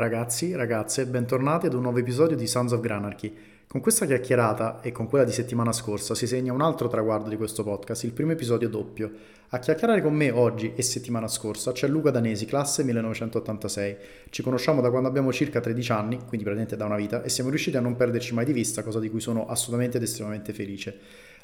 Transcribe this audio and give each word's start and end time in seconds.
Ragazzi, 0.00 0.54
ragazze, 0.54 1.04
bentornati 1.04 1.66
ad 1.66 1.74
un 1.74 1.82
nuovo 1.82 1.98
episodio 1.98 2.34
di 2.34 2.46
Sons 2.46 2.72
of 2.72 2.80
Granarchy. 2.80 3.36
Con 3.66 3.82
questa 3.82 4.06
chiacchierata 4.06 4.80
e 4.80 4.92
con 4.92 5.06
quella 5.06 5.26
di 5.26 5.30
settimana 5.30 5.72
scorsa 5.72 6.14
si 6.14 6.26
segna 6.26 6.54
un 6.54 6.62
altro 6.62 6.88
traguardo 6.88 7.28
di 7.28 7.36
questo 7.36 7.62
podcast, 7.64 8.04
il 8.04 8.12
primo 8.12 8.32
episodio 8.32 8.70
doppio. 8.70 9.10
A 9.50 9.58
chiacchierare 9.58 10.00
con 10.00 10.14
me 10.14 10.30
oggi 10.30 10.72
e 10.74 10.80
settimana 10.80 11.28
scorsa 11.28 11.72
c'è 11.72 11.86
Luca 11.86 12.10
Danesi, 12.10 12.46
classe 12.46 12.82
1986. 12.82 13.96
Ci 14.30 14.42
conosciamo 14.42 14.80
da 14.80 14.88
quando 14.88 15.06
abbiamo 15.06 15.34
circa 15.34 15.60
13 15.60 15.92
anni, 15.92 16.16
quindi 16.16 16.46
praticamente 16.46 16.76
da 16.78 16.86
una 16.86 16.96
vita, 16.96 17.22
e 17.22 17.28
siamo 17.28 17.50
riusciti 17.50 17.76
a 17.76 17.80
non 17.80 17.94
perderci 17.94 18.32
mai 18.32 18.46
di 18.46 18.54
vista, 18.54 18.82
cosa 18.82 19.00
di 19.00 19.10
cui 19.10 19.20
sono 19.20 19.48
assolutamente 19.48 19.98
ed 19.98 20.02
estremamente 20.04 20.54
felice. 20.54 20.98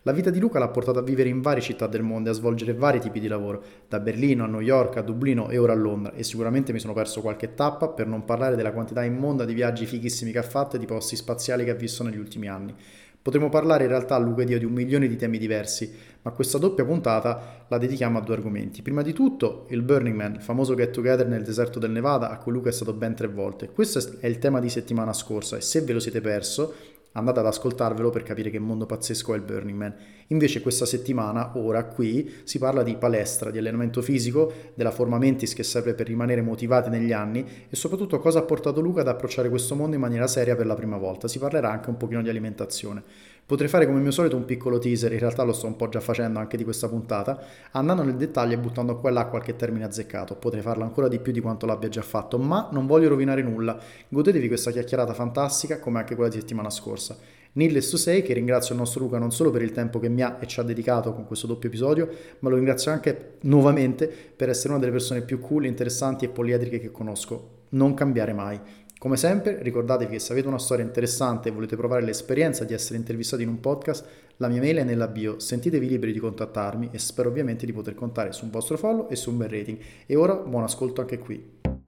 La 0.07 0.13
vita 0.13 0.31
di 0.31 0.39
Luca 0.39 0.61
l'ha 0.61 0.69
portato 0.69 1.01
a 1.01 1.03
vivere 1.03 1.29
in 1.29 1.41
varie 1.41 1.61
città 1.61 1.89
del 1.89 2.05
mondo 2.05 2.29
e 2.29 2.33
a 2.33 2.35
svolgere 2.37 2.75
vari 2.75 3.01
tipi 3.01 3.19
di 3.19 3.27
lavoro, 3.27 3.61
da 3.89 3.99
Berlino 3.99 4.45
a 4.45 4.47
New 4.47 4.61
York 4.61 4.99
a 4.99 5.03
Dublino 5.03 5.49
e 5.51 5.59
ora 5.59 5.73
a 5.73 5.75
Londra, 5.75 6.13
e 6.13 6.23
sicuramente 6.23 6.73
mi 6.73 6.79
sono 6.79 6.93
perso 6.93 7.21
qualche 7.21 7.55
tappa 7.55 7.89
per 7.89 8.07
non 8.07 8.25
parlare 8.25 8.55
della 8.55 8.71
quantità 8.71 9.03
immonda 9.03 9.45
di 9.45 9.53
viaggi 9.53 9.85
fighissimi 9.85 10.31
che 10.31 10.39
ha 10.39 10.45
fatto 10.45 10.77
e 10.77 10.79
di 10.79 10.87
posti 10.87 11.17
spaziali 11.17 11.65
che 11.65 11.73
ha 11.73 11.75
visto 11.75 12.05
negli 12.05 12.19
ultimi 12.19 12.47
anni. 12.47 12.73
Potremmo 13.21 13.49
parlare 13.49 13.83
in 13.83 13.89
realtà 13.89 14.15
a 14.15 14.19
Luca 14.19 14.43
ed 14.43 14.51
io 14.51 14.61
di 14.61 14.65
un 14.65 14.75
milione 14.75 15.09
di 15.09 15.17
temi 15.17 15.39
diversi, 15.39 15.93
ma 16.23 16.31
questa 16.31 16.59
doppia 16.59 16.85
puntata 16.85 17.65
la 17.67 17.77
dedichiamo 17.77 18.19
a 18.19 18.21
due 18.21 18.37
argomenti. 18.37 18.83
Prima 18.83 19.03
di 19.03 19.13
tutto 19.13 19.67
il 19.71 19.83
Burning 19.83 20.15
Man, 20.15 20.35
il 20.35 20.41
famoso 20.41 20.77
get 20.77 20.93
together 20.93 21.27
nel 21.27 21.43
deserto 21.43 21.81
del 21.81 21.91
Nevada 21.91 22.31
a 22.31 22.39
cui 22.39 22.53
Luca 22.53 22.69
è 22.69 22.73
stato 22.73 22.93
ben 22.93 23.17
tre 23.17 23.27
volte. 23.27 23.71
Questo 23.71 23.99
è 24.21 24.29
il 24.29 24.39
tema 24.39 24.61
di 24.61 24.69
settimana 24.69 25.13
scorsa 25.13 25.57
e 25.57 25.61
se 25.63 25.81
ve 25.81 25.95
lo 25.95 25.99
siete 25.99 26.21
perso 26.21 26.73
andate 27.17 27.41
ad 27.41 27.47
ascoltarvelo 27.47 28.11
per 28.11 28.23
capire 28.23 28.51
che 28.51 28.59
mondo 28.59 28.87
pazzesco 28.87 29.33
è 29.33 29.37
il 29.37 29.43
Burning 29.43 29.77
Man. 29.77 29.95
Invece 30.29 30.61
questa 30.61 30.85
settimana, 30.85 31.53
ora 31.57 31.85
qui, 31.85 32.33
si 32.45 32.59
parla 32.59 32.83
di 32.83 32.97
palestra, 32.97 33.51
di 33.51 33.59
allenamento 33.59 34.03
fisico, 34.03 34.53
della 34.75 34.91
forma 34.91 35.19
mentis 35.19 35.55
che 35.55 35.63
serve 35.63 35.95
per 35.95 36.07
rimanere 36.07 36.43
motivati 36.43 36.91
negli 36.91 37.13
anni 37.13 37.45
e 37.69 37.75
soprattutto 37.77 38.19
cosa 38.19 38.41
ha 38.41 38.43
portato 38.43 38.81
Luca 38.81 39.01
ad 39.01 39.09
approcciare 39.09 39.49
questo 39.49 39.75
mondo 39.75 39.95
in 39.95 40.01
maniera 40.01 40.27
seria 40.27 40.57
per 40.57 40.67
la 40.67 40.75
prima 40.75 40.99
volta. 40.99 41.29
Si 41.29 41.39
parlerà 41.39 41.71
anche 41.71 41.91
un 41.91 41.97
pochino 41.97 42.23
di 42.23 42.29
alimentazione. 42.29 43.03
Potrei 43.47 43.69
fare 43.69 43.87
come 43.87 44.01
mio 44.01 44.11
solito 44.11 44.35
un 44.35 44.45
piccolo 44.45 44.79
teaser, 44.79 45.13
in 45.13 45.21
realtà 45.21 45.45
lo 45.45 45.53
sto 45.53 45.69
un 45.69 45.77
po' 45.77 45.89
già 45.89 46.01
facendo 46.01 46.41
anche 46.41 46.57
di 46.57 46.65
questa 46.65 46.89
puntata, 46.89 47.41
andando 47.71 48.03
nel 48.03 48.17
dettaglio 48.17 48.55
e 48.55 48.59
buttando 48.59 48.99
qua 48.99 49.09
e 49.09 49.13
là 49.13 49.27
qualche 49.27 49.55
termine 49.55 49.85
azzeccato. 49.85 50.35
Potrei 50.35 50.63
farlo 50.63 50.83
ancora 50.83 51.07
di 51.07 51.21
più 51.21 51.31
di 51.31 51.41
quanto 51.41 51.65
l'abbia 51.65 51.89
già 51.89 52.03
fatto, 52.03 52.39
ma 52.39 52.69
non 52.73 52.89
voglio 52.89 53.09
rovinare 53.09 53.43
nulla. 53.43 53.79
Godetevi 54.09 54.49
questa 54.49 54.73
chiacchierata 54.73 55.15
fantastica 55.15 55.79
come 55.79 56.01
anche 56.01 56.17
quella 56.17 56.29
di 56.29 56.41
settimana 56.41 56.71
scorsa. 56.71 57.17
Needless 57.53 57.89
to 57.89 57.97
say 57.97 58.23
che 58.23 58.35
ringrazio 58.35 58.75
il 58.75 58.81
nostro 58.81 59.05
Luca 59.05 59.19
non 59.19 59.31
solo 59.31 59.53
per 59.53 59.63
il 59.63 59.71
tempo 59.71 60.01
che 60.01 60.09
mi 60.09 60.23
ha 60.23 60.39
e 60.41 60.47
ci 60.49 60.59
ha 60.59 60.65
dedicato 60.65 61.15
con 61.15 61.25
questo 61.25 61.47
doppio 61.47 61.69
episodio, 61.69 62.09
ma 62.41 62.49
lo 62.49 62.57
ringrazio 62.57 62.91
anche 62.91 63.35
nuovamente 63.43 64.09
per 64.09 64.49
essere 64.49 64.71
una 64.71 64.81
delle 64.81 64.91
persone 64.91 65.23
più 65.23 65.39
cool, 65.39 65.67
interessanti 65.67 66.25
e 66.25 66.31
poliedriche 66.31 66.81
che 66.81 66.91
conosco. 66.91 67.51
Non 67.69 67.95
cambiare 67.95 68.33
mai. 68.33 68.61
Come 68.99 69.19
sempre, 69.19 69.63
ricordatevi 69.63 70.13
che 70.13 70.19
se 70.19 70.33
avete 70.33 70.49
una 70.49 70.59
storia 70.59 70.83
interessante 70.83 71.51
e 71.51 71.53
volete 71.53 71.77
provare 71.77 72.03
l'esperienza 72.03 72.65
di 72.65 72.73
essere 72.73 72.97
intervistati 72.97 73.43
in 73.43 73.51
un 73.51 73.61
podcast, 73.61 74.07
la 74.39 74.49
mia 74.49 74.61
mail 74.61 74.79
è 74.79 74.85
nella 74.85 75.07
bio, 75.07 75.39
sentitevi 75.39 75.87
liberi 75.87 76.13
di 76.13 76.19
contattarmi 76.19 76.89
e 76.91 76.99
spero 76.99 77.29
ovviamente 77.29 77.67
di 77.67 77.75
poter 77.75 77.95
contare 77.95 78.33
su 78.33 78.47
un 78.47 78.51
vostro 78.51 78.79
follow 78.79 79.09
e 79.11 79.17
su 79.17 79.31
un 79.31 79.37
bel 79.37 79.51
rating. 79.51 79.79
E 80.07 80.17
ora 80.17 80.35
buon 80.35 80.63
ascolto 80.63 81.03
anche 81.03 81.19
qui. 81.19 81.86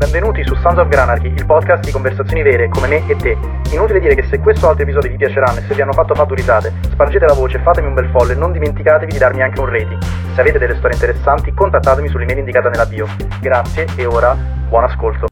Benvenuti 0.00 0.42
su 0.46 0.54
Sons 0.54 0.78
of 0.78 0.88
Granarchy, 0.88 1.26
il 1.28 1.44
podcast 1.44 1.84
di 1.84 1.90
conversazioni 1.90 2.42
vere 2.42 2.70
come 2.70 2.88
me 2.88 3.06
e 3.06 3.16
te. 3.16 3.36
Inutile 3.72 4.00
dire 4.00 4.14
che 4.14 4.26
se 4.30 4.38
questo 4.38 4.64
o 4.64 4.70
altri 4.70 4.84
episodi 4.84 5.10
vi 5.10 5.16
piaceranno 5.16 5.58
e 5.58 5.62
se 5.68 5.74
vi 5.74 5.82
hanno 5.82 5.92
fatto 5.92 6.14
risate, 6.32 6.72
spargete 6.84 7.26
la 7.26 7.34
voce, 7.34 7.58
fatemi 7.58 7.88
un 7.88 7.92
bel 7.92 8.08
follow 8.08 8.30
e 8.30 8.34
non 8.34 8.50
dimenticatevi 8.50 9.12
di 9.12 9.18
darmi 9.18 9.42
anche 9.42 9.60
un 9.60 9.66
rating. 9.66 10.00
Se 10.34 10.40
avete 10.40 10.58
delle 10.58 10.76
storie 10.76 10.96
interessanti, 10.96 11.52
contattatemi 11.52 12.08
sull'email 12.08 12.38
indicata 12.38 12.70
nella 12.70 12.86
bio. 12.86 13.06
Grazie 13.42 13.88
e 13.94 14.06
ora 14.06 14.34
buon 14.34 14.84
ascolto. 14.84 15.29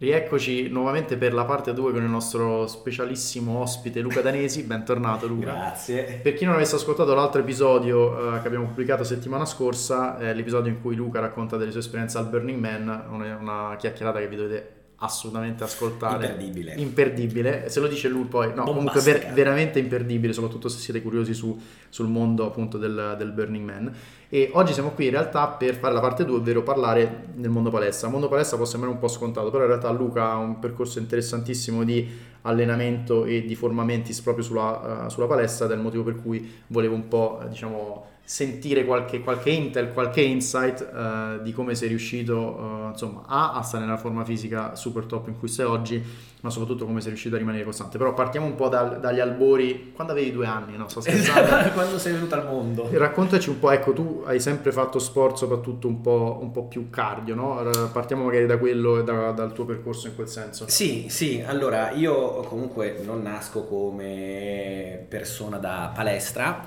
Rieccoci 0.00 0.68
nuovamente 0.68 1.16
per 1.16 1.34
la 1.34 1.44
parte 1.44 1.74
2 1.74 1.90
con 1.90 2.04
il 2.04 2.08
nostro 2.08 2.68
specialissimo 2.68 3.58
ospite 3.58 3.98
Luca 3.98 4.20
Danesi, 4.20 4.62
bentornato 4.62 5.26
Luca. 5.26 5.50
Grazie. 5.52 6.20
Per 6.22 6.34
chi 6.34 6.44
non 6.44 6.54
avesse 6.54 6.76
ascoltato 6.76 7.14
l'altro 7.14 7.40
episodio 7.40 8.36
eh, 8.36 8.40
che 8.40 8.46
abbiamo 8.46 8.66
pubblicato 8.66 9.02
settimana 9.02 9.44
scorsa, 9.44 10.16
è 10.16 10.32
l'episodio 10.34 10.70
in 10.70 10.80
cui 10.80 10.94
Luca 10.94 11.18
racconta 11.18 11.56
delle 11.56 11.72
sue 11.72 11.80
esperienze 11.80 12.16
al 12.16 12.28
Burning 12.28 12.60
Man, 12.60 13.06
una, 13.10 13.36
una 13.40 13.76
chiacchierata 13.76 14.20
che 14.20 14.28
vi 14.28 14.36
dovete 14.36 14.77
assolutamente 14.98 15.62
ascoltare. 15.62 16.26
Imperdibile. 16.26 16.74
Imperdibile. 16.74 17.68
Se 17.68 17.80
lo 17.80 17.86
dice 17.86 18.08
lui 18.08 18.24
poi, 18.24 18.52
no, 18.54 18.64
comunque 18.64 19.00
ver- 19.00 19.32
veramente 19.32 19.78
imperdibile, 19.78 20.32
soprattutto 20.32 20.68
se 20.68 20.78
siete 20.78 21.00
curiosi 21.02 21.34
su, 21.34 21.56
sul 21.88 22.08
mondo 22.08 22.46
appunto 22.46 22.78
del, 22.78 23.14
del, 23.16 23.30
Burning 23.30 23.64
Man. 23.64 23.94
E 24.28 24.50
oggi 24.54 24.72
siamo 24.72 24.90
qui 24.90 25.06
in 25.06 25.12
realtà 25.12 25.46
per 25.48 25.76
fare 25.76 25.94
la 25.94 26.00
parte 26.00 26.24
2, 26.24 26.38
ovvero 26.38 26.62
parlare 26.62 27.26
del 27.34 27.50
mondo 27.50 27.70
palestra. 27.70 28.08
Il 28.08 28.12
mondo 28.12 28.28
palestra 28.28 28.56
può 28.56 28.66
sembrare 28.66 28.92
un 28.92 29.00
po' 29.00 29.08
scontato, 29.08 29.50
però 29.50 29.62
in 29.62 29.70
realtà 29.70 29.90
Luca 29.90 30.30
ha 30.30 30.36
un 30.36 30.58
percorso 30.58 30.98
interessantissimo 30.98 31.84
di 31.84 32.06
allenamento 32.42 33.24
e 33.24 33.44
di 33.44 33.54
formamentis 33.54 34.20
proprio 34.20 34.44
sulla, 34.44 35.04
uh, 35.04 35.08
sulla 35.08 35.26
palestra, 35.26 35.66
ed 35.66 35.72
è 35.72 35.74
il 35.74 35.80
motivo 35.80 36.02
per 36.02 36.20
cui 36.20 36.62
volevo 36.66 36.94
un 36.94 37.06
po', 37.06 37.40
diciamo 37.48 38.16
sentire 38.28 38.84
qualche, 38.84 39.20
qualche 39.20 39.48
intel, 39.48 39.90
qualche 39.94 40.20
insight 40.20 40.86
uh, 40.92 41.42
di 41.42 41.50
come 41.54 41.74
sei 41.74 41.88
riuscito 41.88 42.36
uh, 42.36 42.88
insomma 42.90 43.22
a, 43.26 43.54
a, 43.54 43.62
stare 43.62 43.86
nella 43.86 43.96
forma 43.96 44.22
fisica 44.22 44.74
super 44.74 45.06
top 45.06 45.28
in 45.28 45.38
cui 45.38 45.48
sei 45.48 45.64
oggi 45.64 46.04
ma 46.42 46.50
soprattutto 46.50 46.84
come 46.84 47.00
sei 47.00 47.08
riuscito 47.08 47.36
a 47.36 47.38
rimanere 47.38 47.64
costante. 47.64 47.96
Però 47.96 48.12
partiamo 48.12 48.44
un 48.44 48.54
po' 48.54 48.68
dal, 48.68 49.00
dagli 49.00 49.18
albori. 49.18 49.92
Quando 49.94 50.12
avevi 50.12 50.30
due 50.30 50.44
anni 50.44 50.76
no? 50.76 50.88
sto 50.88 51.00
scherzando. 51.00 51.70
Quando 51.72 51.98
sei 51.98 52.12
venuto 52.12 52.34
al 52.34 52.44
mondo. 52.44 52.90
Raccontaci 52.92 53.48
un 53.48 53.58
po' 53.58 53.70
ecco 53.70 53.94
tu 53.94 54.22
hai 54.26 54.40
sempre 54.40 54.72
fatto 54.72 54.98
sport 54.98 55.38
soprattutto 55.38 55.88
un 55.88 56.02
po', 56.02 56.38
un 56.42 56.50
po 56.50 56.64
più 56.64 56.90
cardio 56.90 57.34
no? 57.34 57.62
partiamo 57.92 58.24
magari 58.24 58.44
da 58.44 58.58
quello 58.58 58.98
e 58.98 59.04
da, 59.04 59.30
dal 59.30 59.54
tuo 59.54 59.64
percorso 59.64 60.06
in 60.06 60.14
quel 60.14 60.28
senso. 60.28 60.68
Sì 60.68 61.06
sì. 61.08 61.42
Allora 61.46 61.92
io 61.92 62.40
comunque 62.40 63.00
non 63.06 63.22
nasco 63.22 63.64
come 63.64 65.06
persona 65.08 65.56
da 65.56 65.90
palestra 65.94 66.66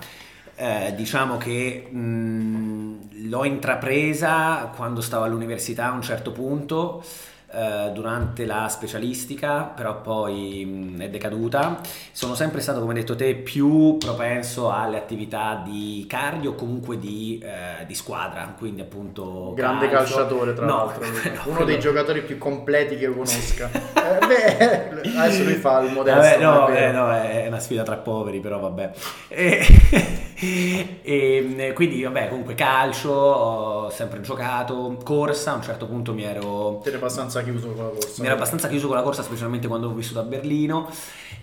eh, 0.61 0.93
diciamo 0.95 1.37
che 1.37 1.87
mh, 1.89 3.29
l'ho 3.29 3.45
intrapresa 3.45 4.71
quando 4.75 5.01
stavo 5.01 5.23
all'università 5.23 5.87
a 5.87 5.91
un 5.91 6.03
certo 6.03 6.31
punto 6.31 7.03
eh, 7.51 7.89
durante 7.91 8.45
la 8.45 8.67
specialistica, 8.69 9.63
però 9.63 10.01
poi 10.01 10.63
mh, 10.63 11.01
è 11.01 11.09
decaduta. 11.09 11.81
Sono 12.11 12.35
sempre 12.35 12.61
stato, 12.61 12.79
come 12.79 12.93
hai 12.93 12.99
detto 12.99 13.15
te, 13.15 13.33
più 13.33 13.97
propenso 13.97 14.71
alle 14.71 14.97
attività 14.97 15.63
di 15.65 16.05
cardio 16.07 16.51
o 16.51 16.53
comunque 16.53 16.99
di, 16.99 17.43
eh, 17.43 17.83
di, 17.87 17.95
squadra, 17.95 18.53
quindi 18.55 18.81
appunto... 18.81 19.53
Grande 19.55 19.89
calcio. 19.89 20.15
calciatore, 20.15 20.53
tra 20.53 20.65
no, 20.67 20.75
l'altro. 20.75 20.99
No, 21.31 21.41
Uno 21.45 21.59
no. 21.59 21.65
dei 21.65 21.79
giocatori 21.79 22.21
più 22.21 22.37
completi 22.37 22.97
che 22.97 23.05
io 23.05 23.13
conosca. 23.13 23.67
eh, 23.73 24.27
beh, 24.27 25.17
adesso 25.17 25.43
lui 25.43 25.55
fa 25.55 25.79
il 25.79 25.91
modesto. 25.91 26.19
Vabbè, 26.19 26.37
no, 26.39 26.67
eh, 26.67 26.91
no, 26.91 27.11
è 27.11 27.47
una 27.47 27.59
sfida 27.59 27.81
tra 27.81 27.97
poveri, 27.97 28.39
però 28.39 28.59
vabbè. 28.59 28.91
E, 29.27 30.19
e, 30.41 31.71
quindi, 31.73 32.03
vabbè, 32.03 32.29
comunque 32.29 32.55
calcio, 32.55 33.11
ho 33.11 33.89
sempre 33.89 34.21
giocato, 34.21 34.97
corsa, 35.03 35.53
a 35.53 35.55
un 35.55 35.63
certo 35.63 35.85
punto 35.87 36.13
mi 36.13 36.23
ero... 36.23 36.79
Te 36.83 36.93
abbastanza 36.93 37.31
abbastanza 37.31 37.43
chiuso 37.43 37.67
con 37.73 37.85
la 37.85 37.89
corsa. 37.91 38.21
Mi 38.21 38.27
ero 38.27 38.35
abbastanza 38.35 38.67
chiuso 38.67 38.87
con 38.87 38.95
la 38.95 39.01
corsa, 39.01 39.23
specialmente 39.23 39.67
quando 39.67 39.87
ho 39.87 39.93
vissuto 39.93 40.19
a 40.19 40.23
Berlino. 40.23 40.89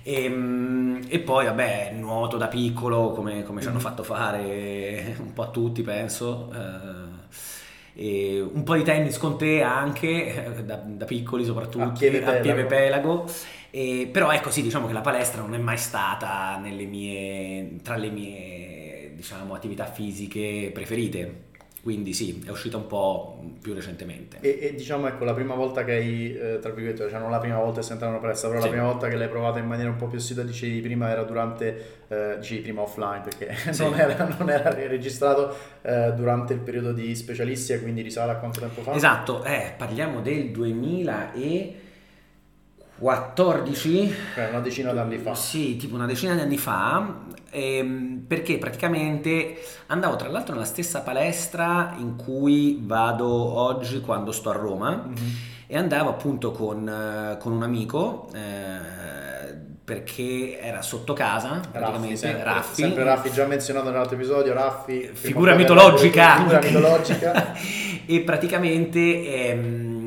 E, 0.03 0.25
ehm, 0.25 1.07
e 1.09 1.19
poi, 1.21 1.47
vabbè, 1.47 1.93
nuoto 1.95 2.37
da 2.37 2.49
piccolo, 2.49 3.11
come, 3.11 3.43
come 3.45 3.61
ci 3.61 3.69
hanno 3.69 3.79
mm. 3.79 3.83
fatto 3.83 4.03
fare 4.03 5.17
un 5.21 5.33
po' 5.33 5.43
a 5.43 5.49
tutti, 5.49 5.83
penso. 5.83 6.51
Eh, 7.95 8.41
un 8.41 8.63
po' 8.63 8.75
di 8.75 8.85
tennis 8.85 9.19
con 9.19 9.37
te 9.37 9.61
anche, 9.61 10.63
da, 10.65 10.77
da 10.85 11.05
piccoli 11.05 11.45
soprattutto, 11.45 11.85
a 11.85 11.91
Pieve 11.91 12.19
Pelago. 12.19 12.39
A 12.39 12.41
Pieve 12.41 12.65
Pelago. 12.65 13.25
E, 13.71 14.09
però 14.11 14.31
ecco 14.31 14.51
sì, 14.51 14.63
diciamo 14.63 14.87
che 14.87 14.93
la 14.93 15.01
palestra 15.01 15.43
non 15.43 15.55
è 15.55 15.59
mai 15.59 15.77
stata 15.77 16.59
mie, 16.63 17.77
tra 17.83 17.97
le 17.97 18.11
mie 18.11 18.78
diciamo, 19.19 19.55
attività 19.55 19.85
fisiche 19.85 20.71
preferite 20.73 21.47
quindi 21.81 22.13
sì, 22.13 22.43
è 22.45 22.51
uscita 22.51 22.77
un 22.77 22.87
po' 22.87 23.41
più 23.63 23.73
recentemente. 23.73 24.39
E, 24.41 24.59
e 24.61 24.75
diciamo 24.75 25.07
ecco, 25.07 25.25
la 25.25 25.33
prima 25.33 25.55
volta 25.55 25.85
che 25.85 25.93
hai, 25.93 26.37
eh, 26.37 26.59
tra 26.61 26.71
virgolette, 26.71 27.09
cioè 27.09 27.19
non 27.19 27.31
la 27.31 27.39
prima 27.39 27.57
volta 27.59 27.79
che 27.79 27.83
sei 27.83 27.93
entrato 27.93 28.15
in 28.15 28.21
palestra, 28.21 28.49
però 28.49 28.61
sì. 28.61 28.67
la 28.67 28.73
prima 28.73 28.91
volta 28.91 29.09
che 29.09 29.17
l'hai 29.17 29.29
provata 29.29 29.59
in 29.59 29.67
maniera 29.67 29.89
un 29.89 29.97
po' 29.97 30.07
più 30.07 30.19
assidua, 30.19 30.43
dicevi 30.43 30.81
prima 30.81 31.09
era 31.09 31.23
durante, 31.23 32.03
eh, 32.09 32.37
dicevi 32.41 32.61
prima 32.63 32.83
offline 32.83 33.23
perché 33.23 33.55
sì. 33.73 33.83
non, 33.83 33.95
era, 33.99 34.37
non, 34.39 34.51
era, 34.51 34.75
registrato 34.75 35.57
eh, 35.83 36.13
durante 36.15 36.53
il 36.53 36.61
periodo 36.61 36.93
di 36.93 37.15
specialistica, 37.15 37.81
quindi 37.81 38.03
risale 38.03 38.33
a 38.33 38.37
quanto 38.37 38.61
tempo 38.61 38.83
fa? 38.83 38.93
Esatto, 38.93 39.45
eh, 39.45 39.73
parliamo 39.77 40.21
del 40.21 40.51
2000 40.51 41.33
e... 41.33 41.75
14 42.99 44.15
cioè 44.35 44.49
una 44.49 44.61
decina 44.61 44.93
d'anni 44.93 45.19
fa 45.19 45.35
sì 45.35 45.77
tipo 45.77 45.95
una 45.95 46.07
decina 46.07 46.35
di 46.35 46.41
anni 46.41 46.59
fa 46.59 47.15
ehm, 47.51 48.25
perché 48.27 48.59
praticamente 48.59 49.57
andavo 49.87 50.17
tra 50.17 50.29
l'altro 50.29 50.55
nella 50.55 50.67
stessa 50.67 51.01
palestra 51.01 51.95
in 51.99 52.17
cui 52.17 52.79
vado 52.83 53.27
oggi 53.27 54.01
quando 54.01 54.33
sto 54.33 54.51
a 54.51 54.55
Roma 54.55 54.91
mm-hmm. 55.07 55.29
e 55.67 55.77
andavo 55.77 56.11
appunto 56.11 56.51
con, 56.51 57.37
con 57.39 57.53
un 57.53 57.63
amico 57.63 58.29
eh, 58.35 59.67
perché 59.89 60.61
era 60.61 60.83
sotto 60.83 61.15
casa, 61.15 61.63
praticamente, 61.73 62.09
Raffi, 62.09 62.17
sempre, 62.19 62.45
Raffi. 62.45 62.83
sempre 62.83 63.05
Raffi, 63.05 63.31
già 63.31 63.47
menzionato 63.47 63.89
nell'altro 63.89 64.17
episodio, 64.17 64.53
Raffi. 64.53 65.09
Figura 65.15 65.55
mitologica. 65.55 66.37
Figura 66.37 66.61
mitologica. 66.61 67.55
e 68.05 68.21
praticamente 68.21 69.49
ehm, 69.49 69.98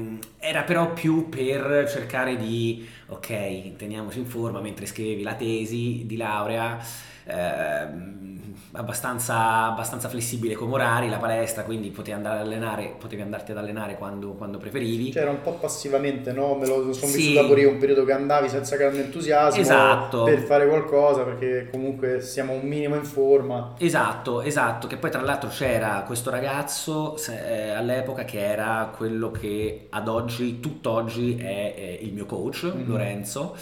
era 0.44 0.64
però 0.64 0.92
più 0.92 1.30
per 1.30 1.88
cercare 1.88 2.36
di, 2.36 2.88
ok, 3.08 3.76
teniamoci 3.76 4.18
in 4.20 4.26
forma 4.26 4.60
mentre 4.60 4.88
scrivevi 4.88 5.22
la 5.22 5.36
tesi 5.36 6.02
di 6.08 6.18
laurea, 6.18 6.84
ehm, 7.26 8.30
abbastanza, 8.74 9.66
abbastanza 9.66 10.08
flessibile 10.08 10.56
come 10.56 10.74
orari, 10.74 11.10
la 11.10 11.18
palestra, 11.18 11.64
quindi 11.64 11.90
potevi, 11.90 12.16
andare 12.16 12.40
ad 12.40 12.46
allenare, 12.46 12.96
potevi 12.98 13.22
andarti 13.22 13.52
ad 13.52 13.58
allenare 13.58 13.96
quando, 13.96 14.32
quando 14.34 14.58
preferivi. 14.58 15.12
Cioè 15.12 15.24
era 15.24 15.32
un 15.32 15.42
po' 15.42 15.54
passivamente, 15.54 16.32
no? 16.32 16.56
Me 16.56 16.68
lo 16.68 16.94
sono 16.94 17.12
Sì. 17.12 17.18
vissuta 17.18 17.46
pure 17.46 17.62
io 17.62 17.70
un 17.70 17.78
periodo 17.78 18.06
che 18.06 18.14
andavi 18.14 18.50
senza 18.50 18.76
grande 18.78 19.04
entusiasmo 19.04 19.60
Esatto. 19.60 20.24
per 20.24 20.40
fare 20.40 20.68
qualcosa 20.68 21.24
perché 21.24 21.68
comunque 21.72 22.22
siamo 22.22 22.54
un 22.54 22.62
minimo 22.62 22.96
in 22.96 23.04
forma. 23.04 23.74
Esatto, 23.78 24.42
esatto, 24.42 24.88
che 24.88 24.98
poi 24.98 25.12
tra 25.12 25.22
l'altro 25.22 25.50
c'era 25.50 26.04
questo 26.06 26.30
ragazzo 26.30 27.18
se- 27.18 27.68
eh, 27.68 27.70
all'epoca 27.72 28.24
che 28.24 28.40
era 28.40 28.92
quello 28.96 29.32
che 29.32 29.88
ad 29.90 30.08
oggi, 30.08 30.60
tutt'oggi 30.60 31.38
è 31.38 31.74
eh, 31.76 32.00
il 32.02 32.14
mio 32.14 32.26
coach, 32.26 32.64
Mhm. 32.74 32.88
Lorenzo, 32.88 33.56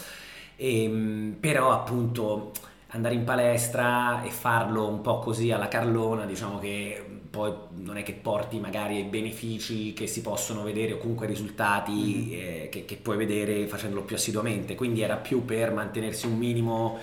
Ehm, 0.62 1.38
però 1.40 1.72
appunto 1.72 2.52
andare 2.92 3.14
in 3.16 3.24
palestra 3.24 4.24
e 4.24 4.30
farlo 4.32 4.88
un 4.88 5.02
po' 5.02 5.20
così 5.20 5.52
alla 5.52 5.68
Carlona, 5.68 6.26
diciamo 6.26 6.58
che 6.60 7.04
poi 7.30 7.54
non 7.76 7.98
è 7.98 8.04
che 8.04 8.14
porti 8.14 8.60
magari 8.60 8.96
ai 8.96 9.04
benefici 9.04 9.94
che 9.94 10.08
si 10.08 10.22
possono 10.22 10.64
vedere 10.64 10.94
o 10.94 10.98
comunque 10.98 11.28
ai 11.28 11.32
risultati 11.32 12.32
eh, 12.32 12.70
che, 12.72 12.86
che 12.86 12.96
puoi 12.98 13.18
vedere 13.18 13.68
facendolo 13.68 14.02
più 14.04 14.16
assiduamente, 14.16 14.74
quindi 14.76 15.02
era 15.02 15.18
più 15.18 15.46
per 15.46 15.72
mantenersi 15.72 16.26
un 16.26 16.38
minimo 16.38 16.98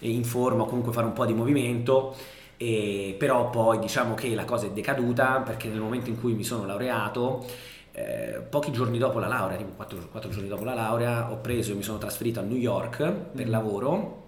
in 0.00 0.24
forma 0.24 0.62
o 0.62 0.66
comunque 0.66 0.92
fare 0.92 1.06
un 1.06 1.12
po' 1.12 1.26
di 1.26 1.34
movimento. 1.34 2.14
E 2.56 3.16
però 3.18 3.50
poi 3.50 3.78
diciamo 3.80 4.14
che 4.14 4.34
la 4.34 4.44
cosa 4.44 4.66
è 4.66 4.70
decaduta 4.70 5.40
perché 5.40 5.68
nel 5.68 5.80
momento 5.80 6.10
in 6.10 6.20
cui 6.20 6.34
mi 6.34 6.44
sono 6.44 6.64
laureato, 6.64 7.44
eh, 7.92 8.40
pochi 8.48 8.70
giorni 8.70 8.98
dopo 8.98 9.18
la 9.18 9.26
laurea, 9.26 9.56
tipo 9.56 9.72
4, 9.72 10.30
giorni 10.30 10.48
dopo 10.48 10.62
la 10.64 10.74
laurea, 10.74 11.32
ho 11.32 11.38
preso 11.38 11.72
e 11.72 11.74
mi 11.74 11.82
sono 11.82 11.98
trasferito 11.98 12.38
a 12.40 12.42
New 12.44 12.56
York 12.56 13.10
per 13.34 13.46
Mm. 13.46 13.50
lavoro 13.50 14.21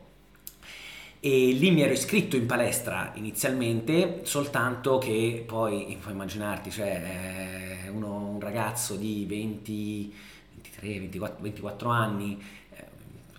e 1.26 1.53
lì 1.53 1.71
mi 1.71 1.81
ero 1.81 1.94
iscritto 1.94 2.37
in 2.37 2.44
palestra 2.44 3.12
inizialmente, 3.15 4.21
soltanto 4.25 4.99
che 4.99 5.43
poi 5.47 5.97
puoi 5.99 6.12
immaginarti, 6.12 6.71
cioè 6.71 7.87
eh, 7.87 7.88
uno, 7.88 8.29
un 8.29 8.41
ragazzo 8.41 8.94
di 8.94 9.25
20, 9.26 10.15
23, 10.56 10.99
24, 11.00 11.43
24 11.43 11.88
anni, 11.88 12.38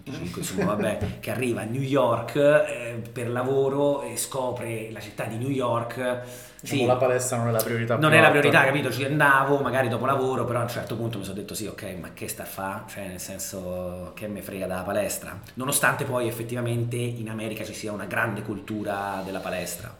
25, 0.06 0.42
insomma, 0.42 0.66
vabbè, 0.66 1.20
che 1.20 1.32
arriva 1.32 1.62
a 1.62 1.64
New 1.66 1.82
York 1.82 2.36
eh, 2.36 3.02
per 3.12 3.30
lavoro 3.30 4.04
e 4.04 4.18
scopre 4.18 4.90
la 4.92 5.00
città 5.00 5.26
di 5.26 5.38
New 5.38 5.50
York. 5.50 5.96
Diciamo, 6.62 6.82
Sì, 6.82 6.86
la 6.86 6.96
palestra 6.96 7.38
non 7.38 7.48
è 7.50 7.52
la 7.52 7.62
priorità 7.64 7.96
non 7.98 8.14
è 8.14 8.20
la 8.20 8.28
alta. 8.28 8.40
priorità, 8.40 8.64
capito? 8.66 8.92
Ci 8.92 9.04
andavo 9.04 9.60
magari 9.60 9.88
dopo 9.88 10.06
lavoro, 10.06 10.46
però 10.46 10.60
a 10.60 10.64
un 10.64 10.70
certo 10.70 10.96
punto 10.96 11.18
mi 11.18 11.24
sono 11.24 11.36
detto 11.36 11.54
sì, 11.54 11.66
ok, 11.68 11.96
ma 12.00 12.10
che 12.14 12.28
sta 12.28 12.44
a 12.44 12.46
fa? 12.48 12.86
Cioè, 12.88 13.08
nel 13.08 13.20
senso, 13.20 14.12
che 14.16 14.28
me 14.28 14.42
frega 14.42 14.68
dalla 14.68 14.82
palestra? 14.84 15.40
Nonostante 15.56 16.06
poi 16.06 16.28
effettivamente 16.28 16.96
in 16.98 17.30
America 17.30 17.64
ci 17.64 17.74
sia 17.74 17.92
una 17.92 18.06
grande 18.06 18.42
cultura 18.42 19.22
della 19.26 19.40
palestra. 19.40 19.96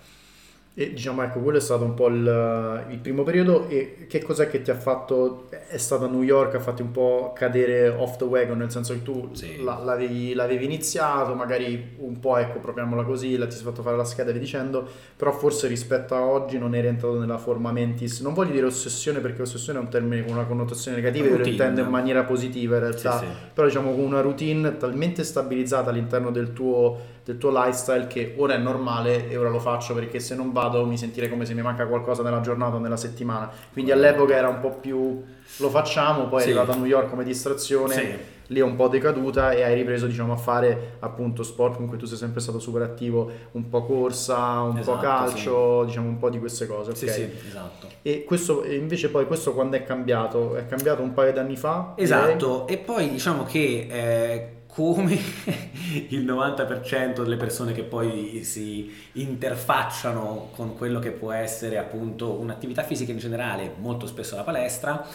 E 0.78 0.92
diciamo, 0.92 1.24
ecco, 1.24 1.40
quello 1.40 1.58
è 1.58 1.62
stato 1.62 1.86
un 1.86 1.94
po' 1.94 2.08
il, 2.08 2.86
il 2.90 2.98
primo 2.98 3.24
periodo 3.24 3.70
e 3.70 4.08
che 4.10 4.22
cos'è 4.22 4.50
che 4.50 4.62
ti 4.62 4.72
ha 4.72 4.76
fatto, 4.76 5.48
è 5.70 5.78
stato 5.78 6.04
a 6.04 6.10
New 6.10 6.22
York, 6.22 6.56
ha 6.56 6.60
fatto 6.60 6.82
un 6.84 6.92
po' 6.92 7.32
cadere 7.34 7.88
off 7.88 8.18
the 8.18 8.26
wagon, 8.26 8.58
nel 8.58 8.70
senso 8.72 8.92
che 8.92 9.02
tu 9.02 9.30
Sì. 9.32 9.64
la- 9.64 9.78
l'avevi, 9.82 10.34
l'avevi 10.34 10.66
iniziato, 10.66 11.34
magari 11.34 11.94
un 12.00 12.20
po', 12.20 12.36
ecco, 12.36 12.60
proviamola 12.60 13.04
così, 13.04 13.38
la, 13.38 13.48
ti 13.48 13.56
sei 13.56 13.64
fatto 13.64 13.82
fare 13.84 13.96
la 13.96 14.04
scheda 14.04 14.32
e 14.32 14.34
via 14.34 14.42
dicendo, 14.42 14.86
però 15.16 15.32
forse 15.32 15.68
rispetto 15.70 16.14
a 16.14 16.26
oggi 16.26 16.58
non 16.58 16.76
eri 16.76 16.88
entrato 16.88 17.18
nella 17.20 17.38
forma 17.38 17.72
mentis, 17.72 18.20
non 18.20 18.34
voglio 18.34 18.52
dire 18.52 18.66
ossessione 18.66 19.20
perché 19.22 19.44
ossessione 19.44 19.80
è 19.80 19.82
un 19.82 19.88
termine 19.88 20.26
con 20.26 20.34
una 20.36 20.44
connotazione 20.46 20.98
negativa, 20.98 21.28
io 21.30 21.38
lo 21.38 21.46
intendo 21.48 21.80
in 21.80 21.88
maniera 21.88 22.24
positiva 22.26 22.76
in 22.76 22.82
realtà, 22.82 23.20
Sì, 23.20 23.26
sì. 23.26 23.32
però 23.54 23.66
diciamo 23.66 23.92
con 23.92 24.02
una 24.04 24.20
routine 24.20 24.76
talmente 24.76 25.24
stabilizzata 25.24 25.90
all'interno 25.90 26.32
del 26.32 26.52
tuo, 26.52 27.14
del 27.26 27.38
tuo 27.40 27.50
lifestyle 27.52 28.06
che 28.08 28.36
ora 28.38 28.54
è 28.54 28.58
normale 28.60 29.28
e 29.30 29.36
ora 29.36 29.50
lo 29.50 29.60
faccio 29.60 29.96
perché 29.96 30.20
se 30.20 30.36
non 30.36 30.52
vado 30.52 30.86
mi 30.86 30.96
sentirei 30.98 31.28
come 31.28 31.44
se 31.46 31.56
mi 31.56 31.64
manca 31.64 31.88
qualcosa 31.88 32.22
nella 32.22 32.40
giornata 32.42 32.76
o 32.76 32.80
nella 32.80 32.98
settimana. 32.98 33.50
Quindi 33.74 33.92
all'epoca 33.92 34.36
era 34.36 34.48
un 34.48 34.60
po' 34.60 34.70
più 34.80 35.24
lo 35.58 35.70
facciamo, 35.70 36.28
poi 36.28 36.42
Sì. 36.42 36.48
è 36.48 36.52
arrivata 36.52 36.74
a 36.74 36.76
New 36.76 36.86
York 36.86 37.10
come 37.10 37.24
distrazione, 37.24 37.94
Sì. 37.96 38.08
lì 38.48 38.60
è 38.60 38.64
un 38.64 38.76
po' 38.76 38.88
decaduta 38.90 39.52
e 39.54 39.64
hai 39.64 39.74
ripreso 39.74 40.06
diciamo 40.06 40.34
a 40.34 40.38
fare 40.38 40.98
appunto 41.00 41.42
sport 41.42 41.78
con 41.78 41.88
cui 41.88 41.98
tu 41.98 42.06
sei 42.06 42.18
sempre 42.18 42.42
stato 42.42 42.60
super 42.60 42.84
attivo, 42.84 43.32
un 43.54 43.70
po' 43.70 43.84
corsa, 43.86 44.60
un 44.62 44.74
po' 44.74 44.80
Esatto, 44.82 45.00
calcio, 45.00 45.84
diciamo 45.86 46.08
un 46.08 46.18
po' 46.20 46.30
di 46.30 46.38
queste 46.40 46.68
cose. 46.68 46.92
ok? 46.92 46.98
Sì, 46.98 47.08
sì, 47.10 47.30
esatto. 47.48 47.88
E 48.04 48.24
questo 48.24 48.64
invece 48.66 49.10
poi 49.10 49.26
questo 49.26 49.54
quando 49.54 49.78
è 49.78 49.84
cambiato? 49.84 50.56
È 50.56 50.68
cambiato 50.68 51.02
un 51.02 51.14
paio 51.14 51.34
d'anni 51.34 51.56
fa? 51.56 51.94
direi? 51.96 52.04
Esatto, 52.06 52.68
e 52.68 52.78
poi 52.78 53.10
diciamo 53.10 53.44
che 53.46 53.88
eh, 53.90 54.50
come 54.76 55.14
il 56.10 56.26
90% 56.26 57.24
delle 57.24 57.38
persone 57.38 57.72
che 57.72 57.84
poi 57.84 58.44
si 58.44 58.94
interfacciano 59.14 60.50
con 60.54 60.76
quello 60.76 61.00
che 61.00 61.12
può 61.12 61.32
essere 61.32 61.78
appunto 61.78 62.34
un'attività 62.34 62.84
fisica 62.84 63.14
in 63.14 63.18
generale, 63.18 63.74
molto 63.80 64.06
spesso 64.06 64.36
la 64.36 64.44
palestra, 64.44 65.08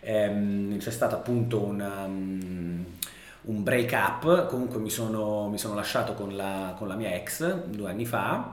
ehm, 0.00 0.78
c'è 0.78 0.90
stato 0.90 1.14
appunto 1.14 1.62
un, 1.62 1.80
um, 1.80 2.84
un 3.42 3.62
break 3.62 3.92
up, 3.92 4.46
comunque 4.48 4.80
mi 4.80 4.90
sono, 4.90 5.48
mi 5.48 5.58
sono 5.58 5.76
lasciato 5.76 6.14
con 6.14 6.34
la, 6.34 6.74
con 6.76 6.88
la 6.88 6.96
mia 6.96 7.14
ex 7.14 7.54
due 7.66 7.90
anni 7.90 8.06
fa. 8.06 8.52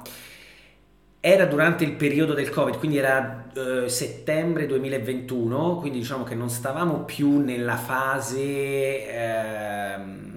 Era 1.20 1.46
durante 1.46 1.84
il 1.84 1.94
periodo 1.94 2.36
del 2.36 2.50
Covid, 2.52 2.78
quindi 2.78 2.98
era 2.98 3.48
eh, 3.56 3.90
settembre 3.90 4.68
2021, 4.68 5.78
quindi 5.78 6.00
diciamo 6.00 6.24
che 6.24 6.36
non 6.36 6.50
stavamo 6.50 7.00
più 7.00 7.40
nella 7.40 7.78
fase 7.78 9.08
ehm, 9.08 10.31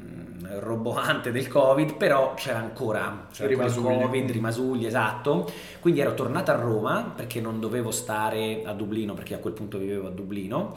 roboante 0.58 1.32
del 1.32 1.48
Covid, 1.48 1.94
però 1.94 2.34
c'era 2.34 2.58
ancora, 2.58 3.26
c'era 3.32 3.48
ancora 3.48 3.66
il 3.66 3.72
Rimasugli. 3.74 4.02
Covid, 4.02 4.30
rimasugli, 4.30 4.86
esatto. 4.86 5.50
Quindi 5.80 6.00
ero 6.00 6.14
tornato 6.14 6.50
a 6.50 6.54
Roma 6.54 7.12
perché 7.14 7.40
non 7.40 7.60
dovevo 7.60 7.90
stare 7.90 8.62
a 8.64 8.72
Dublino, 8.72 9.14
perché 9.14 9.34
a 9.34 9.38
quel 9.38 9.52
punto 9.52 9.78
vivevo 9.78 10.08
a 10.08 10.10
Dublino. 10.10 10.74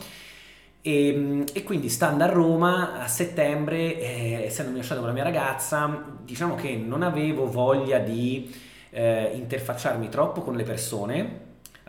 E, 0.82 1.44
e 1.52 1.64
quindi 1.64 1.90
stando 1.90 2.24
a 2.24 2.28
Roma 2.28 3.02
a 3.02 3.08
settembre, 3.08 4.00
eh, 4.00 4.44
essendomi 4.46 4.78
lasciato 4.78 5.00
con 5.00 5.10
la 5.10 5.14
mia 5.14 5.24
ragazza, 5.24 6.06
diciamo 6.24 6.56
che 6.56 6.76
non 6.76 7.04
avevo 7.04 7.50
voglia 7.50 8.00
di 8.00 8.54
eh, 8.92 9.32
interfacciarmi 9.36 10.08
troppo 10.10 10.42
con 10.42 10.56
le 10.56 10.64
persone 10.64 11.40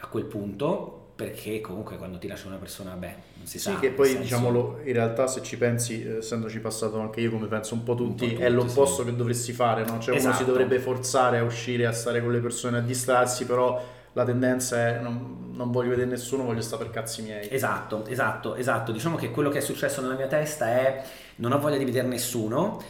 a 0.01 0.07
quel 0.07 0.25
punto, 0.25 1.08
perché 1.19 1.61
comunque 1.61 1.97
quando 1.97 2.17
ti 2.17 2.29
lascia 2.29 2.47
una 2.47 2.59
persona, 2.59 2.93
beh, 2.93 3.15
non 3.39 3.45
si 3.47 3.59
Sì, 3.59 3.71
sa. 3.73 3.79
che 3.81 3.89
nel 3.89 3.97
poi 3.97 4.07
senso- 4.07 4.23
diciamolo, 4.23 4.81
in 4.85 4.93
realtà 4.93 5.27
se 5.27 5.43
ci 5.43 5.59
pensi, 5.59 6.01
eh, 6.05 6.19
essendoci 6.19 6.61
passato 6.61 7.01
anche 7.01 7.21
io 7.21 7.33
come 7.33 7.49
penso 7.49 7.75
un 7.75 7.83
po' 7.83 7.97
tutti, 7.97 8.23
Un 8.23 8.29
po' 8.31 8.35
tutti, 8.37 8.43
è 8.47 8.49
l'opposto 8.49 9.03
sì. 9.03 9.09
che 9.11 9.17
dovresti 9.17 9.53
fare, 9.53 9.81
no? 9.85 9.99
Cioè 9.99 10.11
uno 10.11 10.19
Esatto. 10.21 10.37
si 10.37 10.45
dovrebbe 10.45 10.79
forzare 10.79 11.39
a 11.39 11.43
uscire, 11.43 11.87
a 11.87 11.93
stare 11.93 12.23
con 12.23 12.31
le 12.31 12.39
persone, 12.39 12.79
a 12.79 12.81
distrarsi, 12.83 13.47
però 13.47 13.85
la 14.13 14.25
tendenza 14.25 14.77
è 14.77 15.01
non, 15.01 15.51
non 15.55 15.73
voglio 15.73 15.89
vedere 15.91 16.09
nessuno, 16.09 16.45
voglio 16.45 16.61
stare 16.61 16.85
per 16.85 16.93
cazzi 16.93 17.23
miei. 17.23 17.49
Esatto, 17.51 18.07
esatto, 18.07 18.55
esatto. 18.55 18.93
Diciamo 18.93 19.17
che 19.17 19.33
quello 19.33 19.49
che 19.51 19.59
è 19.59 19.61
successo 19.61 20.01
nella 20.01 20.15
mia 20.15 20.29
testa 20.29 20.69
è 20.69 21.03
non 21.37 21.51
ho 21.51 21.59
voglia 21.59 21.79
di 21.79 21.85
vedere 21.85 22.07
nessuno. 22.07 22.81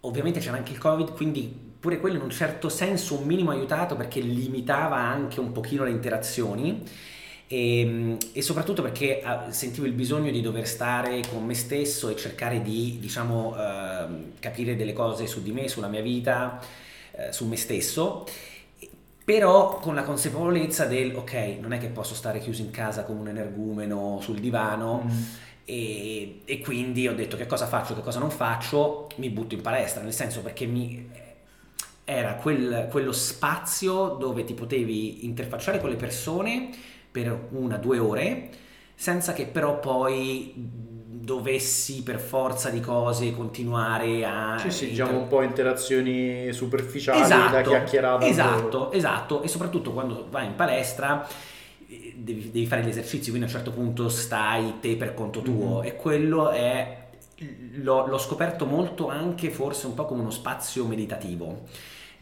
Ovviamente 0.00 0.40
c'era 0.40 0.56
anche 0.56 0.72
il 0.72 0.78
Covid, 0.78 1.12
quindi 1.12 1.72
pure 1.78 2.00
quello 2.00 2.16
in 2.16 2.22
un 2.22 2.30
certo 2.30 2.68
senso 2.68 3.16
un 3.16 3.24
minimo 3.26 3.52
aiutato 3.52 3.94
perché 3.94 4.18
limitava 4.18 4.96
anche 4.96 5.38
un 5.38 5.52
pochino 5.52 5.84
le 5.84 5.90
interazioni. 5.90 6.82
E, 7.46 8.16
e 8.32 8.42
soprattutto 8.42 8.82
perché 8.82 9.20
ah, 9.22 9.50
sentivo 9.52 9.86
il 9.86 9.92
bisogno 9.92 10.30
di 10.30 10.40
dover 10.40 10.66
stare 10.66 11.20
con 11.28 11.44
me 11.44 11.54
stesso 11.54 12.08
e 12.08 12.16
cercare 12.16 12.62
di, 12.62 12.98
diciamo, 13.00 13.54
ehm, 13.56 14.32
capire 14.40 14.76
delle 14.76 14.92
cose 14.92 15.26
su 15.26 15.42
di 15.42 15.52
me, 15.52 15.68
sulla 15.68 15.88
mia 15.88 16.02
vita, 16.02 16.60
eh, 17.12 17.32
su 17.32 17.46
me 17.46 17.56
stesso. 17.56 18.24
Però 19.24 19.78
con 19.78 19.94
la 19.94 20.02
consapevolezza 20.02 20.84
del 20.84 21.14
ok, 21.16 21.56
non 21.60 21.72
è 21.72 21.78
che 21.78 21.88
posso 21.88 22.14
stare 22.14 22.40
chiuso 22.40 22.60
in 22.60 22.70
casa 22.70 23.04
come 23.04 23.20
un 23.20 23.28
energumeno 23.28 24.18
sul 24.20 24.38
divano 24.38 25.04
Mm. 25.06 25.22
e, 25.64 26.40
e 26.44 26.58
quindi 26.60 27.08
ho 27.08 27.14
detto 27.14 27.36
che 27.36 27.46
cosa 27.46 27.66
faccio, 27.66 27.94
che 27.94 28.02
cosa 28.02 28.18
non 28.18 28.30
faccio, 28.30 29.08
mi 29.16 29.30
butto 29.30 29.54
in 29.54 29.62
palestra, 29.62 30.02
nel 30.02 30.12
senso 30.12 30.42
perché 30.42 30.66
mi, 30.66 31.08
era 32.04 32.34
quel- 32.34 32.88
quello 32.90 33.12
spazio 33.12 34.16
dove 34.20 34.44
ti 34.44 34.52
potevi 34.54 35.24
interfacciare 35.24 35.80
con 35.80 35.88
le 35.88 35.96
persone 35.96 36.70
per 37.14 37.46
una, 37.50 37.76
due 37.76 38.00
ore, 38.00 38.48
senza 38.96 39.32
che 39.32 39.46
però 39.46 39.78
poi 39.78 40.52
dovessi 40.56 42.02
per 42.02 42.18
forza 42.18 42.70
di 42.70 42.80
cose 42.80 43.30
continuare 43.30 44.24
a... 44.24 44.56
Sì, 44.58 44.70
sì, 44.72 44.88
diciamo 44.88 45.20
un 45.20 45.28
po' 45.28 45.42
interazioni 45.42 46.52
superficiali 46.52 47.28
da 47.28 47.62
chiacchierata. 47.62 48.26
Esatto, 48.26 48.90
esatto, 48.90 49.42
e 49.42 49.46
soprattutto 49.48 49.92
quando 49.92 50.26
vai 50.28 50.46
in 50.46 50.56
palestra 50.56 51.24
eh, 51.86 52.14
devi, 52.16 52.50
devi 52.50 52.66
fare 52.66 52.82
gli 52.82 52.88
esercizi, 52.88 53.30
quindi 53.30 53.44
a 53.48 53.50
un 53.50 53.54
certo 53.54 53.70
punto 53.70 54.08
stai 54.08 54.80
te 54.80 54.96
per 54.96 55.14
conto 55.14 55.40
tuo 55.40 55.78
Mhm. 55.78 55.86
e 55.86 55.94
quello 55.94 56.50
è 56.50 56.98
l'ho, 57.76 58.06
l'ho 58.08 58.18
scoperto 58.18 58.66
molto 58.66 59.08
anche 59.08 59.50
forse 59.50 59.86
un 59.86 59.94
po' 59.94 60.06
come 60.06 60.20
uno 60.20 60.30
spazio 60.30 60.84
meditativo. 60.84 61.62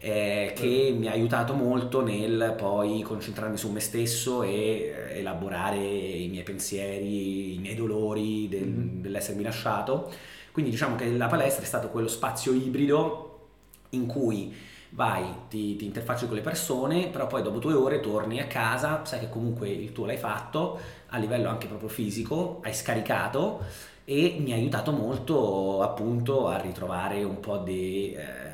Eh, 0.05 0.53
che 0.57 0.93
mi 0.99 1.07
ha 1.07 1.13
aiutato 1.13 1.55
molto 1.55 2.03
nel 2.03 2.55
poi 2.57 3.03
concentrarmi 3.03 3.57
su 3.57 3.71
me 3.71 3.79
stesso 3.79 4.43
e 4.43 4.51
eh, 4.51 5.19
elaborare 5.21 5.79
i 5.79 6.27
miei 6.27 6.43
pensieri, 6.43 7.55
i 7.55 7.59
miei 7.59 7.77
dolori 7.77 8.49
del, 8.49 8.67
mm-hmm. 8.67 9.01
dell'essermi 9.01 9.45
lasciato. 9.45 10.11
Quindi 10.51 10.73
diciamo 10.73 10.97
che 10.97 11.09
la 11.09 11.29
palestra 11.29 11.63
è 11.63 11.67
stato 11.67 11.89
quello 11.89 12.09
spazio 12.09 12.53
ibrido 12.53 13.51
in 13.91 14.07
cui 14.07 14.53
vai, 14.91 15.25
ti, 15.49 15.77
ti, 15.77 15.85
interfacci 15.85 16.27
con 16.27 16.35
le 16.35 16.43
persone, 16.43 17.07
però 17.07 17.29
poi 17.29 17.43
dopo 17.43 17.61
due 17.61 17.75
ore 17.75 18.01
torni 18.01 18.41
a 18.41 18.49
casa, 18.49 19.05
sai 19.05 19.21
che 19.21 19.29
comunque 19.29 19.69
il 19.69 19.93
tuo 19.93 20.07
l'hai 20.07 20.17
fatto 20.17 20.81
a 21.11 21.19
livello 21.19 21.49
anche 21.49 21.69
proprio 21.69 21.89
fisico, 21.89 22.59
hai 22.65 22.75
scaricato 22.75 23.61
e 24.05 24.37
mi 24.41 24.51
ha 24.51 24.57
aiutato 24.57 24.91
molto 24.91 25.81
appunto 25.81 26.49
a 26.49 26.59
ritrovare 26.59 27.23
un 27.23 27.39
po' 27.39 27.59
di... 27.59 28.15
Eh, 28.15 28.52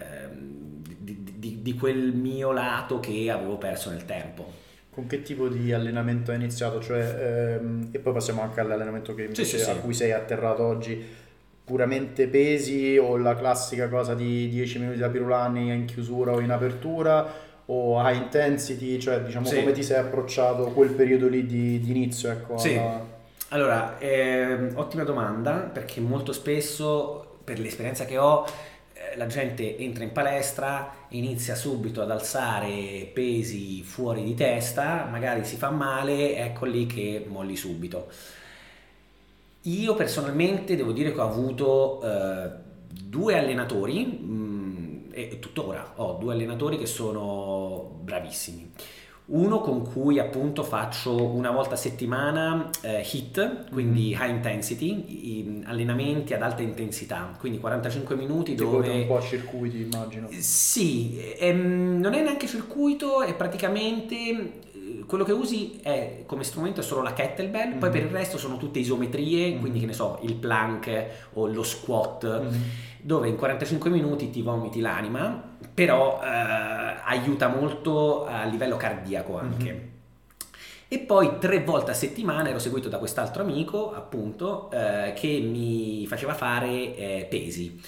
di, 1.38 1.62
di, 1.62 1.74
quel 1.74 2.12
mio 2.14 2.50
lato 2.50 2.98
che 2.98 3.30
avevo 3.30 3.56
perso 3.56 3.90
nel 3.90 4.04
tempo. 4.04 4.66
Con 4.90 5.06
che 5.06 5.22
tipo 5.22 5.48
di 5.48 5.72
allenamento 5.72 6.32
hai 6.32 6.36
iniziato? 6.36 6.80
Cioè, 6.80 7.58
ehm, 7.60 7.90
e 7.92 7.98
poi 8.00 8.12
passiamo 8.12 8.42
anche 8.42 8.58
all'allenamento 8.58 9.14
che 9.14 9.22
invece, 9.22 9.44
sì, 9.44 9.58
sì, 9.58 9.70
a 9.70 9.76
cui 9.76 9.94
sei 9.94 10.12
atterrato 10.12 10.64
oggi. 10.64 11.26
Puramente 11.64 12.26
pesi 12.28 12.96
o 12.96 13.16
la 13.18 13.36
classica 13.36 13.88
cosa 13.88 14.14
di 14.14 14.48
10 14.48 14.78
minuti 14.78 14.98
da 14.98 15.10
pirulani 15.10 15.70
in 15.70 15.84
chiusura 15.84 16.32
o 16.32 16.40
in 16.40 16.50
apertura 16.50 17.46
o 17.66 18.00
high 18.00 18.16
intensity, 18.16 18.98
cioè 18.98 19.20
diciamo 19.20 19.50
come 19.50 19.72
ti 19.72 19.82
sei 19.82 19.98
approcciato 19.98 20.64
quel 20.68 20.90
periodo 20.90 21.28
lì 21.28 21.44
di, 21.44 21.78
di 21.78 21.90
inizio? 21.90 22.30
Ecco, 22.30 22.56
sì. 22.56 22.74
Alla... 22.74 23.16
Allora, 23.50 23.98
eh, 23.98 24.72
ottima 24.74 25.04
domanda 25.04 25.52
perché 25.52 26.00
molto 26.00 26.32
spesso 26.32 27.38
per 27.44 27.58
l'esperienza 27.58 28.04
che 28.04 28.18
ho 28.18 28.44
la 29.18 29.26
gente 29.26 29.76
entra 29.76 30.04
in 30.04 30.12
palestra, 30.12 31.06
inizia 31.08 31.54
subito 31.54 32.00
ad 32.00 32.10
alzare 32.10 33.10
pesi 33.12 33.82
fuori 33.82 34.22
di 34.24 34.34
testa, 34.34 35.06
magari 35.10 35.44
si 35.44 35.56
fa 35.56 35.70
male, 35.70 36.36
ecco 36.36 36.64
lì 36.64 36.86
che 36.86 37.26
molli 37.28 37.56
subito. 37.56 38.08
Io 39.62 39.94
personalmente 39.94 40.76
devo 40.76 40.92
dire 40.92 41.12
che 41.12 41.20
ho 41.20 41.28
avuto 41.28 42.00
eh, 42.02 42.50
due 42.88 43.36
allenatori, 43.36 44.06
mh, 44.06 44.32
mm, 44.32 44.98
e 45.10 45.38
tuttora 45.40 45.94
ho 45.96 46.12
due 46.14 46.32
allenatori 46.32 46.78
che 46.78 46.86
sono 46.86 47.98
bravissimi 48.02 48.72
uno 49.30 49.60
con 49.60 49.82
cui 49.82 50.18
appunto 50.18 50.62
faccio 50.62 51.22
una 51.22 51.50
volta 51.50 51.74
a 51.74 51.76
settimana 51.76 52.70
eh, 52.80 53.02
HIT, 53.02 53.70
quindi 53.70 54.14
mm. 54.16 54.22
high 54.22 54.30
intensity, 54.30 55.62
allenamenti 55.64 56.32
ad 56.32 56.40
alta 56.40 56.62
intensità, 56.62 57.34
quindi 57.38 57.58
45 57.58 58.16
minuti 58.16 58.54
tipo 58.54 58.70
dove... 58.70 58.88
un 58.90 59.06
po' 59.06 59.18
a 59.18 59.20
circuiti 59.20 59.82
immagino. 59.82 60.28
Sì, 60.30 61.20
ehm, 61.38 61.98
non 62.00 62.14
è 62.14 62.22
neanche 62.22 62.46
circuito, 62.46 63.20
è 63.20 63.34
praticamente 63.34 64.14
eh, 64.14 65.04
quello 65.06 65.24
che 65.24 65.32
usi 65.32 65.78
è 65.82 66.22
come 66.24 66.42
strumento 66.42 66.80
è 66.80 66.82
solo 66.82 67.02
la 67.02 67.12
kettlebell, 67.12 67.68
mm-hmm. 67.68 67.78
poi 67.78 67.90
per 67.90 68.04
il 68.04 68.10
resto 68.10 68.38
sono 68.38 68.56
tutte 68.56 68.78
isometrie, 68.78 69.50
mm-hmm. 69.50 69.60
quindi 69.60 69.80
che 69.80 69.86
ne 69.86 69.92
so, 69.92 70.20
il 70.22 70.36
plank 70.36 71.06
o 71.34 71.48
lo 71.48 71.62
squat, 71.64 72.24
mm-hmm. 72.24 72.62
dove 73.02 73.28
in 73.28 73.36
45 73.36 73.90
minuti 73.90 74.30
ti 74.30 74.40
vomiti 74.40 74.80
l'anima, 74.80 75.47
però 75.74 76.20
eh, 76.22 76.26
aiuta 76.26 77.48
molto 77.48 78.26
a 78.26 78.44
livello 78.44 78.76
cardiaco 78.76 79.38
anche. 79.38 79.72
Mm-hmm. 79.72 79.86
E 80.90 80.98
poi 81.00 81.38
tre 81.38 81.62
volte 81.62 81.90
a 81.90 81.94
settimana 81.94 82.48
ero 82.48 82.58
seguito 82.58 82.88
da 82.88 82.98
quest'altro 82.98 83.42
amico, 83.42 83.92
appunto, 83.92 84.70
eh, 84.70 85.12
che 85.14 85.38
mi 85.40 86.06
faceva 86.06 86.32
fare 86.32 86.96
eh, 86.96 87.26
pesi. 87.28 87.78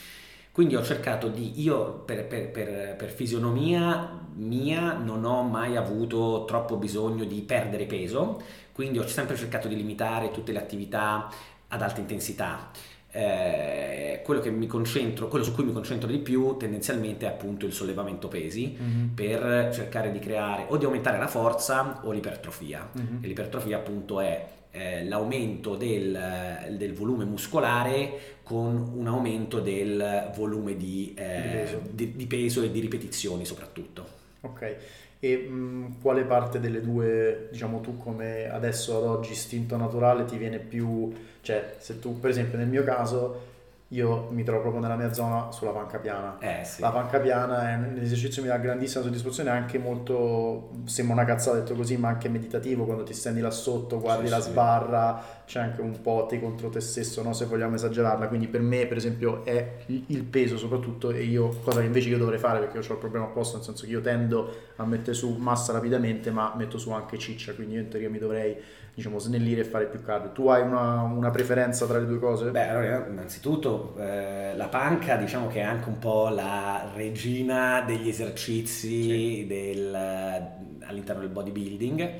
Quindi 0.52 0.76
ho 0.76 0.82
cercato 0.82 1.28
di, 1.28 1.62
io 1.62 2.00
per, 2.04 2.26
per, 2.26 2.50
per, 2.50 2.96
per, 2.96 3.08
fisionomia 3.08 4.18
mia 4.34 4.92
non 4.92 5.24
ho 5.24 5.42
mai 5.42 5.76
avuto 5.76 6.44
troppo 6.46 6.76
bisogno 6.76 7.24
di 7.24 7.40
perdere 7.40 7.86
peso, 7.86 8.42
quindi 8.72 8.98
ho 8.98 9.06
sempre 9.06 9.36
cercato 9.36 9.68
di 9.68 9.76
limitare 9.76 10.30
tutte 10.30 10.52
le 10.52 10.58
attività 10.58 11.30
ad 11.68 11.80
alta 11.82 12.00
intensità 12.00 12.70
eh, 13.12 14.20
quello, 14.24 14.40
quello, 14.40 15.44
su 15.44 15.54
cui 15.54 15.64
mi 15.64 15.72
concentro 15.72 16.08
di 16.08 16.18
più 16.18 16.56
tendenzialmente 16.56 17.26
è 17.26 17.28
appunto 17.28 17.66
il 17.66 17.72
sollevamento 17.72 18.28
pesi 18.28 18.76
mm-hmm. 18.80 19.06
per 19.08 19.70
cercare 19.72 20.12
di 20.12 20.18
creare 20.18 20.66
o 20.68 20.76
di 20.76 20.84
aumentare 20.84 21.18
la 21.18 21.26
forza 21.26 22.00
o 22.04 22.12
l'ipertrofia. 22.12 22.90
Mm-hmm. 22.96 23.24
E 23.24 23.26
l'ipertrofia 23.26 23.76
appunto 23.78 24.20
è 24.20 24.46
eh, 24.70 25.04
l'aumento 25.04 25.74
del, 25.74 26.76
del, 26.76 26.92
volume 26.94 27.24
muscolare 27.24 28.38
con 28.44 28.92
un 28.94 29.06
aumento 29.08 29.60
del 29.60 30.30
volume 30.36 30.76
di, 30.76 31.12
eh, 31.16 31.42
di, 31.42 31.48
peso. 31.48 31.80
Di, 31.90 32.16
di 32.16 32.26
peso 32.26 32.62
e 32.62 32.70
di 32.70 32.80
ripetizioni 32.80 33.44
soprattutto. 33.44 34.18
Ok, 34.42 34.76
e 35.20 35.36
mh, 35.36 36.00
quale 36.00 36.24
parte 36.24 36.58
delle 36.60 36.80
due, 36.80 37.48
diciamo 37.52 37.80
tu 37.80 37.98
come 37.98 38.50
adesso 38.50 38.96
ad 38.96 39.04
oggi 39.04 39.32
istinto 39.32 39.76
naturale 39.76 40.24
ti 40.24 40.36
viene 40.36 40.58
più, 40.58 41.12
cioè 41.42 41.76
se 41.78 41.98
tu 41.98 42.18
per 42.18 42.30
esempio 42.30 42.58
nel 42.58 42.68
mio 42.68 42.82
caso 42.84 43.48
io 43.92 44.28
mi 44.30 44.44
trovo 44.44 44.60
proprio 44.60 44.80
nella 44.80 44.94
mia 44.94 45.12
zona 45.12 45.50
sulla 45.50 45.72
panca 45.72 45.98
piana. 45.98 46.38
Eh, 46.38 46.64
sì. 46.64 46.80
La 46.80 46.90
panca 46.90 47.18
piana 47.18 47.70
è 47.70 47.74
un 47.74 47.98
esercizio 48.00 48.40
che 48.40 48.48
mi 48.48 48.54
dà 48.54 48.60
grandissima 48.60 49.02
soddisfazione, 49.02 49.50
anche 49.50 49.78
molto, 49.78 50.70
sembra 50.84 51.14
una 51.14 51.24
cazzata 51.24 51.58
detto 51.58 51.74
così, 51.74 51.96
ma 51.96 52.08
anche 52.08 52.28
meditativo, 52.28 52.84
quando 52.84 53.02
ti 53.02 53.12
stendi 53.12 53.40
là 53.40 53.50
sotto, 53.50 53.98
guardi 53.98 54.26
sì, 54.26 54.30
la 54.30 54.40
sì. 54.40 54.50
sbarra, 54.50 55.24
c'è 55.44 55.58
anche 55.58 55.80
un 55.80 56.00
po' 56.00 56.26
te 56.28 56.38
contro 56.38 56.68
te 56.68 56.78
stesso, 56.78 57.20
no? 57.22 57.32
se 57.32 57.46
vogliamo 57.46 57.74
esagerarla. 57.74 58.28
Quindi 58.28 58.46
per 58.46 58.60
me, 58.60 58.86
per 58.86 58.96
esempio, 58.96 59.44
è 59.44 59.78
il 59.86 60.22
peso 60.22 60.56
soprattutto, 60.56 61.10
e 61.10 61.24
io, 61.24 61.48
cosa 61.48 61.80
che 61.80 61.86
invece 61.86 62.10
io 62.10 62.18
dovrei 62.18 62.38
fare 62.38 62.60
perché 62.60 62.78
io 62.78 62.84
ho 62.88 62.92
il 62.92 62.98
problema 62.98 63.24
opposto, 63.24 63.56
nel 63.56 63.64
senso 63.64 63.86
che 63.86 63.90
io 63.90 64.00
tendo 64.00 64.54
a 64.76 64.84
mettere 64.84 65.14
su 65.14 65.30
massa 65.30 65.72
rapidamente, 65.72 66.30
ma 66.30 66.54
metto 66.56 66.78
su 66.78 66.92
anche 66.92 67.18
ciccia, 67.18 67.54
quindi 67.54 67.74
io 67.74 67.80
in 67.80 67.88
teoria 67.88 68.08
mi 68.08 68.18
dovrei 68.18 68.56
diciamo, 68.94 69.18
snellire 69.18 69.62
e 69.62 69.64
fare 69.64 69.86
più 69.86 70.02
cardio. 70.02 70.30
Tu 70.32 70.48
hai 70.48 70.62
una, 70.62 71.00
una 71.02 71.30
preferenza 71.30 71.86
tra 71.86 71.98
le 71.98 72.06
due 72.06 72.18
cose? 72.18 72.50
Beh, 72.50 72.68
allora, 72.68 73.06
innanzitutto 73.08 73.79
eh, 73.98 74.54
la 74.56 74.68
panca 74.68 75.16
diciamo 75.16 75.48
che 75.48 75.60
è 75.60 75.62
anche 75.62 75.88
un 75.88 75.98
po' 75.98 76.28
la 76.28 76.90
regina 76.94 77.82
degli 77.82 78.08
esercizi 78.08 79.02
sì. 79.02 79.46
del, 79.46 79.94
all'interno 79.94 81.20
del 81.20 81.30
bodybuilding. 81.30 82.14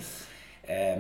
Eh, 0.63 0.97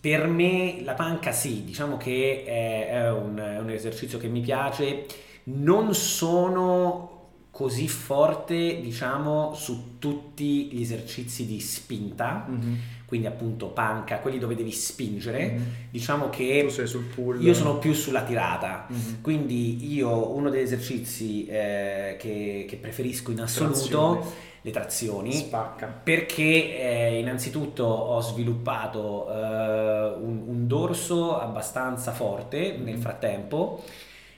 per 0.00 0.26
me 0.26 0.80
la 0.82 0.94
panca 0.94 1.32
sì, 1.32 1.64
diciamo 1.64 1.96
che 1.96 2.44
è, 2.46 2.88
è, 2.90 3.10
un, 3.10 3.36
è 3.36 3.58
un 3.58 3.70
esercizio 3.70 4.18
che 4.18 4.28
mi 4.28 4.40
piace. 4.40 5.06
Non 5.44 5.94
sono 5.94 7.16
così 7.50 7.88
forte, 7.88 8.80
diciamo, 8.80 9.54
su 9.54 9.98
tutti 9.98 10.70
gli 10.70 10.80
esercizi 10.80 11.46
di 11.46 11.58
spinta. 11.58 12.46
Mm-hmm 12.48 12.74
quindi 13.08 13.26
appunto 13.26 13.68
panca, 13.68 14.18
quelli 14.18 14.38
dove 14.38 14.54
devi 14.54 14.70
spingere, 14.70 15.46
mm-hmm. 15.46 15.62
diciamo 15.88 16.28
che 16.28 16.64
tu 16.66 16.68
sei 16.68 16.86
sul 16.86 17.04
pull. 17.04 17.42
io 17.42 17.54
sono 17.54 17.78
più 17.78 17.94
sulla 17.94 18.22
tirata, 18.22 18.86
mm-hmm. 18.92 19.22
quindi 19.22 19.94
io 19.94 20.30
uno 20.34 20.50
degli 20.50 20.60
esercizi 20.60 21.46
eh, 21.46 22.16
che, 22.18 22.66
che, 22.68 22.76
preferisco 22.76 23.30
in 23.30 23.40
assoluto, 23.40 23.72
Trazione. 23.78 24.20
le 24.60 24.70
trazioni, 24.70 25.32
Spacca. 25.32 25.86
perché 25.86 26.78
eh, 26.78 27.18
innanzitutto 27.18 27.84
ho 27.84 28.20
sviluppato 28.20 29.26
eh, 29.32 30.12
un, 30.20 30.42
un, 30.46 30.66
dorso 30.66 31.38
abbastanza 31.40 32.12
forte 32.12 32.72
mm-hmm. 32.72 32.84
nel 32.84 32.98
frattempo 32.98 33.82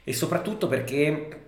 e 0.04 0.12
soprattutto 0.12 0.68
perché 0.68 1.40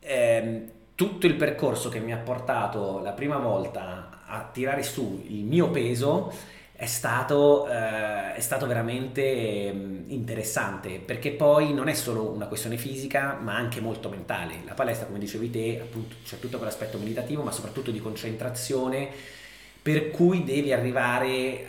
ehm, 0.00 0.70
tutto 0.94 1.26
il 1.26 1.34
percorso 1.34 1.90
che 1.90 2.00
mi 2.00 2.14
ha 2.14 2.18
portato 2.18 3.00
la 3.00 3.12
prima 3.12 3.36
volta 3.36 4.11
a 4.32 4.48
tirare 4.50 4.82
su 4.82 5.22
il 5.28 5.44
mio 5.44 5.70
peso 5.70 6.32
è 6.72 6.86
stato, 6.86 7.68
eh, 7.68 8.34
è 8.34 8.40
stato 8.40 8.66
veramente 8.66 9.70
mm, 9.72 10.10
interessante 10.10 10.98
perché 11.04 11.32
poi 11.32 11.72
non 11.74 11.88
è 11.88 11.92
solo 11.92 12.30
una 12.30 12.46
questione 12.46 12.76
fisica 12.76 13.38
ma 13.40 13.54
anche 13.54 13.80
molto 13.80 14.08
mentale. 14.08 14.62
La 14.66 14.72
palestra, 14.72 15.06
come 15.06 15.18
dicevi 15.18 15.50
te, 15.50 15.80
appunto 15.82 16.16
c'è 16.24 16.38
tutto 16.38 16.56
quell'aspetto 16.56 16.98
meditativo 16.98 17.42
ma 17.42 17.52
soprattutto 17.52 17.90
di 17.90 18.00
concentrazione 18.00 19.08
per 19.82 20.10
cui 20.10 20.44
devi 20.44 20.72
arrivare 20.72 21.66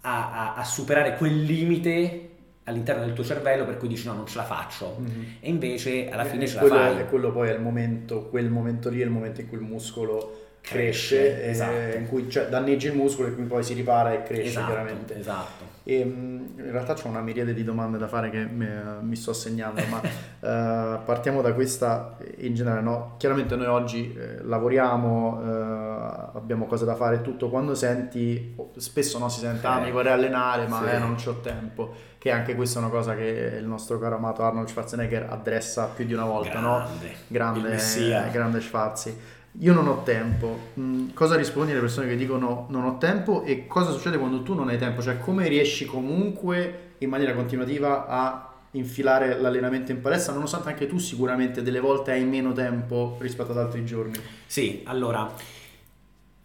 a, 0.00 0.32
a, 0.32 0.54
a 0.54 0.64
superare 0.64 1.16
quel 1.16 1.42
limite 1.42 2.28
all'interno 2.64 3.04
del 3.04 3.12
tuo 3.12 3.24
cervello 3.24 3.66
per 3.66 3.76
cui 3.76 3.88
dici 3.88 4.06
no 4.06 4.14
non 4.14 4.26
ce 4.26 4.36
la 4.36 4.44
faccio 4.44 4.96
mm-hmm. 5.00 5.22
e 5.40 5.48
invece 5.48 6.08
alla 6.08 6.24
fine 6.24 6.44
e 6.44 6.46
ce 6.46 6.58
quello, 6.58 6.74
la 6.74 6.90
fai 6.92 7.00
e 7.00 7.06
quello 7.06 7.32
poi 7.32 7.48
è 7.48 7.52
il 7.52 7.60
momento 7.60 8.28
quel 8.28 8.48
momento 8.48 8.88
lì 8.90 9.00
è 9.00 9.04
il 9.04 9.10
momento 9.10 9.40
in 9.40 9.48
cui 9.48 9.58
il 9.58 9.64
muscolo 9.64 10.39
cresce, 10.60 11.16
cresce 11.16 11.44
esatto. 11.50 11.96
in 11.96 12.08
cui 12.08 12.30
cioè, 12.30 12.46
danneggi 12.48 12.86
il 12.86 12.94
muscolo 12.94 13.28
e 13.28 13.32
quindi 13.32 13.50
poi 13.50 13.62
si 13.62 13.74
ripara 13.74 14.12
e 14.12 14.22
cresce 14.22 14.42
esatto, 14.42 14.66
chiaramente. 14.66 15.18
Esatto. 15.18 15.70
E, 15.82 16.04
mm, 16.04 16.58
in 16.58 16.70
realtà 16.70 16.94
c'è 16.94 17.08
una 17.08 17.20
miriade 17.20 17.54
di 17.54 17.64
domande 17.64 17.98
da 17.98 18.06
fare 18.06 18.30
che 18.30 18.44
mi, 18.44 18.66
mi 19.00 19.16
sto 19.16 19.32
segnando, 19.32 19.82
ma 19.88 19.98
uh, 19.98 21.02
partiamo 21.04 21.40
da 21.40 21.52
questa 21.54 22.16
in 22.38 22.54
generale. 22.54 22.82
No? 22.82 23.14
Chiaramente 23.16 23.56
noi 23.56 23.66
oggi 23.66 24.14
eh, 24.14 24.42
lavoriamo, 24.42 25.38
uh, 25.38 26.36
abbiamo 26.36 26.66
cose 26.66 26.84
da 26.84 26.94
fare 26.94 27.22
tutto. 27.22 27.48
Quando 27.48 27.74
senti, 27.74 28.54
spesso 28.76 29.18
no, 29.18 29.28
si 29.28 29.40
sente, 29.40 29.66
ah 29.66 29.80
mi 29.80 29.90
vorrei 29.90 30.12
allenare, 30.12 30.66
ma 30.66 30.82
sì. 30.84 30.94
eh, 30.94 30.98
non 30.98 31.16
ho 31.24 31.40
tempo. 31.40 32.08
Che 32.18 32.30
anche 32.30 32.54
questa 32.54 32.78
è 32.78 32.82
una 32.82 32.92
cosa 32.92 33.14
che 33.14 33.56
il 33.58 33.64
nostro 33.64 33.98
caro 33.98 34.16
amato 34.16 34.42
Arnold 34.42 34.68
Schwarzenegger 34.68 35.26
addressa 35.30 35.86
più 35.86 36.04
di 36.04 36.12
una 36.12 36.26
volta, 36.26 36.60
grande, 36.60 36.68
no? 36.68 37.12
Grande, 37.28 38.30
grande 38.30 38.60
Schwarzi. 38.60 39.18
Io 39.58 39.72
non 39.72 39.88
ho 39.88 40.02
tempo. 40.02 40.58
Mm, 40.78 41.10
cosa 41.12 41.36
rispondi 41.36 41.72
alle 41.72 41.80
persone 41.80 42.06
che 42.06 42.16
dicono 42.16 42.66
non 42.70 42.84
ho 42.84 42.98
tempo 42.98 43.42
e 43.42 43.66
cosa 43.66 43.90
succede 43.90 44.16
quando 44.16 44.42
tu 44.42 44.54
non 44.54 44.68
hai 44.68 44.78
tempo? 44.78 45.02
Cioè 45.02 45.18
come 45.18 45.48
riesci 45.48 45.84
comunque 45.86 46.92
in 46.98 47.08
maniera 47.08 47.34
continuativa 47.34 48.06
a 48.06 48.46
infilare 48.72 49.40
l'allenamento 49.40 49.90
in 49.90 50.00
palestra 50.00 50.32
nonostante 50.32 50.68
anche 50.68 50.86
tu 50.86 50.98
sicuramente 50.98 51.62
delle 51.62 51.80
volte 51.80 52.12
hai 52.12 52.24
meno 52.24 52.52
tempo 52.52 53.16
rispetto 53.18 53.50
ad 53.50 53.58
altri 53.58 53.84
giorni? 53.84 54.18
Sì, 54.46 54.82
allora 54.84 55.32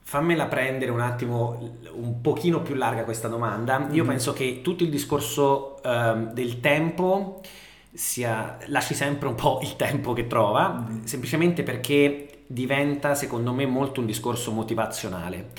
fammela 0.07 0.45
prendere 0.45 0.91
un 0.91 0.99
attimo 0.99 1.79
un 1.93 2.21
pochino 2.21 2.61
più 2.61 2.75
larga 2.75 3.03
questa 3.03 3.27
domanda. 3.27 3.87
Io 3.91 4.03
mm. 4.03 4.07
penso 4.07 4.33
che 4.33 4.61
tutto 4.61 4.83
il 4.83 4.89
discorso 4.89 5.79
um, 5.83 6.31
del 6.31 6.59
tempo 6.59 7.41
sia, 7.91 8.57
lasci 8.67 8.93
sempre 8.93 9.27
un 9.27 9.35
po' 9.35 9.59
il 9.63 9.75
tempo 9.75 10.13
che 10.13 10.27
trova, 10.27 10.85
mm. 10.89 11.03
semplicemente 11.05 11.63
perché 11.63 12.24
diventa 12.47 13.15
secondo 13.15 13.53
me 13.53 13.65
molto 13.65 13.99
un 13.99 14.05
discorso 14.05 14.51
motivazionale. 14.51 15.51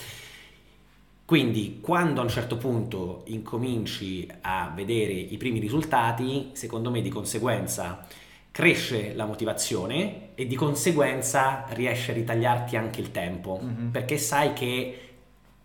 Quindi 1.24 1.80
quando 1.80 2.20
a 2.20 2.22
un 2.22 2.30
certo 2.30 2.56
punto 2.56 3.22
incominci 3.26 4.28
a 4.42 4.72
vedere 4.74 5.12
i 5.12 5.36
primi 5.36 5.58
risultati, 5.58 6.50
secondo 6.52 6.90
me 6.90 7.02
di 7.02 7.08
conseguenza 7.08 8.06
cresce 8.52 9.12
la 9.14 9.26
motivazione 9.26 10.34
e 10.34 10.46
di 10.46 10.54
conseguenza 10.54 11.66
riesci 11.70 12.12
a 12.12 12.14
ritagliarti 12.14 12.76
anche 12.76 13.00
il 13.00 13.10
tempo, 13.10 13.60
mm-hmm. 13.62 13.88
perché 13.88 14.18
sai 14.18 14.52
che 14.52 15.00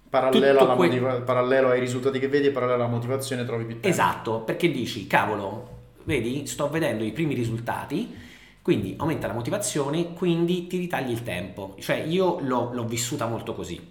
parallelo, 0.09 0.75
que... 0.75 0.87
motiva- 0.87 1.21
parallelo, 1.21 1.69
ai 1.69 1.79
risultati 1.79 2.19
che 2.19 2.27
vedi 2.27 2.47
e 2.47 2.51
parallelo 2.51 2.83
alla 2.83 2.91
motivazione 2.91 3.45
trovi 3.45 3.63
più 3.63 3.73
tempo. 3.75 3.87
Esatto, 3.87 4.39
perché 4.39 4.69
dici, 4.71 5.07
cavolo, 5.07 5.69
vedi, 6.03 6.45
sto 6.47 6.69
vedendo 6.69 7.03
i 7.03 7.11
primi 7.11 7.33
risultati, 7.33 8.13
quindi 8.61 8.95
aumenta 8.97 9.27
la 9.27 9.33
motivazione, 9.33 10.13
quindi 10.13 10.67
ti 10.67 10.77
ritagli 10.77 11.11
il 11.11 11.23
tempo. 11.23 11.75
Cioè 11.79 11.95
io 11.97 12.39
l'ho, 12.41 12.71
l'ho 12.73 12.85
vissuta 12.85 13.25
molto 13.25 13.53
così. 13.53 13.89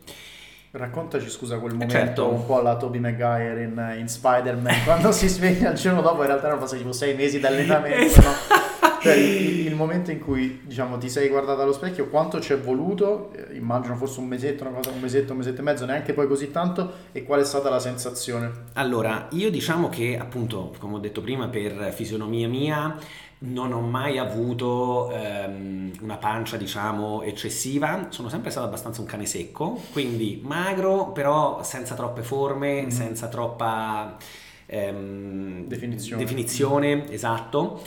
Raccontaci, 0.73 1.29
scusa, 1.29 1.59
quel 1.59 1.73
momento 1.73 1.95
certo. 1.95 2.29
un 2.29 2.47
po' 2.47 2.59
alla 2.59 2.77
Toby 2.77 3.01
Maguire 3.01 3.65
in, 3.65 3.97
in 3.99 4.07
Spider-Man, 4.07 4.83
quando 4.85 5.11
si 5.11 5.27
sveglia 5.27 5.73
il 5.73 5.77
giorno 5.77 6.01
dopo, 6.01 6.21
in 6.21 6.29
realtà 6.29 6.47
erano 6.47 6.61
passati 6.61 6.83
tipo 6.83 6.93
sei 6.93 7.17
mesi 7.17 7.41
di 7.41 7.47
allenamento, 7.47 8.05
esatto. 8.05 8.55
no? 8.55 8.69
Cioè, 9.01 9.15
il, 9.15 9.67
il, 9.67 9.75
momento 9.75 10.11
in 10.11 10.21
cui, 10.21 10.61
diciamo, 10.63 10.99
ti 10.99 11.09
sei 11.09 11.29
guardato 11.29 11.63
allo 11.63 11.73
specchio, 11.73 12.07
quanto 12.09 12.39
ci 12.39 12.53
è 12.53 12.59
voluto, 12.59 13.33
eh, 13.33 13.57
immagino 13.57 13.97
forse 13.97 14.21
un 14.21 14.27
mesetto, 14.27 14.63
una 14.63 14.75
cosa, 14.75 14.91
un 14.91 15.01
mesetto, 15.01 15.33
un 15.33 15.39
mesetto 15.39 15.61
e 15.61 15.65
mezzo, 15.65 15.87
neanche 15.87 16.13
poi 16.13 16.29
così 16.29 16.51
tanto, 16.51 16.93
e 17.11 17.25
qual 17.25 17.41
è 17.41 17.45
stata 17.45 17.71
la 17.71 17.81
sensazione? 17.81 18.51
Allora, 18.75 19.27
io 19.31 19.51
diciamo 19.51 19.89
che, 19.89 20.19
appunto, 20.21 20.75
come 20.79 20.97
ho 20.97 20.99
detto 20.99 21.23
prima, 21.23 21.49
per 21.49 21.93
fisionomia 21.93 22.47
mia, 22.47 22.95
non 23.43 23.73
ho 23.73 23.81
mai 23.81 24.19
avuto 24.19 25.11
ehm, 25.11 25.93
una 26.03 26.17
pancia, 26.17 26.57
diciamo, 26.57 27.23
eccessiva, 27.23 28.09
sono 28.11 28.29
sempre 28.29 28.51
stato 28.51 28.67
abbastanza 28.67 29.01
un 29.01 29.07
cane 29.07 29.25
secco, 29.25 29.81
quindi 29.93 30.41
magro, 30.45 31.13
però 31.13 31.63
senza 31.63 31.95
troppe 31.95 32.23
forme, 32.23 32.83
mm-hmm. 32.83 32.89
senza 32.89 33.29
troppa 33.29 34.17
ehm, 34.67 35.67
definizione. 35.67 36.23
definizione 36.23 36.97
mm-hmm. 36.97 37.13
esatto. 37.13 37.83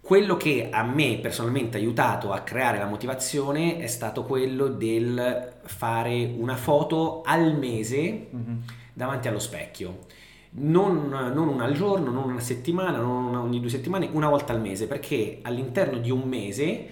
Quello 0.00 0.36
che 0.36 0.68
a 0.70 0.82
me 0.82 1.18
personalmente 1.20 1.76
ha 1.76 1.80
aiutato 1.80 2.32
a 2.32 2.40
creare 2.40 2.78
la 2.78 2.86
motivazione 2.86 3.78
è 3.78 3.86
stato 3.86 4.24
quello 4.24 4.66
del 4.68 5.54
fare 5.64 6.34
una 6.36 6.56
foto 6.56 7.22
al 7.24 7.56
mese 7.56 8.28
mm-hmm. 8.34 8.56
davanti 8.92 9.28
allo 9.28 9.38
specchio 9.38 10.20
non, 10.54 11.08
non, 11.08 11.48
una 11.48 11.64
al 11.64 11.74
giorno, 11.74 12.10
non 12.10 12.30
una 12.30 12.40
settimana, 12.40 12.98
non 12.98 13.24
una 13.24 13.40
ogni 13.40 13.60
due 13.60 13.70
settimane, 13.70 14.08
una 14.12 14.28
volta 14.28 14.52
al 14.52 14.60
mese, 14.60 14.86
perché 14.86 15.38
all'interno 15.42 15.98
di 15.98 16.10
un 16.10 16.22
mese 16.22 16.88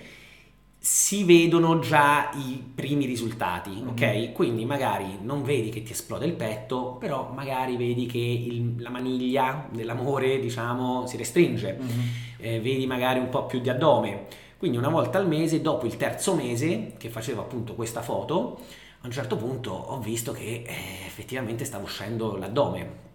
si 0.83 1.25
vedono 1.25 1.79
già 1.79 2.31
i 2.33 2.65
primi 2.75 3.05
risultati, 3.05 3.71
mm-hmm. 3.71 3.89
ok? 3.89 4.33
Quindi 4.33 4.65
magari 4.65 5.19
non 5.21 5.43
vedi 5.43 5.69
che 5.69 5.83
ti 5.83 5.93
esplode 5.93 6.25
il 6.25 6.33
petto, 6.33 6.97
però 6.99 7.33
magari 7.35 7.77
vedi 7.77 8.07
che 8.07 8.19
il, 8.19 8.81
la 8.81 8.89
maniglia 8.89 9.69
dell'amore, 9.71 10.41
diciamo, 10.41 11.07
si 11.07 11.19
restringe, 11.19 11.79
mm-hmm. 11.79 12.07
eh, 12.39 12.61
vedi 12.61 12.87
magari 12.87 13.19
un 13.19 13.29
po' 13.29 13.45
più 13.45 13.61
di 13.61 13.69
addome. 13.69 14.27
Quindi 14.57 14.79
una 14.79 14.89
volta 14.89 15.19
al 15.19 15.29
mese, 15.29 15.61
dopo 15.61 15.85
il 15.85 15.99
terzo 15.99 16.35
mese 16.35 16.95
che 16.97 17.11
facevo 17.11 17.43
appunto 17.43 17.75
questa 17.75 18.01
foto, 18.01 18.59
a 19.03 19.07
un 19.07 19.13
certo 19.13 19.37
punto 19.37 19.73
ho 19.73 19.99
visto 19.99 20.33
che 20.33 20.63
eh, 20.67 21.07
effettivamente 21.07 21.67
stava 21.67 21.85
uscendo 21.85 22.37
l'addome 22.37 23.09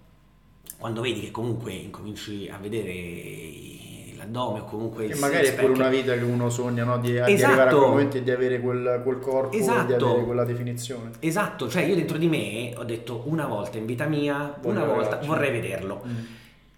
quando 0.78 1.02
vedi 1.02 1.22
che 1.22 1.32
comunque 1.32 1.72
incominci 1.72 2.50
a 2.50 2.58
vedere 2.58 3.74
l'addome 4.18 4.60
o 4.60 4.64
comunque 4.66 5.06
il 5.06 5.18
magari 5.18 5.48
è 5.48 5.54
pure 5.56 5.74
una 5.74 5.90
vita 5.90 6.14
che 6.14 6.24
uno 6.24 6.50
sogna 6.50 6.84
no? 6.84 6.98
di, 6.98 7.16
esatto. 7.16 7.34
di, 7.34 7.44
arrivare 7.44 7.52
a 7.52 7.56
quel 7.56 7.68
esatto. 7.68 7.88
momento 7.88 8.18
e 8.18 8.24
di 8.24 8.32
avere 8.32 8.60
quel, 8.60 9.02
quel 9.04 9.20
corpo 9.20 9.56
esatto. 9.56 9.86
di 9.86 10.04
avere 10.04 10.24
quella 10.24 10.44
definizione 10.44 11.12
esatto 11.20 11.70
cioè 11.70 11.84
io 11.84 11.96
dentro 11.96 12.18
di 12.18 12.28
me 12.28 12.74
ho 12.76 12.84
detto 12.84 13.24
una 13.26 13.46
volta 13.46 13.78
in 13.78 13.86
vita 13.86 14.06
mia 14.06 14.56
Voglio 14.62 14.82
una 14.82 14.86
volta 14.86 15.10
ragazzi. 15.10 15.28
vorrei 15.28 15.52
vederlo 15.52 16.04
mm. 16.06 16.16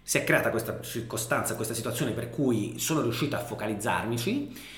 si 0.02 0.18
è 0.18 0.24
creata 0.24 0.50
questa 0.50 0.80
circostanza 0.80 1.54
questa 1.54 1.74
situazione 1.74 2.12
per 2.12 2.30
cui 2.30 2.78
sono 2.78 3.00
riuscito 3.00 3.36
a 3.36 3.40
focalizzarmici 3.40 4.76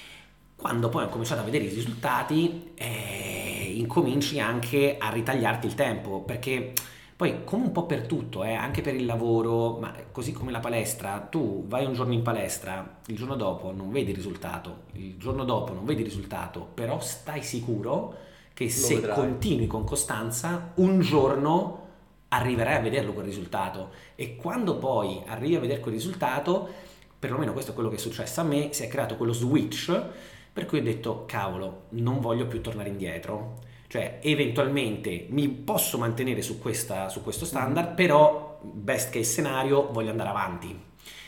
quando 0.57 0.91
poi 0.91 1.05
ho 1.05 1.09
cominciato 1.09 1.41
a 1.41 1.45
vedere 1.45 1.65
i 1.65 1.69
risultati 1.69 2.73
eh, 2.75 3.73
incominci 3.77 4.39
anche 4.39 4.97
a 4.99 5.11
ritagliarti 5.11 5.67
il 5.67 5.75
tempo 5.75 6.21
perché 6.21 6.73
poi, 7.21 7.45
come 7.45 7.65
un 7.65 7.73
po' 7.73 7.85
per 7.85 8.07
tutto, 8.07 8.45
eh, 8.45 8.55
anche 8.55 8.81
per 8.81 8.95
il 8.95 9.05
lavoro, 9.05 9.77
ma 9.77 9.93
così 10.11 10.33
come 10.33 10.51
la 10.51 10.59
palestra, 10.59 11.19
tu 11.19 11.67
vai 11.69 11.85
un 11.85 11.93
giorno 11.93 12.15
in 12.15 12.23
palestra, 12.23 13.01
il 13.09 13.15
giorno 13.15 13.37
dopo 13.37 13.73
non 13.73 13.91
vedi 13.91 14.09
il 14.09 14.17
risultato, 14.17 14.85
il 14.93 15.19
giorno 15.19 15.45
dopo 15.45 15.75
non 15.75 15.85
vedi 15.85 16.01
il 16.01 16.07
risultato, 16.07 16.67
però 16.73 16.99
stai 17.01 17.43
sicuro 17.43 18.17
che 18.55 18.65
Lo 18.65 18.71
se 18.71 18.95
vedrai. 18.95 19.17
continui 19.17 19.67
con 19.67 19.85
costanza, 19.85 20.71
un 20.77 21.01
giorno 21.01 21.89
arriverai 22.29 22.77
a 22.77 22.81
vederlo 22.81 23.13
quel 23.13 23.27
risultato. 23.27 23.91
E 24.15 24.37
quando 24.37 24.79
poi 24.79 25.23
arrivi 25.27 25.57
a 25.57 25.61
vedere 25.61 25.81
quel 25.81 25.93
risultato, 25.93 26.71
perlomeno 27.19 27.53
questo 27.53 27.73
è 27.73 27.75
quello 27.75 27.91
che 27.91 27.97
è 27.97 27.99
successo 27.99 28.41
a 28.41 28.45
me, 28.45 28.73
si 28.73 28.83
è 28.83 28.89
creato 28.89 29.19
quello 29.19 29.35
switch 29.35 30.05
per 30.51 30.65
cui 30.65 30.79
ho 30.79 30.83
detto, 30.83 31.25
cavolo, 31.27 31.83
non 31.91 32.19
voglio 32.19 32.47
più 32.47 32.63
tornare 32.63 32.89
indietro 32.89 33.69
cioè, 33.91 34.21
eventualmente 34.23 35.27
mi 35.31 35.49
posso 35.49 35.99
mantenere 35.99 36.43
su, 36.43 36.61
questa, 36.61 37.09
su 37.09 37.25
questo 37.25 37.45
standard, 37.45 37.89
mm-hmm. 37.89 37.97
però 37.97 38.61
best 38.63 39.11
case 39.11 39.25
scenario 39.29 39.89
voglio 39.91 40.13
andare 40.13 40.29
avanti. 40.29 40.81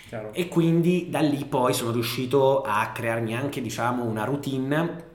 Chiaro. 0.06 0.32
E 0.32 0.46
quindi 0.46 1.10
da 1.10 1.18
lì 1.18 1.44
poi 1.44 1.74
sono 1.74 1.90
riuscito 1.90 2.62
a 2.62 2.92
crearmi 2.94 3.34
anche, 3.34 3.60
diciamo, 3.60 4.04
una 4.04 4.22
routine 4.22 5.10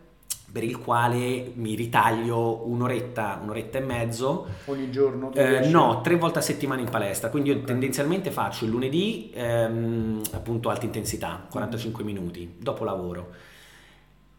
per 0.52 0.66
il 0.66 0.78
quale 0.78 1.54
mi 1.54 1.76
ritaglio 1.76 2.68
un'oretta, 2.68 3.40
un'oretta 3.42 3.78
e 3.78 3.82
mezzo. 3.82 4.48
Ogni 4.66 4.92
giorno? 4.92 5.32
Eh, 5.34 5.70
no, 5.70 6.02
tre 6.02 6.18
volte 6.18 6.40
a 6.40 6.42
settimana 6.42 6.82
in 6.82 6.90
palestra, 6.90 7.30
quindi 7.30 7.52
io 7.52 7.56
okay. 7.56 7.68
tendenzialmente 7.68 8.30
faccio 8.30 8.66
il 8.66 8.72
lunedì 8.72 9.32
ehm, 9.34 10.22
appunto 10.34 10.68
alta 10.68 10.84
intensità, 10.84 11.48
45 11.50 12.04
mm. 12.04 12.06
minuti, 12.06 12.56
dopo 12.60 12.84
lavoro 12.84 13.47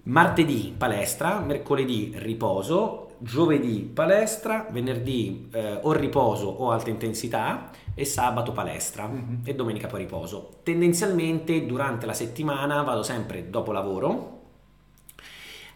Martedì 0.09 0.75
palestra, 0.77 1.39
mercoledì 1.41 2.15
riposo, 2.17 3.17
giovedì 3.19 3.81
palestra, 3.81 4.67
venerdì 4.71 5.51
eh, 5.53 5.81
o 5.83 5.93
riposo 5.93 6.49
o 6.49 6.71
alta 6.71 6.89
intensità 6.89 7.71
e 7.95 8.07
sabato 8.07 8.53
palestra 8.53 9.07
mm-hmm. 9.07 9.41
e 9.45 9.55
domenica 9.55 9.87
poi 9.87 10.01
riposo. 10.01 10.61
Tendenzialmente 10.63 11.67
durante 11.67 12.07
la 12.07 12.15
settimana 12.15 12.81
vado 12.85 13.03
sempre 13.03 13.51
dopo 13.51 13.71
lavoro, 13.71 14.41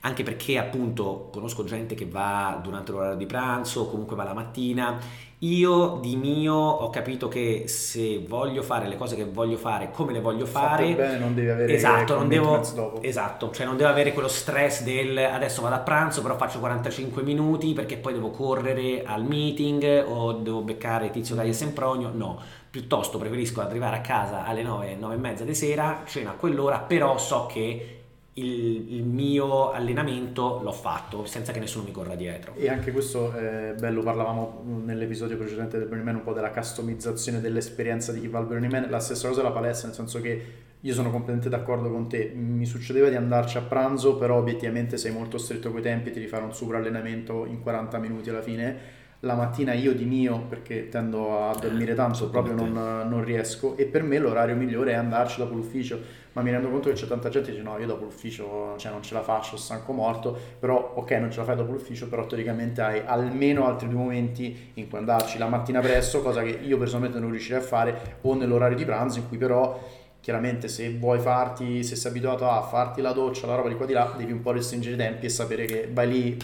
anche 0.01 0.23
perché 0.23 0.57
appunto 0.57 1.29
conosco 1.31 1.64
gente 1.64 1.95
che 1.95 2.07
va 2.07 2.59
durante 2.62 2.90
l'orario 2.90 3.18
di 3.18 3.27
pranzo, 3.27 3.87
comunque 3.87 4.16
va 4.16 4.25
la 4.25 4.33
mattina 4.33 4.99
io 5.44 5.98
di 6.00 6.14
mio 6.14 6.55
ho 6.55 6.88
capito 6.90 7.26
che 7.26 7.64
se 7.66 8.22
voglio 8.24 8.62
fare 8.62 8.87
le 8.87 8.96
cose 8.96 9.16
che 9.16 9.24
voglio 9.24 9.57
fare 9.57 9.90
come 9.90 10.12
le 10.12 10.20
voglio 10.20 10.46
fare 10.46 10.94
bene, 10.94 11.18
non 11.18 11.35
devi 11.35 11.48
avere 11.48 11.74
esatto, 11.74 12.14
non 12.14 12.28
devo, 12.28 12.62
dopo. 12.74 13.02
esatto, 13.02 13.50
cioè 13.50 13.66
non 13.66 13.76
devo 13.76 13.88
avere 13.88 14.12
quello 14.12 14.28
stress 14.28 14.83
del 14.83 15.18
adesso 15.18 15.61
vado 15.61 15.74
a 15.74 15.81
pranzo 15.81 16.22
però 16.22 16.37
faccio 16.37 16.61
45 16.61 17.22
minuti 17.22 17.72
perché 17.72 17.96
poi 17.96 18.12
devo 18.12 18.31
correre 18.31 19.02
al 19.05 19.24
meeting 19.24 20.05
o 20.07 20.33
devo 20.35 20.61
beccare 20.61 21.11
Tizio 21.11 21.40
e 21.40 21.52
Sempronio 21.52 22.12
no, 22.14 22.40
piuttosto 22.70 23.18
preferisco 23.18 23.61
arrivare 23.61 23.96
a 23.96 24.00
casa 24.00 24.44
alle 24.44 24.62
9, 24.62 24.94
9 24.94 25.14
e 25.14 25.18
mezza 25.18 25.42
di 25.42 25.57
sera 25.57 26.02
cena 26.05 26.31
a 26.31 26.35
quell'ora 26.35 26.78
però 26.78 27.18
so 27.18 27.46
che 27.46 28.01
il, 28.35 28.95
il, 28.95 29.05
mio 29.05 29.73
allenamento 29.73 30.61
l'ho 30.62 30.73
fatto 30.73 31.27
senza 31.27 31.53
che 31.53 31.61
nessuno 31.61 31.85
mi 31.85 31.90
corra 31.90 32.14
dietro. 32.14 32.55
E 32.57 32.71
anche 32.71 32.90
questo 32.90 33.33
è 33.33 33.75
bello, 33.79 34.03
parlavamo 34.03 34.81
nell'episodio 34.85 35.37
precedente 35.37 35.77
del 35.79 35.87
Burning 35.87 36.07
Man 36.07 36.16
un 36.16 36.23
po' 36.23 36.33
della 36.33 36.51
customizzazione 36.51 37.40
dell'esperienza 37.40 38.11
di 38.12 38.21
chi 38.21 38.29
va 38.29 38.38
al 38.38 38.47
Burning 38.47 38.73
Man, 38.73 38.87
la 38.88 39.01
stessa 39.01 39.29
cosa 39.29 39.42
della 39.42 39.53
palestra, 39.53 39.88
nel 39.88 39.97
senso 39.97 40.21
che 40.21 40.71
io 40.81 40.95
sono 40.95 41.11
completamente 41.11 41.49
d'accordo 41.51 41.90
con 41.90 42.09
te, 42.09 42.33
mi 42.35 42.64
succedeva 42.64 43.09
di 43.09 43.16
andarci 43.16 43.59
a 43.59 43.61
pranzo, 43.61 44.16
però 44.16 44.38
obiettivamente 44.38 44.97
sei 44.97 45.12
molto 45.12 45.37
stretto 45.37 45.71
coi 45.71 45.83
tempi, 45.83 46.11
ti 46.11 46.18
rifare 46.18 46.42
un 46.42 46.55
super 46.55 46.77
allenamento 46.77 47.45
in 47.45 47.61
40 47.61 47.99
minuti 47.99 48.31
alla 48.31 48.42
fine. 48.42 49.01
La 49.21 49.35
mattina 49.35 49.73
io 49.73 49.95
di 49.95 50.05
mio, 50.05 50.47
perché 50.49 50.88
tendo 50.88 51.47
a 51.47 51.55
dormire 51.55 51.95
tanto, 51.95 52.29
proprio 52.29 52.55
non, 52.55 52.73
non 52.73 53.23
riesco, 53.23 53.77
e 53.77 53.85
per 53.85 54.03
me 54.03 54.18
l'orario 54.18 54.57
migliore 54.57 54.90
è 54.90 54.95
andarci 54.95 55.38
dopo 55.38 55.55
l'ufficio 55.55 56.21
ma 56.33 56.42
mi 56.42 56.51
rendo 56.51 56.71
conto 56.71 56.88
che 56.88 56.95
c'è 56.95 57.07
tanta 57.07 57.29
gente 57.29 57.51
che 57.51 57.57
dice 57.57 57.68
no, 57.68 57.79
io 57.79 57.87
dopo 57.87 58.05
l'ufficio 58.05 58.77
cioè, 58.77 58.90
non 58.90 59.03
ce 59.03 59.14
la 59.14 59.23
faccio, 59.23 59.57
stanco 59.57 59.92
morto, 59.92 60.37
però 60.59 60.92
ok, 60.95 61.11
non 61.12 61.31
ce 61.31 61.38
la 61.38 61.45
fai 61.45 61.57
dopo 61.57 61.73
l'ufficio, 61.73 62.09
però 62.09 62.27
teoricamente 62.27 62.81
hai 62.81 63.03
almeno 63.05 63.66
altri 63.66 63.88
due 63.88 63.99
momenti 63.99 64.73
in 64.75 64.88
cui 64.88 64.99
andarci 64.99 65.38
la 65.38 65.49
mattina 65.49 65.81
presto, 65.81 66.23
cosa 66.23 66.42
che 66.42 66.51
io 66.51 66.79
personalmente 66.79 67.18
non 67.18 67.31
riuscirei 67.31 67.61
a 67.61 67.62
fare, 67.64 68.18
o 68.23 68.35
nell'orario 68.35 68.77
di 68.77 68.85
pranzo 68.85 69.18
in 69.18 69.29
cui 69.29 69.37
però 69.37 69.79
chiaramente 70.21 70.68
se 70.68 70.97
vuoi 70.99 71.18
farti, 71.18 71.83
se 71.83 71.97
sei 71.97 72.11
abituato 72.11 72.49
a 72.49 72.62
farti 72.62 73.01
la 73.01 73.12
doccia, 73.12 73.47
la 73.47 73.57
roba 73.57 73.68
di 73.68 73.75
qua 73.75 73.87
di 73.87 73.92
là, 73.92 74.14
devi 74.16 74.31
un 74.33 74.40
po' 74.40 74.53
restringere 74.53 74.95
i 74.95 74.99
tempi 74.99 75.27
e 75.27 75.29
sapere 75.29 75.64
che 75.64 75.88
vai 75.92 76.09
lì 76.09 76.38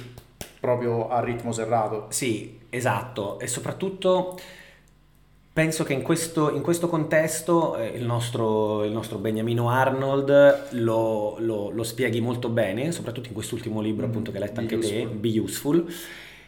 proprio 0.58 1.08
a 1.08 1.20
ritmo 1.20 1.52
serrato. 1.52 2.06
Sì, 2.08 2.58
esatto, 2.68 3.38
e 3.38 3.46
soprattutto 3.46 4.36
Penso 5.58 5.82
che 5.82 5.92
in 5.92 6.02
questo, 6.02 6.54
in 6.54 6.62
questo 6.62 6.88
contesto 6.88 7.76
eh, 7.76 7.88
il, 7.88 8.04
nostro, 8.04 8.84
il, 8.84 8.92
nostro, 8.92 9.18
Beniamino 9.18 9.68
Arnold 9.68 10.68
lo, 10.74 11.34
lo, 11.40 11.70
lo, 11.70 11.82
spieghi 11.82 12.20
molto 12.20 12.48
bene, 12.48 12.92
soprattutto 12.92 13.26
in 13.26 13.34
quest'ultimo 13.34 13.80
libro 13.80 14.06
mm, 14.06 14.08
appunto 14.08 14.30
che 14.30 14.36
hai 14.36 14.44
letto 14.44 14.60
anche 14.60 14.76
useful. 14.76 15.08
te, 15.10 15.16
Be 15.16 15.40
Useful, 15.40 15.94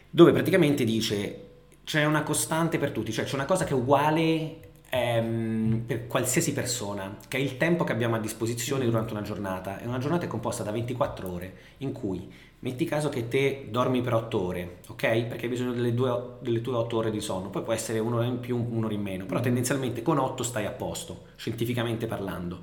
dove 0.09 0.31
praticamente 0.31 0.85
dice 0.85 1.39
c'è 1.83 2.05
una 2.05 2.23
costante 2.23 2.77
per 2.77 2.91
tutti, 2.91 3.11
cioè 3.11 3.25
c'è 3.25 3.35
una 3.35 3.43
cosa 3.43 3.65
che 3.65 3.71
è 3.71 3.75
uguale 3.75 4.70
ehm, 4.91 5.83
per 5.87 6.05
qualsiasi 6.05 6.53
persona, 6.53 7.17
che 7.27 7.37
è 7.37 7.39
il 7.39 7.57
tempo 7.57 7.83
che 7.83 7.93
abbiamo 7.93 8.15
a 8.15 8.19
disposizione 8.19 8.85
durante 8.85 9.13
una 9.13 9.23
giornata. 9.23 9.79
E 9.79 9.87
una 9.87 9.97
giornata 9.97 10.25
è 10.25 10.27
composta 10.27 10.61
da 10.61 10.71
24 10.71 11.31
ore 11.31 11.53
in 11.77 11.91
cui 11.91 12.29
Metti 12.63 12.85
caso 12.85 13.09
che 13.09 13.27
te 13.27 13.69
dormi 13.71 14.01
per 14.01 14.13
8 14.13 14.39
ore, 14.39 14.77
ok? 14.89 15.23
Perché 15.23 15.45
hai 15.45 15.49
bisogno 15.49 15.71
delle, 15.71 15.95
due, 15.95 16.35
delle 16.41 16.61
tue 16.61 16.75
8 16.75 16.95
ore 16.95 17.09
di 17.09 17.19
sonno, 17.19 17.49
poi 17.49 17.63
può 17.63 17.73
essere 17.73 17.97
un'ora 17.97 18.25
in 18.25 18.39
più, 18.39 18.55
un'ora 18.55 18.93
in 18.93 19.01
meno, 19.01 19.25
però 19.25 19.39
tendenzialmente 19.39 20.03
con 20.03 20.19
8 20.19 20.43
stai 20.43 20.67
a 20.67 20.69
posto, 20.69 21.23
scientificamente 21.37 22.05
parlando. 22.05 22.61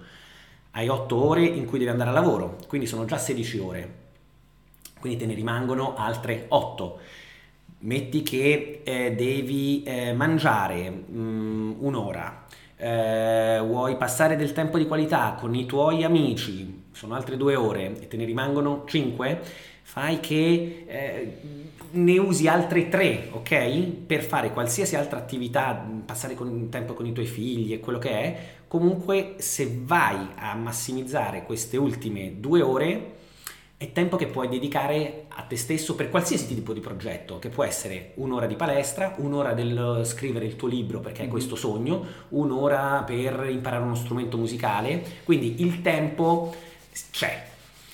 Hai 0.70 0.86
8 0.86 1.16
ore 1.16 1.44
in 1.44 1.66
cui 1.66 1.78
devi 1.78 1.90
andare 1.90 2.10
a 2.10 2.12
lavoro, 2.12 2.58
quindi 2.68 2.86
sono 2.86 3.06
già 3.06 3.18
16 3.18 3.58
ore, 3.58 3.94
quindi 5.00 5.18
te 5.18 5.26
ne 5.26 5.34
rimangono 5.34 5.96
altre 5.96 6.44
8. 6.46 7.00
Metti 7.80 8.22
che 8.22 8.80
eh, 8.82 9.14
devi 9.14 9.82
eh, 9.84 10.12
mangiare 10.12 10.90
mh, 10.90 11.18
mm, 11.18 11.72
un'ora, 11.78 12.46
eh, 12.76 13.60
vuoi 13.64 13.96
passare 13.96 14.36
del 14.36 14.52
tempo 14.52 14.78
di 14.78 14.86
qualità 14.86 15.36
con 15.38 15.54
i 15.54 15.66
tuoi 15.66 16.02
amici, 16.04 16.84
sono 16.92 17.14
altre 17.14 17.36
due 17.36 17.54
ore 17.54 18.00
e 18.00 18.08
te 18.08 18.16
ne 18.16 18.24
rimangono 18.24 18.84
5 18.86 19.40
fai 19.88 20.20
che 20.20 20.84
eh, 20.86 21.38
ne 21.92 22.18
usi 22.18 22.46
altre 22.46 22.90
tre, 22.90 23.28
ok? 23.32 23.86
Per 24.06 24.22
fare 24.22 24.52
qualsiasi 24.52 24.96
altra 24.96 25.18
attività, 25.18 25.74
passare 26.04 26.34
con, 26.34 26.68
tempo 26.68 26.92
con 26.92 27.06
i 27.06 27.12
tuoi 27.12 27.24
figli 27.24 27.72
e 27.72 27.80
quello 27.80 27.98
che 27.98 28.10
è, 28.10 28.38
comunque 28.68 29.36
se 29.38 29.78
vai 29.82 30.28
a 30.36 30.54
massimizzare 30.54 31.44
queste 31.44 31.78
ultime 31.78 32.34
due 32.38 32.60
ore, 32.60 33.16
è 33.78 33.92
tempo 33.92 34.16
che 34.16 34.26
puoi 34.26 34.48
dedicare 34.48 35.26
a 35.28 35.42
te 35.42 35.56
stesso 35.56 35.94
per 35.94 36.10
qualsiasi 36.10 36.52
tipo 36.52 36.72
di 36.72 36.80
progetto, 36.80 37.38
che 37.38 37.48
può 37.48 37.62
essere 37.62 38.10
un'ora 38.14 38.46
di 38.46 38.56
palestra, 38.56 39.14
un'ora 39.18 39.54
del 39.54 40.02
scrivere 40.04 40.46
il 40.46 40.56
tuo 40.56 40.66
libro 40.66 40.98
perché 40.98 41.18
hai 41.20 41.26
mm-hmm. 41.26 41.30
questo 41.30 41.54
sogno, 41.54 42.04
un'ora 42.30 43.04
per 43.06 43.46
imparare 43.48 43.84
uno 43.84 43.94
strumento 43.94 44.36
musicale, 44.36 45.00
quindi 45.22 45.62
il 45.62 45.80
tempo 45.80 46.52
c'è, 47.12 47.44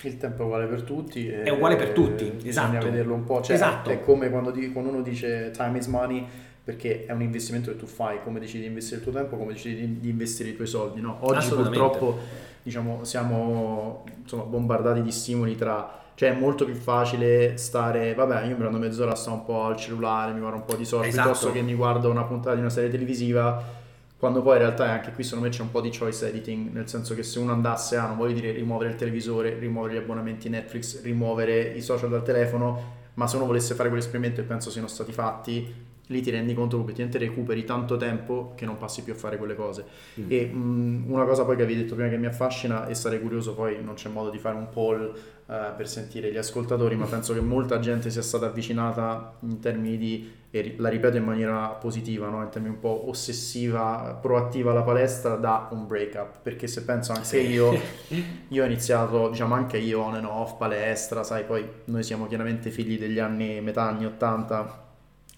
il 0.01 0.17
tempo 0.17 0.43
è 0.43 0.45
uguale 0.47 0.67
per 0.67 0.83
tutti. 0.83 1.29
È 1.29 1.51
uguale 1.51 1.77
per 1.77 1.91
tutti, 1.91 2.25
esatto. 2.25 2.43
Bisogna 2.43 2.81
vederlo 2.81 3.15
un 3.15 3.25
po'. 3.25 3.43
Cioè, 3.43 3.55
esatto. 3.55 3.91
È 3.91 4.01
come 4.01 4.31
quando, 4.31 4.51
di, 4.51 4.73
quando, 4.73 4.91
uno 4.91 5.03
dice 5.03 5.51
time 5.55 5.79
is 5.79 5.87
money 5.87 6.27
perché 6.65 7.05
è 7.05 7.13
un 7.13 7.21
investimento 7.21 7.71
che 7.71 7.77
tu 7.77 7.85
fai, 7.85 8.23
come 8.23 8.41
decidi 8.41 8.61
di 8.63 8.69
investire 8.69 8.97
il 8.97 9.03
tuo 9.03 9.13
tempo, 9.13 9.37
come 9.37 9.53
decidi 9.53 9.77
di, 9.77 10.01
di 10.01 10.09
investire 10.09 10.49
i 10.49 10.57
tuoi 10.57 10.67
soldi. 10.67 11.03
No? 11.03 11.19
Oggi 11.21 11.47
purtroppo 11.49 12.19
diciamo, 12.65 13.05
siamo 13.05 14.05
insomma, 14.21 14.43
bombardati 14.43 15.03
di 15.03 15.13
stimoli 15.13 15.55
tra... 15.55 16.03
Cioè 16.17 16.31
è 16.31 16.39
molto 16.39 16.65
più 16.65 16.77
facile 16.77 17.57
stare, 17.57 18.15
vabbè 18.15 18.43
io 18.43 18.51
mi 18.51 18.55
prendo 18.55 18.79
mezz'ora, 18.79 19.17
sto 19.17 19.33
un 19.33 19.45
po' 19.45 19.65
al 19.65 19.77
cellulare, 19.77 20.33
mi 20.33 20.39
guardo 20.39 20.59
un 20.59 20.65
po' 20.65 20.77
di 20.77 20.85
soldi, 20.85 21.09
esatto. 21.09 21.31
piuttosto 21.31 21.53
che 21.53 21.61
mi 21.61 21.75
guardo 21.75 22.09
una 22.09 22.23
puntata 22.23 22.55
di 22.55 22.61
una 22.61 22.71
serie 22.71 22.89
televisiva 22.89 23.83
quando 24.25 24.41
poi 24.41 24.55
in 24.55 24.61
realtà 24.61 24.89
anche 24.91 25.13
qui 25.13 25.23
secondo 25.23 25.45
me 25.45 25.51
c'è 25.51 25.61
un 25.61 25.71
po' 25.71 25.83
di 25.83 25.95
choice 25.95 26.27
editing, 26.27 26.73
nel 26.73 26.89
senso 26.89 27.15
che 27.15 27.23
se 27.23 27.39
uno 27.39 27.53
andasse 27.53 27.97
a, 27.97 28.07
non 28.07 28.17
voglio 28.17 28.33
dire 28.33 28.53
rimuovere 28.53 28.93
il 28.93 28.97
televisore, 28.97 29.59
rimuovere 29.59 29.95
gli 29.95 29.99
abbonamenti 29.99 30.49
Netflix, 30.49 31.03
rimuovere 31.03 31.61
i 31.61 31.83
social 31.83 32.09
dal 32.09 32.23
telefono, 32.23 32.93
ma 33.15 33.27
se 33.27 33.37
uno 33.37 33.45
volesse 33.45 33.75
fare 33.75 33.91
quell'esperimento 33.91 34.41
e 34.41 34.45
penso 34.45 34.71
siano 34.71 34.87
stati 34.87 35.13
fatti, 35.13 35.75
lì 36.09 36.21
ti 36.21 36.31
rendi 36.31 36.53
conto 36.53 36.77
che 36.77 36.83
obiettivamente 36.83 37.19
recuperi 37.19 37.65
tanto 37.65 37.97
tempo 37.97 38.53
che 38.55 38.67
non 38.67 38.77
passi 38.77 39.03
più 39.03 39.15
a 39.15 39.17
fare 39.17 39.39
quelle 39.39 39.55
cose. 39.55 39.85
Mm. 40.21 40.27
E 40.29 40.47
mh, 40.47 41.05
una 41.09 41.25
cosa 41.25 41.45
poi 41.45 41.57
che 41.57 41.63
avevi 41.63 41.81
detto 41.81 41.95
prima 41.95 42.11
che 42.11 42.19
mi 42.19 42.27
affascina 42.27 42.87
e 42.87 42.95
sarei 42.95 43.21
curioso, 43.21 43.55
poi 43.55 43.83
non 43.83 43.95
c'è 43.95 44.11
modo 44.11 44.29
di 44.29 44.39
fare 44.39 44.57
un 44.57 44.69
poll 44.69 45.15
uh, 45.47 45.55
per 45.75 45.89
sentire 45.89 46.31
gli 46.31 46.37
ascoltatori, 46.37 46.95
ma 46.97 47.07
penso 47.07 47.33
che 47.33 47.41
molta 47.41 47.79
gente 47.79 48.11
sia 48.11 48.21
stata 48.21 48.47
avvicinata 48.47 49.37
in 49.41 49.61
termini 49.61 49.97
di, 49.97 50.31
e 50.51 50.75
la 50.77 50.91
ripeto 50.91 51.17
in 51.17 51.25
maniera 51.25 51.69
positiva, 51.69 52.29
no? 52.29 52.43
in 52.43 52.51
termini 52.51 52.75
un 52.75 52.81
po' 52.81 53.09
ossessiva, 53.09 54.19
proattiva 54.21 54.73
alla 54.73 54.83
palestra, 54.83 55.37
da 55.37 55.69
un 55.71 55.87
break-up, 55.87 56.41
perché 56.43 56.67
se 56.67 56.83
penso 56.85 57.13
anche 57.13 57.25
sì. 57.25 57.39
io, 57.39 57.73
io 58.49 58.63
ho 58.63 58.67
iniziato, 58.67 59.31
diciamo 59.31 59.55
anche 59.55 59.79
io 59.79 60.03
on 60.03 60.17
and 60.17 60.27
off, 60.27 60.59
palestra, 60.59 61.23
sai, 61.23 61.45
poi 61.45 61.67
noi 61.85 62.03
siamo 62.03 62.27
chiaramente 62.27 62.71
figli 62.71 62.99
degli 62.99 63.19
anni, 63.19 63.63
metà 63.63 63.85
anni 63.85 64.05
80, 64.05 64.83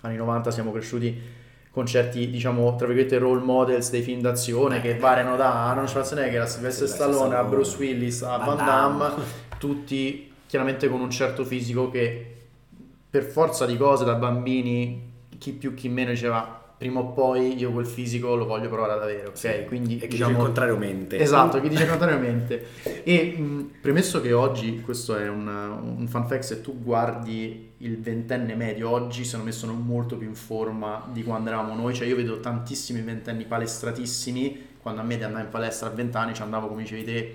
anni 0.06 0.16
90 0.16 0.50
siamo 0.50 0.72
cresciuti 0.72 1.44
con 1.70 1.84
certi, 1.84 2.30
diciamo, 2.30 2.74
tra 2.76 2.86
virgolette, 2.86 3.18
role 3.18 3.42
models 3.42 3.90
dei 3.90 4.00
film 4.00 4.20
d'azione 4.22 4.80
che 4.80 4.96
variano 4.96 5.36
da 5.36 5.68
Arnold 5.68 5.88
Schwarzenegger 5.88 6.40
a 6.40 6.46
Sylvester 6.46 6.88
Stallone 6.88 7.34
a 7.34 7.44
Bruce 7.44 7.76
Willis 7.78 8.22
a 8.22 8.38
Van 8.38 8.56
Damme, 8.56 9.10
tutti 9.58 10.32
chiaramente 10.46 10.88
con 10.88 11.00
un 11.00 11.10
certo 11.10 11.44
fisico 11.44 11.90
che 11.90 12.34
per 13.10 13.24
forza 13.24 13.66
di 13.66 13.76
cose 13.76 14.04
da 14.04 14.14
bambini 14.14 15.12
chi 15.38 15.52
più 15.52 15.74
chi 15.74 15.88
meno 15.88 16.10
diceva 16.10 16.65
prima 16.78 17.00
o 17.00 17.12
poi 17.12 17.56
io 17.56 17.72
quel 17.72 17.86
fisico 17.86 18.34
lo 18.34 18.44
voglio 18.44 18.68
provare 18.68 18.92
ad 18.92 19.02
avere, 19.02 19.26
ok? 19.28 19.36
Sì. 19.36 19.64
Quindi, 19.66 19.96
e 19.96 20.00
chi 20.02 20.08
diciamo, 20.08 20.30
dice 20.30 20.40
il 20.40 20.44
contrario 20.44 20.76
mente. 20.76 21.18
Esatto, 21.18 21.60
chi 21.60 21.68
dice 21.68 21.84
il 21.84 21.88
contrario 21.90 22.18
mente. 22.18 22.66
E 23.02 23.34
mh, 23.36 23.70
premesso 23.80 24.20
che 24.20 24.32
oggi, 24.32 24.80
questo 24.82 25.16
è 25.16 25.28
un, 25.28 25.46
un, 25.46 26.06
fun 26.06 26.26
fact, 26.26 26.42
se 26.42 26.60
tu 26.60 26.82
guardi 26.82 27.72
il 27.78 27.98
ventenne 27.98 28.54
medio, 28.54 28.90
oggi 28.90 29.24
secondo 29.24 29.46
me 29.46 29.52
sono 29.52 29.72
molto 29.72 30.16
più 30.16 30.28
in 30.28 30.34
forma 30.34 31.08
di 31.12 31.22
quando 31.22 31.48
eravamo 31.48 31.74
noi, 31.74 31.94
cioè 31.94 32.06
io 32.06 32.16
vedo 32.16 32.40
tantissimi 32.40 33.00
ventenni 33.00 33.44
palestratissimi, 33.44 34.74
quando 34.82 35.00
a 35.00 35.04
me 35.04 35.16
di 35.16 35.24
andare 35.24 35.44
in 35.44 35.50
palestra 35.50 35.88
a 35.88 35.90
vent'anni 35.90 36.34
ci 36.34 36.42
andavo 36.42 36.68
come 36.68 36.82
dicevi 36.82 37.04
te 37.04 37.34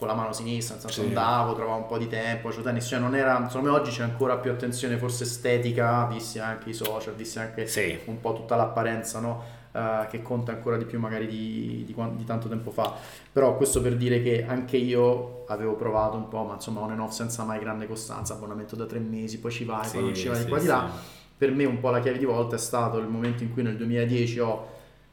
con 0.00 0.08
la 0.08 0.14
mano 0.14 0.32
sinistra, 0.32 0.76
nel 0.76 0.82
senso 0.82 1.02
sì. 1.02 1.08
andavo, 1.08 1.54
trovavo 1.54 1.76
un 1.76 1.86
po' 1.86 1.98
di 1.98 2.08
tempo, 2.08 2.50
cioè 2.50 2.62
tennis, 2.62 2.86
cioè 2.86 2.98
non 2.98 3.14
era, 3.14 3.38
me 3.38 3.68
oggi 3.68 3.90
c'è 3.90 4.02
ancora 4.02 4.38
più 4.38 4.50
attenzione 4.50 4.96
forse 4.96 5.24
estetica, 5.24 6.06
visti 6.06 6.38
anche 6.38 6.70
i 6.70 6.72
social, 6.72 7.14
visti 7.14 7.38
anche 7.38 7.66
sì. 7.66 7.98
un 8.06 8.18
po' 8.18 8.32
tutta 8.32 8.56
l'apparenza, 8.56 9.20
no? 9.20 9.58
Uh, 9.72 10.08
che 10.08 10.20
conta 10.20 10.50
ancora 10.50 10.76
di 10.76 10.84
più 10.84 10.98
magari 10.98 11.28
di, 11.28 11.84
di, 11.86 11.94
di, 12.16 12.24
tanto 12.24 12.48
tempo 12.48 12.70
fa. 12.70 12.94
Però 13.30 13.56
questo 13.56 13.82
per 13.82 13.94
dire 13.96 14.22
che 14.22 14.44
anche 14.44 14.78
io 14.78 15.44
avevo 15.46 15.74
provato 15.74 16.16
un 16.16 16.28
po', 16.28 16.44
ma 16.44 16.54
insomma 16.54 16.80
on 16.80 16.92
and 16.92 17.00
off 17.00 17.12
senza 17.12 17.44
mai 17.44 17.60
grande 17.60 17.86
costanza, 17.86 18.32
abbonamento 18.32 18.74
da 18.74 18.86
tre 18.86 18.98
mesi, 19.00 19.38
poi 19.38 19.52
ci 19.52 19.64
vai, 19.64 19.84
sì, 19.84 19.96
poi 19.96 20.04
non 20.04 20.14
ci 20.14 20.28
vai 20.28 20.40
sì, 20.40 20.48
qua 20.48 20.58
di 20.58 20.66
là. 20.66 20.90
Per 21.36 21.52
me 21.52 21.66
un 21.66 21.78
po' 21.78 21.90
la 21.90 22.00
chiave 22.00 22.18
di 22.18 22.24
volta 22.24 22.56
è 22.56 22.58
stato 22.58 22.96
il 22.96 23.06
momento 23.06 23.42
in 23.42 23.52
cui 23.52 23.62
nel 23.62 23.76
2010 23.76 24.38
ho 24.40 24.66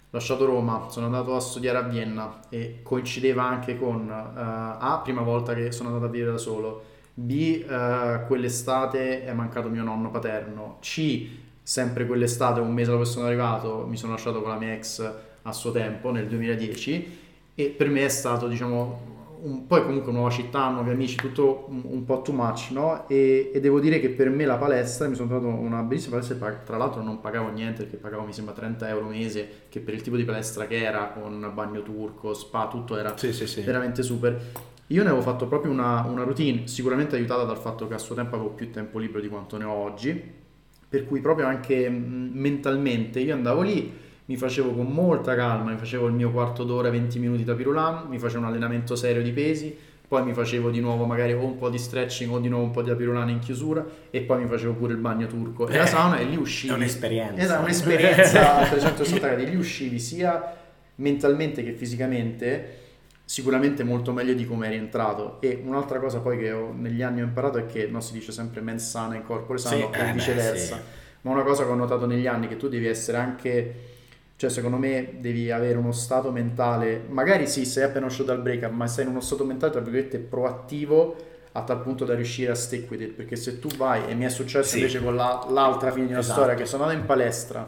lasciato 0.10 0.46
Roma, 0.46 0.88
sono 0.90 1.06
andato 1.06 1.36
a 1.36 1.40
studiare 1.40 1.78
a 1.78 1.82
Vienna 1.82 2.40
e 2.50 2.80
coincideva 2.84 3.44
anche 3.44 3.78
con 3.78 4.08
uh, 4.08 4.36
A, 4.40 5.02
prima 5.04 5.22
volta 5.22 5.54
che 5.54 5.72
sono 5.72 5.90
andato 5.90 6.06
a 6.06 6.10
vivere 6.10 6.32
da 6.32 6.38
solo, 6.38 6.84
B, 7.14 7.66
uh, 7.66 8.26
quell'estate 8.28 9.26
è 9.26 9.34
mancato 9.34 9.70
mio 9.70 9.84
nonno 9.84 10.10
paterno, 10.10 10.78
C, 10.82 11.28
sempre 11.62 12.06
quell'estate, 12.06 12.60
un 12.60 12.74
mese 12.74 12.92
dopo 12.92 13.04
che 13.04 13.10
sono 13.10 13.26
arrivato, 13.26 13.86
mi 13.88 13.98
sono 13.98 14.14
lasciato 14.14 14.42
con 14.42 14.52
la 14.52 14.58
mia 14.58 14.74
ex 14.74 15.14
a 15.42 15.52
suo 15.52 15.72
tempo, 15.72 16.12
nel 16.12 16.28
2010, 16.28 17.20
e 17.56 17.66
per 17.70 17.90
me 17.90 18.06
è 18.06 18.10
stato, 18.10 18.48
diciamo, 18.48 19.17
un, 19.42 19.68
poi 19.68 19.84
comunque 19.84 20.12
nuova 20.12 20.30
città, 20.30 20.70
nuovi 20.70 20.92
amici, 20.92 21.16
tutto 21.16 21.66
un, 21.70 21.82
un 21.84 22.06
po' 22.06 22.22
too 22.22 22.34
much, 22.34 22.70
no? 22.72 23.08
E, 23.08 23.52
e, 23.54 23.60
devo 23.60 23.80
dire 23.80 24.00
che 24.00 24.10
per 24.10 24.30
me 24.30 24.46
la 24.46 24.58
palestra, 24.58 25.08
mi 25.08 25.16
sono 25.16 25.28
trovato 25.30 25.54
una 25.54 25.82
bellissima 25.82 26.18
palestra, 26.18 26.52
tra 26.64 26.78
l'altro 26.78 27.02
non 27.02 27.20
pagavo 27.20 27.50
niente 27.50 27.84
perché 27.84 27.98
pagavo 27.98 28.24
mi 28.24 28.34
sembra 28.34 28.54
30 28.54 28.88
euro 28.90 29.08
mese, 29.08 29.48
che 29.70 29.80
per 29.80 29.94
il 29.94 30.02
tipo 30.02 30.16
di 30.16 30.24
palestra 30.24 30.68
che 30.68 30.84
era, 30.84 31.08
con 31.10 31.52
bagno 31.54 31.82
turco, 31.84 32.34
spa, 32.34 32.68
tutto 32.68 32.98
era 32.98 33.16
sì, 33.18 33.34
sì, 33.34 33.48
sì. 33.48 33.62
veramente 33.62 34.04
super. 34.04 34.40
Io 34.88 35.04
ne 35.04 35.10
avevo 35.10 35.24
fatto 35.24 35.48
proprio 35.48 35.72
una, 35.72 36.06
una 36.08 36.24
routine, 36.24 36.68
sicuramente 36.68 37.16
aiutata 37.16 37.44
dal 37.44 37.58
fatto 37.58 37.88
che 37.88 37.94
a 37.94 37.98
suo 37.98 38.16
tempo 38.16 38.36
avevo 38.36 38.52
più 38.52 38.72
tempo 38.72 39.00
libero 39.00 39.20
di 39.20 39.28
quanto 39.28 39.58
ne 39.58 39.66
ho 39.66 39.74
oggi, 39.74 40.46
per 40.90 41.06
cui 41.06 41.20
proprio 41.20 41.48
anche 41.48 41.90
mm, 41.90 42.30
mentalmente 42.32 43.20
io 43.20 43.34
andavo 43.34 43.62
lì, 43.62 44.06
mi 44.28 44.36
facevo 44.36 44.72
con 44.72 44.88
molta 44.88 45.36
calma, 45.36 45.72
mi 45.72 45.78
facevo 45.78 46.08
il 46.08 46.14
mio 46.14 46.32
quarto 46.32 46.64
d'ora, 46.64 46.90
20 46.90 47.18
minuti 47.20 47.44
da 47.46 47.54
pirulan, 47.54 48.08
mi 48.10 48.20
facevo 48.20 48.42
un 48.42 48.50
allenamento 48.50 48.96
serio 48.96 49.22
di 49.22 49.32
pesi, 49.32 49.76
poi 50.06 50.24
mi 50.24 50.34
facevo 50.34 50.70
di 50.70 50.82
nuovo 50.82 51.06
magari 51.06 51.32
o 51.34 51.44
un 51.44 51.58
po' 51.58 51.70
di 51.70 51.78
stretching 51.78 52.32
o 52.32 52.40
di 52.40 52.50
nuovo 52.50 52.66
un 52.66 52.72
po' 52.72 52.82
di 52.82 52.90
apirulana 52.90 53.32
in 53.32 53.40
chiusura 53.40 53.86
e 54.10 54.22
poi 54.22 54.42
mi 54.42 54.48
facevo 54.48 54.74
pure 54.74 54.94
il 54.94 55.00
bagno 55.00 55.28
turco 55.28 55.68
e 55.68 55.78
la 55.78 55.86
sauna 55.86 56.18
e 56.18 56.26
lì 56.26 56.36
uscivi. 56.36 56.74
È 56.74 56.76
un'esperienza. 56.76 57.42
Esatto, 57.42 57.64
un'esperienza 57.64 58.58
a 58.60 58.66
360 58.68 59.28
gradi, 59.28 59.50
lì 59.50 59.56
uscivi 59.56 60.00
sia 60.00 60.56
mentalmente 60.96 61.64
che 61.64 61.72
fisicamente 61.72 62.86
sicuramente 63.24 63.84
molto 63.84 64.12
meglio 64.14 64.34
di 64.34 64.46
come 64.46 64.68
eri 64.68 64.76
entrato 64.76 65.42
e 65.42 65.62
un'altra 65.64 66.00
cosa 66.00 66.20
poi 66.20 66.38
che 66.38 66.52
ho, 66.52 66.74
negli 66.74 67.02
anni 67.02 67.22
ho 67.22 67.26
imparato 67.26 67.58
è 67.58 67.66
che 67.66 67.88
non 67.88 68.02
si 68.02 68.14
dice 68.14 68.32
sempre 68.32 68.62
mens 68.62 68.90
sana 68.90 69.16
in 69.16 69.24
corpore 69.24 69.58
sano 69.58 69.92
sì, 69.92 70.00
e 70.00 70.10
eh 70.10 70.14
viceversa 70.14 70.76
beh, 70.76 70.82
sì. 70.82 70.88
ma 71.22 71.32
una 71.32 71.44
cosa 71.44 71.66
che 71.66 71.70
ho 71.70 71.76
notato 71.76 72.06
negli 72.06 72.26
anni 72.26 72.46
è 72.46 72.50
che 72.50 72.56
tu 72.56 72.70
devi 72.70 72.88
essere 72.88 73.18
anche 73.18 73.96
cioè, 74.38 74.52
secondo 74.52 74.78
me 74.78 75.16
devi 75.20 75.50
avere 75.50 75.80
uno 75.80 75.92
stato 75.92 76.32
mentale, 76.32 77.04
magari 77.10 77.48
sì, 77.48 77.66
sei 77.66 77.86
appena 77.86 78.06
uscito 78.06 78.26
dal 78.26 78.40
break 78.40 78.70
ma 78.70 78.86
sei 78.86 79.06
in 79.06 79.10
uno 79.10 79.20
stato 79.20 79.44
mentale, 79.44 79.72
tra 79.72 79.82
virgolette, 79.82 80.20
proattivo 80.20 81.16
a 81.54 81.64
tal 81.64 81.82
punto 81.82 82.06
da 82.06 82.14
riuscire 82.14 82.52
a 82.52 82.56
stick 82.56 82.88
with 82.92 83.02
it. 83.02 83.12
Perché 83.14 83.36
se 83.36 83.58
tu 83.58 83.68
vai, 83.70 84.08
e 84.08 84.14
mi 84.14 84.26
è 84.26 84.30
successo 84.30 84.70
sì. 84.70 84.78
invece 84.78 85.02
con 85.02 85.16
la, 85.16 85.44
l'altra 85.50 85.92
fine 85.92 86.06
di 86.06 86.12
una 86.12 86.22
esatto. 86.22 86.40
storia, 86.40 86.56
che 86.56 86.68
sono 86.68 86.84
andato 86.84 87.00
in 87.00 87.08
palestra, 87.08 87.68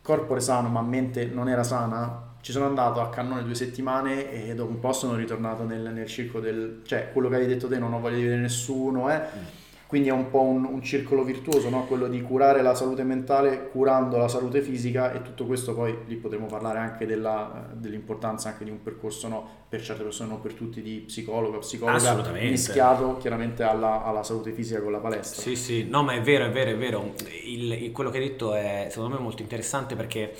corpo 0.00 0.40
sano, 0.40 0.68
ma 0.68 0.80
mente 0.80 1.26
non 1.26 1.46
era 1.46 1.62
sana, 1.62 2.28
ci 2.40 2.52
sono 2.52 2.64
andato 2.64 3.02
a 3.02 3.10
cannone 3.10 3.44
due 3.44 3.54
settimane 3.54 4.32
e 4.32 4.54
dopo 4.54 4.70
un 4.70 4.80
po' 4.80 4.94
sono 4.94 5.14
ritornato 5.14 5.64
nel, 5.64 5.92
nel 5.92 6.06
circo 6.06 6.40
del... 6.40 6.80
cioè 6.86 7.10
quello 7.12 7.28
che 7.28 7.36
hai 7.36 7.46
detto 7.46 7.68
te, 7.68 7.78
non 7.78 7.92
ho 7.92 8.00
voglia 8.00 8.16
di 8.16 8.22
vedere 8.22 8.40
nessuno, 8.40 9.12
eh. 9.12 9.18
Mm 9.18 9.59
quindi 9.90 10.08
è 10.08 10.12
un 10.12 10.30
po' 10.30 10.42
un, 10.42 10.64
un 10.66 10.82
circolo 10.84 11.24
virtuoso, 11.24 11.68
no? 11.68 11.84
quello 11.86 12.06
di 12.06 12.22
curare 12.22 12.62
la 12.62 12.76
salute 12.76 13.02
mentale 13.02 13.70
curando 13.70 14.18
la 14.18 14.28
salute 14.28 14.62
fisica 14.62 15.12
e 15.12 15.20
tutto 15.20 15.46
questo 15.46 15.74
poi 15.74 16.04
lì 16.06 16.14
potremo 16.14 16.46
parlare 16.46 16.78
anche 16.78 17.06
della, 17.06 17.68
dell'importanza 17.72 18.50
anche 18.50 18.62
di 18.62 18.70
un 18.70 18.84
percorso 18.84 19.26
no? 19.26 19.48
per 19.68 19.82
certe 19.82 20.04
persone, 20.04 20.28
non 20.28 20.40
per 20.40 20.52
tutti, 20.52 20.80
di 20.80 21.02
psicologo, 21.04 21.58
psicologa, 21.58 22.22
mischiato 22.34 23.16
chiaramente 23.16 23.64
alla, 23.64 24.04
alla, 24.04 24.22
salute 24.22 24.52
fisica 24.52 24.80
con 24.80 24.92
la 24.92 24.98
palestra. 24.98 25.42
Sì, 25.42 25.56
sì, 25.56 25.82
no 25.82 26.04
ma 26.04 26.12
è 26.12 26.20
vero, 26.20 26.44
è 26.44 26.50
vero, 26.52 26.70
è 26.70 26.76
vero. 26.76 27.14
Il, 27.44 27.72
il, 27.72 27.90
quello 27.90 28.10
che 28.10 28.18
hai 28.18 28.28
detto 28.28 28.54
è 28.54 28.86
secondo 28.90 29.16
me 29.16 29.20
molto 29.20 29.42
interessante 29.42 29.96
perché 29.96 30.32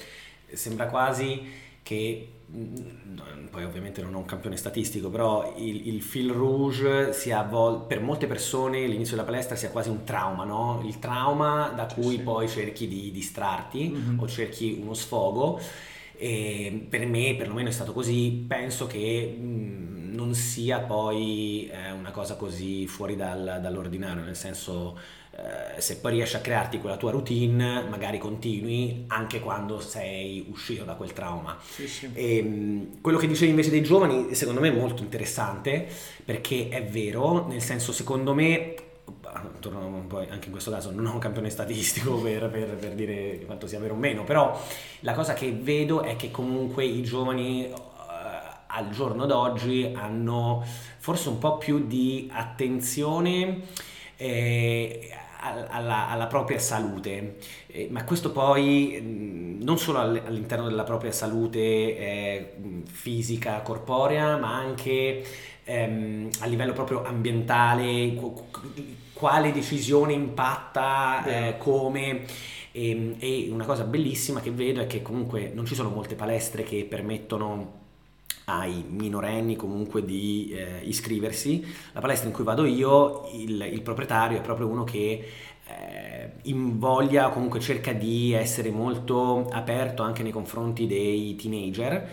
sembra 0.52 0.86
quasi 0.86 1.42
che 1.82 2.28
poi 3.50 3.64
ovviamente 3.64 4.02
non 4.02 4.14
ho 4.14 4.18
un 4.18 4.24
campione 4.24 4.56
statistico, 4.56 5.10
però 5.10 5.54
il, 5.56 5.88
il 5.88 6.02
fil 6.02 6.30
rouge 6.30 7.12
sia 7.12 7.42
vol- 7.42 7.86
per 7.86 8.00
molte 8.00 8.26
persone 8.26 8.86
l'inizio 8.86 9.16
della 9.16 9.26
palestra 9.26 9.56
sia 9.56 9.70
quasi 9.70 9.88
un 9.88 10.04
trauma, 10.04 10.44
no? 10.44 10.82
Il 10.84 10.98
trauma 10.98 11.72
da 11.74 11.86
cui 11.86 12.16
sì. 12.16 12.20
poi 12.20 12.48
cerchi 12.48 12.88
di 12.88 13.10
distrarti 13.10 13.88
mm-hmm. 13.88 14.18
o 14.18 14.28
cerchi 14.28 14.78
uno 14.80 14.94
sfogo. 14.94 15.60
E 16.16 16.86
per 16.88 17.06
me, 17.06 17.34
perlomeno 17.34 17.68
è 17.68 17.72
stato 17.72 17.92
così, 17.92 18.44
penso 18.46 18.86
che 18.86 19.26
mh, 19.26 20.14
non 20.14 20.34
sia 20.34 20.80
poi 20.80 21.68
eh, 21.72 21.92
una 21.92 22.10
cosa 22.10 22.36
così 22.36 22.86
fuori 22.86 23.16
dal, 23.16 23.58
dall'ordinario, 23.62 24.22
nel 24.22 24.36
senso 24.36 24.98
eh, 25.40 25.80
se 25.80 25.96
poi 25.96 26.12
riesci 26.12 26.36
a 26.36 26.40
crearti 26.40 26.78
quella 26.78 26.98
tua 26.98 27.10
routine, 27.10 27.82
magari 27.88 28.18
continui 28.18 29.04
anche 29.06 29.40
quando 29.40 29.80
sei 29.80 30.46
uscito 30.50 30.84
da 30.84 30.94
quel 30.94 31.14
trauma. 31.14 31.56
Sì, 31.60 31.88
sì. 31.88 32.10
E, 32.12 32.36
ehm, 32.36 33.00
quello 33.00 33.16
che 33.16 33.26
dicevi 33.26 33.50
invece 33.50 33.70
dei 33.70 33.82
giovani, 33.82 34.34
secondo 34.34 34.60
me 34.60 34.68
è 34.68 34.72
molto 34.72 35.02
interessante 35.02 35.86
perché 36.24 36.68
è 36.68 36.84
vero, 36.84 37.46
nel 37.46 37.62
senso, 37.62 37.92
secondo 37.92 38.34
me 38.34 38.74
torno 39.60 40.04
poi 40.08 40.26
anche 40.28 40.46
in 40.46 40.52
questo 40.52 40.70
caso 40.70 40.90
non 40.90 41.06
ho 41.06 41.12
un 41.12 41.18
campione 41.18 41.50
statistico 41.50 42.16
per, 42.20 42.48
per, 42.50 42.76
per, 42.76 42.92
dire 42.92 43.40
quanto 43.46 43.66
sia 43.66 43.78
vero 43.78 43.94
o 43.94 43.96
meno, 43.96 44.24
però 44.24 44.60
la 45.00 45.14
cosa 45.14 45.32
che 45.32 45.52
vedo 45.52 46.02
è 46.02 46.16
che 46.16 46.30
comunque 46.30 46.84
i 46.84 47.02
giovani 47.02 47.70
uh, 47.72 47.78
al 48.66 48.90
giorno 48.90 49.26
d'oggi 49.26 49.92
hanno 49.94 50.64
forse 50.98 51.28
un 51.28 51.38
po' 51.38 51.56
più 51.56 51.86
di 51.86 52.28
attenzione 52.32 53.62
eh, 54.16 55.08
alla, 55.40 56.08
alla 56.08 56.26
propria 56.26 56.58
salute, 56.58 57.36
eh, 57.66 57.88
ma 57.90 58.04
questo 58.04 58.30
poi 58.32 59.00
mh, 59.00 59.62
non 59.64 59.78
solo 59.78 59.98
all'interno 59.98 60.68
della 60.68 60.84
propria 60.84 61.12
salute 61.12 61.58
eh, 61.60 62.54
fisica, 62.84 63.60
corporea, 63.62 64.36
ma 64.36 64.54
anche 64.56 65.24
ehm, 65.64 66.28
a 66.40 66.46
livello 66.46 66.72
proprio 66.72 67.04
ambientale, 67.04 68.14
quale 69.12 69.52
decisione 69.52 70.12
impatta, 70.12 71.24
eh, 71.24 71.58
come... 71.58 72.24
E, 72.72 72.90
ehm, 72.90 73.16
e 73.18 73.48
una 73.50 73.64
cosa 73.64 73.82
bellissima 73.84 74.40
che 74.40 74.50
vedo 74.52 74.80
è 74.80 74.86
che 74.86 75.02
comunque 75.02 75.50
non 75.52 75.66
ci 75.66 75.74
sono 75.74 75.88
molte 75.90 76.14
palestre 76.14 76.62
che 76.62 76.86
permettono 76.88 77.79
ai 78.58 78.84
minorenni 78.88 79.56
comunque 79.56 80.04
di 80.04 80.52
eh, 80.52 80.80
iscriversi. 80.84 81.64
La 81.92 82.00
palestra 82.00 82.28
in 82.28 82.34
cui 82.34 82.44
vado 82.44 82.64
io, 82.64 83.28
il, 83.32 83.68
il 83.72 83.82
proprietario 83.82 84.38
è 84.38 84.40
proprio 84.40 84.66
uno 84.66 84.84
che 84.84 85.28
eh, 85.66 86.30
invoglia, 86.42 87.28
comunque 87.30 87.60
cerca 87.60 87.92
di 87.92 88.32
essere 88.32 88.70
molto 88.70 89.48
aperto 89.50 90.02
anche 90.02 90.22
nei 90.22 90.32
confronti 90.32 90.86
dei 90.86 91.36
teenager 91.36 92.08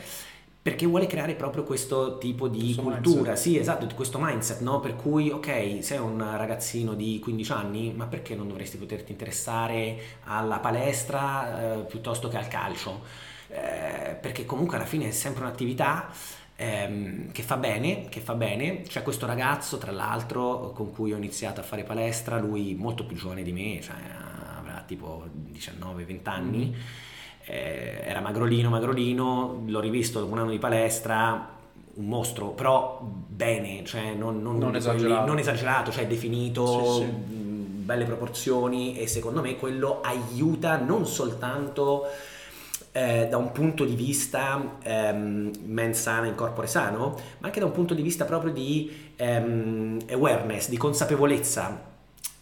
perché 0.68 0.86
vuole 0.86 1.08
creare 1.08 1.34
proprio 1.36 1.64
questo 1.64 2.18
tipo 2.18 2.50
di 2.50 2.60
questo 2.60 2.82
cultura, 2.82 3.30
mindset. 3.30 3.36
sì 3.38 3.58
esatto, 3.58 3.88
questo 3.96 4.20
mindset, 4.20 4.60
no? 4.60 4.82
per 4.82 4.98
cui 4.98 5.30
ok, 5.30 5.78
sei 5.80 5.98
un 5.98 6.18
ragazzino 6.36 6.94
di 6.94 7.20
15 7.20 7.52
anni, 7.54 7.94
ma 7.96 8.06
perché 8.06 8.36
non 8.36 8.50
dovresti 8.50 8.76
poterti 8.76 9.14
interessare 9.14 9.98
alla 10.26 10.60
palestra 10.60 11.78
eh, 11.78 11.84
piuttosto 11.86 12.28
che 12.28 12.36
al 12.36 12.50
calcio? 12.50 13.00
Eh, 13.50 14.18
perché 14.20 14.46
comunque 14.46 14.76
alla 14.76 14.86
fine 14.86 15.08
è 15.08 15.12
sempre 15.12 15.44
un'attività 15.44 16.10
ehm, 16.58 17.32
che 17.32 17.44
fa 17.44 17.56
bene, 17.56 18.08
che 18.10 18.20
fa 18.20 18.34
bene. 18.34 18.82
C'è 18.82 19.04
questo 19.04 19.26
ragazzo, 19.26 19.78
tra 19.78 19.92
l'altro, 19.92 20.72
con 20.76 20.92
cui 20.92 21.14
ho 21.14 21.18
iniziato 21.18 21.62
a 21.62 21.64
fare 21.64 21.84
palestra, 21.84 22.40
lui 22.40 22.76
molto 22.76 23.06
più 23.06 23.16
giovane 23.16 23.44
di 23.44 23.54
me, 23.54 23.80
cioè 23.82 23.96
avrà 24.58 24.84
tipo 24.86 25.26
19-20 25.54 26.20
anni. 26.24 26.58
Mm-hmm. 26.66 26.80
Eh, 27.50 28.02
era 28.04 28.20
magrolino, 28.20 28.70
magrolino, 28.70 29.64
l'ho 29.66 29.80
rivisto 29.80 30.20
dopo 30.20 30.34
un 30.34 30.40
anno 30.40 30.52
di 30.52 30.60
palestra, 30.60 31.56
un 31.94 32.06
mostro, 32.06 32.50
però 32.50 33.00
bene, 33.02 33.86
cioè 33.86 34.14
non, 34.14 34.42
non, 34.42 34.58
non, 34.58 34.76
esagerato. 34.76 35.26
non 35.26 35.40
esagerato. 35.40 35.92
cioè 35.92 36.08
definito, 36.08 36.82
sì, 36.96 37.04
sì. 37.04 37.06
belle 37.06 38.04
proporzioni 38.04 38.98
e 38.98 39.08
secondo 39.08 39.42
me 39.42 39.56
quello 39.56 40.02
aiuta 40.02 40.78
non 40.78 41.08
soltanto 41.08 42.04
eh, 42.98 43.28
da 43.30 43.38
un 43.38 43.52
punto 43.52 43.86
di 43.86 43.94
vista 43.94 44.80
ehm, 44.82 45.52
mens 45.66 46.02
sana 46.02 46.26
in 46.26 46.34
corpore 46.34 46.66
sano, 46.66 47.16
ma 47.38 47.46
anche 47.46 47.60
da 47.60 47.68
un 47.68 47.72
punto 47.72 47.94
di 47.94 48.02
vista 48.02 48.26
proprio 48.26 48.52
di 48.52 48.92
ehm, 49.16 50.00
awareness, 50.10 50.68
di 50.68 50.78
consapevolezza. 50.78 51.96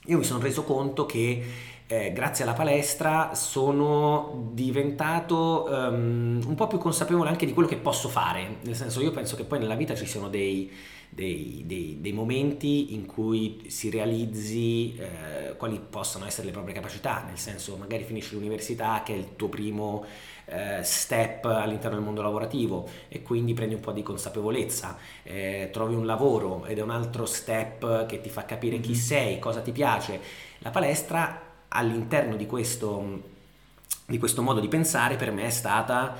Io 0.06 0.18
mi 0.18 0.24
sono 0.24 0.40
reso 0.40 0.64
conto 0.64 1.06
che 1.06 1.44
eh, 1.88 2.14
grazie 2.14 2.46
alla 2.46 2.54
palestra 2.54 3.36
sono 3.36 4.50
diventato 4.54 5.68
um, 5.70 6.42
un 6.44 6.56
po' 6.56 6.68
più 6.68 6.78
consapevole 6.78 7.30
anche 7.30 7.46
di 7.46 7.54
quello 7.54 7.68
che 7.68 7.78
posso 7.78 8.08
fare, 8.08 8.58
nel 8.62 8.76
senso 8.76 9.02
io 9.02 9.12
penso 9.12 9.36
che 9.36 9.44
poi 9.44 9.60
nella 9.60 9.76
vita 9.76 9.94
ci 9.94 10.08
siano 10.08 10.28
dei, 10.28 10.72
dei, 11.10 11.64
dei, 11.66 11.98
dei 12.02 12.12
momenti 12.12 12.96
in 12.96 13.06
cui 13.06 13.66
si 13.68 13.92
realizzi 13.92 14.96
eh, 14.96 15.56
quali 15.58 15.80
possano 15.88 16.26
essere 16.26 16.48
le 16.48 16.54
proprie 16.54 16.74
capacità, 16.74 17.24
nel 17.28 17.38
senso 17.38 17.78
magari 17.78 18.04
finisci 18.04 18.34
l'università 18.34 19.04
che 19.06 19.14
è 19.14 19.18
il 19.18 19.36
tuo 19.36 19.50
primo 19.50 20.06
eh, 20.46 20.84
step 20.84 21.46
all'interno 21.46 21.98
del 21.98 22.06
mondo 22.06 22.22
lavorativo 22.22 22.88
e 23.08 23.22
quindi 23.22 23.54
prendi 23.54 23.76
un 23.76 23.82
po' 23.82 23.92
di 23.92 24.04
consapevolezza, 24.04 24.98
eh, 25.24 25.70
trovi 25.72 25.96
un 25.96 26.06
lavoro 26.06 26.66
ed 26.66 26.78
è 26.78 26.82
un 26.82 26.92
altro 26.92 27.26
step 27.26 28.06
che 28.06 28.22
ti 28.22 28.30
fa 28.30 28.46
capire 28.46 28.80
chi 28.80 28.92
mm-hmm. 28.92 29.00
sei, 29.00 29.40
cosa 29.40 29.62
ti 29.62 29.72
piace. 29.72 30.20
La 30.60 30.70
palestra 30.70 31.42
all'interno 31.70 32.36
di 32.36 32.46
questo, 32.46 33.22
di 34.06 34.18
questo 34.18 34.42
modo 34.42 34.60
di 34.60 34.68
pensare 34.68 35.16
per 35.16 35.32
me 35.32 35.46
è 35.46 35.50
stata 35.50 36.16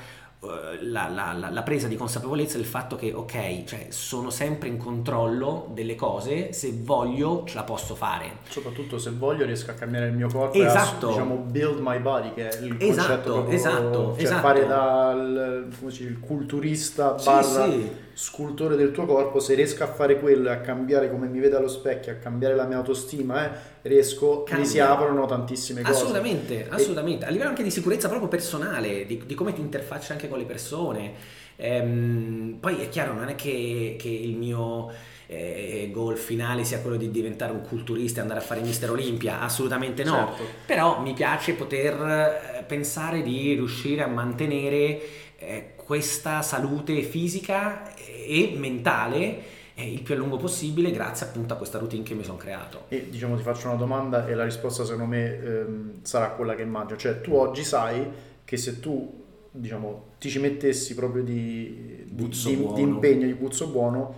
la, 0.80 1.08
la, 1.08 1.48
la, 1.50 1.62
presa 1.62 1.88
di 1.88 1.96
consapevolezza 1.96 2.56
del 2.56 2.66
fatto 2.66 2.96
che 2.96 3.12
ok, 3.12 3.64
cioè 3.64 3.86
sono 3.90 4.30
sempre 4.30 4.68
in 4.68 4.76
controllo 4.76 5.68
delle 5.72 5.94
cose, 5.94 6.52
se 6.52 6.72
voglio 6.82 7.44
ce 7.46 7.54
la 7.56 7.64
posso 7.64 7.94
fare. 7.94 8.38
Soprattutto 8.48 8.98
se 8.98 9.10
voglio 9.10 9.44
riesco 9.44 9.70
a 9.70 9.74
cambiare 9.74 10.08
il 10.08 10.14
mio 10.14 10.28
corpo 10.28 10.56
esatto. 10.56 11.06
e 11.06 11.08
a 11.08 11.12
diciamo 11.12 11.36
build 11.36 11.78
my 11.80 11.98
body, 11.98 12.32
che 12.34 12.48
è 12.48 12.62
il 12.62 12.76
esatto, 12.78 13.06
concetto 13.06 13.32
proprio, 13.32 13.54
esatto, 13.54 14.12
cioè 14.14 14.22
esatto. 14.22 14.40
fare 14.40 14.66
dal 14.66 15.68
il 15.98 16.20
culturista 16.20 17.12
barra 17.12 17.64
sì, 17.64 17.70
sì. 17.70 18.04
Scultore 18.16 18.76
del 18.76 18.92
tuo 18.92 19.04
corpo, 19.04 19.40
se 19.40 19.52
riesco 19.52 19.84
a 19.84 19.88
fare 19.88 20.18
quello 20.18 20.48
e 20.48 20.52
a 20.52 20.60
cambiare 20.60 21.10
come 21.10 21.26
mi 21.26 21.38
vedo 21.38 21.58
allo 21.58 21.68
specchio, 21.68 22.12
a 22.12 22.14
cambiare 22.14 22.54
la 22.54 22.64
mia 22.64 22.78
autostima, 22.78 23.44
eh, 23.44 23.58
riesco, 23.82 24.42
Cambia. 24.42 24.64
mi 24.64 24.64
si 24.64 24.78
aprono 24.80 25.26
tantissime 25.26 25.82
cose. 25.82 25.94
Assolutamente, 25.94 26.66
assolutamente. 26.70 27.26
A 27.26 27.28
livello 27.28 27.50
anche 27.50 27.62
di 27.62 27.70
sicurezza 27.70 28.08
proprio 28.08 28.28
personale, 28.28 29.04
di, 29.04 29.22
di 29.26 29.34
come 29.34 29.52
ti 29.52 29.60
interfacci 29.60 30.12
anche 30.12 30.30
con 30.30 30.38
le 30.38 30.44
persone. 30.46 31.12
Ehm, 31.56 32.56
poi 32.58 32.80
è 32.80 32.88
chiaro, 32.88 33.12
non 33.12 33.28
è 33.28 33.34
che, 33.34 33.96
che 33.98 34.08
il 34.08 34.34
mio 34.34 34.90
eh, 35.26 35.90
goal 35.92 36.16
finale 36.16 36.64
sia 36.64 36.80
quello 36.80 36.96
di 36.96 37.10
diventare 37.10 37.52
un 37.52 37.60
culturista 37.60 38.20
e 38.20 38.22
andare 38.22 38.40
a 38.40 38.42
fare 38.42 38.62
Mister 38.62 38.90
Olimpia, 38.90 39.40
assolutamente 39.40 40.04
no. 40.04 40.32
Certo. 40.36 40.42
Però 40.64 41.00
mi 41.02 41.12
piace 41.12 41.52
poter 41.52 41.94
eh, 42.00 42.64
pensare 42.66 43.20
di 43.20 43.52
riuscire 43.52 44.02
a 44.02 44.06
mantenere 44.06 45.00
eh, 45.46 45.72
questa 45.76 46.42
salute 46.42 47.02
fisica 47.02 47.94
e 47.96 48.54
mentale 48.56 49.54
il 49.76 50.00
più 50.00 50.14
a 50.14 50.16
lungo 50.16 50.38
possibile 50.38 50.90
grazie 50.90 51.26
appunto 51.26 51.52
a 51.52 51.56
questa 51.56 51.78
routine 51.78 52.02
che 52.02 52.14
mi 52.14 52.24
sono 52.24 52.38
creato. 52.38 52.84
E 52.88 53.08
diciamo 53.10 53.36
ti 53.36 53.42
faccio 53.42 53.68
una 53.68 53.76
domanda 53.76 54.26
e 54.26 54.34
la 54.34 54.44
risposta 54.44 54.84
secondo 54.84 55.04
me 55.04 55.38
ehm, 55.38 55.92
sarà 56.02 56.30
quella 56.30 56.54
che 56.54 56.62
immagino, 56.62 56.96
cioè 56.98 57.20
tu 57.20 57.34
oggi 57.34 57.62
sai 57.62 58.06
che 58.44 58.56
se 58.56 58.80
tu 58.80 59.24
diciamo 59.50 60.14
ti 60.18 60.30
ci 60.30 60.38
mettessi 60.38 60.94
proprio 60.94 61.22
di, 61.22 62.04
di, 62.06 62.24
Buzzo 62.24 62.48
di- 62.48 62.72
di 62.72 62.80
impegno, 62.80 63.26
di 63.26 63.34
puzzo 63.34 63.68
buono, 63.68 64.14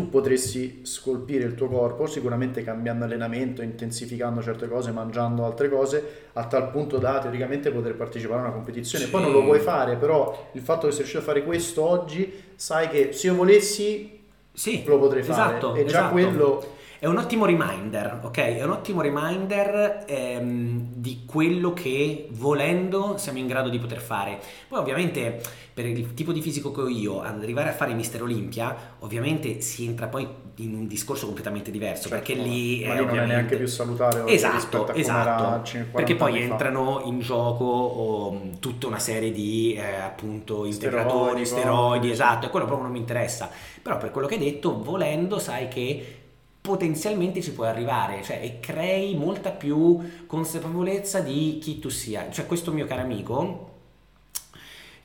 tu 0.00 0.08
potresti 0.08 0.80
scolpire 0.82 1.44
il 1.44 1.54
tuo 1.54 1.68
corpo 1.68 2.06
sicuramente 2.06 2.64
cambiando 2.64 3.04
allenamento, 3.04 3.60
intensificando 3.60 4.42
certe 4.42 4.66
cose, 4.66 4.90
mangiando 4.92 5.44
altre 5.44 5.68
cose, 5.68 6.28
a 6.32 6.46
tal 6.46 6.70
punto 6.70 6.96
da 6.98 7.18
teoricamente 7.18 7.70
poter 7.70 7.94
partecipare 7.94 8.40
a 8.40 8.44
una 8.44 8.52
competizione. 8.52 9.04
Sì. 9.04 9.10
Poi 9.10 9.22
non 9.22 9.32
lo 9.32 9.44
puoi 9.44 9.58
fare, 9.60 9.96
però 9.96 10.48
il 10.52 10.62
fatto 10.62 10.86
che 10.86 10.92
sei 10.92 10.98
riuscito 11.00 11.22
a 11.22 11.26
fare 11.26 11.44
questo 11.44 11.82
oggi, 11.82 12.32
sai 12.54 12.88
che 12.88 13.12
se 13.12 13.26
io 13.26 13.34
volessi 13.34 14.18
Sì, 14.52 14.82
lo 14.86 14.98
potrei 14.98 15.22
fare. 15.22 15.56
esatto, 15.56 15.74
e 15.74 15.84
già 15.84 15.98
esatto. 15.98 16.12
quello 16.12 16.64
È 17.00 17.06
un 17.06 17.16
ottimo 17.16 17.46
reminder, 17.46 18.20
ok? 18.24 18.36
È 18.36 18.62
un 18.62 18.72
ottimo 18.72 19.00
reminder 19.00 20.04
ehm, 20.06 20.88
di 20.92 21.22
quello 21.24 21.72
che 21.72 22.28
volendo 22.32 23.16
siamo 23.16 23.38
in 23.38 23.46
grado 23.46 23.70
di 23.70 23.78
poter 23.78 24.00
fare. 24.00 24.38
Poi 24.68 24.78
ovviamente 24.78 25.40
per 25.72 25.86
il 25.86 26.12
tipo 26.12 26.30
di 26.30 26.42
fisico 26.42 26.70
che 26.72 26.82
ho 26.82 26.88
io, 26.88 27.22
ad 27.22 27.40
arrivare 27.40 27.70
a 27.70 27.72
fare 27.72 27.94
Mister 27.94 28.20
Olimpia, 28.22 28.76
ovviamente 28.98 29.62
si 29.62 29.86
entra 29.86 30.08
poi 30.08 30.28
in 30.56 30.74
un 30.74 30.86
discorso 30.86 31.24
completamente 31.24 31.70
diverso, 31.70 32.10
Certo, 32.10 32.16
perché 32.16 32.34
lì 32.34 32.84
ma 32.84 32.92
è 32.92 32.98
lì 32.98 33.06
non 33.06 33.18
è 33.18 33.24
neanche 33.24 33.56
più 33.56 33.66
salutare 33.66 34.30
Esatto, 34.30 34.92
esatto. 34.92 35.42
era 35.42 35.60
50 35.64 35.96
Perché 35.96 36.16
poi 36.16 36.32
anni 36.32 36.40
fa. 36.48 36.52
entrano 36.52 37.00
in 37.06 37.20
gioco 37.20 37.64
oh, 37.64 38.40
tutta 38.60 38.88
una 38.88 38.98
serie 38.98 39.32
di 39.32 39.72
eh, 39.72 40.00
appunto 40.00 40.66
integratori, 40.66 41.46
Steroidi, 41.46 41.46
steroidi, 41.46 42.10
esatto, 42.10 42.44
e 42.44 42.50
quello 42.50 42.66
proprio 42.66 42.86
non 42.86 42.94
mi 42.94 43.00
interessa. 43.00 43.48
Però 43.80 43.96
per 43.96 44.10
quello 44.10 44.26
che 44.26 44.34
hai 44.34 44.40
detto, 44.40 44.82
volendo, 44.82 45.38
sai 45.38 45.68
che 45.68 46.19
potenzialmente 46.60 47.40
ci 47.42 47.52
puoi 47.52 47.68
arrivare, 47.68 48.22
cioè 48.22 48.40
e 48.42 48.60
crei 48.60 49.16
molta 49.16 49.50
più 49.50 49.98
consapevolezza 50.26 51.20
di 51.20 51.58
chi 51.60 51.78
tu 51.78 51.88
sia. 51.88 52.30
Cioè 52.30 52.46
questo 52.46 52.72
mio 52.72 52.86
caro 52.86 53.02
amico 53.02 53.68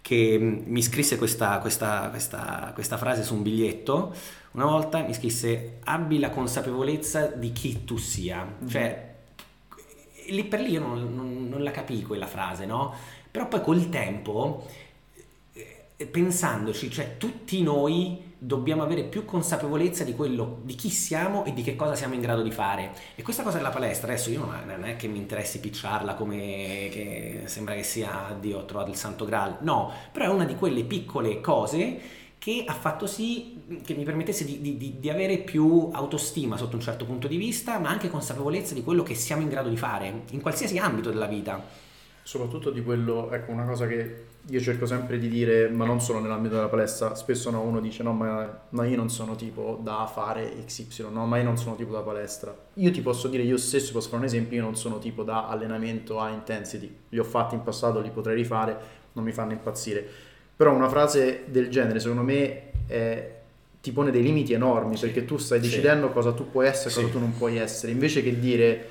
che 0.01 0.37
mh, 0.37 0.63
mi 0.67 0.81
scrisse 0.81 1.17
questa, 1.17 1.59
questa- 1.59 2.09
questa- 2.09 2.71
questa 2.73 2.97
frase 2.97 3.23
su 3.23 3.35
un 3.35 3.41
biglietto, 3.41 4.13
una 4.51 4.65
volta 4.65 4.99
mi 5.01 5.13
scrisse 5.13 5.79
abbi 5.85 6.19
la 6.19 6.29
consapevolezza 6.29 7.27
di 7.27 7.51
chi 7.51 7.83
tu 7.83 7.97
sia. 7.97 8.55
Cioè, 8.67 9.13
lì 10.29 10.43
per 10.45 10.59
lì 10.61 10.71
io 10.71 10.79
non, 10.81 11.13
non- 11.13 11.47
non 11.49 11.63
la 11.63 11.71
capii 11.71 12.03
quella 12.03 12.27
frase, 12.27 12.65
no? 12.65 12.93
Però 13.31 13.47
poi 13.47 13.61
col 13.61 13.89
tempo, 13.89 14.65
eh, 15.97 16.05
pensandoci, 16.07 16.89
cioè 16.89 17.17
tutti 17.17 17.61
noi 17.61 18.34
dobbiamo 18.45 18.84
avere 18.84 19.03
più 19.03 19.25
consapevolezza 19.25 20.03
di 20.03 20.13
quello, 20.13 20.60
di 20.63 20.75
chi 20.75 20.89
siamo 20.89 21.45
e 21.45 21.53
di 21.53 21.63
che 21.63 21.75
cosa 21.75 21.95
siamo 21.95 22.13
in 22.13 22.21
grado 22.21 22.43
di 22.43 22.51
fare. 22.51 22.91
E 23.15 23.23
questa 23.23 23.41
cosa 23.41 23.58
della 23.58 23.71
palestra, 23.71 24.12
adesso 24.12 24.29
io 24.29 24.45
non, 24.45 24.86
è 24.86 24.95
che 24.95 25.08
mi 25.08 25.17
interessi 25.17 25.60
picciarla 25.60 26.13
come 26.13 26.38
che 26.91 27.41
sembra 27.45 27.73
che 27.73 27.84
sia, 27.84 28.36
Dio, 28.39 28.60
ho 28.60 28.65
trovato 28.65 28.91
il 28.91 28.97
santo 28.97 29.25
graal, 29.25 29.58
no, 29.62 29.91
però 30.12 30.25
è 30.25 30.27
una 30.29 30.45
di 30.45 30.55
quelle 30.55 30.84
piccole 30.84 31.41
cose 31.41 32.23
che 32.38 32.63
ha 32.67 32.73
fatto 32.73 33.08
sì 33.08 33.81
che 33.84 33.95
mi 33.95 34.03
permettesse 34.03 34.45
di- 34.45 34.77
di- 34.77 34.99
di 34.99 35.10
avere 35.10 35.39
più 35.39 35.89
autostima 35.91 36.58
sotto 36.58 36.75
un 36.75 36.81
certo 36.81 37.03
punto 37.05 37.27
di 37.27 37.38
vista, 37.38 37.79
ma 37.79 37.89
anche 37.89 38.10
consapevolezza 38.12 38.75
di 38.75 38.84
quello 38.84 39.01
che 39.01 39.15
siamo 39.15 39.41
in 39.41 39.49
grado 39.49 39.69
di 39.69 39.77
fare, 39.77 40.23
in 40.29 40.41
qualsiasi 40.41 40.77
ambito 40.77 41.10
della 41.10 41.25
vita. 41.25 41.84
Soprattutto 42.27 42.71
di 42.71 42.81
quello, 42.81 43.29
ecco, 43.29 43.51
una 43.51 43.65
cosa 43.65 43.85
che 43.85 44.23
io 44.47 44.59
cerco 44.59 44.88
sempre 44.88 45.19
di 45.19 45.27
dire, 45.29 45.69
ma 45.69 45.85
non 45.85 46.01
solo 46.01 46.19
nell'ambito 46.19 46.55
della 46.55 46.69
palestra, 46.69 47.13
spesso 47.13 47.51
no, 47.51 47.61
uno 47.61 47.79
dice 47.79 48.01
no, 48.01 48.13
ma, 48.13 48.61
ma 48.69 48.83
io 48.88 48.95
non 48.95 49.11
sono 49.11 49.35
tipo 49.35 49.79
da 49.83 50.09
fare 50.11 50.51
XY, 50.65 51.05
no, 51.11 51.27
ma 51.27 51.38
io 51.38 51.43
non 51.43 51.55
sono 51.55 51.75
tipo 51.75 51.91
da 51.93 51.99
palestra. 51.99 52.55
Io 52.73 52.89
ti 52.89 53.01
posso 53.01 53.27
dire, 53.27 53.43
io 53.43 53.57
stesso 53.57 53.91
posso 53.91 54.07
fare 54.09 54.21
un 54.21 54.27
esempio, 54.27 54.57
io 54.57 54.63
non 54.63 54.75
sono 54.75 54.97
tipo 54.97 55.21
da 55.21 55.47
allenamento 55.47 56.19
a 56.19 56.29
intensity, 56.31 56.91
li 57.09 57.19
ho 57.19 57.23
fatti 57.23 57.53
in 57.53 57.61
passato, 57.61 57.99
li 58.01 58.09
potrei 58.09 58.35
rifare, 58.35 58.75
non 59.13 59.23
mi 59.23 59.31
fanno 59.31 59.51
impazzire. 59.51 60.03
Però 60.55 60.73
una 60.73 60.89
frase 60.89 61.43
del 61.45 61.69
genere, 61.69 61.99
secondo 61.99 62.23
me, 62.23 62.71
è- 62.88 63.33
ti 63.81 63.91
pone 63.91 64.09
dei 64.09 64.23
limiti 64.23 64.51
enormi, 64.53 64.97
perché 64.97 65.25
tu 65.25 65.38
stai 65.38 65.61
Sì. 65.61 65.69
decidendo 65.69 66.09
cosa 66.09 66.31
tu 66.33 66.49
puoi 66.49 66.65
essere 66.65 66.89
e 66.89 66.93
cosa 66.95 67.05
Sì. 67.05 67.11
tu 67.11 67.19
non 67.19 67.38
puoi 67.38 67.57
essere, 67.57 67.91
invece 67.91 68.23
che 68.23 68.39
dire 68.39 68.89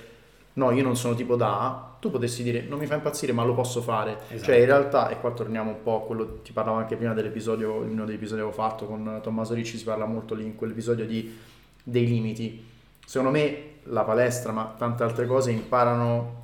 no, 0.54 0.70
io 0.70 0.82
non 0.82 0.96
sono 0.96 1.14
tipo 1.14 1.36
da, 1.36 1.96
tu 1.98 2.10
potessi 2.10 2.42
dire 2.42 2.62
non 2.68 2.78
mi 2.78 2.86
fa 2.86 2.94
impazzire, 2.94 3.32
ma 3.32 3.44
lo 3.44 3.54
posso 3.54 3.80
fare. 3.80 4.18
Esatto. 4.28 4.44
Cioè, 4.44 4.56
in 4.56 4.66
realtà, 4.66 5.08
e 5.08 5.18
qua 5.18 5.32
torniamo 5.32 5.70
un 5.70 5.82
po' 5.82 6.02
a 6.02 6.06
quello, 6.06 6.40
ti 6.42 6.52
parlavo 6.52 6.78
anche 6.78 6.96
prima 6.96 7.14
dell'episodio, 7.14 7.82
in 7.82 7.92
uno 7.92 8.04
degli 8.04 8.16
episodi 8.16 8.40
che 8.40 8.46
avevo 8.46 8.62
fatto 8.62 8.86
con 8.86 9.20
Tommaso 9.22 9.54
Ricci, 9.54 9.78
si 9.78 9.84
parla 9.84 10.04
molto 10.04 10.34
lì 10.34 10.44
in 10.44 10.54
quell'episodio 10.54 11.06
di, 11.06 11.36
dei 11.82 12.06
limiti. 12.06 12.64
Secondo 13.04 13.36
me 13.36 13.72
la 13.84 14.02
palestra, 14.02 14.52
ma 14.52 14.74
tante 14.76 15.02
altre 15.02 15.26
cose 15.26 15.50
imparano, 15.50 16.42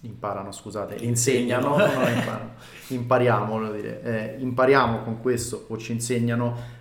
imparano 0.00 0.52
scusate, 0.52 0.96
insegnano, 0.96 1.76
no, 1.76 1.86
no, 1.86 2.08
imparano, 2.08 2.50
impariamo, 2.88 3.72
dire, 3.72 4.02
eh, 4.02 4.42
impariamo 4.42 5.02
con 5.04 5.20
questo 5.20 5.66
o 5.68 5.78
ci 5.78 5.92
insegnano 5.92 6.80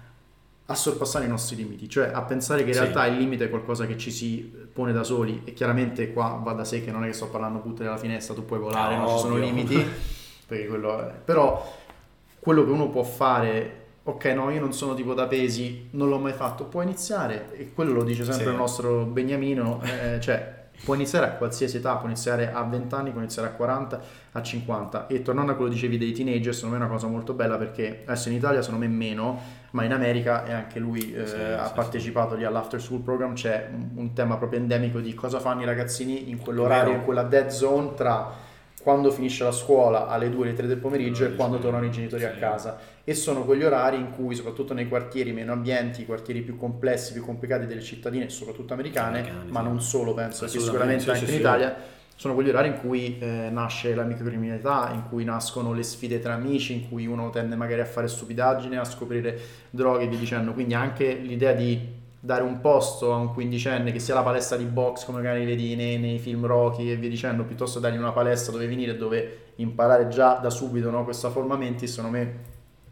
a 0.71 0.75
sorpassare 0.75 1.25
i 1.25 1.27
nostri 1.27 1.55
limiti, 1.55 1.87
cioè 1.89 2.11
a 2.13 2.21
pensare 2.23 2.63
che 2.63 2.69
in 2.69 2.73
Sì. 2.75 2.79
realtà 2.81 3.05
il 3.05 3.17
limite 3.17 3.45
è 3.45 3.49
qualcosa 3.49 3.85
che 3.85 3.97
ci 3.97 4.11
si 4.11 4.51
pone 4.73 4.91
da 4.93 5.03
soli 5.03 5.41
e 5.45 5.53
chiaramente 5.53 6.11
qua 6.13 6.39
va 6.41 6.53
da 6.53 6.63
sé 6.63 6.83
che 6.83 6.91
non 6.91 7.03
è 7.03 7.07
che 7.07 7.13
sto 7.13 7.27
parlando 7.27 7.59
putte 7.59 7.83
dalla 7.83 7.97
finestra, 7.97 8.33
tu 8.33 8.45
puoi 8.45 8.59
volare, 8.59 8.95
No, 8.95 9.03
non 9.05 9.15
ci 9.15 9.21
sono 9.21 9.37
limiti, 9.37 9.75
perché 10.47 10.67
quello 10.67 10.99
è... 11.07 11.11
però 11.23 11.77
quello 12.39 12.63
che 12.65 12.71
uno 12.71 12.89
può 12.89 13.03
fare, 13.03 13.75
ok 14.03 14.25
no 14.25 14.49
io 14.49 14.59
non 14.59 14.73
sono 14.73 14.93
tipo 14.95 15.13
da 15.13 15.27
pesi, 15.27 15.87
non 15.91 16.09
l'ho 16.09 16.17
mai 16.17 16.33
fatto, 16.33 16.63
può 16.63 16.81
iniziare 16.81 17.49
e 17.55 17.71
quello 17.73 17.93
lo 17.93 18.03
dice 18.03 18.23
sempre 18.23 18.45
Sì. 18.45 18.49
il 18.51 18.55
nostro 18.55 19.03
Beniamino, 19.03 19.81
eh, 19.83 20.19
cioè 20.19 20.59
può 20.83 20.95
iniziare 20.95 21.27
a 21.27 21.29
qualsiasi 21.33 21.77
età, 21.77 21.95
può 21.97 22.07
iniziare 22.07 22.51
a 22.51 22.63
20 22.63 22.95
anni, 22.95 23.11
può 23.11 23.19
iniziare 23.19 23.49
a 23.49 23.51
40, 23.51 24.01
a 24.31 24.41
50 24.41 25.05
e 25.07 25.21
tornando 25.21 25.51
a 25.51 25.55
quello 25.55 25.69
che 25.69 25.75
dicevi 25.75 25.97
dei 25.99 26.11
teenager, 26.13 26.55
secondo 26.55 26.75
me 26.77 26.81
è 26.81 26.85
una 26.85 26.93
cosa 26.95 27.05
molto 27.07 27.33
bella 27.33 27.57
perché 27.57 28.01
adesso 28.05 28.29
in 28.29 28.35
Italia 28.35 28.63
secondo 28.63 28.83
me 28.87 28.91
meno, 28.91 29.39
ma 29.71 29.83
in 29.83 29.93
America 29.93 30.45
e 30.45 30.51
anche 30.53 30.79
lui 30.79 31.13
eh, 31.13 31.25
Sì, 31.25 31.35
ha 31.35 31.67
sì, 31.67 31.73
partecipato 31.73 32.35
lì 32.35 32.43
all'after 32.43 32.81
school 32.81 33.01
program, 33.01 33.33
c'è 33.33 33.69
un, 33.71 33.89
un 33.95 34.13
tema 34.13 34.37
proprio 34.37 34.59
endemico 34.59 34.99
di 34.99 35.13
cosa 35.13 35.39
fanno 35.39 35.61
i 35.61 35.65
ragazzini 35.65 36.29
in 36.29 36.39
quell'orario, 36.39 36.93
in 36.93 37.03
quella 37.03 37.23
dead 37.23 37.47
zone 37.49 37.93
tra 37.95 38.49
quando 38.81 39.11
finisce 39.11 39.43
la 39.43 39.51
scuola 39.51 40.07
alle 40.07 40.29
2 40.29 40.47
alle 40.47 40.55
3 40.55 40.67
del 40.67 40.77
pomeriggio 40.77 41.23
e 41.25 41.35
quando 41.35 41.59
tornano 41.59 41.85
i 41.85 41.91
genitori 41.91 42.23
a 42.25 42.31
casa. 42.31 42.79
E 43.03 43.13
sono 43.13 43.43
quegli 43.43 43.63
orari 43.63 43.97
in 43.97 44.11
cui 44.11 44.35
soprattutto 44.35 44.73
nei 44.73 44.87
quartieri 44.87 45.31
meno 45.33 45.51
ambienti, 45.51 46.01
i 46.01 46.05
quartieri 46.05 46.41
più 46.41 46.57
complessi, 46.57 47.13
più 47.13 47.23
complicati 47.23 47.65
delle 47.65 47.81
cittadine, 47.81 48.29
soprattutto 48.29 48.73
americane, 48.73 49.23
ma 49.47 49.61
non 49.61 49.81
solo, 49.81 50.13
penso 50.13 50.45
che 50.45 50.51
sicuramente 50.59 51.11
anche 51.11 51.31
in. 51.31 51.37
Italia 51.37 51.99
sono 52.21 52.35
quegli 52.35 52.49
orari 52.49 52.67
in 52.67 52.77
cui 52.77 53.17
eh, 53.17 53.49
nasce 53.49 53.95
la 53.95 54.03
microcriminalità, 54.03 54.91
in 54.93 55.05
cui 55.09 55.23
nascono 55.23 55.73
le 55.73 55.81
sfide 55.81 56.19
tra 56.19 56.35
amici, 56.35 56.73
in 56.73 56.87
cui 56.87 57.07
uno 57.07 57.31
tende 57.31 57.55
magari 57.55 57.81
a 57.81 57.85
fare 57.85 58.07
stupidaggini, 58.07 58.77
a 58.77 58.83
scoprire 58.83 59.39
droghe 59.71 60.03
e 60.03 60.07
via 60.07 60.19
dicendo. 60.19 60.53
Quindi 60.53 60.75
anche 60.75 61.15
l'idea 61.15 61.53
di 61.53 61.79
dare 62.19 62.43
un 62.43 62.61
posto 62.61 63.11
a 63.11 63.15
un 63.15 63.33
quindicenne 63.33 63.91
che 63.91 63.97
sia 63.97 64.13
la 64.13 64.21
palestra 64.21 64.55
di 64.55 64.65
box 64.65 65.05
come 65.05 65.17
magari 65.17 65.45
vedi 65.45 65.75
nei, 65.75 65.97
nei 65.97 66.19
film 66.19 66.45
Rocky 66.45 66.91
e 66.91 66.95
via 66.95 67.09
dicendo, 67.09 67.43
piuttosto 67.43 67.79
dargli 67.79 67.97
una 67.97 68.11
palestra 68.11 68.51
dove 68.51 68.67
venire 68.67 68.95
dove 68.95 69.53
imparare 69.55 70.07
già 70.07 70.35
da 70.35 70.51
subito 70.51 70.91
no, 70.91 71.03
questo 71.03 71.31
forma 71.31 71.57
menti, 71.57 71.87
secondo 71.87 72.15
me 72.15 72.35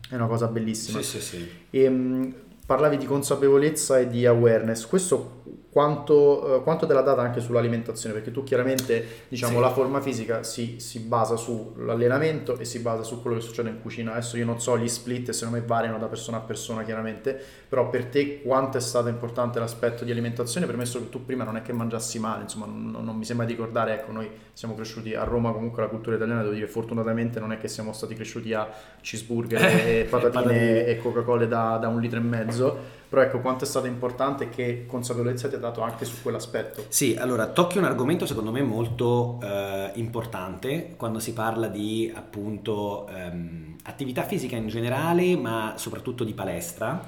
è 0.09 0.15
una 0.15 0.25
cosa 0.25 0.47
bellissima. 0.47 1.03
Sì, 1.03 1.19
sì, 1.19 1.21
sì. 1.21 1.51
E, 1.69 1.87
mh, 1.87 2.33
parlavi 2.65 2.97
di 2.97 3.05
consapevolezza 3.05 3.99
e 3.99 4.07
di 4.07 4.25
awareness, 4.25 4.87
questo 4.87 5.43
quanto, 5.71 6.57
eh, 6.57 6.63
quanto 6.63 6.85
te 6.87 6.93
l'ha 6.93 7.01
data 7.01 7.21
anche 7.21 7.41
sull'alimentazione? 7.41 8.13
Perché 8.15 8.31
tu 8.31 8.43
chiaramente, 8.43 9.25
diciamo, 9.27 9.55
Sì. 9.55 9.59
la 9.61 9.69
forma 9.71 10.01
fisica 10.01 10.43
si, 10.43 10.79
si 10.79 10.99
basa 10.99 11.35
sull'allenamento 11.35 12.57
e 12.57 12.65
si 12.65 12.79
basa 12.79 13.03
su 13.03 13.21
quello 13.21 13.37
che 13.37 13.43
succede 13.43 13.69
in 13.69 13.81
cucina. 13.81 14.11
Adesso 14.13 14.37
io 14.37 14.45
non 14.45 14.59
so 14.59 14.77
gli 14.77 14.87
split, 14.87 15.29
secondo 15.31 15.59
me 15.59 15.65
variano 15.65 15.97
da 15.97 16.07
persona 16.07 16.37
a 16.37 16.41
persona 16.41 16.83
chiaramente, 16.83 17.39
però 17.69 17.89
per 17.89 18.05
te 18.05 18.41
quanto 18.41 18.77
è 18.77 18.81
stato 18.81 19.09
importante 19.09 19.59
l'aspetto 19.59 20.03
di 20.03 20.11
alimentazione, 20.11 20.65
permesso 20.65 20.99
che 20.99 21.09
tu 21.09 21.23
prima 21.23 21.43
non 21.43 21.55
è 21.55 21.61
che 21.61 21.71
mangiassi 21.71 22.19
male, 22.19 22.43
insomma, 22.43 22.65
non, 22.65 23.03
non 23.03 23.15
mi 23.15 23.25
sembra 23.25 23.45
di 23.45 23.53
ricordare, 23.53 23.93
ecco, 23.93 24.11
noi 24.11 24.29
siamo 24.53 24.73
cresciuti 24.75 25.13
a 25.13 25.23
Roma, 25.23 25.51
comunque 25.51 25.81
la 25.83 25.87
cultura 25.89 26.15
italiana, 26.15 26.41
devo 26.41 26.53
dire, 26.53 26.67
fortunatamente 26.67 27.39
non 27.39 27.51
è 27.51 27.59
che 27.59 27.67
siamo 27.67 27.93
stati 27.93 28.15
cresciuti 28.15 28.53
a 28.53 28.67
cheeseburger 29.01 29.63
e 29.63 30.07
patatine 30.09 30.85
e 30.85 30.97
Coca-Cola 30.97 31.45
da, 31.45 31.77
da 31.77 31.87
un 31.87 32.01
litro 32.01 32.19
e 32.19 32.23
mezzo. 32.23 32.97
Però 33.09 33.23
ecco 33.23 33.39
quanto 33.39 33.63
è 33.63 33.67
stato 33.67 33.87
importante 33.87 34.49
che 34.49 34.85
consapevolezza 34.85 35.47
ti 35.47 35.55
dato 35.59 35.81
anche 35.81 36.05
su 36.05 36.21
quell'aspetto. 36.21 36.85
Sì, 36.87 37.15
allora 37.17 37.47
tocchi 37.47 37.77
un 37.77 37.83
argomento 37.83 38.25
secondo 38.25 38.51
me 38.51 38.61
molto 38.61 39.39
eh, 39.41 39.91
importante 39.95 40.93
quando 40.97 41.19
si 41.19 41.33
parla 41.33 41.67
di 41.67 42.11
appunto 42.13 43.07
ehm, 43.07 43.75
attività 43.83 44.23
fisica 44.23 44.55
in 44.55 44.67
generale, 44.67 45.35
ma 45.35 45.73
soprattutto 45.77 46.23
di 46.23 46.33
palestra, 46.33 47.03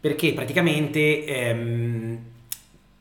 perché 0.00 0.32
praticamente 0.32 1.24
ehm, 1.24 2.18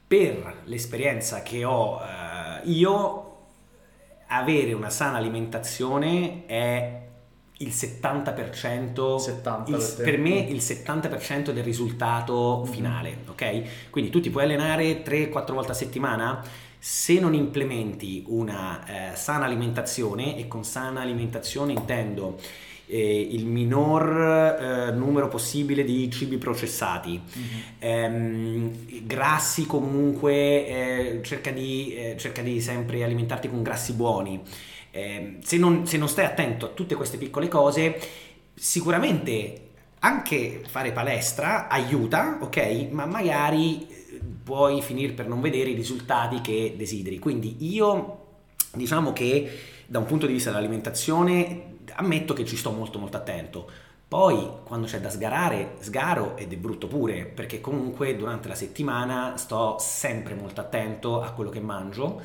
per 0.07 0.61
l'esperienza 0.65 1.41
che 1.41 1.63
ho 1.63 2.01
eh, 2.01 2.69
io, 2.69 3.28
avere 4.28 4.74
una 4.74 4.89
sana 4.89 5.17
alimentazione 5.17 6.45
è 6.45 7.01
il 7.62 7.70
70%, 7.70 9.18
70 9.18 9.72
il, 9.72 9.93
per, 9.97 10.18
me 10.18 10.39
il 10.39 10.57
70% 10.57 11.51
del 11.51 11.64
risultato 11.64 12.62
mm-hmm. 12.64 12.72
finale, 12.72 13.18
ok? 13.30 13.89
Quindi 13.89 14.12
tu 14.12 14.20
ti 14.20 14.30
puoi 14.30 14.43
allenare 14.43 15.03
3-4 15.03 15.53
volte 15.53 15.72
a 15.72 15.76
settimana, 15.76 16.43
se 16.78 17.20
non 17.20 17.34
implementi 17.34 18.24
una 18.28 19.12
eh, 19.12 19.16
sana 19.16 19.45
alimentazione, 19.45 20.38
e 20.38 20.47
con 20.47 20.64
sana 20.64 21.01
alimentazione 21.01 21.74
intendo 21.74 22.38
eh, 22.88 23.28
il 23.32 23.45
minor 23.45 24.89
eh, 24.89 24.91
numero 24.91 25.30
possibile 25.30 25.84
di 25.84 26.09
cibi 26.12 26.38
processati, 26.38 27.22
mm-hmm. 27.22 27.59
ehm, 27.80 29.05
grassi 29.05 29.66
comunque, 29.66 30.34
eh, 30.68 31.20
cerca 31.24 31.51
di, 31.51 31.95
eh, 31.95 32.16
cerca 32.18 32.41
di 32.41 32.59
sempre 32.59 33.03
alimentarti 33.03 33.49
con 33.49 33.64
grassi 33.64 33.93
buoni. 33.93 34.41
Eh, 34.92 35.38
se, 35.42 35.58
non, 35.58 35.88
se 35.88 35.98
non 35.98 36.10
stai 36.10 36.26
attento 36.26 36.66
a 36.66 36.70
tutte 36.70 36.96
queste 36.96 37.18
piccole 37.18 37.48
cose, 37.48 38.00
sicuramente 38.54 39.70
anche 40.00 40.64
fare 40.68 40.92
palestra 40.92 41.68
aiuta, 41.68 42.38
ok? 42.42 42.88
Ma 42.92 43.06
magari 43.06 43.88
eh, 43.88 44.20
puoi 44.44 44.82
finire 44.82 45.14
per 45.14 45.28
non 45.28 45.42
vedere 45.42 45.70
i 45.70 45.76
risultati 45.76 46.42
che 46.42 46.74
desideri. 46.76 47.20
Quindi 47.20 47.58
io 47.60 48.18
diciamo 48.74 49.14
che 49.14 49.60
da 49.88 50.00
un 50.00 50.06
punto 50.06 50.26
di 50.26 50.34
vista 50.34 50.50
dell'alimentazione 50.50 51.78
ammetto 51.94 52.34
che 52.34 52.46
ci 52.46 52.56
sto 52.56 52.72
molto 52.72 53.00
molto 53.00 53.18
attento. 53.18 53.70
Poi 54.08 54.46
quando 54.64 54.88
c'è 54.88 55.00
da 55.00 55.10
sgarare, 55.10 55.76
sgaro 55.80 56.36
ed 56.36 56.52
è 56.52 56.58
brutto 56.58 56.88
pure, 56.88 57.26
perché 57.26 57.62
comunque 57.62 58.16
durante 58.16 58.50
la 58.50 58.56
settimana 58.56 59.38
sto 59.38 59.78
sempre 59.80 60.34
molto 60.34 60.60
attento 60.60 61.22
a 61.22 61.32
quello 61.32 61.50
che 61.50 61.62
mangio. 61.62 62.22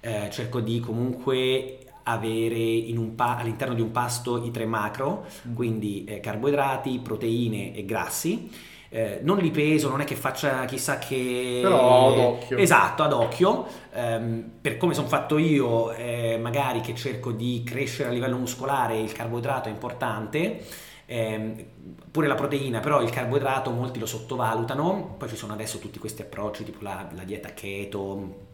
Eh, 0.00 0.28
cerco 0.30 0.60
di 0.60 0.80
comunque 0.80 1.78
avere 2.08 2.82
pa- 3.14 3.36
all'interno 3.36 3.74
di 3.74 3.80
un 3.80 3.90
pasto 3.90 4.44
i 4.44 4.50
tre 4.50 4.66
macro, 4.66 5.26
mm. 5.48 5.54
quindi 5.54 6.04
eh, 6.04 6.20
carboidrati, 6.20 6.98
proteine 6.98 7.74
e 7.74 7.84
grassi. 7.84 8.50
Eh, 8.90 9.20
non 9.22 9.36
li 9.36 9.50
peso, 9.50 9.90
non 9.90 10.00
è 10.00 10.04
che 10.04 10.14
faccia 10.14 10.64
chissà 10.64 10.98
che... 10.98 11.60
Però 11.62 12.12
ad 12.12 12.18
occhio. 12.18 12.56
Esatto, 12.56 13.02
ad 13.02 13.12
occhio. 13.12 13.66
Um, 13.92 14.50
per 14.60 14.78
come 14.78 14.94
sono 14.94 15.08
fatto 15.08 15.36
io, 15.36 15.92
eh, 15.92 16.38
magari 16.40 16.80
che 16.80 16.94
cerco 16.94 17.32
di 17.32 17.62
crescere 17.66 18.08
a 18.08 18.12
livello 18.12 18.38
muscolare, 18.38 18.98
il 18.98 19.12
carboidrato 19.12 19.68
è 19.68 19.72
importante. 19.72 20.64
Eh, 21.04 21.66
pure 22.10 22.26
la 22.26 22.34
proteina, 22.34 22.80
però 22.80 23.02
il 23.02 23.10
carboidrato 23.10 23.70
molti 23.70 23.98
lo 23.98 24.06
sottovalutano. 24.06 25.16
Poi 25.18 25.28
ci 25.28 25.36
sono 25.36 25.52
adesso 25.52 25.78
tutti 25.78 25.98
questi 25.98 26.22
approcci, 26.22 26.64
tipo 26.64 26.78
la, 26.80 27.08
la 27.14 27.24
dieta 27.24 27.52
keto, 27.52 28.47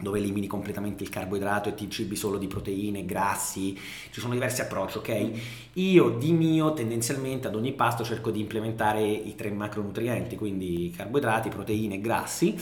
dove 0.00 0.18
elimini 0.18 0.46
completamente 0.46 1.02
il 1.02 1.08
carboidrato 1.08 1.68
e 1.68 1.74
ti 1.74 1.90
cibi 1.90 2.14
solo 2.14 2.38
di 2.38 2.46
proteine, 2.46 3.04
grassi, 3.04 3.76
ci 4.10 4.20
sono 4.20 4.32
diversi 4.32 4.60
approcci, 4.60 4.98
ok? 4.98 5.30
Io 5.74 6.10
di 6.10 6.32
mio 6.32 6.72
tendenzialmente 6.72 7.48
ad 7.48 7.56
ogni 7.56 7.72
pasto 7.72 8.04
cerco 8.04 8.30
di 8.30 8.40
implementare 8.40 9.02
i 9.04 9.34
tre 9.34 9.50
macronutrienti, 9.50 10.36
quindi 10.36 10.92
carboidrati, 10.96 11.48
proteine 11.48 11.96
e 11.96 12.00
grassi. 12.00 12.56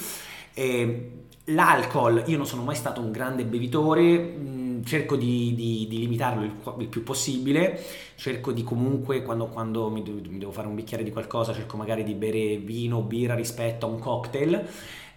E 0.54 1.10
l'alcol, 1.46 2.24
io 2.26 2.38
non 2.38 2.46
sono 2.46 2.62
mai 2.62 2.74
stato 2.74 3.02
un 3.02 3.12
grande 3.12 3.44
bevitore, 3.44 4.18
mm, 4.18 4.82
cerco 4.84 5.16
di, 5.16 5.54
di, 5.54 5.86
di 5.90 5.98
limitarlo 5.98 6.42
il, 6.42 6.52
il, 6.78 6.88
più 6.88 7.02
possibile, 7.02 7.78
cerco 8.14 8.50
di 8.52 8.62
comunque 8.64 9.22
quando, 9.22 9.48
quando 9.48 9.90
mi, 9.90 10.02
mi 10.02 10.38
devo 10.38 10.52
fare 10.52 10.68
un 10.68 10.74
bicchiere 10.74 11.04
di 11.04 11.12
qualcosa, 11.12 11.52
cerco 11.52 11.76
magari 11.76 12.02
di 12.02 12.14
bere 12.14 12.56
vino 12.56 12.96
o 12.96 13.02
birra 13.02 13.34
rispetto 13.34 13.84
a 13.84 13.90
un 13.90 13.98
cocktail 13.98 14.66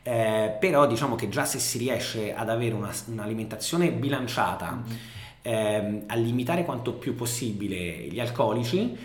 eh, 0.03 0.55
però 0.59 0.87
diciamo 0.87 1.15
che 1.15 1.29
già 1.29 1.45
se 1.45 1.59
si 1.59 1.77
riesce 1.77 2.33
ad 2.33 2.49
avere 2.49 2.75
una, 2.75 2.91
un'alimentazione 3.05 3.91
bilanciata, 3.91 4.81
mm-hmm. 4.83 4.97
ehm, 5.41 6.03
a 6.07 6.15
limitare 6.15 6.65
quanto 6.65 6.93
più 6.93 7.15
possibile 7.15 8.07
gli 8.07 8.19
alcolici 8.19 8.97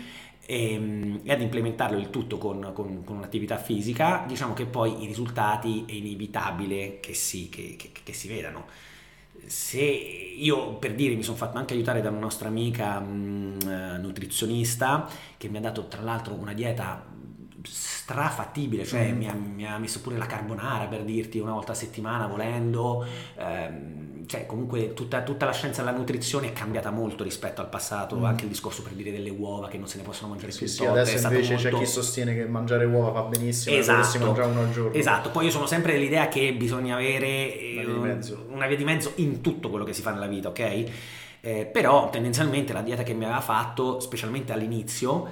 e, 0.45 0.73
ehm, 0.73 1.21
e 1.23 1.31
ad 1.31 1.41
implementarlo 1.41 1.97
il 1.97 2.09
tutto 2.09 2.37
con, 2.37 2.71
con, 2.73 3.03
con, 3.03 3.17
un'attività 3.17 3.57
fisica, 3.57 4.23
diciamo 4.27 4.53
che 4.53 4.65
poi 4.65 5.03
i 5.03 5.05
risultati 5.05 5.85
è 5.87 5.93
inevitabile 5.93 6.99
che 6.99 7.13
si, 7.13 7.49
che, 7.49 7.75
che, 7.77 7.91
che 8.03 8.13
si 8.13 8.27
vedano 8.27 8.65
se 9.47 9.81
io 9.81 10.75
per 10.75 10.95
dire 10.95 11.15
mi 11.15 11.23
sono 11.23 11.37
fatto 11.37 11.57
anche 11.57 11.73
aiutare 11.73 12.01
da 12.01 12.09
una 12.09 12.19
nostra 12.19 12.47
amica 12.47 12.99
mh, 12.99 13.57
mm, 13.63 14.01
nutrizionista 14.01 15.07
che 15.37 15.49
mi 15.49 15.57
ha 15.57 15.61
dato 15.61 15.87
tra 15.87 16.01
l'altro 16.01 16.33
una 16.33 16.53
dieta 16.53 17.05
strafattibile, 17.65 18.85
cioè 18.85 19.11
mm. 19.11 19.17
mi, 19.17 19.27
ha, 19.27 19.33
mi, 19.33 19.67
ha, 19.67 19.77
messo 19.77 19.99
pure 20.01 20.17
la 20.17 20.25
carbonara 20.25 20.85
per 20.85 21.03
dirti 21.03 21.39
una 21.39 21.53
volta 21.53 21.71
a 21.71 21.75
settimana 21.75 22.27
volendo, 22.27 23.05
ehm, 23.37 24.25
cioè 24.27 24.45
comunque 24.45 24.93
tutta, 24.93 25.23
tutta, 25.23 25.45
la 25.45 25.51
scienza 25.51 25.83
della 25.83 25.95
nutrizione 25.95 26.47
è 26.47 26.53
cambiata 26.53 26.91
molto 26.91 27.23
rispetto 27.23 27.61
al 27.61 27.69
passato, 27.69 28.15
mm. 28.17 28.23
anche 28.23 28.43
il 28.43 28.49
discorso 28.49 28.83
per 28.83 28.93
dire 28.93 29.11
delle 29.11 29.29
uova 29.29 29.67
che 29.67 29.77
non 29.77 29.87
se 29.87 29.97
ne 29.97 30.03
possoano 30.03 30.29
mangiare 30.29 30.51
sì, 30.51 30.59
più 30.59 30.67
sì, 30.67 30.85
adesso 30.85 31.27
invece 31.27 31.53
molto... 31.53 31.69
c'è 31.69 31.75
chi 31.77 31.85
sostiene 31.85 32.35
che 32.35 32.45
mangiare 32.45 32.85
uova 32.85 33.09
va 33.09 33.21
benissimo 33.23 33.75
esatto, 33.75 34.19
mangiare 34.19 34.47
uno 34.47 34.61
al 34.61 34.71
giorno. 34.71 34.93
Esatto, 34.93 35.31
poi 35.31 35.45
io 35.45 35.51
sono 35.51 35.65
sempre 35.65 35.93
dell'idea 35.93 36.27
che 36.27 36.53
bisogna 36.53 36.95
avere 36.95 37.83
una 37.85 38.03
via, 38.03 38.13
di 38.15 38.35
una 38.49 38.67
via 38.67 38.77
di 38.77 38.83
mezzo 38.83 39.13
in 39.15 39.41
tutto 39.41 39.69
quello 39.69 39.85
che 39.85 39.93
si 39.93 40.01
fa 40.01 40.11
nella 40.11 40.27
vita, 40.27 40.49
ok? 40.49 40.83
Eh, 41.41 41.65
però 41.65 42.09
tendenzialmente 42.09 42.73
la 42.73 42.81
dieta 42.81 43.03
che 43.03 43.13
mi 43.13 43.23
aveva 43.23 43.39
fatto, 43.39 43.99
specialmente 43.99 44.51
all'inizio, 44.51 45.27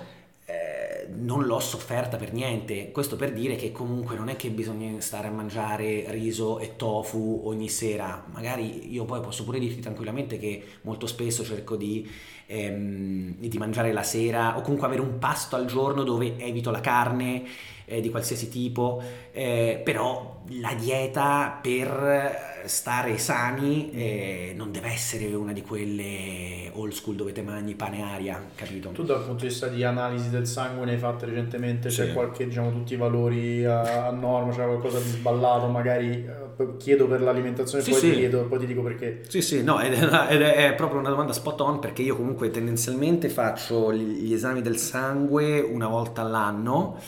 non 1.15 1.45
l'ho 1.45 1.59
sofferta 1.59 2.17
per 2.17 2.33
niente. 2.33 2.91
Questo 2.91 3.15
per 3.15 3.33
dire 3.33 3.55
che 3.55 3.71
comunque 3.71 4.15
non 4.15 4.29
è 4.29 4.35
che 4.35 4.49
bisogna 4.49 4.99
stare 5.01 5.27
a 5.27 5.31
mangiare 5.31 6.05
riso 6.09 6.59
e 6.59 6.75
tofu 6.75 7.41
ogni 7.45 7.69
sera. 7.69 8.25
Magari 8.31 8.91
io 8.91 9.05
poi 9.05 9.21
posso 9.21 9.43
pure 9.43 9.59
dirti 9.59 9.79
tranquillamente 9.79 10.37
che 10.37 10.63
molto 10.81 11.07
spesso 11.07 11.43
cerco 11.43 11.75
di, 11.75 12.09
ehm, 12.47 13.35
di 13.37 13.57
mangiare 13.57 13.91
la 13.91 14.03
sera 14.03 14.57
o 14.57 14.61
comunque 14.61 14.87
avere 14.87 15.01
un 15.01 15.19
pasto 15.19 15.55
al 15.55 15.65
giorno 15.65 16.03
dove 16.03 16.37
evito 16.37 16.71
la 16.71 16.81
carne 16.81 17.43
eh, 17.85 18.01
di 18.01 18.09
qualsiasi 18.09 18.49
tipo, 18.49 19.01
eh, 19.31 19.81
però 19.83 20.41
la 20.59 20.73
dieta 20.73 21.59
per 21.61 22.52
stare 22.65 23.17
sani 23.17 23.91
eh, 23.91 24.53
non 24.55 24.71
deve 24.71 24.89
essere 24.89 25.33
una 25.33 25.53
di 25.53 25.61
quelle 25.61 26.69
old 26.73 26.91
school 26.91 27.15
dove 27.15 27.31
te 27.31 27.41
mangi 27.41 27.75
pane 27.75 27.99
e 27.99 28.01
aria, 28.01 28.43
capito? 28.55 28.89
Tu 28.89 29.03
dal 29.03 29.23
punto 29.23 29.43
di 29.43 29.47
vista 29.49 29.67
di 29.67 29.83
analisi 29.83 30.29
del 30.29 30.47
sangue 30.47 30.85
ne 30.85 30.93
hai 30.93 30.97
fatte 30.97 31.25
recentemente, 31.25 31.89
sì. 31.89 32.01
c'è 32.01 32.13
qualche, 32.13 32.47
diciamo, 32.47 32.71
tutti 32.71 32.93
i 32.93 32.97
valori 32.97 33.65
a, 33.65 34.07
a 34.07 34.11
norma, 34.11 34.51
c'è 34.51 34.63
qualcosa 34.63 34.99
di 34.99 35.09
sballato, 35.09 35.67
magari 35.67 36.25
eh, 36.57 36.77
chiedo 36.77 37.07
per 37.07 37.21
l'alimentazione, 37.21 37.83
sì, 37.83 37.91
poi 37.91 37.99
sì. 37.99 38.09
ti 38.09 38.15
chiedo, 38.17 38.45
poi 38.45 38.59
ti 38.59 38.65
dico 38.65 38.81
perché. 38.81 39.21
Sì, 39.27 39.41
sì, 39.41 39.63
no, 39.63 39.79
ed 39.79 39.93
è, 39.93 40.27
ed 40.29 40.41
è, 40.41 40.73
proprio 40.75 40.99
una 40.99 41.09
domanda 41.09 41.33
spot 41.33 41.61
on 41.61 41.79
perché 41.79 42.01
io 42.01 42.15
comunque 42.15 42.49
tendenzialmente 42.49 43.29
faccio 43.29 43.93
gli 43.93 44.33
esami 44.33 44.61
del 44.61 44.77
sangue 44.77 45.59
una 45.59 45.87
volta 45.87 46.21
all'anno 46.21 46.99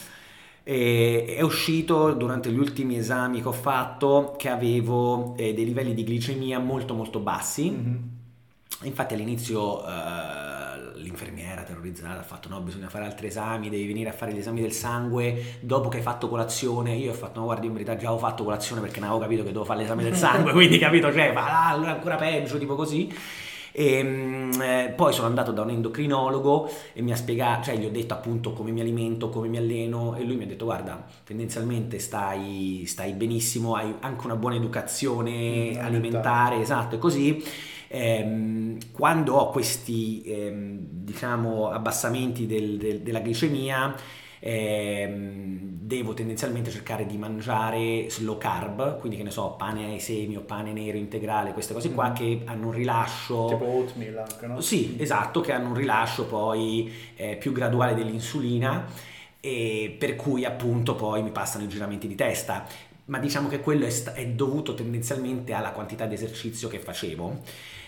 e 0.67 1.35
è 1.37 1.41
uscito 1.41 2.11
durante 2.13 2.51
gli 2.51 2.57
ultimi 2.57 2.97
esami 2.97 3.39
che 3.39 3.47
ho 3.47 3.51
fatto 3.51 4.33
che 4.35 4.49
avevo 4.49 5.35
eh, 5.37 5.53
dei 5.53 5.63
livelli 5.63 5.93
di 5.93 6.03
glicemia 6.03 6.57
molto 6.57 6.95
molto 6.95 7.19
bassi. 7.19 7.69
Mm-hmm. 7.69 7.95
Infatti 8.81 9.13
all'inizio 9.13 9.85
eh, 9.85 10.97
l'infermiera 10.97 11.61
terrorizzata 11.61 12.19
ha 12.19 12.23
fatto 12.23 12.49
no, 12.49 12.59
bisogna 12.61 12.89
fare 12.89 13.05
altri 13.05 13.27
esami, 13.27 13.69
devi 13.69 13.85
venire 13.85 14.09
a 14.09 14.13
fare 14.13 14.33
gli 14.33 14.39
esami 14.39 14.61
del 14.61 14.71
sangue 14.71 15.59
dopo 15.59 15.87
che 15.87 15.97
hai 15.97 16.03
fatto 16.03 16.27
colazione. 16.27 16.95
Io 16.95 17.11
ho 17.11 17.15
fatto 17.15 17.41
no 17.41 17.45
guardi 17.45 17.67
in 17.67 17.73
verità 17.73 17.95
già 17.95 18.11
ho 18.11 18.17
fatto 18.17 18.43
colazione 18.43 18.81
perché 18.81 18.99
non 18.99 19.09
avevo 19.09 19.23
capito 19.23 19.43
che 19.43 19.49
dovevo 19.49 19.65
fare 19.65 19.81
l'esame 19.81 20.01
del 20.01 20.15
sangue, 20.17 20.51
quindi 20.51 20.79
capito, 20.79 21.13
cioè, 21.13 21.31
ma 21.31 21.69
allora 21.69 21.91
ancora 21.91 22.15
peggio, 22.15 22.57
tipo 22.57 22.73
così. 22.73 23.13
E, 23.77 23.97
ehm, 23.97 24.61
eh, 24.61 24.93
poi 24.95 25.11
sono 25.11 25.27
andato 25.27 25.51
da 25.51 25.61
un 25.61 25.69
endocrinologo 25.69 26.69
e 26.93 27.01
mi 27.01 27.11
ha 27.11 27.15
spiegato, 27.17 27.65
cioè 27.65 27.75
gli 27.75 27.85
ho 27.85 27.91
detto 27.91 28.13
appunto 28.13 28.53
come 28.53 28.71
mi 28.71 28.79
alimento, 28.79 29.27
come 29.29 29.49
mi 29.49 29.57
alleno 29.57 30.15
e 30.15 30.23
lui 30.23 30.37
mi 30.37 30.45
ha 30.45 30.47
detto 30.47 30.63
guarda, 30.63 31.05
tendenzialmente 31.25 31.99
stai, 31.99 32.83
stai 32.87 33.11
benissimo, 33.11 33.75
hai 33.75 33.93
anche 33.99 34.25
una 34.25 34.37
buona 34.37 34.55
educazione 34.55 35.73
mm, 35.75 35.83
alimentare, 35.83 36.61
esatto, 36.61 36.95
e 36.95 36.99
così. 36.99 37.43
Eh, 37.87 38.77
quando 38.91 39.35
ho 39.35 39.49
questi 39.51 40.23
eh, 40.23 40.53
diciamo 40.89 41.69
abbassamenti 41.69 42.45
del, 42.47 42.77
del, 42.77 43.01
della 43.01 43.19
glicemia 43.19 43.93
eh, 44.47 45.11
devo 45.57 46.13
tendenzialmente 46.13 46.69
cercare 46.69 47.07
di 47.07 47.17
mangiare 47.17 48.07
slow 48.11 48.37
carb, 48.37 48.99
quindi 48.99 49.17
che 49.17 49.23
ne 49.23 49.31
so, 49.31 49.55
pane 49.57 49.85
ai 49.85 49.99
semi 49.99 50.35
o 50.35 50.41
pane 50.41 50.71
nero 50.71 50.97
integrale, 50.97 51.51
queste 51.51 51.73
cose 51.73 51.91
qua 51.91 52.11
mm. 52.11 52.13
che 52.13 52.41
hanno 52.45 52.67
un 52.67 52.73
rilascio... 52.73 53.47
Tipo 53.47 53.65
oatmeal 53.65 54.17
anche, 54.19 54.45
no? 54.45 54.61
Sì, 54.61 54.97
esatto, 54.99 55.41
che 55.41 55.51
hanno 55.51 55.69
un 55.69 55.73
rilascio 55.73 56.27
poi 56.27 56.93
eh, 57.15 57.37
più 57.37 57.51
graduale 57.53 57.95
dell'insulina 57.95 58.85
e 59.39 59.95
per 59.97 60.15
cui 60.15 60.45
appunto 60.45 60.93
poi 60.93 61.23
mi 61.23 61.31
passano 61.31 61.63
i 61.63 61.67
giramenti 61.67 62.07
di 62.07 62.15
testa 62.15 62.67
ma 63.05 63.19
diciamo 63.19 63.47
che 63.47 63.59
quello 63.59 63.85
è, 63.85 63.89
sta- 63.91 64.13
è 64.13 64.25
dovuto 64.27 64.73
tendenzialmente 64.73 65.53
alla 65.53 65.71
quantità 65.71 66.07
di 66.07 66.15
esercizio 66.15 66.67
che 66.67 66.79
facevo. 66.79 67.41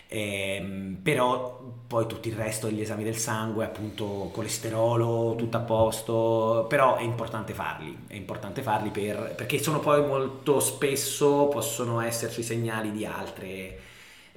Ehm, 0.09 0.99
però 1.03 1.59
poi 1.87 2.05
tutto 2.07 2.27
il 2.27 2.35
resto 2.35 2.67
degli 2.67 2.81
esami 2.81 3.03
del 3.03 3.17
sangue, 3.17 3.65
appunto 3.65 4.29
colesterolo, 4.33 5.35
tutto 5.37 5.57
a 5.57 5.61
posto, 5.61 6.65
però 6.69 6.95
è 6.97 7.03
importante 7.03 7.53
farli, 7.53 8.05
è 8.07 8.15
importante 8.15 8.61
farli 8.61 8.89
per, 8.89 9.33
perché 9.35 9.61
sono 9.61 9.79
poi 9.79 10.05
molto 10.05 10.59
spesso 10.59 11.47
possono 11.47 12.01
esserci 12.01 12.43
segnali 12.43 12.91
di 12.91 13.05
altre, 13.05 13.79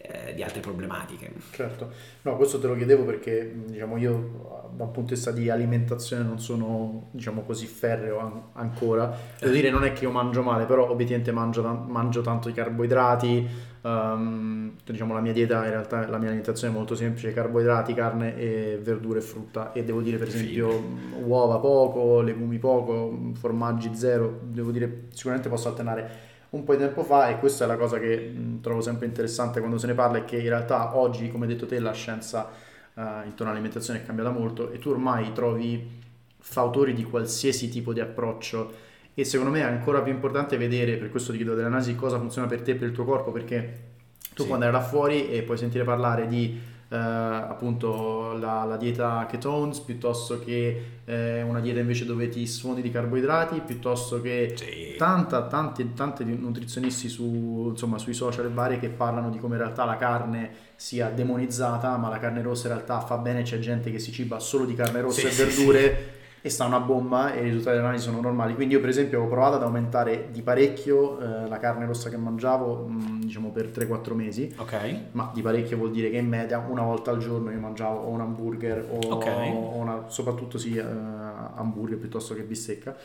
eh, 0.03 0.33
di 0.35 0.43
altre 0.43 0.61
problematiche. 0.61 1.31
Certo, 1.51 1.91
no, 2.23 2.37
questo 2.37 2.59
te 2.59 2.67
lo 2.67 2.75
chiedevo 2.75 3.05
perché 3.05 3.55
diciamo, 3.67 3.99
io 3.99 4.69
da 4.75 4.85
un 4.85 4.91
punto 4.93 5.11
di 5.11 5.15
vista 5.15 5.31
di 5.31 5.51
alimentazione 5.51 6.23
non 6.23 6.39
sono 6.39 7.09
diciamo, 7.11 7.43
così 7.43 7.67
ferreo 7.67 8.19
an- 8.19 8.43
ancora. 8.55 9.15
Devo 9.39 9.53
dire, 9.53 9.71
non 9.71 9.85
è 9.85 9.93
che 9.93 10.05
io 10.05 10.11
mangio 10.11 10.43
male, 10.43 10.65
però 10.65 10.89
obiettivamente 10.89 11.33
mangio, 11.33 11.63
mangio 11.63 12.23
tanto 12.23 12.49
i 12.49 12.53
carboidrati. 12.53 13.69
Um, 13.83 14.77
diciamo 14.85 15.15
la 15.15 15.21
mia 15.21 15.33
dieta 15.33 15.65
in 15.65 15.71
realtà 15.71 16.07
la 16.07 16.19
mia 16.19 16.27
alimentazione 16.27 16.71
è 16.71 16.77
molto 16.77 16.95
semplice 16.95 17.33
carboidrati, 17.33 17.95
carne 17.95 18.37
e 18.37 18.79
verdure 18.83 19.21
e 19.21 19.23
frutta 19.23 19.73
e 19.73 19.85
devo 19.85 20.03
dire 20.03 20.19
per 20.19 20.29
esempio 20.29 20.69
uova 21.25 21.59
poco, 21.59 22.21
legumi 22.21 22.59
poco, 22.59 23.31
formaggi 23.33 23.95
zero 23.95 24.41
devo 24.43 24.71
dire 24.71 25.05
sicuramente 25.13 25.49
posso 25.49 25.69
alternare 25.69 26.29
un 26.51 26.65
po' 26.65 26.75
di 26.75 26.79
tempo 26.79 27.05
fa 27.05 27.29
e 27.29 27.39
questa 27.39 27.65
è 27.65 27.67
la 27.67 27.77
cosa 27.77 27.99
che 27.99 28.17
mh, 28.17 28.61
trovo 28.61 28.81
sempre 28.81 29.07
interessante 29.07 29.61
quando 29.61 29.79
se 29.79 29.87
ne 29.87 29.95
parla 29.95 30.19
è 30.19 30.25
che 30.25 30.37
in 30.37 30.49
realtà 30.49 30.97
oggi, 30.97 31.31
come 31.31 31.47
hai 31.47 31.53
detto 31.53 31.67
te, 31.67 31.79
la 31.79 31.93
scienza 31.93 32.51
uh, 32.95 33.01
intorno 33.25 33.53
all'alimentazione 33.53 34.01
è 34.01 34.05
cambiata 34.05 34.31
molto 34.31 34.71
e 34.71 34.79
tu 34.79 34.91
ormai 34.91 35.33
trovi 35.33 35.99
fautori 36.39 36.93
di 36.95 37.05
qualsiasi 37.05 37.69
tipo 37.69 37.93
di 37.93 38.01
approccio 38.01 38.89
e 39.15 39.25
secondo 39.25 39.53
me 39.53 39.61
è 39.61 39.65
ancora 39.65 40.01
più 40.01 40.13
importante 40.13 40.57
vedere, 40.57 40.97
per 40.97 41.11
questo 41.11 41.31
ti 41.31 41.39
chiedo 41.39 41.55
dell'analisi, 41.55 41.95
cosa 41.95 42.19
funziona 42.19 42.49
per 42.49 42.63
te 42.63 42.73
e 42.73 42.75
per 42.75 42.89
il 42.89 42.95
tuo 42.95 43.05
corpo 43.05 43.31
perché 43.31 43.89
tu 44.35 44.43
sì. 44.43 44.49
puoi 44.49 44.53
andare 44.53 44.73
là 44.73 44.81
fuori 44.81 45.31
e 45.31 45.43
puoi 45.43 45.59
sentire 45.59 45.85
parlare 45.85 46.27
di 46.27 46.59
eh, 46.93 46.97
appunto 46.97 48.33
la, 48.33 48.65
la, 48.65 48.77
dieta 48.77 49.25
ketones 49.29 49.79
piuttosto 49.79 50.41
che 50.41 51.01
eh, 51.05 51.41
una 51.43 51.61
dieta 51.61 51.79
invece 51.79 52.05
dove 52.05 52.29
ti 52.29 52.45
sfondi 52.47 52.83
di 52.83 52.91
carboidrati 52.91 53.61
piuttosto 53.61 54.21
che 54.21 54.55
sì. 54.57 54.97
tanta, 54.99 55.47
tanti, 55.47 55.93
tanti 55.95 56.25
nutrizionisti 56.25 57.09
su, 57.09 57.69
insomma, 57.71 57.97
sui 57.99 58.13
social 58.13 58.51
varie 58.53 58.81
che 58.81 58.89
parlano 58.89 59.31
di 59.31 59.39
come 59.39 59.55
in 59.55 59.63
realtà 59.63 59.85
la 59.85 59.97
carne 59.97 60.51
sia 60.75 61.11
demonizzata 61.11 61.97
ma 61.97 62.09
la 62.09 62.19
carne 62.19 62.43
rossa 62.43 62.67
in 62.67 62.75
realtà 62.75 62.99
fa 62.99 63.19
bene 63.19 63.43
c'è 63.43 63.61
gente 63.61 63.93
che 63.93 64.01
si 64.01 64.11
ciba 64.11 64.41
solo 64.41 64.65
di 64.65 64.75
carne 64.75 65.01
rossa 65.01 65.29
sì, 65.29 65.41
e 65.41 65.45
verdure 65.45 66.19
e 66.43 66.49
sta 66.49 66.65
una 66.65 66.81
bomba 66.81 67.33
e 67.33 67.41
i 67.41 67.45
risultati 67.45 67.77
dell'analisi 67.77 68.05
sono 68.05 68.21
normali. 68.21 68.55
Quindi 68.55 68.75
io 68.75 68.81
per 68.81 68.89
esempio 68.89 69.23
ho 69.23 69.27
provato 69.27 69.57
ad 69.57 69.63
aumentare 69.63 70.29
di 70.31 70.41
parecchio 70.43 71.21
eh, 71.21 71.49
la 71.49 71.59
carne 71.59 71.87
rossa 71.87 72.09
che 72.09 72.17
mangiavo, 72.17 72.87
mh, 72.87 72.93
mm, 72.93 73.21
diciamo 73.21 73.51
per 73.51 73.67
3-4 73.67 74.15
mesi. 74.15 74.55
Ok. 74.57 74.75
Ma 75.13 75.31
di 75.35 75.43
parecchio 75.43 75.77
vuol 75.77 75.91
dire 75.91 76.11
che 76.11 76.17
in 76.17 76.29
media 76.29 76.65
una 76.67 76.83
volta 76.83 77.11
al 77.11 77.19
giorno 77.19 77.51
io 77.51 77.59
mangiavo 77.59 78.01
o 78.01 78.09
un 78.09 78.21
hamburger 78.21 78.87
o, 78.91 79.15
okay. 79.15 79.51
o 79.53 79.75
una, 79.75 80.05
soprattutto 80.09 80.57
sì, 80.57 80.77
eh, 80.77 80.83
hamburger 80.83 81.99
piuttosto 81.99 82.35
che 82.35 82.43
bistecca. 82.43 82.97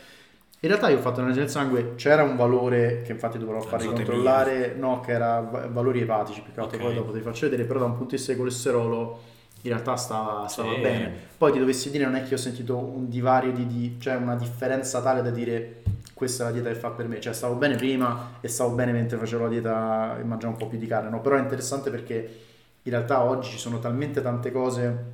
In 0.60 0.70
realtà 0.70 0.88
io 0.88 0.96
ho 0.96 1.00
fatto 1.00 1.16
l'analisi 1.16 1.40
del 1.40 1.50
sangue, 1.50 1.94
c'era 1.96 2.22
un 2.22 2.34
valore 2.34 3.02
che 3.02 3.12
infatti 3.12 3.36
dovrò 3.36 3.60
fare 3.60 3.84
controllare, 3.84 4.74
no, 4.74 5.00
che 5.00 5.12
era 5.12 5.40
valori 5.40 6.00
epatici, 6.00 6.40
più 6.40 6.52
che 6.54 6.60
altro 6.60 6.78
okay. 6.78 6.88
poi 6.88 6.96
dopo 6.96 7.12
ti 7.12 7.20
faccio 7.20 7.44
vedere, 7.44 7.64
però 7.64 7.80
da 7.80 7.84
un 7.84 7.92
punto 7.92 8.10
di 8.12 8.16
vista 8.16 8.32
di 8.32 8.38
colesterolo 8.38 9.20
in 9.66 9.72
realtà 9.72 9.96
stava, 9.96 10.46
stava 10.48 10.74
sì. 10.74 10.80
bene. 10.80 11.12
Poi 11.36 11.52
ti 11.52 11.58
dovessi 11.58 11.90
dire, 11.90 12.04
non 12.04 12.16
è 12.16 12.22
che 12.22 12.34
ho 12.34 12.38
sentito 12.38 12.76
un 12.76 13.08
divario 13.08 13.52
di, 13.52 13.66
di, 13.66 13.96
cioè 13.98 14.14
una 14.16 14.36
differenza 14.36 15.00
tale 15.02 15.22
da 15.22 15.30
dire 15.30 15.82
questa 16.14 16.44
è 16.44 16.46
la 16.46 16.52
dieta 16.52 16.68
che 16.70 16.76
fa 16.76 16.90
per 16.90 17.08
me, 17.08 17.20
cioè 17.20 17.34
stavo 17.34 17.56
bene 17.56 17.76
prima 17.76 18.38
e 18.40 18.48
stavo 18.48 18.74
bene 18.74 18.92
mentre 18.92 19.18
facevo 19.18 19.42
la 19.44 19.48
dieta 19.50 20.18
e 20.18 20.24
mangiavo 20.24 20.52
un 20.54 20.58
po' 20.58 20.66
più 20.66 20.78
di 20.78 20.86
carne, 20.86 21.10
no? 21.10 21.20
Però 21.20 21.36
è 21.36 21.40
interessante 21.40 21.90
perché 21.90 22.14
in 22.82 22.90
realtà 22.90 23.22
oggi 23.22 23.50
ci 23.50 23.58
sono 23.58 23.78
talmente 23.80 24.22
tante 24.22 24.50
cose, 24.50 25.04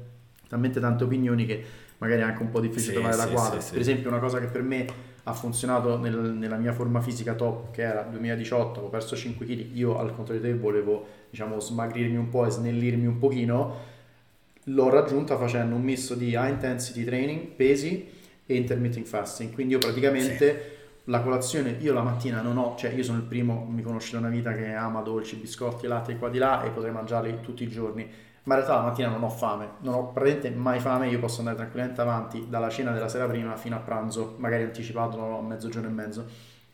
talmente 0.48 0.78
tante 0.78 1.02
opinioni 1.02 1.44
che 1.44 1.64
magari 1.98 2.20
è 2.20 2.24
anche 2.24 2.42
un 2.42 2.50
po' 2.50 2.60
difficile 2.60 2.94
sì, 2.94 3.00
trovare 3.00 3.16
la 3.16 3.28
quadra. 3.28 3.60
Sì, 3.60 3.72
per 3.72 3.80
esempio 3.80 4.10
una 4.10 4.20
cosa 4.20 4.38
che 4.38 4.46
per 4.46 4.62
me 4.62 4.86
ha 5.24 5.32
funzionato 5.32 5.98
nel, 5.98 6.14
nella 6.14 6.56
mia 6.56 6.72
forma 6.72 7.00
fisica 7.00 7.34
top 7.34 7.70
che 7.72 7.82
era 7.82 8.02
2018, 8.02 8.80
ho 8.80 8.88
perso 8.88 9.16
5 9.16 9.46
kg, 9.46 9.76
io 9.76 9.98
al 9.98 10.14
contrario 10.14 10.42
di 10.42 10.48
te 10.48 10.54
volevo 10.54 11.06
diciamo 11.30 11.58
smagrirmi 11.58 12.16
un 12.16 12.28
po' 12.28 12.46
e 12.46 12.50
snellirmi 12.50 13.06
un 13.06 13.18
pochino 13.18 13.90
l'ho 14.64 14.88
raggiunta 14.88 15.36
facendo 15.36 15.74
un 15.74 15.82
misto 15.82 16.14
di 16.14 16.28
high 16.30 16.50
intensity 16.50 17.04
training, 17.04 17.46
pesi 17.48 18.08
e 18.46 18.54
intermittent 18.56 19.06
fasting. 19.06 19.52
Quindi 19.52 19.72
io 19.72 19.78
praticamente 19.78 20.48
sì. 20.48 21.10
la 21.10 21.20
colazione, 21.20 21.76
io 21.80 21.92
la 21.92 22.02
mattina 22.02 22.40
non 22.40 22.58
ho, 22.58 22.76
cioè 22.76 22.92
io 22.92 23.02
sono 23.02 23.18
il 23.18 23.24
primo, 23.24 23.66
mi 23.68 23.82
conosce 23.82 24.12
da 24.12 24.18
una 24.18 24.28
vita 24.28 24.54
che 24.54 24.72
ama 24.72 25.00
dolci, 25.00 25.36
biscotti, 25.36 25.86
latte 25.86 26.16
qua 26.16 26.28
di 26.28 26.38
là 26.38 26.62
e 26.62 26.70
potrei 26.70 26.92
mangiarli 26.92 27.40
tutti 27.40 27.64
i 27.64 27.68
giorni. 27.68 28.08
Ma 28.44 28.54
in 28.54 28.60
realtà 28.60 28.80
la 28.82 28.88
mattina 28.88 29.08
non 29.08 29.22
ho 29.22 29.28
fame, 29.28 29.68
non 29.80 29.94
ho 29.94 30.10
praticamente 30.10 30.50
mai 30.50 30.80
fame, 30.80 31.08
io 31.08 31.20
posso 31.20 31.38
andare 31.38 31.56
tranquillamente 31.56 32.00
avanti 32.00 32.46
dalla 32.48 32.68
cena 32.68 32.90
della 32.90 33.08
sera 33.08 33.26
prima 33.26 33.56
fino 33.56 33.76
a 33.76 33.78
pranzo, 33.78 34.34
magari 34.38 34.64
anticipato 34.64 35.38
a 35.38 35.42
mezzogiorno 35.42 35.88
e 35.88 35.92
mezzo. 35.92 36.26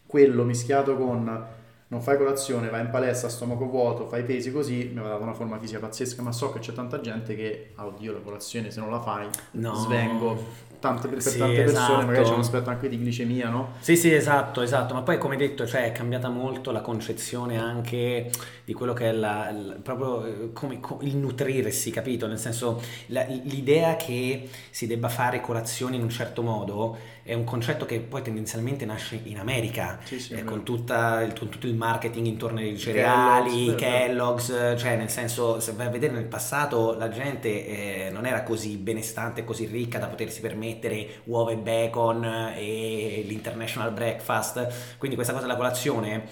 Quello 0.07 0.45
mischiato 0.45 0.97
con 0.97 1.47
non 1.89 2.03
fai 2.03 2.19
colazione, 2.19 2.69
vai 2.69 2.83
in 2.83 2.91
palestra 2.91 3.29
a 3.29 3.31
stomaco 3.31 3.67
vuoto, 3.67 4.07
fai 4.07 4.23
pesi 4.23 4.53
così, 4.53 4.91
mi 4.93 5.01
ha 5.01 5.09
dato 5.09 5.23
una 5.23 5.33
forma 5.33 5.59
fisica 5.59 5.79
pazzesca, 5.79 6.21
ma 6.21 6.33
so 6.33 6.53
che 6.53 6.59
c'è 6.59 6.73
tanta 6.75 7.01
gente 7.01 7.35
che, 7.35 7.71
ah, 7.77 7.87
oddio, 7.87 8.13
la 8.13 8.21
colazione 8.21 8.71
se 8.71 8.81
non 8.81 8.91
la 8.91 9.01
fai, 9.01 9.27
no. 9.53 9.75
svengo. 9.75 10.67
Tante, 10.81 11.09
per 11.09 11.21
sì, 11.21 11.39
tante 11.39 11.57
persone 11.57 11.87
esatto. 11.87 12.07
magari 12.07 12.25
c'è 12.25 12.33
un 12.35 12.39
aspetto 12.39 12.71
anche 12.71 12.89
di 12.89 12.99
glicemia, 12.99 13.49
no? 13.49 13.73
Sì, 13.81 13.97
sì, 13.97 14.15
esatto, 14.15 14.63
esatto, 14.63 14.95
ma 14.95 15.03
poi 15.03 15.19
come 15.19 15.37
detto, 15.37 15.67
cioè, 15.67 15.87
è 15.87 15.93
cambiata 15.93 16.29
molto 16.29 16.71
la 16.71 16.83
concezione 16.83 17.59
anche 17.59 18.31
di 18.65 18.73
quello 18.73 18.93
che 18.93 19.09
è 19.09 19.13
la, 19.13 19.51
la, 19.51 19.75
proprio 19.83 20.25
eh, 20.25 20.53
come, 20.53 20.79
il 21.01 21.17
nutrirsi, 21.17 21.91
capito? 21.91 22.29
Nel 22.29 22.39
senso, 22.39 22.81
la, 23.07 23.25
l'idea 23.25 23.97
che 23.97 24.49
si 24.71 24.87
debba 24.87 25.09
fare 25.09 25.41
colazione 25.41 25.97
in 25.97 26.03
un 26.03 26.11
certo 26.11 26.43
modo 26.43 26.97
è 27.25 27.35
un 27.35 27.45
concetto 27.45 27.85
che 27.85 27.99
poi 27.99 28.23
tendenzialmente 28.23 28.87
nasce 28.87 29.21
in 29.25 29.39
America, 29.39 29.99
sì, 30.05 30.19
sì, 30.19 30.35
eh, 30.35 30.45
con, 30.45 30.63
tutta 30.63 31.23
il, 31.23 31.37
con, 31.37 31.49
tutto 31.51 31.67
il 31.67 31.75
marketing 31.75 32.25
intorno 32.25 32.61
ai 32.61 32.79
cereali, 32.79 33.75
Kellogg's, 33.75 34.47
Kellogg's, 34.47 34.81
cioè 34.81 34.97
nel 34.97 35.11
senso 35.11 35.61
se 35.61 35.73
vai 35.73 35.89
a 35.89 35.91
vedere 35.91 36.15
nel 36.15 36.25
passato 36.25 36.95
la 36.97 37.11
gente 37.11 38.07
eh, 38.07 38.11
non 38.11 38.25
era 38.25 38.43
così 38.43 38.77
benestante, 38.77 39.45
così 39.45 39.67
ricca 39.67 39.99
da 39.99 40.07
potersi 40.07 40.41
permettere 40.41 40.68
uova 41.25 41.53
e 41.53 41.57
bacon 41.57 42.53
e 42.57 43.25
l'international 43.27 43.93
breakfast, 43.93 44.97
quindi 44.99 45.17
questa 45.17 45.33
cosa 45.33 45.47
della 45.47 45.57
colazione 45.57 46.29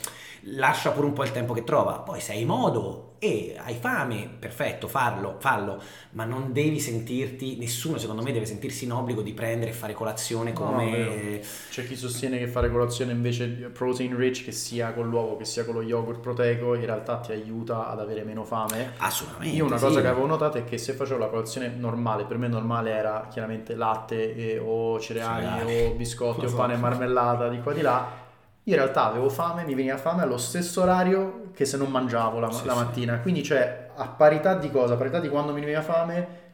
lascia 0.51 0.91
pure 0.91 1.07
un 1.07 1.12
po' 1.12 1.24
il 1.24 1.32
tempo 1.32 1.53
che 1.53 1.64
trova, 1.64 2.01
poi 2.01 2.20
se 2.20 2.32
hai 2.32 2.45
modo 2.45 3.07
e 3.18 3.57
hai 3.59 3.74
fame, 3.74 4.28
perfetto, 4.39 4.89
farlo, 4.89 5.37
fallo, 5.39 5.80
ma 6.11 6.24
non 6.24 6.53
devi 6.53 6.78
sentirti, 6.78 7.57
nessuno 7.57 7.97
secondo 7.97 8.22
me 8.22 8.30
deve 8.30 8.45
sentirsi 8.45 8.84
in 8.84 8.93
obbligo 8.93 9.22
di 9.22 9.32
prendere 9.32 9.70
e 9.70 9.74
fare 9.74 9.95
colazione 9.95 10.53
come... 10.53 10.99
No, 10.99 11.39
C'è 11.70 11.87
chi 11.87 11.97
sostiene 11.97 12.39
che 12.39 12.47
fare 12.47 12.70
colazione 12.70 13.12
invece 13.12 13.47
protein 13.47 14.16
rich, 14.16 14.45
che 14.45 14.53
sia 14.53 14.93
con 14.93 15.09
l'uovo, 15.09 15.37
che 15.37 15.47
sia 15.47 15.64
con 15.64 15.74
lo 15.74 15.82
yogurt 15.82 16.20
proteico, 16.20 16.74
in 16.74 16.84
realtà 16.84 17.16
ti 17.16 17.32
aiuta 17.32 17.89
ad 17.89 18.01
avere 18.01 18.22
meno 18.22 18.45
fame. 18.45 18.93
Assolutamente. 18.99 19.57
Io 19.57 19.64
una 19.64 19.78
cosa 19.78 20.01
che 20.03 20.09
avevo 20.09 20.26
notato 20.26 20.59
è 20.59 20.64
che 20.64 20.76
se 20.76 20.93
facevo 20.93 21.18
la 21.18 21.28
colazione 21.28 21.68
normale, 21.68 22.24
per 22.24 22.37
me 22.37 22.49
normale 22.49 22.91
era 22.91 23.28
chiaramente 23.30 23.74
latte 23.74 24.25
e, 24.34 24.58
o 24.58 24.98
cereali, 24.98 25.44
cereali 25.44 25.92
o 25.92 25.94
biscotti 25.96 26.46
o 26.46 26.52
pane 26.52 26.74
e 26.74 26.76
marmellata 26.76 27.48
di 27.48 27.60
qua 27.60 27.72
di 27.72 27.82
là, 27.82 28.24
io 28.62 28.74
in 28.74 28.80
realtà 28.80 29.04
avevo 29.04 29.28
fame, 29.28 29.64
mi 29.64 29.74
veniva 29.74 29.96
fame 29.96 30.22
allo 30.22 30.38
stesso 30.38 30.82
orario 30.82 31.50
che 31.54 31.64
se 31.64 31.76
non 31.76 31.90
mangiavo 31.90 32.40
la, 32.40 32.50
sì, 32.50 32.66
la 32.66 32.74
mattina. 32.74 33.16
Sì. 33.16 33.22
Quindi, 33.22 33.42
cioè, 33.44 33.90
a 33.94 34.08
parità 34.08 34.54
di 34.54 34.70
cosa? 34.70 34.94
A 34.94 34.96
parità 34.96 35.20
di 35.20 35.28
quando 35.28 35.52
mi 35.52 35.60
veniva 35.60 35.82
fame, 35.82 36.44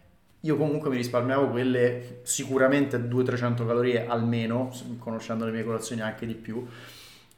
io 0.40 0.56
comunque 0.56 0.90
mi 0.90 0.96
risparmiavo 0.96 1.48
quelle 1.48 2.20
sicuramente 2.22 2.98
200-300 2.98 3.66
calorie 3.66 4.06
almeno, 4.06 4.70
conoscendo 4.98 5.46
le 5.46 5.52
mie 5.52 5.64
colazioni 5.64 6.02
anche 6.02 6.26
di 6.26 6.34
più. 6.34 6.66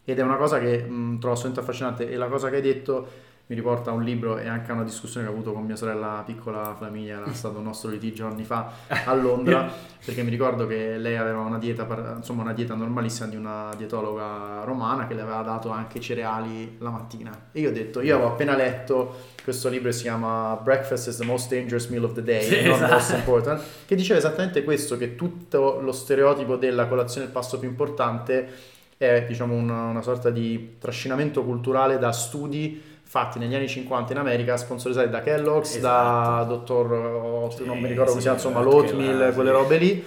Ed 0.05 0.19
è 0.19 0.23
una 0.23 0.37
cosa 0.37 0.59
che 0.59 0.79
mh, 0.83 1.19
trovo 1.21 1.35
assolutamente 1.35 1.61
affascinante. 1.61 2.11
E 2.11 2.17
la 2.17 2.27
cosa 2.27 2.51
che 2.51 2.57
hai 2.57 2.63
detto 2.63 3.09
mi 3.47 3.55
riporta 3.55 3.91
a 3.91 3.93
un 3.93 4.03
libro 4.03 4.39
e 4.39 4.49
anche 4.49 4.71
a 4.71 4.75
una 4.75 4.85
discussione 4.85 5.27
che 5.27 5.31
ho 5.31 5.35
avuto 5.35 5.53
con 5.53 5.65
mia 5.65 5.77
sorella 5.77 6.23
piccola 6.25 6.75
Flaminia, 6.77 7.19
era 7.19 7.33
stato 7.35 7.59
un 7.59 7.65
nostro 7.65 7.91
litigio 7.91 8.27
anni 8.27 8.45
fa 8.45 8.71
a 8.89 9.15
Londra, 9.15 9.71
perché 10.03 10.23
mi 10.23 10.31
ricordo 10.31 10.67
che 10.67 10.97
lei 10.97 11.17
aveva 11.17 11.41
una 11.41 11.59
dieta, 11.59 11.87
insomma 12.17 12.41
una 12.41 12.55
dieta 12.55 12.75
normalissima 12.75 13.29
di 13.29 13.37
una 13.37 13.69
dietologa 13.77 14.63
romana 14.65 15.07
che 15.07 15.13
le 15.13 15.21
aveva 15.21 15.43
dato 15.43 15.69
anche 15.69 16.01
cereali 16.01 16.77
la 16.79 16.89
mattina. 16.89 17.49
E 17.53 17.61
io 17.61 17.69
ho 17.69 17.73
detto, 17.73 18.01
io 18.01 18.15
avevo 18.15 18.31
appena 18.31 18.57
letto 18.57 19.33
questo 19.43 19.69
libro 19.69 19.91
che 19.91 19.97
si 19.97 20.03
chiama 20.03 20.59
Breakfast 20.63 21.09
is 21.09 21.19
the 21.19 21.25
most 21.27 21.51
dangerous 21.51 21.87
meal 21.89 22.05
of 22.05 22.15
the 22.15 22.23
day, 22.23 22.45
sì, 22.45 22.67
not 22.67 22.77
esatto. 22.77 22.93
most 22.95 23.13
important, 23.13 23.63
che 23.85 23.95
diceva 23.95 24.19
esattamente 24.19 24.65
questo, 24.65 24.97
che 24.97 25.17
tutto 25.17 25.81
lo 25.83 25.93
stereotipo 25.93 26.57
della 26.57 26.87
colazione, 26.87 27.27
il 27.27 27.33
pasto 27.33 27.59
più 27.59 27.69
importante, 27.69 28.73
è 28.97 29.25
diciamo 29.29 29.55
una, 29.55 29.89
una 29.89 30.03
sorta 30.03 30.31
di 30.31 30.77
trascinamento 30.79 31.45
culturale 31.45 31.99
da 31.99 32.11
studi 32.13 32.93
fatti 33.15 33.39
negli 33.39 33.55
anni 33.55 33.69
50 33.69 34.11
in 34.13 34.19
America, 34.19 34.57
sponsorizzati 34.57 35.09
da 35.09 35.21
Kellogg's, 35.21 35.77
esatto. 35.77 36.45
da 36.45 36.45
Dottor, 36.49 37.55
sì, 37.55 37.65
non 37.65 37.79
mi 37.79 37.87
ricordo 37.87 38.11
come 38.11 38.21
si 38.23 38.27
chiama, 38.29 38.37
insomma, 38.43 38.61
l'Oatmeal, 38.61 39.33
quelle 39.35 39.53
robe 39.53 39.77
lì. 39.79 40.05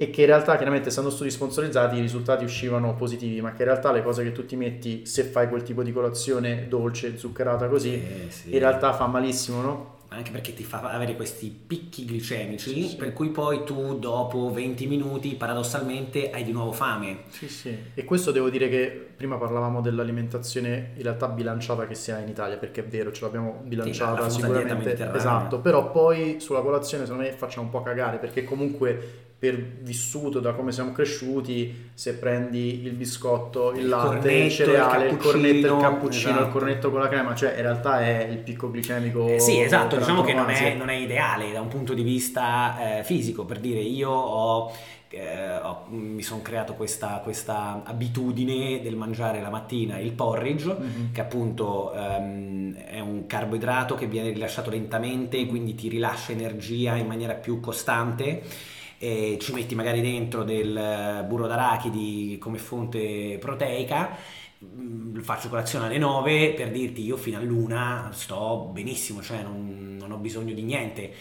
e 0.00 0.10
che 0.10 0.20
in 0.20 0.26
realtà 0.28 0.54
chiaramente 0.54 0.90
essendo 0.90 1.10
studi 1.10 1.30
sponsorizzati 1.32 1.96
i 1.96 2.00
risultati 2.00 2.44
uscivano 2.44 2.94
positivi, 2.94 3.40
ma 3.40 3.50
che 3.50 3.62
in 3.62 3.68
realtà 3.70 3.90
le 3.90 4.04
cose 4.04 4.22
che 4.22 4.30
tu 4.30 4.46
ti 4.46 4.54
metti 4.54 5.04
se 5.04 5.24
fai 5.24 5.48
quel 5.48 5.64
tipo 5.64 5.82
di 5.82 5.92
colazione 5.92 6.66
dolce, 6.68 7.18
zuccherata 7.18 7.66
così, 7.66 7.94
Eh, 7.94 8.30
sì. 8.30 8.52
in 8.52 8.60
realtà 8.60 8.92
fa 8.92 9.06
malissimo, 9.08 9.60
no? 9.60 9.96
Anche 10.08 10.30
perché 10.30 10.54
ti 10.54 10.64
fa 10.64 10.80
avere 10.80 11.16
questi 11.16 11.48
picchi 11.48 12.04
glicemici 12.04 12.72
Sì, 12.72 12.88
sì. 12.88 12.96
per 12.96 13.12
cui 13.12 13.28
poi 13.28 13.64
tu 13.64 13.98
dopo 13.98 14.50
20 14.50 14.86
minuti 14.86 15.34
paradossalmente 15.34 16.30
hai 16.30 16.44
di 16.44 16.52
nuovo 16.52 16.72
fame 16.72 17.24
Sì, 17.28 17.48
sì. 17.48 17.76
E 17.94 18.04
questo 18.04 18.30
devo 18.30 18.48
dire 18.48 18.68
che 18.68 19.08
prima 19.16 19.36
parlavamo 19.36 19.80
dell'alimentazione 19.80 20.92
in 20.96 21.02
realtà 21.02 21.28
bilanciata 21.28 21.86
che 21.86 21.94
si 21.94 22.10
ha 22.10 22.18
in 22.20 22.28
Italia, 22.28 22.56
perché 22.56 22.84
è 22.84 22.86
vero, 22.86 23.12
ce 23.12 23.22
l'abbiamo 23.24 23.60
bilanciata 23.64 24.26
dieta 24.26 24.30
sicuramente. 24.30 25.12
Esatto, 25.14 25.60
però 25.60 25.90
poi 25.90 26.40
sulla 26.40 26.60
colazione 26.60 27.04
secondo 27.04 27.26
me 27.26 27.32
facciamo 27.32 27.66
un 27.66 27.72
po' 27.72 27.82
cagare, 27.82 28.18
perché 28.18 28.44
comunque 28.44 29.26
per 29.38 29.56
vissuto 29.82 30.40
da 30.40 30.52
come 30.52 30.72
siamo 30.72 30.90
cresciuti, 30.92 31.90
se 31.94 32.14
prendi 32.14 32.82
il 32.84 32.92
biscotto, 32.92 33.72
il, 33.72 33.82
Il 33.82 33.88
latte, 33.88 34.06
cornetto, 34.16 34.44
il 34.44 34.50
cereale, 34.50 35.06
il 35.06 35.12
il 35.12 35.16
cornetto, 35.18 35.56
il 35.56 35.62
cappuccino, 35.62 35.78
cappuccino, 35.78 36.30
il 36.32 36.36
esatto. 36.38 36.50
cornetto 36.50 36.90
con 36.90 37.00
la 37.00 37.08
crema, 37.08 37.34
cioè 37.36 37.54
in 37.54 37.62
realtà 37.62 38.00
è 38.00 38.26
il 38.30 38.38
picco 38.38 38.68
glicemico. 38.70 39.26
Eh, 39.28 39.38
sì 39.38 39.60
esatto 39.60 39.96
diciamo 39.96 40.22
che 40.22 40.32
non 40.34 40.50
è, 40.50 40.74
non 40.74 40.88
è 40.88 40.94
ideale 40.94 41.52
da 41.52 41.60
un 41.60 41.68
punto 41.68 41.94
di 41.94 42.02
vista 42.02 42.98
eh, 42.98 43.04
fisico 43.04 43.44
per 43.44 43.60
dire 43.60 43.78
io 43.80 44.10
ho 44.10 44.72
eh, 45.10 45.56
ho- 45.62 45.86
mi 45.88 46.22
sono 46.22 46.42
creato 46.42 46.74
questa, 46.74 47.20
questa 47.22 47.82
abitudine 47.84 48.80
del 48.82 48.94
mangiare 48.94 49.40
la 49.40 49.48
mattina 49.48 49.98
il 49.98 50.12
porridge 50.12 50.66
Mhm. 50.78 51.12
che 51.12 51.20
appunto 51.22 51.92
ehm, 51.94 52.74
è 52.76 53.00
un 53.00 53.26
carboidrato 53.26 53.94
che 53.94 54.06
viene 54.06 54.30
rilasciato 54.30 54.68
lentamente, 54.70 55.46
quindi 55.46 55.74
ti 55.74 55.88
rilascia 55.88 56.32
energia 56.32 56.96
in 56.96 57.06
maniera 57.06 57.34
più 57.34 57.58
costante. 57.60 58.42
E 59.00 59.38
ci 59.40 59.52
metti 59.52 59.74
magari 59.76 60.00
dentro 60.00 60.42
del 60.42 60.76
eh, 60.76 61.24
burro 61.24 61.46
d'arachidi 61.46 62.36
come 62.38 62.58
fonte 62.58 63.36
proteica. 63.40 64.16
mm, 64.64 65.20
Faccio 65.20 65.48
colazione 65.48 65.86
alle 65.86 65.98
9 65.98 66.52
per 66.54 66.70
dirti 66.70 67.02
io 67.04 67.16
fino 67.16 67.38
all'una 67.38 68.10
sto 68.12 68.70
benissimo, 68.72 69.22
cioè 69.22 69.42
non, 69.42 69.96
non 69.98 70.10
ho 70.12 70.16
bisogno 70.16 70.52
di 70.54 70.62
niente. 70.62 71.12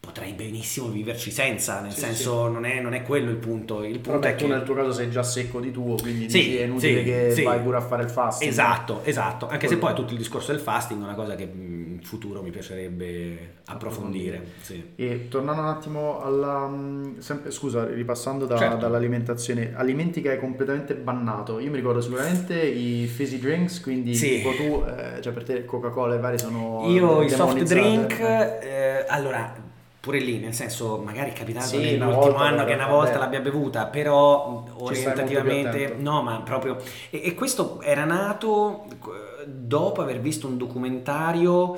Potrei 0.00 0.32
benissimo 0.32 0.88
viverci 0.88 1.30
senza, 1.30 1.80
nel 1.80 1.92
Sì, 1.92 2.00
senso 2.00 2.48
Non, 2.48 2.64
è, 2.64 2.80
non 2.80 2.92
è 2.92 3.02
quello 3.04 3.30
il 3.30 3.36
punto. 3.36 3.84
Il 3.84 4.00
Però 4.00 4.14
punto 4.14 4.26
beh, 4.26 4.32
è 4.34 4.34
tu 4.36 4.46
che 4.46 4.50
nel 4.50 4.62
tuo 4.64 4.74
caso 4.74 4.90
sei 4.92 5.08
già 5.10 5.22
secco 5.22 5.60
di 5.60 5.70
tuo, 5.70 5.94
quindi 5.94 6.28
Sì, 6.28 6.38
dici 6.38 6.56
è 6.56 6.64
inutile 6.64 6.98
sì, 6.98 7.04
che 7.04 7.30
sì. 7.36 7.42
vai 7.44 7.60
pure 7.60 7.76
a 7.76 7.80
fare 7.80 8.02
il 8.02 8.10
fasting. 8.10 8.50
Esatto, 8.50 9.04
esatto. 9.04 9.46
Anche 9.46 9.68
se 9.68 9.78
Quello- 9.78 9.80
poi 9.80 9.94
tutto 9.94 10.12
il 10.12 10.18
discorso 10.18 10.50
del 10.50 10.60
fasting 10.60 11.00
è 11.00 11.04
una 11.04 11.14
cosa 11.14 11.36
che 11.36 11.46
mh, 11.46 11.81
in 12.02 12.08
futuro 12.08 12.42
mi 12.42 12.50
piacerebbe 12.50 13.58
approfondire. 13.66 14.44
Sì. 14.60 14.92
E 14.96 15.28
tornando 15.28 15.62
un 15.62 15.68
attimo 15.68 16.20
alla... 16.20 16.66
mh, 16.66 17.20
sempre- 17.20 17.52
scusa, 17.52 17.86
ripassando 17.86 18.44
da- 18.44 18.56
Certo. 18.58 18.76
dall'alimentazione, 18.76 19.72
alimenti 19.74 20.20
che 20.20 20.30
hai 20.30 20.38
completamente 20.40 20.94
bannato. 20.94 21.60
Io 21.60 21.70
mi 21.70 21.76
ricordo 21.76 22.00
sicuramente 22.00 22.60
i 22.60 23.06
fizzy 23.06 23.38
drinks, 23.38 23.80
quindi 23.80 24.16
Sì. 24.16 24.36
tipo 24.42 24.50
tu, 24.54 24.84
eh, 24.84 25.22
cioè 25.22 25.32
per 25.32 25.44
te 25.44 25.64
Coca-Cola 25.64 26.16
e 26.16 26.18
vari 26.18 26.38
sono... 26.38 26.82
Io 26.88 27.22
i 27.22 27.30
soft 27.30 27.62
drink, 27.62 28.18
eh, 28.18 29.04
allora 29.08 29.70
pure 30.00 30.18
lì, 30.18 30.40
nel 30.40 30.52
senso, 30.52 30.98
magari 31.04 31.30
è 31.30 31.32
capitato 31.32 31.66
Sì, 31.66 31.76
nell'ultimo 31.96 32.34
anno 32.34 32.64
che 32.64 32.74
una 32.74 32.88
volta 32.88 33.18
l'abbia 33.18 33.38
bevuta, 33.38 33.86
però 33.86 34.64
orientativamente 34.78 35.94
no, 35.96 36.22
ma 36.22 36.40
proprio 36.40 36.76
e, 37.10 37.20
e 37.26 37.34
questo 37.34 37.80
era 37.80 38.04
nato 38.04 38.86
eh, 38.90 39.31
dopo 39.46 40.02
aver 40.02 40.20
visto 40.20 40.46
un 40.46 40.56
documentario 40.58 41.76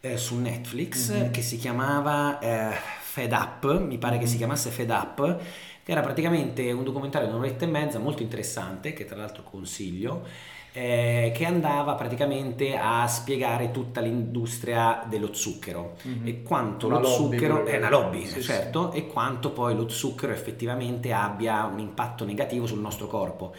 eh, 0.00 0.16
su 0.16 0.36
Netflix 0.38 1.10
Mhm. 1.10 1.30
che 1.30 1.42
si 1.42 1.56
chiamava 1.58 2.38
eh, 2.38 2.70
Fed 3.02 3.32
Up, 3.32 3.78
mi 3.80 3.98
pare 3.98 4.18
che 4.18 4.26
si 4.26 4.36
chiamasse 4.36 4.70
Fed 4.70 4.90
Up, 4.90 5.38
che 5.84 5.92
era 5.92 6.00
praticamente 6.00 6.70
un 6.72 6.84
documentario 6.84 7.28
di 7.28 7.34
un'oretta 7.34 7.64
e 7.64 7.68
mezza 7.68 7.98
molto 7.98 8.22
interessante, 8.22 8.92
che 8.92 9.04
tra 9.04 9.16
l'altro 9.16 9.42
consiglio, 9.42 10.26
eh, 10.74 11.32
che 11.34 11.44
andava 11.44 11.94
praticamente 11.94 12.76
a 12.76 13.06
spiegare 13.06 13.70
tutta 13.70 14.00
l'industria 14.00 15.04
dello 15.06 15.34
zucchero 15.34 15.96
Mhm. 16.02 16.26
e 16.26 16.42
quanto 16.42 16.86
Una 16.86 16.96
lo 16.96 17.02
lobby 17.02 17.36
zucchero 17.36 17.66
è 17.66 17.76
una 17.76 17.90
lobby, 17.90 18.26
Sì, 18.26 18.40
sì. 18.40 18.42
certo, 18.42 18.92
e 18.92 19.06
quanto 19.06 19.50
poi 19.50 19.74
lo 19.76 19.88
zucchero 19.88 20.32
effettivamente 20.32 21.12
abbia 21.12 21.64
un 21.66 21.78
impatto 21.78 22.24
negativo 22.24 22.66
sul 22.66 22.80
nostro 22.80 23.06
corpo. 23.06 23.54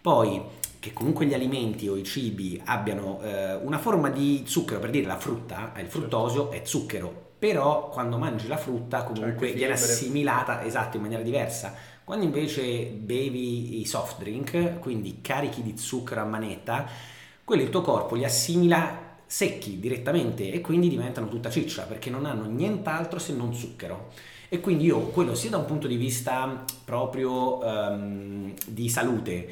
Poi 0.00 0.40
che 0.80 0.92
comunque 0.92 1.26
gli 1.26 1.34
alimenti 1.34 1.88
o 1.88 1.96
i 1.96 2.04
cibi 2.04 2.60
abbiano 2.64 3.20
eh, 3.22 3.54
una 3.56 3.78
forma 3.78 4.10
di 4.10 4.42
zucchero, 4.46 4.80
per 4.80 4.90
dire 4.90 5.06
la 5.06 5.18
frutta, 5.18 5.72
eh, 5.74 5.80
il 5.82 5.90
Certo. 5.90 5.98
fruttosio 5.98 6.50
è 6.50 6.62
zucchero, 6.64 7.26
però 7.38 7.88
quando 7.90 8.18
mangi 8.18 8.46
la 8.48 8.56
frutta 8.56 9.02
comunque 9.04 9.52
viene 9.52 9.72
assimilata 9.74 10.64
esatto 10.64 10.96
in 10.96 11.02
maniera 11.02 11.22
diversa. 11.22 11.74
Quando 12.04 12.24
invece 12.24 12.84
bevi 12.86 13.80
i 13.80 13.84
soft 13.84 14.18
drink, 14.18 14.78
quindi 14.78 15.18
carichi 15.20 15.62
di 15.62 15.76
zucchero 15.76 16.22
a 16.22 16.24
manetta, 16.24 16.86
quelli 17.44 17.62
il 17.64 17.70
tuo 17.70 17.82
corpo 17.82 18.14
li 18.14 18.24
assimila 18.24 19.06
secchi 19.26 19.78
direttamente 19.78 20.50
e 20.50 20.60
quindi 20.62 20.88
diventano 20.88 21.28
tutta 21.28 21.50
ciccia 21.50 21.82
perché 21.82 22.08
non 22.10 22.24
hanno 22.24 22.46
nient'altro 22.46 23.18
se 23.18 23.34
non 23.34 23.54
zucchero. 23.54 24.10
E 24.48 24.60
quindi 24.60 24.84
io 24.86 25.00
quello 25.08 25.34
sia 25.34 25.50
da 25.50 25.58
un 25.58 25.66
punto 25.66 25.86
di 25.86 25.96
vista 25.96 26.64
proprio 26.84 27.62
ehm, 27.62 28.54
di 28.66 28.88
salute, 28.88 29.48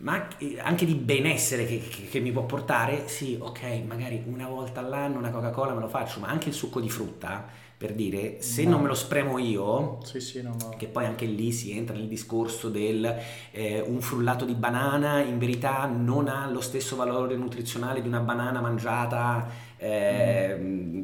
ma 0.00 0.28
anche 0.62 0.86
di 0.86 0.94
benessere 0.94 1.66
che, 1.66 1.78
che- 1.80 2.08
che 2.08 2.20
mi 2.20 2.32
può 2.32 2.44
portare, 2.44 3.08
sì, 3.08 3.36
ok, 3.40 3.82
magari 3.86 4.22
una 4.26 4.48
volta 4.48 4.80
all'anno 4.80 5.18
una 5.18 5.30
Coca-Cola 5.30 5.74
me 5.74 5.80
lo 5.80 5.88
faccio, 5.88 6.20
ma 6.20 6.28
anche 6.28 6.48
il 6.48 6.54
succo 6.54 6.80
di 6.80 6.88
frutta, 6.88 7.46
per 7.76 7.94
dire, 7.94 8.42
se 8.42 8.64
No. 8.64 8.70
non 8.70 8.82
me 8.82 8.88
lo 8.88 8.94
spremo 8.94 9.38
io, 9.38 9.98
Sì, 10.04 10.20
sì, 10.20 10.42
no, 10.42 10.54
no. 10.58 10.68
che 10.76 10.86
poi 10.86 11.06
anche 11.06 11.24
lì 11.24 11.50
si 11.50 11.72
entra 11.76 11.96
nel 11.96 12.08
discorso 12.08 12.68
del 12.68 13.14
eh, 13.52 13.80
un 13.80 14.00
frullato 14.02 14.44
di 14.44 14.54
banana 14.54 15.20
in 15.22 15.38
verità 15.38 15.86
non 15.86 16.28
ha 16.28 16.48
lo 16.50 16.60
stesso 16.60 16.94
valore 16.96 17.36
nutrizionale 17.36 18.02
di 18.02 18.08
una 18.08 18.20
banana 18.20 18.60
mangiata 18.60 19.48
eh, 19.78 20.56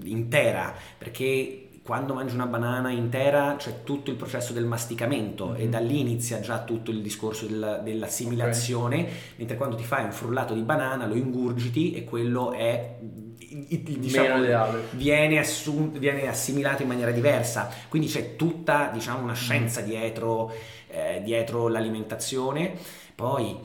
intera, 0.05 0.75
perché 0.99 1.66
quando 1.87 2.15
mangi 2.15 2.35
una 2.35 2.47
banana 2.47 2.91
intera 2.91 3.55
c'è 3.57 3.85
tutto 3.85 4.11
il 4.11 4.17
processo 4.17 4.53
del 4.53 4.65
masticamento 4.65 5.55
e 5.55 5.65
Mhm. 5.67 5.71
da 5.71 5.79
lì 5.79 6.01
inizia 6.01 6.41
già 6.41 6.65
tutto 6.65 6.91
il 6.91 7.01
discorso 7.01 7.47
del- 7.47 7.81
dell'assimilazione, 7.85 9.07
mentre 9.37 9.57
quando 9.57 9.77
ti 9.77 9.85
fai 9.85 10.05
un 10.05 10.11
frullato 10.13 10.53
di 10.53 10.63
banana 10.63 11.07
lo 11.07 11.15
ingurgiti 11.15 11.95
e 11.95 12.03
quello 12.05 12.51
è 12.53 12.97
diciamo, 13.39 14.45
viene, 14.93 15.39
assum- 15.39 15.97
viene 15.99 16.27
assimilato 16.29 16.83
in 16.83 16.89
maniera 16.89 17.13
diversa. 17.13 17.71
Quindi 17.89 18.09
c'è 18.09 18.35
tutta, 18.35 18.91
diciamo, 18.93 19.23
una 19.23 19.35
scienza 19.35 19.81
Mm. 19.81 19.85
dietro, 19.85 20.53
eh, 20.89 21.21
dietro 21.25 21.69
l'alimentazione. 21.69 22.73
Poi 23.15 23.57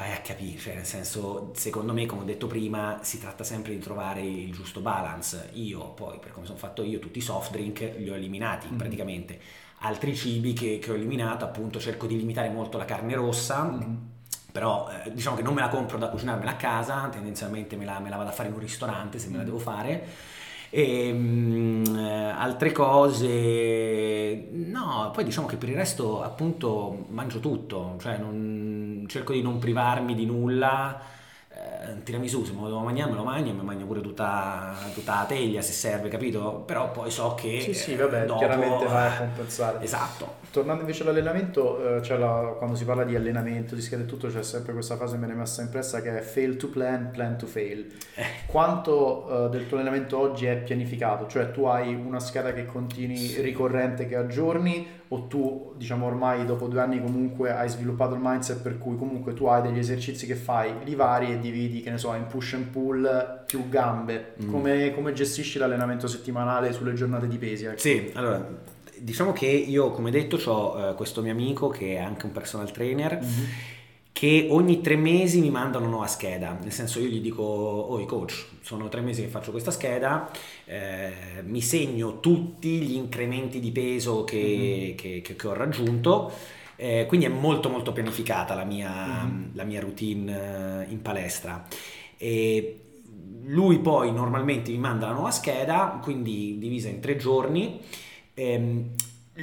vai 0.00 0.12
a 0.12 0.20
capire, 0.22 0.58
cioè 0.58 0.74
nel 0.76 0.86
senso, 0.86 1.50
secondo 1.54 1.92
me, 1.92 2.06
come 2.06 2.22
ho 2.22 2.24
detto 2.24 2.46
prima, 2.46 3.00
si 3.02 3.20
tratta 3.20 3.44
sempre 3.44 3.72
di 3.74 3.78
trovare 3.80 4.22
il 4.22 4.50
giusto 4.50 4.80
balance. 4.80 5.50
Io 5.54 5.90
poi, 5.90 6.18
per 6.18 6.32
come 6.32 6.46
sono 6.46 6.56
fatto 6.58 6.82
io, 6.82 6.98
tutti 6.98 7.18
i 7.18 7.20
soft 7.20 7.50
drink 7.52 7.80
li 7.98 8.08
ho 8.08 8.14
eliminati 8.14 8.66
Mm. 8.72 8.76
praticamente. 8.78 9.38
Altri 9.80 10.14
cibi 10.16 10.54
che, 10.54 10.78
che 10.78 10.90
ho 10.90 10.94
eliminato, 10.94 11.44
appunto, 11.44 11.78
cerco 11.78 12.06
di 12.06 12.16
limitare 12.16 12.48
molto 12.48 12.78
la 12.78 12.86
carne 12.86 13.14
rossa. 13.14 13.64
Mhm. 13.64 14.08
Però 14.52 14.88
eh, 15.04 15.12
diciamo 15.12 15.36
che 15.36 15.42
non 15.42 15.54
me 15.54 15.60
la 15.60 15.68
compro 15.68 15.96
da 15.98 16.08
cucinarmela 16.08 16.50
a 16.52 16.56
casa, 16.56 17.08
tendenzialmente 17.08 17.76
me 17.76 17.84
la, 17.84 18.00
me 18.00 18.08
la 18.10 18.16
vado 18.16 18.30
a 18.30 18.32
fare 18.32 18.48
in 18.48 18.54
un 18.54 18.60
ristorante 18.60 19.18
se 19.18 19.28
me 19.28 19.36
la 19.36 19.44
devo 19.44 19.58
fare. 19.58 20.04
E, 20.72 21.12
mm, 21.12 21.84
eh, 21.96 22.30
altre 22.30 22.70
cose, 22.72 24.48
no, 24.52 25.10
poi 25.12 25.24
diciamo 25.24 25.46
che 25.48 25.56
per 25.56 25.68
il 25.68 25.74
resto 25.74 26.22
appunto 26.22 27.06
mangio 27.08 27.40
tutto, 27.40 27.96
cioè 28.00 28.18
non- 28.18 29.04
cerco 29.08 29.32
di 29.32 29.42
non 29.42 29.58
privarmi 29.58 30.14
di 30.14 30.26
nulla. 30.26 31.00
Eh, 31.62 32.02
tiramisù, 32.04 32.44
se 32.44 32.52
me 32.52 32.60
lo 32.60 32.66
devo 32.68 32.78
mangiare 32.80 33.10
me 33.10 33.16
lo 33.16 33.24
mangio 33.24 33.52
mi 33.52 33.62
mangio 33.62 33.84
pure 33.84 34.00
tutta, 34.00 34.74
tutta 34.94 35.14
la 35.16 35.24
teglia 35.26 35.60
se 35.60 35.72
serve, 35.72 36.08
capito? 36.08 36.62
Però 36.66 36.90
poi 36.90 37.10
so 37.10 37.34
che 37.34 37.60
Sì, 37.60 37.74
sì, 37.74 37.92
eh, 37.92 37.96
vabbè, 37.96 38.24
dopo- 38.24 38.38
chiaramente 38.38 38.86
vai 38.86 39.06
a 39.08 39.16
compensare. 39.18 39.82
Esatto. 39.82 40.38
Tornando 40.50 40.80
invece 40.82 41.02
all'allenamento, 41.02 41.96
eh, 41.96 42.00
c'è 42.00 42.16
la- 42.16 42.54
quando 42.56 42.76
si 42.76 42.84
parla 42.84 43.04
di 43.04 43.14
allenamento, 43.14 43.74
di 43.74 43.82
scheda 43.82 44.02
e 44.02 44.06
tutto, 44.06 44.28
c'è 44.28 44.42
sempre 44.42 44.72
questa 44.72 44.96
frase 44.96 45.12
che 45.14 45.18
mi 45.20 45.26
è 45.26 45.28
rimasta 45.30 45.62
impressa 45.62 46.00
che 46.00 46.18
è 46.18 46.22
fail 46.22 46.56
to 46.56 46.68
plan, 46.68 47.10
plan 47.12 47.36
to 47.36 47.46
fail. 47.46 47.86
Eh. 48.14 48.24
Quanto 48.46 49.46
eh, 49.46 49.50
del 49.50 49.66
tuo 49.66 49.76
allenamento 49.76 50.18
oggi 50.18 50.46
è 50.46 50.56
pianificato? 50.56 51.26
Cioè 51.26 51.50
tu 51.50 51.64
hai 51.64 51.94
una 51.94 52.20
scheda 52.20 52.52
che 52.52 52.66
continui 52.66 53.40
ricorrente 53.40 54.06
che 54.08 54.16
aggiorni 54.16 54.98
o 55.12 55.26
tu 55.26 55.74
diciamo 55.76 56.06
ormai 56.06 56.44
dopo 56.44 56.68
due 56.68 56.80
anni 56.80 57.00
comunque 57.00 57.50
hai 57.52 57.68
sviluppato 57.68 58.14
il 58.14 58.20
mindset 58.22 58.60
per 58.62 58.78
cui 58.78 58.96
comunque 58.96 59.34
tu 59.34 59.46
hai 59.46 59.60
degli 59.60 59.78
esercizi 59.78 60.24
che 60.24 60.36
fai, 60.36 60.72
li 60.84 60.94
vari 60.94 61.32
e 61.32 61.40
dividi, 61.40 61.80
che 61.80 61.90
ne 61.90 61.98
so, 61.98 62.14
in 62.14 62.26
push 62.26 62.54
and 62.54 62.66
pull 62.66 63.44
più 63.44 63.68
gambe. 63.68 64.34
Mm. 64.42 64.50
Come, 64.50 64.94
come 64.94 65.12
gestisci 65.12 65.58
l'allenamento 65.58 66.06
settimanale 66.06 66.72
sulle 66.72 66.94
giornate 66.94 67.26
di 67.26 67.38
pesi? 67.38 67.64
ecco? 67.64 67.78
Sì, 67.78 68.10
allora, 68.14 68.46
diciamo 68.98 69.32
che 69.32 69.46
io, 69.46 69.90
come 69.90 70.12
detto, 70.12 70.38
ho 70.48 70.94
questo 70.94 71.22
mio 71.22 71.32
amico 71.32 71.68
che 71.68 71.94
è 71.94 71.98
anche 71.98 72.26
un 72.26 72.32
personal 72.32 72.70
trainer 72.70 73.18
Mhm. 73.20 73.46
Che 74.12 74.48
ogni 74.50 74.80
tre 74.80 74.96
mesi 74.96 75.40
mi 75.40 75.50
mandano 75.50 75.84
una 75.84 75.92
nuova 75.94 76.06
scheda, 76.06 76.58
nel 76.60 76.72
senso 76.72 77.00
io 77.00 77.08
gli 77.08 77.20
dico, 77.20 77.42
oh 77.42 78.04
coach, 78.04 78.46
sono 78.60 78.88
tre 78.88 79.00
mesi 79.00 79.22
che 79.22 79.28
faccio 79.28 79.50
questa 79.50 79.70
scheda, 79.70 80.30
eh, 80.66 81.12
mi 81.44 81.60
segno 81.60 82.20
tutti 82.20 82.80
gli 82.80 82.94
incrementi 82.94 83.60
di 83.60 83.70
peso 83.70 84.24
che, 84.24 84.36
mm-hmm. 84.36 84.96
che, 84.96 85.20
che, 85.22 85.36
che 85.36 85.46
ho 85.46 85.54
raggiunto, 85.54 86.32
eh, 86.76 87.06
quindi 87.06 87.26
è 87.26 87.30
molto 87.30 87.68
molto 87.68 87.92
pianificata 87.92 88.54
la 88.54 88.64
mia, 88.64 89.24
mm-hmm. 89.24 89.50
la 89.54 89.64
mia 89.64 89.80
routine 89.80 90.86
eh, 90.86 90.90
in 90.90 91.00
palestra. 91.02 91.66
E 92.16 92.80
lui 93.44 93.78
poi 93.78 94.12
normalmente 94.12 94.70
mi 94.70 94.78
manda 94.78 95.06
la 95.06 95.12
nuova 95.12 95.30
scheda, 95.30 95.98
quindi 96.02 96.58
divisa 96.58 96.88
in 96.88 97.00
tre 97.00 97.16
giorni. 97.16 97.80
Ehm, 98.34 98.90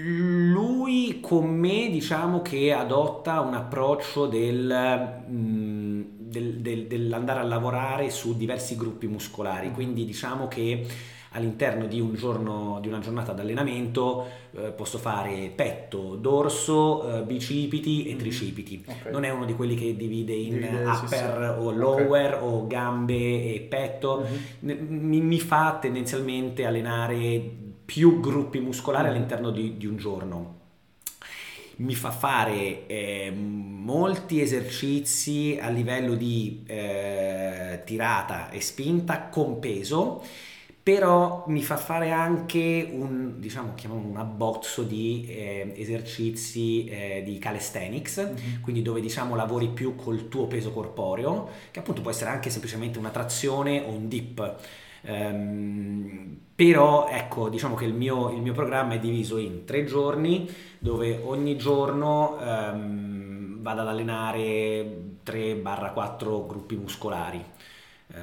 lui 0.04 1.20
con 1.22 1.48
me 1.48 1.90
diciamo 1.90 2.42
che 2.42 2.74
adotta 2.74 3.42
un 3.42 3.54
approccio 3.54 4.28
del, 4.28 5.24
mm, 5.30 6.02
del, 6.18 6.60
del, 6.60 6.88
dell'andare 6.88 7.40
a 7.40 7.44
lavorare 7.44 8.10
su 8.10 8.36
diversi 8.36 8.76
gruppi 8.76 9.08
muscolari, 9.08 9.72
quindi 9.72 10.06
diciamo 10.06 10.48
che 10.48 10.86
all'interno 11.32 11.86
di, 11.86 12.00
un 12.00 12.16
giorno, 12.16 12.80
di 12.82 12.88
una 12.88 13.00
giornata 13.00 13.32
d'allenamento 13.32 14.28
eh, 14.52 14.72
posso 14.72 14.98
fare 14.98 15.52
petto, 15.54 16.16
dorso, 16.16 17.20
eh, 17.20 17.22
bicipiti 17.24 18.06
e 18.06 18.10
mm-hmm. 18.10 18.18
tricipiti. 18.18 18.84
Okay. 18.86 19.12
Non 19.12 19.24
è 19.24 19.30
uno 19.30 19.46
di 19.46 19.54
quelli 19.54 19.76
che 19.76 19.96
divide 19.96 20.34
in 20.34 20.54
divide, 20.54 20.84
upper 20.84 21.08
sì, 21.08 21.62
sì. 21.62 21.66
o 21.66 21.72
lower 21.72 22.34
okay. 22.36 22.48
o 22.48 22.68
gambe 22.68 23.54
e 23.54 23.66
petto. 23.70 24.26
Mm-hmm. 24.64 24.86
Mi, 24.90 25.22
mi, 25.22 25.40
fa 25.40 25.78
tendenzialmente 25.80 26.66
allenare 26.66 27.66
più 27.88 28.20
gruppi 28.20 28.60
muscolari 28.60 29.08
all'interno 29.08 29.50
di, 29.50 29.78
di 29.78 29.86
un 29.86 29.96
giorno 29.96 30.56
mi 31.78 31.96
fa 31.96 32.12
fare 32.12 32.86
eh, 32.88 33.32
molti 33.32 34.42
esercizi 34.42 35.58
a 35.62 35.70
livello 35.70 36.16
di 36.16 36.64
eh, 36.68 37.82
tirata 37.86 38.50
e 38.50 38.60
spinta 38.60 39.30
con 39.30 39.60
peso 39.60 40.22
però 40.88 41.44
mi 41.48 41.64
fa 41.64 41.76
fare 41.76 42.12
anche 42.12 42.88
un, 42.90 43.42
diciamo, 43.42 43.74
chiamiamolo 43.76 44.10
un 44.10 44.16
abbozzo 44.16 44.84
di 44.84 45.26
eh, 45.28 45.74
esercizi 45.76 46.86
eh, 46.86 47.24
di 47.26 47.38
calisthenics, 47.40 48.22
mm-hmm. 48.26 48.62
quindi 48.62 48.82
dove 48.84 49.02
diciamo 49.02 49.36
lavori 49.36 49.68
più 49.68 49.96
col 49.96 50.30
tuo 50.30 50.48
peso 50.48 50.72
corporeo, 50.72 51.50
che 51.72 51.80
appunto 51.80 52.00
può 52.00 52.10
essere 52.10 52.30
anche 52.30 52.50
semplicemente 52.50 52.98
una 53.00 53.10
trazione 53.10 53.82
o 53.82 53.90
un 53.90 54.08
dip. 54.08 54.56
Um, 55.08 56.38
però 56.54 57.08
ecco, 57.08 57.48
diciamo 57.50 57.76
che 57.76 57.86
il 57.86 57.94
mio, 57.94 58.32
il 58.32 58.42
mio, 58.42 58.52
programma 58.52 58.96
è 58.96 59.00
diviso 59.00 59.38
in 59.38 59.64
tre 59.64 59.86
giorni 59.86 60.54
dove 60.80 61.22
ogni 61.24 61.56
giorno 61.56 62.38
um, 62.40 63.62
vado 63.62 63.82
ad 63.82 63.88
allenare 63.88 65.16
3-4 65.26 66.48
gruppi 66.48 66.76
muscolari 66.76 67.44
uh, 68.08 68.16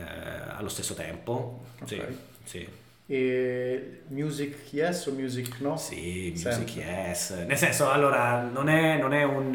allo 0.56 0.68
stesso 0.68 0.94
tempo. 0.94 1.64
Okay. 1.80 2.18
Sì, 2.42 2.58
sì. 2.58 2.68
E 3.06 4.00
music 4.08 4.72
yes 4.72 5.06
o 5.06 5.12
music 5.12 5.60
no? 5.60 5.76
Sì, 5.76 6.30
music 6.30 6.52
Sempre. 6.52 6.82
yes. 6.82 7.30
Nel 7.46 7.56
senso, 7.56 7.88
allora, 7.90 8.42
non 8.42 8.68
è, 8.68 8.98
non 8.98 9.12
è 9.12 9.22
un 9.22 9.54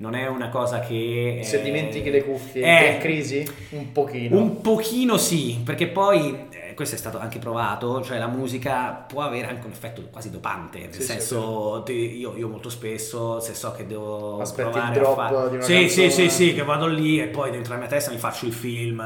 non 0.00 0.14
è 0.14 0.26
una 0.26 0.48
cosa 0.48 0.80
che... 0.80 1.40
Se 1.44 1.60
dimentichi 1.60 2.10
le 2.10 2.24
cuffie 2.24 2.64
è 2.64 2.94
in 2.94 3.00
crisi? 3.00 3.46
Un 3.70 3.92
pochino. 3.92 4.36
Un 4.38 4.60
pochino 4.62 5.18
sì, 5.18 5.60
perché 5.62 5.88
poi 5.88 6.48
questo 6.74 6.94
è 6.94 6.98
stato 6.98 7.18
anche 7.18 7.38
provato, 7.38 8.02
cioè 8.02 8.16
la 8.16 8.26
musica 8.26 9.04
può 9.06 9.20
avere 9.20 9.48
anche 9.48 9.66
un 9.66 9.72
effetto 9.72 10.02
quasi 10.10 10.30
dopante, 10.30 10.78
nel 10.78 10.94
sì, 10.94 11.02
senso 11.02 11.84
sì, 11.86 11.92
sì. 11.92 12.18
Io, 12.18 12.34
io, 12.34 12.48
molto 12.48 12.70
spesso 12.70 13.40
se 13.40 13.52
so 13.52 13.72
che 13.72 13.86
devo 13.86 14.40
Aspetti 14.40 14.70
provare 14.70 14.94
il 14.94 15.00
drop 15.02 15.18
a 15.18 15.28
fare... 15.28 15.48
di 15.50 15.56
una 15.56 15.64
sì, 15.64 15.88
sì, 15.90 16.10
sì, 16.10 16.30
sì, 16.30 16.54
che 16.54 16.62
vado 16.62 16.86
lì 16.86 17.20
e 17.20 17.26
poi 17.26 17.50
dentro 17.50 17.74
la 17.74 17.80
mia 17.80 17.88
testa 17.88 18.10
mi 18.10 18.16
faccio 18.16 18.46
il 18.46 18.54
film, 18.54 19.00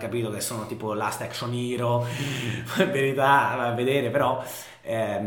capito, 0.00 0.30
che 0.30 0.40
sono 0.40 0.66
tipo 0.66 0.92
Last 0.94 1.20
Action 1.20 1.54
Hero, 1.54 2.04
in 2.78 2.90
verità 2.90 3.56
a 3.56 3.70
vedere, 3.70 4.10
però... 4.10 4.42
Eh, 4.82 5.20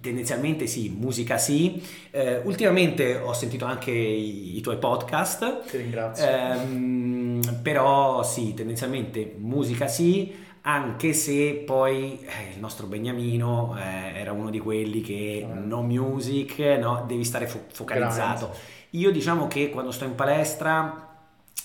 tendenzialmente 0.00 0.66
sì, 0.66 0.94
musica 0.96 1.38
sì. 1.38 1.82
Eh, 2.10 2.40
ultimamente 2.44 3.16
ho 3.16 3.32
sentito 3.32 3.64
anche 3.64 3.90
i, 3.90 4.56
i 4.56 4.60
tuoi 4.60 4.78
podcast. 4.78 5.66
Ti 5.66 5.76
ringrazio. 5.76 6.26
Eh, 6.26 7.40
però 7.62 8.22
sì, 8.22 8.54
tendenzialmente 8.54 9.34
musica 9.38 9.86
sì 9.86 10.48
anche 10.62 11.14
se 11.14 11.62
poi 11.64 12.18
eh, 12.20 12.52
il 12.54 12.60
nostro 12.60 12.86
Beniamino 12.86 13.76
eh, 13.78 14.18
era 14.18 14.32
uno 14.32 14.50
di 14.50 14.58
quelli 14.58 15.00
che 15.00 15.38
eh. 15.38 15.46
no 15.46 15.82
music, 15.82 16.58
no, 16.58 17.04
devi 17.06 17.24
stare 17.24 17.46
fo- 17.46 17.64
focalizzato. 17.72 18.46
Grande. 18.46 18.58
Io 18.90 19.10
diciamo 19.10 19.46
che 19.46 19.70
quando 19.70 19.90
sto 19.90 20.04
in 20.04 20.14
palestra, 20.14 21.08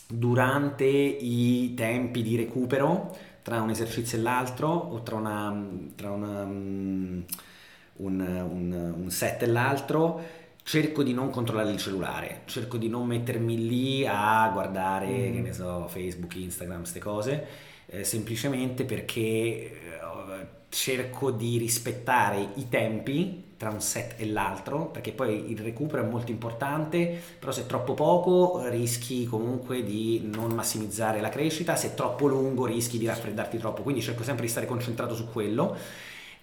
durante 0.08 0.86
i 0.86 1.74
tempi 1.76 2.22
di 2.22 2.38
recupero, 2.38 3.16
tra 3.46 3.62
un 3.62 3.70
esercizio 3.70 4.18
e 4.18 4.22
l'altro, 4.22 4.70
o 4.70 5.04
tra, 5.04 5.18
una, 5.18 5.56
tra 5.94 6.10
una, 6.10 6.42
um, 6.42 7.24
un, 7.98 8.20
un, 8.20 8.94
un 8.98 9.10
set 9.12 9.44
e 9.44 9.46
l'altro, 9.46 10.20
cerco 10.64 11.04
di 11.04 11.14
non 11.14 11.30
controllare 11.30 11.70
il 11.70 11.78
cellulare, 11.78 12.42
cerco 12.46 12.78
di 12.78 12.90
non 12.90 13.06
mettermi 13.06 13.68
lì 13.68 14.04
a 14.04 14.50
guardare, 14.52 15.06
mm. 15.06 15.34
che 15.34 15.42
ne 15.42 15.54
so, 15.54 15.88
Facebook, 15.88 16.36
Instagram, 16.36 16.80
queste 16.80 17.00
cose 17.00 17.74
eh, 17.86 18.04
semplicemente 18.04 18.84
perché 18.84 19.20
eh, 19.20 19.74
cerco 20.70 21.30
di 21.30 21.60
rispettare 21.60 22.50
i 22.56 22.68
tempi 22.68 23.45
tra 23.58 23.70
un 23.70 23.82
set 23.82 24.16
e 24.18 24.28
l'altro, 24.28 24.88
perché 24.88 25.12
poi 25.12 25.52
il 25.52 25.60
recupero 25.60 26.04
è 26.04 26.06
molto 26.06 26.32
importante, 26.32 27.20
però 27.40 27.52
se 27.52 27.62
è 27.62 27.66
troppo 27.66 27.94
poco 27.94 28.68
rischi 28.68 29.26
comunque 29.26 29.84
di 29.84 30.30
non 30.34 30.52
massimizzare 30.52 31.22
la 31.22 31.30
crescita, 31.30 31.76
se 31.76 31.88
è 31.88 31.94
troppo 31.94 32.28
lungo 32.28 32.66
rischi 32.66 32.98
di 32.98 33.06
raffreddarti 33.06 33.58
troppo, 33.58 33.82
quindi 33.82 34.02
cerco 34.02 34.24
sempre 34.24 34.46
di 34.46 34.52
stare 34.52 34.66
concentrato 34.66 35.16
su 35.16 35.32
quello, 35.32 35.76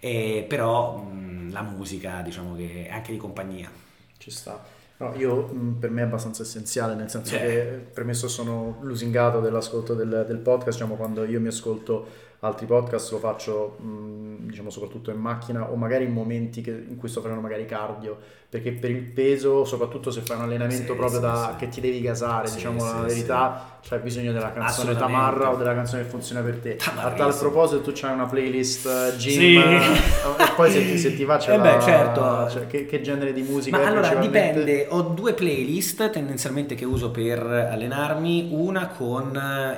eh, 0.01 0.45
però 0.49 0.97
mh, 0.97 1.53
la 1.53 1.63
musica 1.63 2.23
diciamo 2.23 2.57
che 2.57 2.87
è 2.87 2.93
anche 2.93 3.13
di 3.13 3.19
compagnia. 3.19 3.71
Ci 4.17 4.31
sta. 4.31 4.65
No, 4.99 5.15
io 5.17 5.51
mm, 5.53 5.73
per 5.75 5.91
me 5.91 6.03
è 6.03 6.05
abbastanza 6.05 6.43
essenziale, 6.43 6.95
nel 6.95 7.11
senso 7.11 7.37
che 7.37 7.87
premesso 7.93 8.29
sono 8.29 8.79
lusingato 8.83 9.41
dell'ascolto 9.41 9.95
del, 9.95 10.25
del 10.27 10.39
podcast, 10.39 10.79
diciamo 10.79 10.95
quando 10.95 11.25
io 11.25 11.41
mi 11.41 11.49
ascolto 11.49 12.31
altri 12.45 12.67
podcast 12.67 13.13
lo 13.13 13.19
faccio 13.19 13.77
mh, 13.79 14.49
diciamo 14.49 14.71
soprattutto 14.71 15.11
in 15.11 15.19
macchina 15.19 15.71
o 15.71 15.77
magari 15.77 16.05
in 16.05 16.13
momenti 16.13 16.61
che, 16.61 16.71
in 16.71 16.97
cui 16.97 17.09
sto 17.09 17.21
facendo 17.21 17.41
magari 17.41 17.65
cardio 17.67 18.19
perché 18.53 18.73
per 18.73 18.91
il 18.91 19.01
peso 19.01 19.65
soprattutto 19.65 20.11
se 20.11 20.21
fai 20.21 20.37
un 20.37 20.43
allenamento 20.43 20.93
sì, 20.93 20.99
proprio 20.99 21.21
sì, 21.21 21.25
da, 21.25 21.55
che 21.59 21.69
ti 21.71 21.81
devi 21.81 22.03
gasare 22.03 22.51
diciamo 22.51 22.85
la 22.85 23.01
verità 23.01 23.73
c'hai 23.89 23.99
bisogno 23.99 24.31
della 24.31 24.53
canzone 24.53 24.95
Tamarra 24.95 25.51
o 25.51 25.57
della 25.57 25.75
canzone 25.75 26.03
che 26.03 26.09
funziona 26.09 26.41
per 26.41 26.59
te. 26.59 26.79
A 26.97 27.11
tal 27.13 27.37
proposito 27.37 27.81
tu 27.81 27.91
c'hai 27.93 28.13
una 28.13 28.27
playlist 28.27 28.85
uh, 28.87 29.17
gym 29.17 29.61
e 29.61 30.53
poi 30.55 30.71
se 30.71 30.85
ti, 30.85 30.99
se 30.99 31.17
ti 31.17 31.25
va 31.25 31.37
c'è 31.37 31.55
eh 31.55 31.59
beh, 31.59 31.81
certo. 31.81 32.49
cioè, 32.51 32.67
che, 32.69 32.87
che, 32.87 33.01
genere 33.01 33.33
di 33.33 33.43
musica 33.43 33.77
ma 33.77 33.87
allora 33.87 34.15
dipende. 34.15 34.87
Ho 34.91 35.03
due 35.03 35.33
playlist 35.35 36.11
tendenzialmente 36.11 36.75
che 36.75 36.85
uso 36.85 37.11
per 37.11 37.41
allenarmi. 37.43 38.51
Una 38.53 38.89
con 38.89 39.31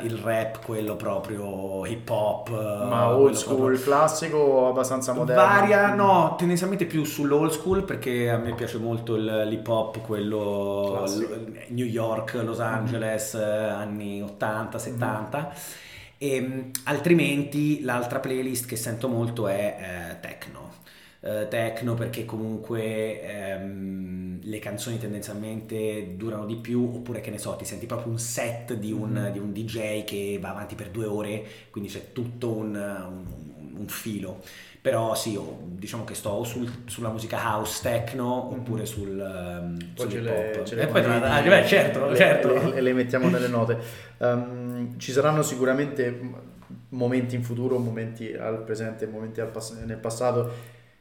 il 0.02 0.18
rap 0.18 0.64
quello 0.64 0.96
proprio 0.96 1.86
hip 1.86 2.08
hop 2.08 2.50
ma 2.50 3.14
old 3.14 3.34
school, 3.34 3.56
proprio... 3.56 3.80
classico 3.80 4.36
o 4.36 4.68
abbastanza 4.68 5.12
moderno? 5.14 5.42
Varia, 5.42 5.94
no, 5.94 6.34
tendenzialmente 6.36 6.84
più 6.84 7.04
sull'old 7.04 7.52
school 7.52 7.84
perché 7.84 8.28
a 8.28 8.36
me 8.36 8.52
piace 8.54 8.63
molto 8.78 9.16
l'hip 9.16 9.66
hop, 9.66 10.00
quello 10.00 11.04
New 11.68 11.86
York, 11.86 12.34
Los 12.44 12.60
Angeles, 12.60 13.36
mm-hmm. 13.36 13.74
anni 13.74 14.22
80, 14.22 14.78
70. 14.78 15.38
Mm-hmm. 15.38 15.50
E, 16.18 16.70
altrimenti 16.84 17.82
l'altra 17.82 18.20
playlist 18.20 18.66
che 18.66 18.76
sento 18.76 19.08
molto 19.08 19.48
è 19.48 20.12
eh, 20.12 20.20
techno. 20.20 20.82
Uh, 21.24 21.48
techno 21.48 21.94
perché 21.94 22.26
comunque 22.26 23.56
um, 23.58 24.40
le 24.42 24.58
canzoni 24.58 24.98
tendenzialmente 24.98 26.16
durano 26.18 26.44
di 26.44 26.56
più 26.56 26.96
oppure 26.96 27.22
che 27.22 27.30
ne 27.30 27.38
so 27.38 27.56
ti 27.56 27.64
senti 27.64 27.86
proprio 27.86 28.12
un 28.12 28.18
set 28.18 28.74
di 28.74 28.92
un, 28.92 29.28
mm. 29.30 29.32
di 29.32 29.38
un 29.38 29.50
DJ 29.54 30.04
che 30.04 30.36
va 30.38 30.50
avanti 30.50 30.74
per 30.74 30.90
due 30.90 31.06
ore 31.06 31.42
quindi 31.70 31.88
c'è 31.88 32.12
tutto 32.12 32.50
un, 32.50 32.74
un, 32.74 33.74
un 33.78 33.88
filo 33.88 34.42
però 34.84 35.14
sì, 35.14 35.40
diciamo 35.62 36.04
che 36.04 36.12
sto 36.12 36.44
sul, 36.44 36.70
sulla 36.84 37.08
musica 37.08 37.38
house, 37.38 37.80
techno 37.80 38.50
mm. 38.50 38.58
oppure 38.58 38.84
sul, 38.84 39.18
um, 39.18 39.78
poi 39.94 40.10
sul 40.10 40.20
le, 40.20 40.62
le 40.62 40.82
e 40.82 40.86
poi 40.88 41.00
tra, 41.00 41.40
beh, 41.40 41.66
certo, 41.66 42.10
le, 42.10 42.16
certo. 42.16 42.52
Le, 42.52 42.82
le, 42.82 42.92
mettiamo 42.92 43.30
nelle 43.30 43.48
note. 43.48 43.78
Um, 44.18 44.98
ci 44.98 45.10
saranno 45.10 45.40
sicuramente 45.40 46.20
momenti 46.90 47.34
in 47.34 47.42
futuro, 47.42 47.78
momenti 47.78 48.34
al 48.34 48.62
presente, 48.62 49.06
momenti 49.06 49.40
al 49.40 49.48
pass- 49.48 49.82
nel 49.86 49.96
passato 49.96 50.52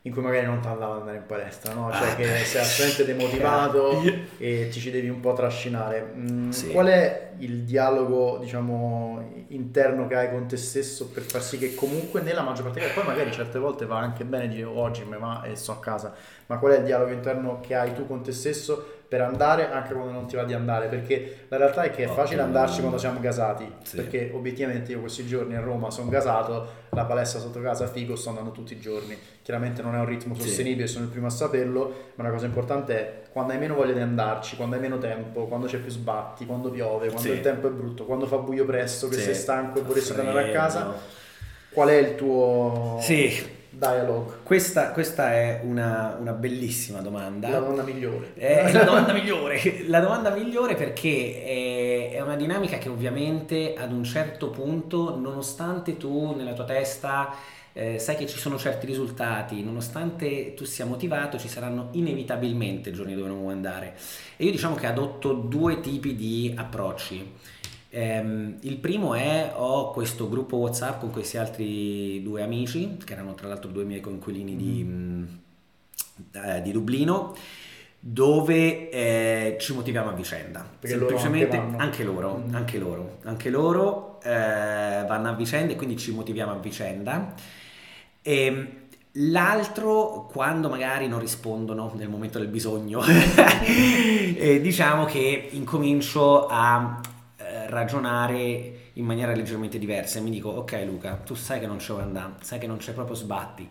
in 0.04 0.14
cui 0.14 0.22
magari 0.22 0.46
non 0.46 0.62
ti 0.62 0.68
andava 0.68 0.94
ad 0.94 1.00
andare 1.02 1.18
in 1.18 1.26
palestra, 1.26 1.74
no? 1.74 1.92
Cioè 1.92 2.12
ah, 2.12 2.16
che 2.16 2.26
sei 2.46 2.62
assolutamente 2.62 3.06
demotivato 3.06 4.02
e 4.40 4.70
ti 4.72 4.80
ci 4.80 4.92
devi 4.92 5.10
un 5.10 5.20
po' 5.20 5.34
trascinare. 5.34 6.14
Mm, 6.16 6.50
sì. 6.52 6.70
Qual 6.70 6.88
è 6.88 7.32
il 7.40 7.64
dialogo, 7.64 8.38
diciamo, 8.40 9.46
interno 9.50 10.08
che 10.08 10.16
hai 10.16 10.30
con 10.30 10.48
te 10.48 10.58
stesso 10.58 11.08
per 11.08 11.24
far 11.24 11.42
sì 11.42 11.58
che 11.58 11.76
comunque 11.76 12.22
nella 12.22 12.42
maggior 12.42 12.64
parte 12.64 12.80
dei 12.80 12.88
casi, 12.90 13.00
poi 13.00 13.10
magari 13.14 13.32
certe 13.32 13.60
volte 13.60 13.86
va 13.86 13.98
anche 14.00 14.24
bene 14.26 14.48
dire 14.48 14.64
oh, 14.64 14.80
oggi 14.80 15.04
me 15.04 15.18
va 15.18 15.44
e 15.44 15.56
sto 15.56 15.72
a 15.72 15.80
casa, 15.80 16.14
ma 16.48 16.58
qual 16.58 16.74
è 16.74 16.78
il 16.80 16.86
dialogo 16.86 17.12
interno 17.12 17.60
che 17.62 17.76
hai 17.76 17.94
tu 17.94 18.08
con 18.08 18.22
te 18.22 18.32
stesso 18.32 19.02
per 19.14 19.22
andare 19.22 19.72
anche 19.72 19.94
quando 19.94 20.12
non 20.12 20.26
ti 20.26 20.36
va 20.36 20.44
di 20.44 20.54
andare? 20.54 20.88
Perché 20.88 21.46
la 21.50 21.58
realtà 21.58 21.84
è 21.84 21.92
che 21.92 22.06
è 22.06 22.08
facile 22.08 22.42
andarci 22.42 22.80
quando 22.80 22.98
siamo 22.98 23.20
gasati, 23.20 23.72
sì. 23.84 23.98
perché 23.98 24.32
obiettivamente 24.34 24.92
io 24.92 25.02
questi 25.02 25.28
giorni 25.28 25.56
a 25.56 25.60
Roma 25.60 25.92
sono 25.92 26.10
gasato, 26.10 26.82
la 26.90 27.06
palestra 27.06 27.40
sotto 27.40 27.62
casa 27.62 27.86
figo, 27.86 28.16
sto 28.16 28.30
andando 28.30 28.52
tutti 28.52 28.74
i 28.74 28.80
giorni. 28.80 29.16
Chiaramente 29.44 29.82
non 29.84 29.94
è 29.94 30.00
un 30.00 30.06
ritmo 30.06 30.34
sostenibile, 30.34 30.88
sì. 30.88 30.94
sono 30.94 31.06
il 31.06 31.12
primo 31.12 31.28
a 31.28 31.30
saperlo, 31.30 32.12
ma 32.16 32.24
la 32.24 32.32
cosa 32.32 32.46
importante 32.48 32.98
è 32.98 33.22
quando 33.32 33.54
hai 33.54 33.60
meno 33.60 33.76
voglia 33.76 33.94
di 33.94 34.00
andarci, 34.00 34.56
quando 34.56 34.76
hai 34.76 34.82
meno 34.82 34.98
tempo, 34.98 35.46
quando 35.46 35.68
c'è 35.68 35.80
più 35.80 35.90
sbatti, 35.90 36.46
quando 36.46 36.70
piove, 36.70 37.10
quando 37.10 37.23
sì. 37.24 37.36
il 37.36 37.42
tempo 37.42 37.68
è 37.68 37.72
brutto, 37.72 38.06
quando 38.06 38.26
fa 38.28 38.38
buio 38.38 38.66
presto, 38.66 39.08
che 39.08 39.18
sei 39.18 39.36
stanco 39.36 39.80
e 39.80 39.82
vorresti 39.82 40.14
tornare 40.14 40.50
a 40.50 40.52
casa, 40.52 40.94
qual 41.70 41.90
è 41.90 41.96
il 41.96 42.16
tuo... 42.16 43.00
Sì 43.02 43.62
Dialogue. 43.76 44.36
Questa, 44.44 44.92
questa 44.92 45.34
è 45.34 45.62
una, 45.64 46.16
una, 46.20 46.32
bellissima 46.32 47.02
domanda. 47.02 47.50
La 47.50 47.58
domanda 47.58 47.82
migliore. 47.82 48.34
È 48.36 48.72
la 48.72 48.84
domanda 48.86 49.14
migliore. 49.14 49.60
La 49.88 50.00
domanda 50.00 50.30
migliore 50.30 50.76
perché 50.76 51.44
è, 51.44 52.16
è, 52.16 52.22
una 52.22 52.36
dinamica 52.36 52.78
che 52.78 52.90
ovviamente 52.90 53.74
ad 53.76 53.92
un 53.92 54.04
certo 54.04 54.50
punto, 54.52 55.18
nonostante 55.18 55.98
tu 55.98 56.36
nella 56.36 56.54
tua 56.54 56.66
testa 56.66 57.34
eh, 57.74 57.98
sai 57.98 58.16
che 58.16 58.28
ci 58.28 58.38
sono 58.38 58.58
certi 58.58 58.86
risultati, 58.86 59.64
nonostante 59.64 60.54
tu 60.54 60.64
sia 60.64 60.86
motivato, 60.86 61.40
ci 61.40 61.48
saranno 61.48 61.90
inevitabilmente 61.94 62.92
giorni 62.92 63.16
dove 63.16 63.28
non 63.28 63.40
vuoi 63.40 63.54
andare. 63.54 63.96
E 64.38 64.46
io 64.46 64.52
diciamo 64.52 64.76
che 64.76 64.86
adotto 64.86 65.34
due 65.34 65.80
tipi 65.82 66.16
di 66.16 66.54
approcci. 66.56 67.32
Um, 67.96 68.58
il 68.62 68.78
primo 68.78 69.14
è 69.14 69.52
ho 69.56 69.92
questo 69.92 70.28
gruppo 70.28 70.58
WhatsApp 70.58 71.00
con 71.00 71.12
questi 71.12 71.38
altri 71.38 72.22
due 72.24 72.42
amici, 72.42 72.98
che 73.04 73.14
erano 73.14 73.34
tra 73.34 73.48
l'altro 73.48 73.70
due 73.70 73.84
miei 73.84 74.02
coinquilini 74.02 74.56
di, 74.56 74.84
mm. 74.84 75.24
eh, 76.32 76.62
di 76.62 76.72
Dublino, 76.72 77.36
dove 78.00 78.90
eh, 78.90 79.58
ci 79.60 79.74
motiviamo 79.74 80.10
a 80.10 80.14
vicenda. 80.14 80.68
Perché 80.80 80.98
Semplicemente 80.98 81.56
loro 81.56 81.68
anche, 81.70 81.84
anche, 81.84 82.04
loro, 82.04 82.38
mm. 82.38 82.54
anche 82.56 82.78
loro, 82.78 83.18
anche 83.24 83.50
loro 83.50 84.20
eh, 84.24 85.06
vanno 85.08 85.30
a 85.30 85.34
vicenda 85.34 85.74
e 85.74 85.76
quindi 85.76 85.98
ci 85.98 86.12
motiviamo 86.12 86.52
a 86.52 86.58
vicenda. 86.58 87.34
E, 88.24 88.46
ehm, 88.46 88.82
L'altro, 89.18 90.28
quando 90.32 90.70
magari 90.70 91.08
non 91.08 91.20
rispondono 91.20 91.92
nel 91.94 92.10
momento 92.10 92.40
del 92.40 92.48
bisogno, 92.48 93.00
eh, 93.06 94.60
diciamo 94.60 95.06
che 95.06 95.50
incomincio 95.52 96.48
a 96.48 97.00
ragionare 97.74 98.90
in 98.94 99.06
maniera 99.06 99.34
leggermente 99.34 99.80
diversa 99.80 100.20
e 100.20 100.22
mi 100.22 100.30
dico 100.30 100.50
ok 100.50 100.84
Luca, 100.86 101.16
tu 101.16 101.34
sai 101.34 101.60
che 101.60 101.68
non 101.68 101.78
c'è 101.78 101.94
andare, 101.94 102.34
sai 102.42 102.60
che 102.60 102.68
non 102.68 102.78
c'è 102.78 102.94
proprio 102.94 103.16
sbatti, 103.16 103.68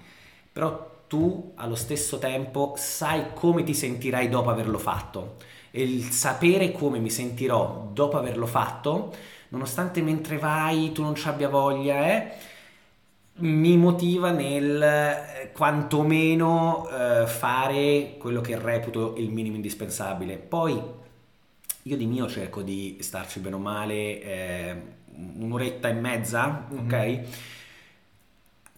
però 0.53 0.91
tu 1.07 1.53
allo 1.57 1.75
stesso 1.75 2.19
tempo 2.19 2.75
sai 2.77 3.33
come 3.35 3.63
ti 3.63 3.75
sentirai 3.75 4.29
dopo 4.29 4.51
averlo 4.51 4.79
fatto. 4.79 5.37
E 5.71 5.83
il 5.83 6.05
sapere 6.11 6.73
come 6.73 6.99
mi 6.99 7.11
sentirò 7.11 7.91
dopo 7.93 8.19
averlo 8.19 8.47
fatto, 8.47 9.15
nonostante 9.49 10.03
mentre 10.03 10.39
vai 10.39 10.93
tu 10.93 11.03
non 11.03 11.15
ci 11.15 11.29
abbia 11.29 11.49
voglia, 11.49 12.07
eh, 12.13 12.33
mi 13.35 13.77
motiva 13.77 14.31
nel 14.31 14.83
eh, 14.83 15.51
quantomeno 15.53 16.89
eh, 16.89 17.27
fare 17.27 18.17
quello 18.19 18.41
che 18.41 18.59
reputo 18.59 19.15
il 19.17 19.31
minimo 19.31 19.57
indispensabile. 19.57 20.37
Poi 20.37 20.81
io 21.85 21.97
di 21.97 22.07
mio 22.07 22.29
cerco 22.29 22.63
di 22.63 22.99
starci 23.01 23.41
bene 23.41 23.57
o 23.57 23.59
male 23.59 24.23
eh, 24.23 24.77
un'oretta 25.39 25.89
e 25.89 25.93
mezza, 25.95 26.67
mm-hmm. 26.73 26.85
ok? 26.85 27.21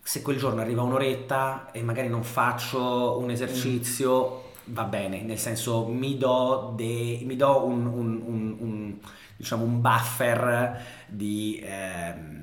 Se 0.03 0.23
quel 0.23 0.39
giorno 0.39 0.61
arriva 0.61 0.83
un'oretta 0.83 1.71
e 1.73 1.83
magari 1.83 2.09
non 2.09 2.23
faccio 2.23 3.19
un 3.19 3.31
esercizio, 3.31 4.51
mm. 4.71 4.75
va 4.75 4.85
bene, 4.85 5.23
nel 5.23 5.39
senso 5.39 5.87
mi 5.87 6.17
do, 6.17 6.73
de, 6.77 7.21
mi 7.25 7.37
do 7.37 7.65
un, 7.65 7.87
un, 7.87 8.23
un, 8.25 8.57
un, 8.59 8.99
diciamo 9.37 9.65
un 9.65 9.81
buffer 9.81 10.83
di... 11.09 11.59
Eh, 11.59 12.43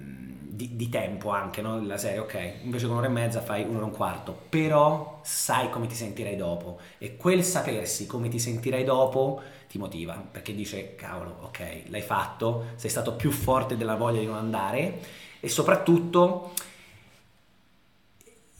di, 0.62 0.76
di, 0.76 0.90
tempo 0.90 1.30
anche, 1.30 1.62
no? 1.62 1.84
La 1.84 1.98
serie, 1.98 2.20
ok, 2.20 2.54
invece 2.64 2.86
con 2.86 2.96
un'ora 2.96 3.08
e 3.08 3.12
mezza 3.12 3.42
fai 3.42 3.64
un'ora 3.64 3.86
e 3.86 3.90
un 3.90 3.96
quarto, 3.96 4.38
però 4.50 5.20
sai 5.24 5.70
come 5.70 5.88
ti 5.88 5.96
sentirai 5.96 6.36
dopo 6.36 6.80
e 7.00 7.18
quel 7.18 7.44
sapersi 7.44 8.06
come 8.06 8.30
ti 8.30 8.38
sentirai 8.38 8.84
dopo 8.84 9.42
ti 9.68 9.78
motiva, 9.78 10.14
perché 10.14 10.54
dice, 10.54 10.96
cavolo, 10.96 11.38
ok, 11.42 11.84
l'hai 11.88 12.02
fatto, 12.02 12.66
sei 12.76 12.90
stato 12.90 13.14
più 13.14 13.32
forte 13.32 13.78
della 13.78 13.96
voglia 13.96 14.20
di 14.20 14.26
non 14.26 14.36
andare 14.36 15.00
e 15.40 15.48
soprattutto 15.48 16.54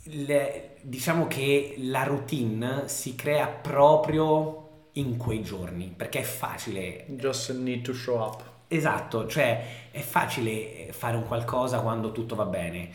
le, 0.04 0.78
diciamo 0.82 1.28
che 1.28 1.76
la 1.78 2.04
routine 2.04 2.88
si 2.88 3.14
crea 3.16 3.48
proprio 3.48 4.88
in 4.94 5.18
quei 5.18 5.44
giorni, 5.44 5.94
perché 5.96 6.20
è 6.20 6.24
facile. 6.24 7.06
Just 7.10 7.54
need 7.54 7.84
to 7.84 7.94
show 7.94 8.20
up. 8.20 8.51
Esatto, 8.74 9.28
cioè 9.28 9.90
è 9.92 10.00
facile 10.00 10.88
fare 10.92 11.18
un 11.18 11.28
qualcosa 11.28 11.82
quando 11.82 12.14
tutto 12.14 12.36
va 12.36 12.46
bene. 12.46 12.90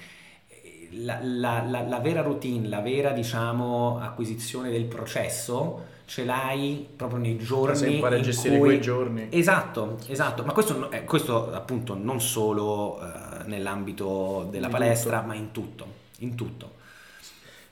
La, 0.93 1.18
la, 1.20 1.62
la, 1.68 1.83
la 1.83 1.99
vera 1.99 2.22
routine, 2.22 2.66
la 2.66 2.81
vera 2.81 3.11
diciamo 3.11 3.99
acquisizione 4.01 4.70
del 4.70 4.87
processo 4.87 5.85
ce 6.07 6.24
l'hai 6.24 6.89
proprio 6.97 7.18
nei 7.18 7.37
giorni. 7.37 7.77
Se 7.77 7.89
impari 7.91 8.14
a 8.14 8.20
gestire 8.20 8.57
cui... 8.57 8.68
quei 8.68 8.81
giorni. 8.81 9.27
Esatto, 9.29 9.99
esatto. 10.07 10.45
Ma 10.45 10.53
questo, 10.53 10.91
eh, 10.91 11.05
questo 11.05 11.53
appunto 11.53 11.95
non 11.95 12.22
solo 12.22 12.99
eh, 12.99 13.45
nell'ambito 13.45 14.49
della 14.51 14.66
in 14.66 14.72
palestra, 14.72 15.18
tutto. 15.18 15.29
ma 15.29 15.35
in 15.35 15.51
tutto. 15.51 15.87
In 16.20 16.35
tutto. 16.35 16.70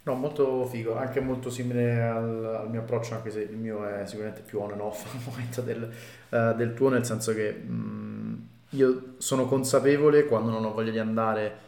No, 0.06 0.14
molto 0.14 0.66
figo, 0.66 0.96
anche 0.96 1.20
molto 1.20 1.48
simile 1.48 2.02
al, 2.02 2.44
al, 2.44 2.70
mio 2.70 2.80
approccio, 2.80 3.14
anche 3.14 3.30
se 3.30 3.40
il 3.40 3.56
mio 3.56 3.86
è 3.86 4.04
sicuramente 4.04 4.42
più 4.42 4.60
on 4.60 4.72
and 4.72 4.80
off 4.82 5.06
al 5.14 5.20
momento 5.24 5.62
del, 5.62 5.90
uh, 6.28 6.54
del 6.54 6.74
tuo, 6.74 6.90
nel 6.90 7.06
senso 7.06 7.32
che 7.32 7.52
mh, 7.52 7.72
mm, 7.72 8.34
io 8.70 9.14
sono 9.16 9.46
consapevole 9.46 10.26
quando 10.26 10.50
non 10.50 10.62
ho 10.66 10.72
voglia 10.74 10.90
di 10.90 10.98
andare 10.98 11.58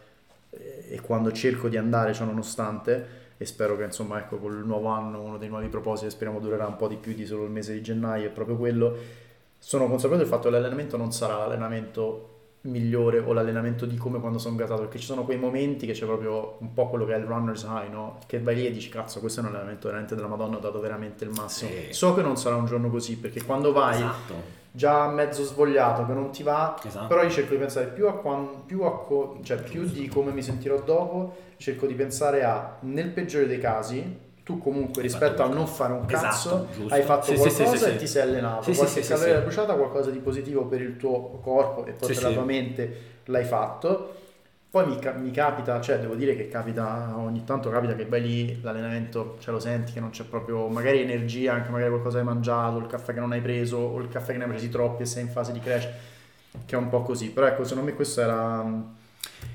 eh, 0.51 0.87
e 0.91 1.01
quando 1.01 1.33
cerco 1.33 1.71
di 1.71 1.79
andare, 1.79 2.13
ciò 2.13 2.27
nonostante, 2.27 3.25
e 3.39 3.47
spero 3.47 3.75
che 3.77 3.85
insomma 3.85 4.19
ecco 4.19 4.37
il 4.49 4.65
nuovo 4.67 4.89
anno 4.89 5.23
uno 5.23 5.39
dei 5.39 5.49
nuovi 5.49 5.69
propositi 5.69 6.11
speriamo 6.11 6.39
durerà 6.39 6.67
un 6.67 6.77
po' 6.77 6.89
di 6.89 6.97
più 6.97 7.15
di 7.15 7.27
solo 7.27 7.45
il 7.45 7.51
mese 7.51 7.73
di 7.73 7.83
gennaio 7.83 8.27
è 8.27 8.31
proprio 8.31 8.57
quello. 8.57 8.97
Sono 9.59 9.89
consapevole 9.89 10.21
del 10.21 10.31
fatto 10.31 10.49
che 10.49 10.51
l'allenamento 10.51 10.99
non 10.99 11.11
sarà 11.11 11.39
l'allenamento 11.39 12.36
migliore 12.67 13.19
o 13.19 13.33
l'allenamento 13.33 13.87
di 13.87 13.97
come 13.97 14.21
quando 14.21 14.39
sono 14.39 14.57
gasato 14.57 14.83
perché 14.83 14.99
ci 14.99 15.07
sono 15.07 15.25
quei 15.25 15.39
momenti 15.39 15.87
che 15.87 15.93
c'è 15.93 16.05
proprio 16.05 16.57
un 16.61 16.73
po' 16.73 16.89
quello 16.89 17.05
che 17.05 17.15
è 17.15 17.19
il 17.19 17.25
runner's 17.25 17.63
high 17.63 17.91
no? 17.91 18.19
che 18.27 18.41
vai 18.41 18.55
lì 18.55 18.67
e 18.67 18.71
dici 18.71 18.89
cazzo 18.89 19.21
questo 19.21 19.41
è 19.41 19.43
un 19.43 19.51
allenamento 19.51 19.87
veramente 19.87 20.15
della 20.15 20.29
madonna 20.29 20.57
ho 20.57 20.61
dato 20.61 20.81
veramente 20.81 21.25
il 21.25 21.31
massimo 21.31 21.71
sì. 21.71 21.93
so 21.93 22.15
che 22.15 22.23
non 22.23 22.37
sarà 22.37 22.57
un 22.57 22.67
giorno 22.67 22.91
così 22.91 23.17
perché 23.17 23.43
quando 23.43 23.73
vai 23.73 23.97
esatto 23.97 24.65
già 24.77 25.09
mezzo 25.09 25.43
svogliato 25.43 26.05
che 26.05 26.13
non 26.13 26.31
ti 26.31 26.43
va, 26.43 26.79
esatto. 26.85 27.07
però 27.07 27.23
io 27.23 27.31
cerco 27.31 27.55
di 27.55 27.61
pensare 27.61 27.87
più 27.87 28.09
a, 28.09 28.13
quando, 28.13 28.63
più, 28.67 28.83
a 28.83 28.93
co- 29.05 29.39
cioè 29.43 29.57
più 29.57 29.87
di 29.87 30.07
come 30.07 30.33
mi 30.33 30.43
sentirò 30.43 30.79
dopo, 30.83 31.35
cerco 31.57 31.87
di 31.87 31.95
pensare 31.95 32.45
a 32.45 32.77
nel 32.81 33.09
peggiore 33.09 33.47
dei 33.47 33.59
casi 33.59 34.25
tu 34.47 34.59
comunque 34.59 35.03
rispetto 35.03 35.43
a 35.43 35.49
non 35.49 35.67
fare 35.67 35.93
un 35.93 36.05
cazzo 36.07 36.69
esatto, 36.71 36.95
hai 36.95 37.03
fatto 37.03 37.33
sì, 37.33 37.35
qualcosa 37.35 37.67
sì, 37.67 37.79
sì, 37.79 37.91
e 37.91 37.97
ti 37.97 38.07
sei 38.07 38.23
allenato. 38.23 38.71
Qualche 38.71 39.01
caloria 39.01 39.41
bruciata 39.41 39.75
qualcosa 39.75 40.11
di 40.11 40.21
positivo 40.21 40.67
per 40.67 40.81
il 40.83 40.97
tuo 40.97 41.41
corpo 41.43 41.85
e 41.85 41.91
poi 41.91 42.15
per 42.15 42.23
la 42.23 42.31
tua 42.31 42.45
mente 42.45 43.01
l'hai 43.25 43.43
fatto. 43.43 44.15
Poi 44.71 44.87
mi, 44.87 45.01
mi, 45.21 45.33
capita, 45.33 45.81
cioè 45.81 45.99
devo 45.99 46.15
dire 46.15 46.37
che 46.37 46.47
capita, 46.47 47.15
ogni 47.17 47.43
tanto 47.43 47.71
capita 47.71 47.97
che 47.97 48.07
vai 48.07 48.23
lì, 48.23 48.61
l'allenamento, 48.63 49.37
cioè 49.41 49.53
lo 49.53 49.59
senti 49.59 49.91
che 49.91 49.99
non 49.99 50.11
c'è 50.11 50.23
proprio, 50.23 50.69
magari 50.69 51.01
energia, 51.01 51.55
anche 51.55 51.71
magari 51.71 51.91
qualcosa 51.91 52.19
hai 52.19 52.25
mangiato, 52.25 52.79
il 52.79 52.87
caffè 52.87 53.15
che 53.15 53.21
non 53.21 53.33
hai 53.33 53.41
preso, 53.41 53.79
o 53.79 53.99
il 53.99 54.09
caffè 54.09 54.31
che 54.31 54.39
ne 54.39 54.45
hai 54.45 54.51
presi 54.51 54.69
troppi 54.69 55.03
e 55.03 55.07
sei 55.07 55.23
in 55.25 55.31
fase 55.31 55.51
di 55.51 55.59
crash, 55.59 55.89
che 56.65 56.77
è 56.77 56.79
un 56.79 56.89
po' 56.89 57.03
così. 57.03 57.31
Però 57.31 57.47
ecco, 57.47 57.65
secondo 57.65 57.91
me 57.91 57.97
questa 57.97 58.23
era 58.23 58.65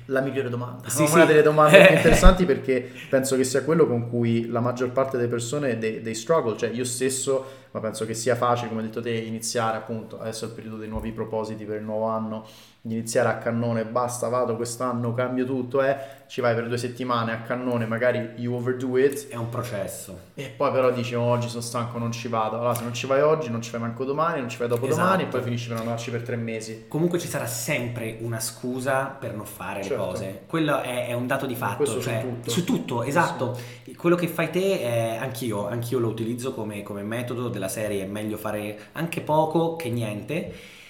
la 0.06 0.20
migliore 0.20 0.48
domanda. 0.48 0.88
Sì, 0.88 1.02
una 1.02 1.22
sì. 1.22 1.26
delle 1.26 1.42
domande 1.42 1.86
più 1.86 1.96
interessanti 1.96 2.44
perché 2.44 2.90
penso 3.08 3.36
che 3.36 3.44
sia 3.44 3.62
quello 3.62 3.86
con 3.86 4.08
cui 4.08 4.48
la 4.48 4.60
maggior 4.60 4.90
parte 4.90 5.16
delle 5.16 5.28
persone 5.28 5.78
dei, 5.78 6.00
dei 6.00 6.14
struggle, 6.14 6.56
cioè 6.56 6.70
io 6.70 6.84
stesso, 6.84 7.44
ma 7.70 7.80
penso 7.80 8.04
che 8.04 8.14
sia 8.14 8.34
facile, 8.34 8.68
come 8.68 8.80
hai 8.80 8.86
detto 8.88 9.00
te, 9.00 9.10
iniziare 9.10 9.76
appunto, 9.76 10.18
adesso 10.18 10.44
è 10.44 10.48
il 10.48 10.54
periodo 10.54 10.76
dei 10.76 10.88
nuovi 10.88 11.12
propositi 11.12 11.64
per 11.64 11.76
il 11.76 11.84
nuovo 11.84 12.06
anno, 12.06 12.46
iniziare 12.84 13.28
a 13.28 13.38
cannone, 13.38 13.84
basta, 13.84 14.28
vado 14.28 14.56
quest'anno, 14.56 15.14
cambio 15.14 15.44
tutto, 15.44 15.82
eh, 15.82 15.96
ci 16.26 16.40
vai 16.40 16.54
per 16.54 16.66
due 16.66 16.78
settimane 16.78 17.32
a 17.32 17.42
cannone, 17.42 17.86
magari 17.86 18.32
you 18.36 18.54
overdo 18.54 18.98
it. 18.98 19.28
È 19.28 19.36
un 19.36 19.48
processo. 19.50 20.18
E 20.34 20.52
poi 20.56 20.72
però 20.72 20.90
dici 20.90 21.14
oh, 21.14 21.22
oggi 21.22 21.48
sono 21.48 21.60
stanco, 21.60 21.98
non 21.98 22.10
ci 22.10 22.26
vado. 22.26 22.56
Allora 22.56 22.74
se 22.74 22.82
non 22.82 22.92
ci 22.92 23.06
vai 23.06 23.20
oggi, 23.20 23.50
non 23.50 23.62
ci 23.62 23.70
vai 23.70 23.80
manco 23.80 24.04
domani, 24.04 24.40
non 24.40 24.48
ci 24.48 24.58
vai 24.58 24.66
dopodomani 24.66 25.22
esatto. 25.22 25.22
e 25.22 25.26
poi 25.26 25.42
finisci 25.42 25.68
per 25.68 25.78
andarci 25.78 26.10
per 26.10 26.22
tre 26.22 26.36
mesi. 26.36 26.86
Comunque 26.88 27.18
ci 27.18 27.28
sarà 27.28 27.46
sempre 27.46 28.16
una 28.20 28.40
scusa 28.40 29.16
per 29.18 29.34
non 29.34 29.46
fare 29.46 29.82
certo. 29.82 30.02
le 30.02 30.10
cose. 30.10 30.42
Quello 30.46 30.80
è, 30.80 31.08
è, 31.08 31.12
un 31.12 31.26
dato 31.26 31.46
di 31.46 31.54
fatto. 31.54 32.00
Cioè, 32.00 32.20
su 32.20 32.28
tutto. 32.28 32.50
Su 32.50 32.64
tutto, 32.64 33.02
esatto. 33.04 33.54
Sì. 33.84 33.94
Quello 33.94 34.16
che 34.16 34.26
fai 34.26 34.50
te, 34.50 34.80
è, 34.80 35.18
anch'io, 35.20 35.68
anch'io 35.68 36.00
lo 36.00 36.08
utilizzo 36.08 36.52
come, 36.52 36.82
come 36.82 37.02
metodo 37.02 37.48
della 37.48 37.68
serie, 37.68 38.02
è 38.02 38.06
meglio 38.06 38.36
fare 38.36 38.88
anche 38.92 39.20
poco 39.20 39.76
che 39.76 39.88
niente 39.88 40.80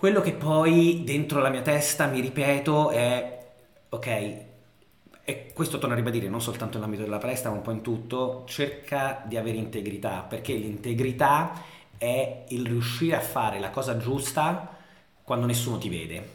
Quello 0.00 0.22
che 0.22 0.32
poi 0.32 1.02
dentro 1.04 1.40
la 1.40 1.50
mia 1.50 1.60
testa 1.60 2.06
mi 2.06 2.20
ripeto 2.20 2.88
è, 2.88 3.48
ok, 3.90 4.06
e 5.24 5.52
questo 5.52 5.76
torno 5.76 5.92
a 5.92 5.98
ribadire 5.98 6.26
non 6.26 6.40
soltanto 6.40 6.78
nell'ambito 6.78 7.02
della 7.02 7.18
palestra 7.18 7.50
ma 7.50 7.56
un 7.56 7.60
po' 7.60 7.70
in 7.72 7.82
tutto, 7.82 8.44
cerca 8.46 9.22
di 9.26 9.36
avere 9.36 9.58
integrità, 9.58 10.24
perché 10.26 10.54
l'integrità 10.54 11.52
è 11.98 12.44
il 12.48 12.64
riuscire 12.64 13.14
a 13.14 13.20
fare 13.20 13.60
la 13.60 13.68
cosa 13.68 13.98
giusta 13.98 14.74
quando 15.22 15.44
nessuno 15.44 15.76
ti 15.76 15.90
vede. 15.90 16.28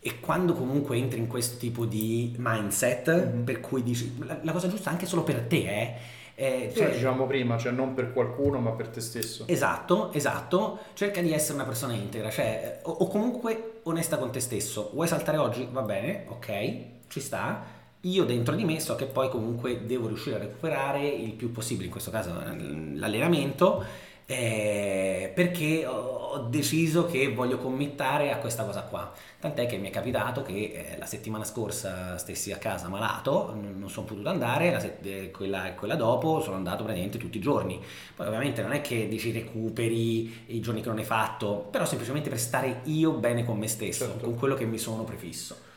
E 0.00 0.18
quando 0.18 0.54
comunque 0.54 0.96
entri 0.96 1.18
in 1.18 1.26
questo 1.26 1.58
tipo 1.58 1.84
di 1.84 2.34
mindset, 2.38 3.10
mm-hmm. 3.10 3.44
per 3.44 3.60
cui 3.60 3.82
dici 3.82 4.16
la, 4.20 4.38
la, 4.40 4.52
cosa 4.52 4.68
giusta 4.68 4.88
anche 4.88 5.04
solo 5.04 5.22
per 5.22 5.40
te 5.40 5.64
è 5.66 5.70
eh, 5.70 6.19
eh, 6.40 6.72
cioè, 6.74 6.90
diciamo 6.90 7.26
prima, 7.26 7.58
cioè 7.58 7.70
non 7.70 7.92
per 7.92 8.14
qualcuno 8.14 8.60
ma 8.60 8.70
per 8.70 8.88
te 8.88 9.02
stesso. 9.02 9.44
Esatto, 9.46 10.10
esatto. 10.14 10.78
Cerca 10.94 11.20
di 11.20 11.34
essere 11.34 11.56
una 11.56 11.64
persona 11.64 11.92
integra, 11.92 12.30
cioè, 12.30 12.80
o, 12.84 12.92
o, 12.92 13.08
comunque 13.08 13.80
onesta 13.82 14.16
con 14.16 14.32
te 14.32 14.40
stesso. 14.40 14.88
Vuoi 14.94 15.06
saltare 15.06 15.36
oggi? 15.36 15.68
Va 15.70 15.82
bene, 15.82 16.24
ok, 16.28 16.84
ci 17.08 17.20
sta. 17.20 17.62
Io 18.00 18.24
dentro 18.24 18.54
di 18.54 18.64
me 18.64 18.80
so 18.80 18.94
che 18.94 19.04
poi 19.04 19.28
comunque 19.28 19.84
devo 19.84 20.06
riuscire 20.06 20.36
a 20.36 20.38
recuperare 20.38 21.06
il 21.06 21.32
più 21.32 21.52
possibile, 21.52 21.84
in 21.84 21.90
questo 21.90 22.10
caso 22.10 22.32
l'allenamento 22.32 23.84
eh, 24.30 25.32
perché 25.34 25.84
ho 25.86 26.46
deciso 26.48 27.04
che 27.06 27.32
voglio 27.32 27.58
committare 27.58 28.30
a 28.30 28.36
questa 28.36 28.64
cosa 28.64 28.82
qua. 28.82 29.12
Tant'è 29.40 29.66
che 29.66 29.76
mi 29.76 29.88
è 29.88 29.90
capitato 29.90 30.42
che 30.42 30.52
eh, 30.92 30.98
la 30.98 31.06
settimana 31.06 31.42
scorsa 31.42 32.16
stessi 32.16 32.52
a 32.52 32.56
casa 32.56 32.88
malato, 32.88 33.52
non 33.54 33.90
sono 33.90 34.06
potuto 34.06 34.28
andare, 34.28 34.78
set- 34.78 35.04
eh, 35.04 35.30
quella, 35.32 35.72
quella, 35.72 35.96
dopo 35.96 36.40
sono 36.40 36.54
andato 36.54 36.84
praticamente 36.84 37.18
tutti 37.18 37.38
i 37.38 37.40
giorni. 37.40 37.82
Poi 38.14 38.26
ovviamente 38.28 38.62
non 38.62 38.70
è 38.70 38.80
che 38.80 39.08
dici 39.08 39.32
recuperi 39.32 40.44
i 40.46 40.60
giorni 40.60 40.80
che 40.80 40.88
non 40.88 40.98
hai 40.98 41.04
fatto, 41.04 41.66
però 41.68 41.84
semplicemente 41.84 42.28
per 42.28 42.38
stare 42.38 42.82
io 42.84 43.10
bene 43.12 43.44
con 43.44 43.58
me 43.58 43.66
stesso, 43.66 44.04
certo. 44.06 44.26
con 44.26 44.36
quello 44.36 44.54
che 44.54 44.64
mi 44.64 44.78
sono 44.78 45.02
prefisso. 45.02 45.68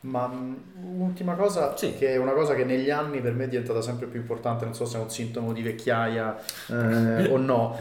Ma 0.00 0.26
un'ultima 0.26 1.34
cosa, 1.34 1.76
sì. 1.76 1.94
che 1.96 2.12
è 2.12 2.16
una 2.16 2.32
cosa 2.32 2.54
che 2.54 2.64
negli 2.64 2.90
anni 2.90 3.20
per 3.20 3.32
me 3.34 3.44
è 3.44 3.48
diventata 3.48 3.80
sempre 3.80 4.06
più 4.06 4.20
importante, 4.20 4.64
non 4.64 4.74
so 4.74 4.84
se 4.84 4.96
è 4.96 5.00
un 5.00 5.10
sintomo 5.10 5.52
di 5.52 5.62
vecchiaia 5.62 6.36
eh, 6.68 7.28
o 7.28 7.36
no, 7.38 7.76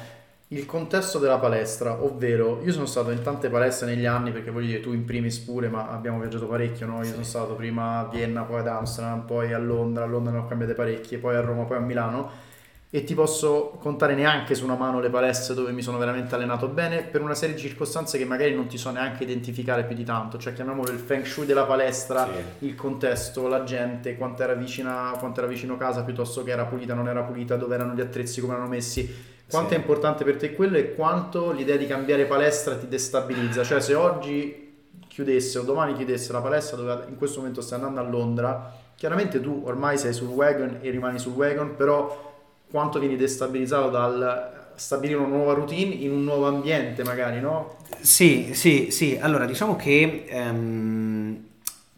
il 0.50 0.66
contesto 0.66 1.20
della 1.20 1.38
palestra, 1.38 2.02
ovvero 2.02 2.62
io 2.64 2.72
sono 2.72 2.88
stato 2.88 3.12
in 3.12 3.22
tante 3.22 3.50
palestre 3.50 3.94
negli 3.94 4.06
anni, 4.06 4.32
perché 4.32 4.50
voglio 4.50 4.68
dire 4.68 4.80
tu 4.80 4.94
in 4.94 5.06
primis 5.06 5.38
pure, 5.40 5.68
ma 5.68 5.90
abbiamo 5.90 6.20
viaggiato 6.20 6.48
parecchio, 6.48 6.88
no? 6.88 6.98
Io 7.00 7.04
sì. 7.04 7.12
sono 7.12 7.24
stato 7.24 7.56
prima 7.56 8.00
a 8.00 8.10
Vienna, 8.10 8.44
poi 8.44 8.60
ad 8.60 8.68
Amsterdam, 8.68 9.26
poi 9.26 9.54
a 9.54 9.60
Londra, 9.60 10.06
a 10.06 10.08
Londra 10.08 10.32
ne 10.32 10.40
ho 10.40 10.48
cambiate 10.48 10.74
parecchie, 10.74 11.20
poi 11.20 11.36
a 11.36 11.42
Roma, 11.42 11.66
poi 11.66 11.78
a 11.78 11.82
Milano 11.82 12.46
e 12.90 13.04
ti 13.04 13.14
posso 13.16 13.78
contare 13.82 14.16
neanche 14.16 14.56
su 14.56 14.64
una 14.64 14.76
mano 14.76 15.02
le 15.02 15.10
palestre 15.10 15.54
dove 15.54 15.74
mi 15.74 15.82
sono 15.82 15.98
veramente 15.98 16.34
allenato 16.36 16.70
bene 16.70 17.04
per 17.04 17.20
una 17.22 17.36
serie 17.36 17.54
di 17.54 17.62
circostanze 17.62 18.18
che 18.18 18.24
magari 18.24 18.56
non 18.56 18.68
ti 18.68 18.78
so 18.78 18.92
neanche 18.92 19.24
identificare 19.24 19.84
più 19.84 19.94
di 19.94 20.06
tanto, 20.06 20.38
cioè 20.38 20.54
chiamiamolo 20.54 20.92
il 20.92 21.00
feng 21.00 21.26
shui 21.26 21.46
della 21.46 21.66
palestra, 21.66 22.26
sì. 22.26 22.66
il 22.66 22.76
contesto, 22.76 23.50
la 23.50 23.66
gente, 23.66 24.16
quanto 24.16 24.44
era, 24.44 24.54
vicina, 24.54 25.14
quanto 25.20 25.42
era 25.42 25.50
vicino 25.50 25.76
casa 25.76 26.04
piuttosto 26.04 26.44
che 26.44 26.52
era 26.52 26.64
pulita, 26.64 26.94
non 26.94 27.10
era 27.10 27.24
pulita, 27.24 27.58
dove 27.58 27.76
erano 27.76 27.94
gli 27.94 28.02
attrezzi, 28.02 28.40
come 28.40 28.54
erano 28.54 28.70
messi. 28.70 29.36
Quanto 29.50 29.70
sì. 29.70 29.76
è 29.76 29.78
importante 29.78 30.24
per 30.24 30.38
te 30.38 30.54
quello 30.54 30.78
e 30.78 30.96
quanto 30.96 31.52
l'idea 31.52 31.76
di 31.76 31.88
cambiare 31.88 32.26
palestra 32.26 32.78
ti 32.78 32.88
destabilizza? 32.88 33.64
Cioè 33.64 33.82
se 33.82 33.96
oggi 33.96 34.66
chiudesse 35.10 35.58
o 35.58 35.64
domani 35.64 35.94
chiudesse 35.94 36.32
la 36.32 36.42
palestra 36.42 36.78
dove 36.78 37.06
in 37.10 37.18
questo 37.18 37.40
momento 37.40 37.60
stai 37.60 37.80
andando 37.80 38.00
a 38.00 38.04
Londra, 38.04 38.74
chiaramente 38.96 39.42
tu 39.42 39.64
ormai 39.66 39.98
sei 39.98 40.14
sul 40.14 40.28
wagon 40.28 40.80
e 40.82 40.90
rimani 40.90 41.20
sul 41.20 41.34
wagon, 41.34 41.76
però 41.76 42.27
quanto 42.70 43.00
vieni 43.00 43.16
destabilizzato 43.16 43.90
dal 43.90 44.72
stabilire 44.76 45.20
una 45.20 45.36
nuova 45.36 45.54
routine 45.54 45.94
in 45.94 46.12
un 46.12 46.24
nuovo 46.24 46.48
ambiente 46.48 47.04
magari, 47.04 47.40
no? 47.40 47.78
Sì, 48.00 48.54
sì, 48.54 48.92
sì. 48.92 49.18
Allora, 49.20 49.46
diciamo 49.46 49.76
che 49.76 50.28
um, 50.32 51.46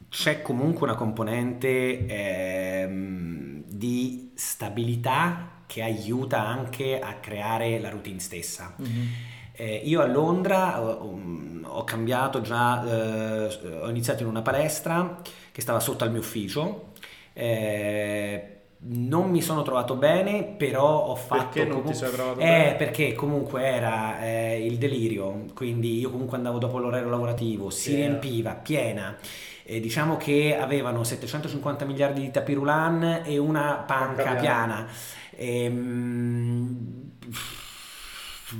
c'è 0.09 0.41
comunque 0.41 0.87
una 0.87 0.95
componente 0.95 2.85
um, 2.87 3.63
di 3.67 4.31
stabilità 4.33 5.57
che 5.67 5.83
aiuta 5.83 6.45
anche 6.45 6.99
a 6.99 7.15
creare 7.15 7.79
la 7.79 7.89
routine 7.89 8.19
stessa. 8.19 8.73
Mm-hmm. 8.81 9.07
Eh, 9.51 9.81
io 9.83 10.01
a 10.01 10.07
Londra 10.07 10.81
ho, 10.81 11.19
ho 11.63 11.83
cambiato 11.83 12.39
già, 12.39 12.81
eh, 12.85 13.79
ho 13.81 13.89
iniziato 13.89 14.23
in 14.23 14.29
una 14.29 14.41
palestra 14.41 15.21
che 15.51 15.61
stava 15.61 15.81
sotto 15.81 16.05
al 16.05 16.11
mio 16.11 16.21
ufficio. 16.21 16.93
Eh, 17.33 18.58
non 18.81 19.29
mi 19.29 19.41
sono 19.41 19.61
trovato 19.61 19.95
bene, 19.95 20.43
però 20.43 21.05
ho 21.05 21.15
fatto... 21.15 21.43
Perché 21.43 21.59
non 21.63 21.81
comunque... 21.81 21.91
ti 21.91 21.97
sei 21.97 22.11
trovato 22.11 22.39
eh, 22.39 22.45
bene? 22.45 22.75
Perché 22.75 23.13
comunque 23.13 23.63
era 23.65 24.21
eh, 24.21 24.65
il 24.65 24.77
delirio, 24.77 25.45
quindi 25.53 25.99
io 25.99 26.09
comunque 26.09 26.37
andavo 26.37 26.59
dopo 26.59 26.77
l'orario 26.77 27.09
lavorativo, 27.09 27.69
si 27.69 27.91
yeah. 27.91 28.07
riempiva, 28.07 28.53
piena. 28.53 29.17
E 29.63 29.79
diciamo 29.79 30.17
che 30.17 30.57
avevano 30.57 31.03
750 31.03 31.85
miliardi 31.85 32.21
di 32.21 32.31
tapirulan 32.31 33.21
e 33.25 33.37
una 33.37 33.83
panca, 33.85 34.23
panca 34.23 34.39
piana. 34.39 34.87
E, 35.31 35.67
um, 35.67 37.11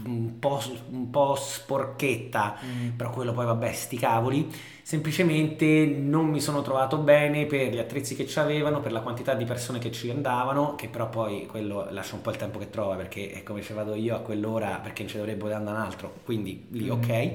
un 0.05 0.37
po', 0.37 0.61
un 0.91 1.09
po 1.09 1.35
sporchetta, 1.35 2.57
mm. 2.63 2.89
però 2.89 3.09
quello 3.09 3.31
poi 3.31 3.45
vabbè, 3.45 3.71
sti 3.71 3.97
cavoli 3.97 4.51
semplicemente 4.89 5.85
non 5.85 6.25
mi 6.25 6.41
sono 6.41 6.63
trovato 6.63 6.97
bene 6.97 7.45
per 7.45 7.71
gli 7.71 7.77
attrezzi 7.77 8.15
che 8.15 8.25
ci 8.25 8.39
avevano, 8.39 8.79
per 8.79 8.91
la 8.91 9.01
quantità 9.01 9.35
di 9.35 9.45
persone 9.45 9.77
che 9.77 9.91
ci 9.91 10.09
andavano, 10.09 10.73
che 10.73 10.87
però 10.87 11.09
poi 11.09 11.45
quello 11.45 11.85
lascia 11.91 12.15
un 12.15 12.21
po' 12.21 12.31
il 12.31 12.37
tempo 12.37 12.57
che 12.57 12.71
trova 12.71 12.95
perché 12.95 13.29
è 13.29 13.43
come 13.43 13.61
ci 13.61 13.71
vado 13.73 13.93
io 13.93 14.15
a 14.15 14.19
quell'ora 14.21 14.79
perché 14.81 15.05
ci 15.05 15.17
dovrebbe 15.17 15.53
andare 15.53 15.77
un 15.77 15.83
altro, 15.83 16.13
quindi 16.25 16.65
lì 16.71 16.85
mm. 16.85 16.89
ok. 16.89 17.33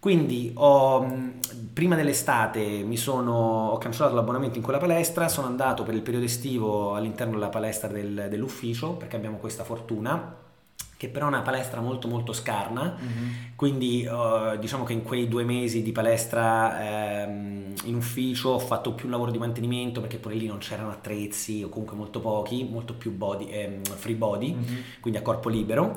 Quindi 0.00 0.50
ho, 0.54 1.06
prima 1.72 1.94
dell'estate 1.94 2.60
mi 2.82 2.96
sono, 2.96 3.68
ho 3.68 3.78
cancellato 3.78 4.16
l'abbonamento 4.16 4.58
in 4.58 4.64
quella 4.64 4.80
palestra, 4.80 5.28
sono 5.28 5.46
andato 5.46 5.84
per 5.84 5.94
il 5.94 6.02
periodo 6.02 6.24
estivo 6.24 6.96
all'interno 6.96 7.34
della 7.34 7.50
palestra 7.50 7.86
del, 7.86 8.26
dell'ufficio 8.28 8.94
perché 8.94 9.14
abbiamo 9.14 9.36
questa 9.36 9.62
fortuna 9.62 10.46
che 10.98 11.08
però 11.08 11.26
è 11.26 11.28
una 11.28 11.42
palestra 11.42 11.80
molto 11.80 12.08
molto 12.08 12.32
scarna, 12.32 12.98
mm-hmm. 13.00 13.28
quindi 13.54 14.04
uh, 14.04 14.58
diciamo 14.58 14.82
che 14.82 14.92
in 14.92 15.04
quei 15.04 15.28
due 15.28 15.44
mesi 15.44 15.80
di 15.80 15.92
palestra 15.92 17.22
ehm, 17.22 17.72
in 17.84 17.94
ufficio 17.94 18.48
ho 18.48 18.58
fatto 18.58 18.94
più 18.94 19.04
un 19.04 19.12
lavoro 19.12 19.30
di 19.30 19.38
mantenimento 19.38 20.00
perché 20.00 20.16
pure 20.16 20.34
lì 20.34 20.48
non 20.48 20.58
c'erano 20.58 20.90
attrezzi 20.90 21.62
o 21.62 21.68
comunque 21.68 21.96
molto 21.96 22.18
pochi, 22.18 22.66
molto 22.68 22.94
più 22.94 23.12
body, 23.12 23.48
ehm, 23.48 23.82
free 23.84 24.16
body, 24.16 24.52
mm-hmm. 24.52 24.80
quindi 25.00 25.20
a 25.20 25.22
corpo 25.22 25.48
libero 25.48 25.96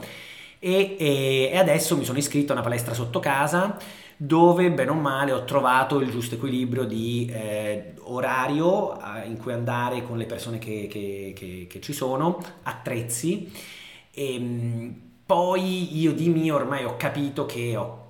e, 0.60 0.95
e, 0.99 1.49
e 1.52 1.58
adesso 1.58 1.97
mi 1.97 2.06
sono 2.06 2.20
iscritto 2.20 2.52
a 2.52 2.56
una 2.56 2.64
palestra 2.64 2.93
sotto 2.93 3.20
casa 3.20 3.78
dove 4.16 4.70
bene 4.70 4.91
o 4.91 4.93
male 4.93 5.32
ho 5.32 5.45
trovato 5.45 5.99
il 5.99 6.12
giusto 6.12 6.36
equilibrio 6.36 6.84
di 6.84 7.28
eh, 7.34 7.95
orario 8.02 9.02
eh, 9.02 9.26
in 9.26 9.38
cui 9.38 9.52
andare 9.52 10.04
con 10.04 10.20
le 10.20 10.28
persone 10.28 10.60
che, 10.60 10.88
che, 10.88 11.34
che, 11.36 11.66
che 11.68 11.82
ci 11.82 11.91
sono, 11.91 12.38
attrezzi 12.62 13.80
e 14.12 14.36
ehm, 14.36 15.01
poi 15.26 15.97
io 15.97 16.14
di 16.14 16.28
mio 16.30 16.55
ormai 16.55 16.84
ho 16.84 16.97
capito 16.97 17.45
che 17.45 17.76
ho, 17.76 18.07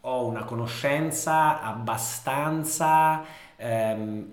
ho 0.00 0.26
una 0.26 0.44
conoscenza 0.44 1.62
abbastanza 1.62 3.24
ehm, 3.56 4.26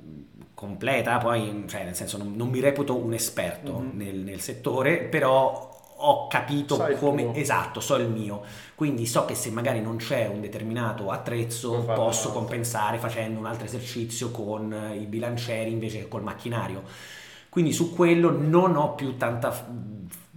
completa, 0.54 1.18
poi 1.18 1.64
cioè 1.68 1.86
nel 1.86 1.96
senso 1.96 2.18
non, 2.18 2.34
non 2.36 2.50
mi 2.50 2.60
reputo 2.60 2.96
un 2.96 3.14
esperto 3.14 3.80
mm-hmm. 3.80 3.98
nel, 3.98 4.16
nel 4.18 4.42
settore, 4.42 4.98
però 5.00 5.70
ho 6.04 6.28
capito 6.28 6.76
Sai 6.76 6.98
come 6.98 7.34
esatto, 7.36 7.80
so 7.80 7.96
il 7.96 8.10
mio. 8.10 8.42
Quindi 8.76 9.06
so 9.06 9.26
che 9.26 9.36
se 9.36 9.52
magari 9.52 9.82
non 9.82 9.98
c'è 9.98 10.28
un 10.28 10.42
determinato 10.42 11.12
attrezzo, 11.12 11.84
posso 11.86 12.32
compensare 12.32 12.98
facendo 12.98 13.40
un 13.40 13.46
altro 13.46 13.66
esercizio 13.66 14.32
con 14.32 14.94
i 15.00 15.06
bilancieri 15.06 15.72
invece 15.72 16.00
che 16.00 16.08
col 16.08 16.24
macchinario. 16.24 16.84
Quindi 17.50 17.72
su 17.72 17.94
quello 17.94 18.32
non 18.32 18.76
ho 18.76 18.96
più 18.96 19.16
tanta 19.18 19.52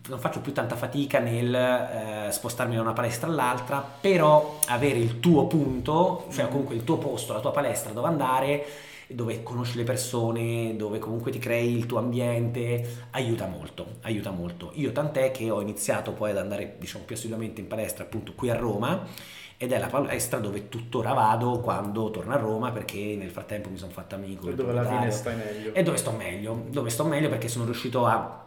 non 0.09 0.19
faccio 0.19 0.41
più 0.41 0.53
tanta 0.53 0.77
fatica 0.77 1.19
nel 1.19 1.55
eh, 1.55 2.31
spostarmi 2.31 2.75
da 2.75 2.83
una 2.83 2.93
palestra 2.93 3.29
all'altra, 3.29 3.79
però 3.79 4.59
avere 4.67 4.99
il 4.99 5.19
tuo 5.21 5.47
punto, 5.47 6.27
cioè 6.31 6.49
comunque 6.49 6.75
il 6.75 6.85
tuo 6.85 6.99
posto, 6.99 7.33
la 7.33 7.41
tua 7.41 7.53
palestra 7.53 7.93
dove 7.93 8.09
andare, 8.09 8.67
dove 9.07 9.43
conosci 9.43 9.77
le 9.79 9.85
persone, 9.85 10.77
dove 10.77 10.99
comunque 10.99 11.31
ti 11.31 11.39
crei 11.39 11.75
il 11.77 11.87
tuo 11.87 11.99
ambiente, 11.99 13.07
aiuta 13.13 13.47
molto, 13.47 13.97
aiuta 14.03 14.31
molto. 14.31 14.73
Io 14.75 14.93
tant'è 14.93 15.31
che 15.31 15.51
ho 15.51 15.61
iniziato 15.63 16.13
poi 16.13 16.33
ad 16.33 16.39
andare 16.39 16.77
diciamo 16.79 17.05
più 17.05 17.15
assiduamente 17.15 17.63
in 17.63 17.67
palestra 17.67 18.05
appunto 18.05 18.35
qui 18.35 18.51
a 18.51 18.57
Roma 18.57 19.07
ed 19.57 19.73
è 19.73 19.79
la 19.79 19.87
palestra 19.87 20.39
dove 20.39 20.69
tuttora 20.69 21.15
vado 21.15 21.61
quando 21.61 22.11
torno 22.11 22.35
a 22.35 22.37
Roma 22.37 22.73
perché 22.73 23.17
nel 23.17 23.31
frattempo 23.31 23.71
mi 23.71 23.79
sono 23.79 23.93
fatto 23.93 24.17
amico. 24.17 24.51
E 24.51 24.55
dove 24.55 24.73
alla 24.73 24.85
fine 24.85 25.11
stai 25.11 25.37
meglio. 25.37 25.73
E 25.73 25.83
dove 25.83 25.97
sto 25.97 26.11
meglio, 26.11 26.65
dove 26.69 26.91
sto 26.91 27.05
meglio 27.05 27.31
perché 27.31 27.49
sono 27.49 27.65
riuscito 27.65 28.05
a 28.05 28.44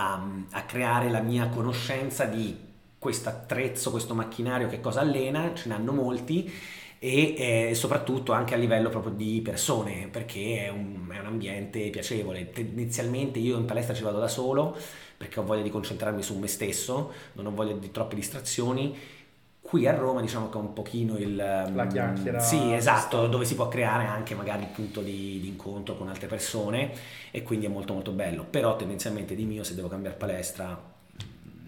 a, 0.00 0.22
a 0.50 0.62
creare 0.62 1.10
la 1.10 1.20
mia 1.20 1.48
conoscenza 1.48 2.24
di 2.24 2.66
questo 2.98 3.28
attrezzo, 3.28 3.90
questo 3.90 4.14
macchinario, 4.14 4.68
che 4.68 4.80
cosa 4.80 5.00
allena, 5.00 5.52
ce 5.54 5.68
ne 5.68 5.74
hanno 5.74 5.92
molti 5.92 6.50
e 7.00 7.68
eh, 7.68 7.74
soprattutto 7.74 8.32
anche 8.32 8.54
a 8.54 8.56
livello 8.56 8.88
proprio 8.88 9.12
di 9.12 9.40
persone 9.40 10.08
perché 10.10 10.64
è 10.66 10.68
un, 10.68 11.08
è 11.12 11.18
un, 11.18 11.26
ambiente 11.26 11.90
piacevole. 11.90 12.50
Tendenzialmente 12.50 13.38
io 13.38 13.56
in 13.56 13.66
palestra 13.66 13.94
ci 13.94 14.02
vado 14.02 14.18
da 14.18 14.28
solo 14.28 14.76
perché 15.16 15.38
ho 15.40 15.44
voglia 15.44 15.62
di 15.62 15.70
concentrarmi 15.70 16.22
su 16.22 16.36
me 16.38 16.46
stesso 16.46 17.12
non 17.32 17.46
ho 17.46 17.50
voglia 17.50 17.72
di 17.72 17.90
troppe 17.90 18.14
distrazioni 18.14 18.96
Qui 19.68 19.86
a 19.86 19.94
Roma 19.94 20.22
diciamo 20.22 20.48
che 20.48 20.56
è 20.56 20.60
un 20.62 20.72
pochino 20.72 21.18
il... 21.18 21.36
La 21.36 21.86
chiacchiera. 21.86 22.40
Sì, 22.40 22.72
esatto, 22.72 23.26
dove 23.26 23.44
si 23.44 23.54
può 23.54 23.68
creare 23.68 24.06
anche 24.06 24.34
magari 24.34 24.62
il 24.62 24.68
punto 24.68 25.02
di, 25.02 25.40
di, 25.42 25.48
incontro 25.48 25.94
con 25.94 26.08
altre 26.08 26.26
persone 26.26 26.90
e 27.30 27.42
quindi 27.42 27.66
è 27.66 27.68
molto 27.68 27.92
molto 27.92 28.12
bello. 28.12 28.46
Però 28.48 28.76
tendenzialmente 28.76 29.34
di 29.34 29.44
mio 29.44 29.64
se 29.64 29.74
devo 29.74 29.88
cambiare 29.88 30.16
palestra... 30.16 30.96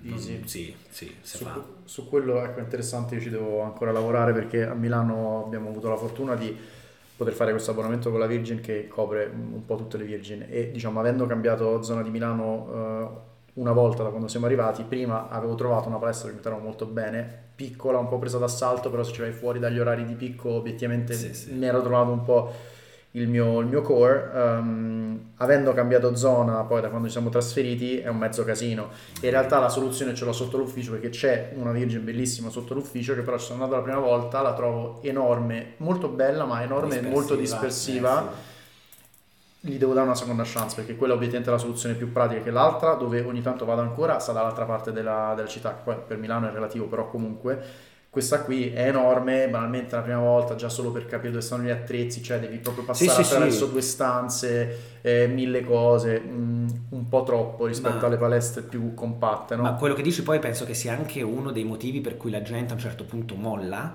Easy. 0.02 0.32
Non, 0.32 0.48
sì, 0.48 0.74
sì, 0.88 1.14
si 1.20 1.36
su, 1.36 1.44
fa. 1.44 1.62
Su 1.84 2.08
quello 2.08 2.42
ecco, 2.42 2.60
è 2.60 2.62
interessante, 2.62 3.16
io 3.16 3.20
ci 3.20 3.28
devo 3.28 3.60
ancora 3.60 3.92
lavorare 3.92 4.32
perché 4.32 4.66
a 4.66 4.72
Milano 4.72 5.44
abbiamo 5.44 5.68
avuto 5.68 5.90
la 5.90 5.96
fortuna 5.96 6.34
di 6.36 6.56
poter 7.14 7.34
fare 7.34 7.50
questo 7.50 7.72
abbonamento 7.72 8.10
con 8.10 8.18
la 8.18 8.26
Virgin 8.26 8.60
che 8.60 8.88
copre 8.88 9.26
un 9.26 9.62
po' 9.66 9.76
tutte 9.76 9.98
le 9.98 10.04
Virgin 10.04 10.46
e 10.48 10.70
diciamo 10.70 11.00
avendo 11.00 11.26
cambiato 11.26 11.82
zona 11.82 12.02
di 12.02 12.08
Milano... 12.08 12.54
Uh, 12.54 13.28
una 13.54 13.72
volta 13.72 14.02
da 14.02 14.10
quando 14.10 14.28
siamo 14.28 14.46
arrivati, 14.46 14.84
prima 14.84 15.28
avevo 15.28 15.54
trovato 15.54 15.88
una 15.88 15.98
palestra 15.98 16.28
che 16.28 16.34
mi 16.34 16.40
trovavo 16.40 16.62
molto 16.62 16.86
bene, 16.86 17.48
piccola, 17.54 17.98
un 17.98 18.08
po' 18.08 18.18
presa 18.18 18.38
d'assalto, 18.38 18.90
però 18.90 19.02
se 19.02 19.12
ci 19.12 19.20
vai 19.20 19.32
fuori 19.32 19.58
dagli 19.58 19.78
orari 19.78 20.04
di 20.04 20.14
picco, 20.14 20.50
obiettivamente 20.50 21.14
sì, 21.14 21.34
sì. 21.34 21.52
mi 21.52 21.66
ero 21.66 21.82
trovato 21.82 22.10
un 22.10 22.24
po' 22.24 22.52
il 23.12 23.28
mio, 23.28 23.60
il 23.60 23.66
mio 23.66 23.82
core. 23.82 24.30
Um, 24.32 25.32
avendo 25.36 25.72
cambiato 25.72 26.14
zona 26.14 26.62
poi 26.62 26.80
da 26.80 26.88
quando 26.88 27.06
ci 27.06 27.12
siamo 27.12 27.28
trasferiti 27.28 27.98
è 27.98 28.08
un 28.08 28.18
mezzo 28.18 28.44
casino. 28.44 28.90
in 29.22 29.30
realtà 29.30 29.58
la 29.58 29.68
soluzione 29.68 30.14
ce 30.14 30.24
l'ho 30.24 30.32
sotto 30.32 30.56
l'ufficio 30.58 30.92
perché 30.92 31.08
c'è 31.08 31.52
una 31.56 31.72
Virgin 31.72 32.04
bellissima 32.04 32.50
sotto 32.50 32.74
l'ufficio 32.74 33.14
che 33.14 33.22
però 33.22 33.36
ci 33.38 33.46
sono 33.46 33.64
andato 33.64 33.80
la 33.80 33.86
prima 33.86 34.04
volta, 34.04 34.42
la 34.42 34.54
trovo 34.54 35.00
enorme, 35.02 35.74
molto 35.78 36.08
bella 36.08 36.44
ma 36.44 36.62
enorme 36.62 36.98
e 36.98 37.02
molto 37.02 37.34
dispersiva. 37.34 38.22
Eh, 38.22 38.32
sì 38.32 38.48
gli 39.60 39.76
devo 39.76 39.92
dare 39.92 40.06
una 40.06 40.14
seconda 40.14 40.42
chance 40.44 40.74
perché 40.74 40.96
quella 40.96 41.12
obiettivamente 41.12 41.50
è 41.50 41.54
la 41.54 41.60
soluzione 41.60 41.94
più 41.94 42.10
pratica 42.12 42.40
che 42.42 42.50
l'altra 42.50 42.94
dove 42.94 43.20
ogni 43.20 43.42
tanto 43.42 43.66
vado 43.66 43.82
ancora 43.82 44.18
sta 44.18 44.32
dall'altra 44.32 44.64
parte 44.64 44.90
della, 44.90 45.34
della 45.36 45.48
città 45.48 45.70
poi 45.70 45.96
per 46.06 46.16
Milano 46.16 46.48
è 46.48 46.52
relativo 46.52 46.86
però 46.86 47.10
comunque 47.10 47.88
questa 48.10 48.42
qui 48.42 48.72
è 48.72 48.88
enorme, 48.88 49.48
banalmente 49.48 49.94
la 49.94 50.02
prima 50.02 50.18
volta 50.18 50.56
già 50.56 50.68
solo 50.68 50.90
per 50.90 51.06
capire 51.06 51.30
dove 51.30 51.44
stanno 51.44 51.62
gli 51.62 51.70
attrezzi, 51.70 52.20
cioè 52.24 52.40
devi 52.40 52.58
proprio 52.58 52.82
passare 52.82 53.22
sì, 53.22 53.32
attraverso 53.32 53.66
sì. 53.66 53.70
due 53.70 53.80
stanze, 53.82 54.78
eh, 55.00 55.28
mille 55.28 55.64
cose, 55.64 56.20
mm, 56.20 56.68
un 56.88 57.08
po' 57.08 57.22
troppo 57.22 57.66
rispetto 57.66 58.00
ma, 58.00 58.06
alle 58.06 58.16
palestre 58.16 58.62
più 58.62 58.94
compatte. 58.94 59.54
No? 59.54 59.62
Ma 59.62 59.74
quello 59.74 59.94
che 59.94 60.02
dici 60.02 60.24
poi 60.24 60.40
penso 60.40 60.64
che 60.64 60.74
sia 60.74 60.92
anche 60.92 61.22
uno 61.22 61.52
dei 61.52 61.62
motivi 61.62 62.00
per 62.00 62.16
cui 62.16 62.32
la 62.32 62.42
gente 62.42 62.72
a 62.72 62.74
un 62.74 62.80
certo 62.80 63.04
punto 63.04 63.36
molla, 63.36 63.94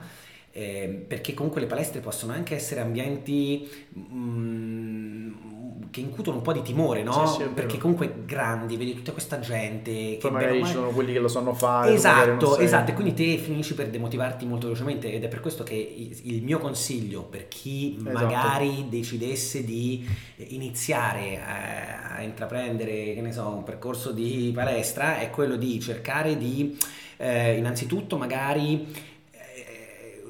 eh, 0.49 1.05
perché 1.05 1.33
comunque 1.33 1.59
le 1.59 1.67
palestre 1.67 1.99
possono 1.99 2.31
anche 2.31 2.55
essere 2.55 2.79
ambienti... 2.79 3.69
Mm, 3.99 5.54
che 5.95 6.01
incutono 6.01 6.35
un 6.35 6.43
po' 6.43 6.51
di 6.51 6.61
timore, 6.61 7.03
no? 7.03 7.25
Sì, 7.25 7.43
sì, 7.43 7.49
Perché 7.53 7.77
comunque 7.77 8.23
grandi, 8.25 8.75
vedi 8.75 8.95
tutta 8.95 9.13
questa 9.13 9.39
gente. 9.39 10.17
Poi 10.19 10.29
magari 10.29 10.65
ci 10.65 10.73
sono 10.73 10.89
quelli 10.89 11.13
che 11.13 11.19
lo 11.19 11.29
sanno 11.29 11.53
fare. 11.53 11.93
Esatto, 11.93 12.57
esatto, 12.57 12.91
e 12.91 12.93
quindi 12.93 13.13
te 13.13 13.37
finisci 13.37 13.75
per 13.75 13.89
demotivarti 13.89 14.45
molto 14.45 14.65
velocemente 14.65 15.13
ed 15.13 15.23
è 15.23 15.29
per 15.29 15.39
questo 15.39 15.63
che 15.63 15.73
il 15.75 16.43
mio 16.43 16.59
consiglio 16.59 17.21
per 17.21 17.47
chi 17.47 17.95
esatto. 17.97 18.11
magari 18.11 18.87
decidesse 18.89 19.63
di 19.63 20.05
iniziare 20.47 21.39
a, 21.41 22.15
a 22.17 22.21
intraprendere, 22.23 23.13
che 23.13 23.21
ne 23.21 23.31
so, 23.31 23.47
un 23.47 23.63
percorso 23.63 24.11
di 24.11 24.51
palestra 24.53 25.19
è 25.19 25.29
quello 25.29 25.55
di 25.55 25.79
cercare 25.79 26.35
di 26.35 26.77
eh, 27.15 27.55
innanzitutto 27.55 28.17
magari 28.17 29.13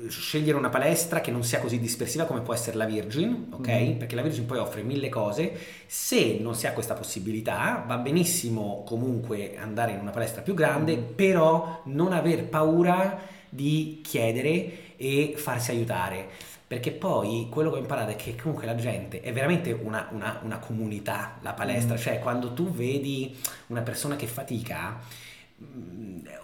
scegliere 0.07 0.57
una 0.57 0.69
palestra 0.69 1.21
che 1.21 1.31
non 1.31 1.43
sia 1.43 1.59
così 1.59 1.79
dispersiva 1.79 2.25
come 2.25 2.41
può 2.41 2.53
essere 2.53 2.77
la 2.77 2.85
Virgin, 2.85 3.47
ok? 3.51 3.69
Mm. 3.69 3.97
Perché 3.97 4.15
la 4.15 4.21
Virgin 4.21 4.45
poi 4.45 4.57
offre 4.57 4.83
mille 4.83 5.09
cose. 5.09 5.57
Se 5.85 6.37
non 6.39 6.55
si 6.55 6.67
ha 6.67 6.73
questa 6.73 6.93
possibilità, 6.93 7.83
va 7.87 7.97
benissimo 7.97 8.83
comunque 8.85 9.57
andare 9.57 9.93
in 9.93 9.99
una 9.99 10.11
palestra 10.11 10.41
più 10.41 10.53
grande, 10.53 10.97
mm. 10.97 11.13
però 11.15 11.81
non 11.85 12.13
aver 12.13 12.45
paura 12.45 13.19
di 13.49 14.01
chiedere 14.03 14.95
e 14.97 15.33
farsi 15.37 15.71
aiutare. 15.71 16.27
Perché 16.67 16.91
poi 16.91 17.47
quello 17.49 17.69
che 17.69 17.77
ho 17.77 17.79
imparato 17.79 18.11
è 18.11 18.15
che 18.15 18.35
comunque 18.35 18.65
la 18.65 18.75
gente 18.75 19.21
è 19.21 19.31
veramente 19.31 19.71
una, 19.71 20.09
una, 20.11 20.39
una 20.43 20.57
comunità, 20.57 21.37
la 21.41 21.53
palestra, 21.53 21.93
mm. 21.93 21.97
cioè 21.97 22.19
quando 22.19 22.53
tu 22.53 22.71
vedi 22.71 23.37
una 23.67 23.81
persona 23.81 24.15
che 24.15 24.27
fatica, 24.27 24.99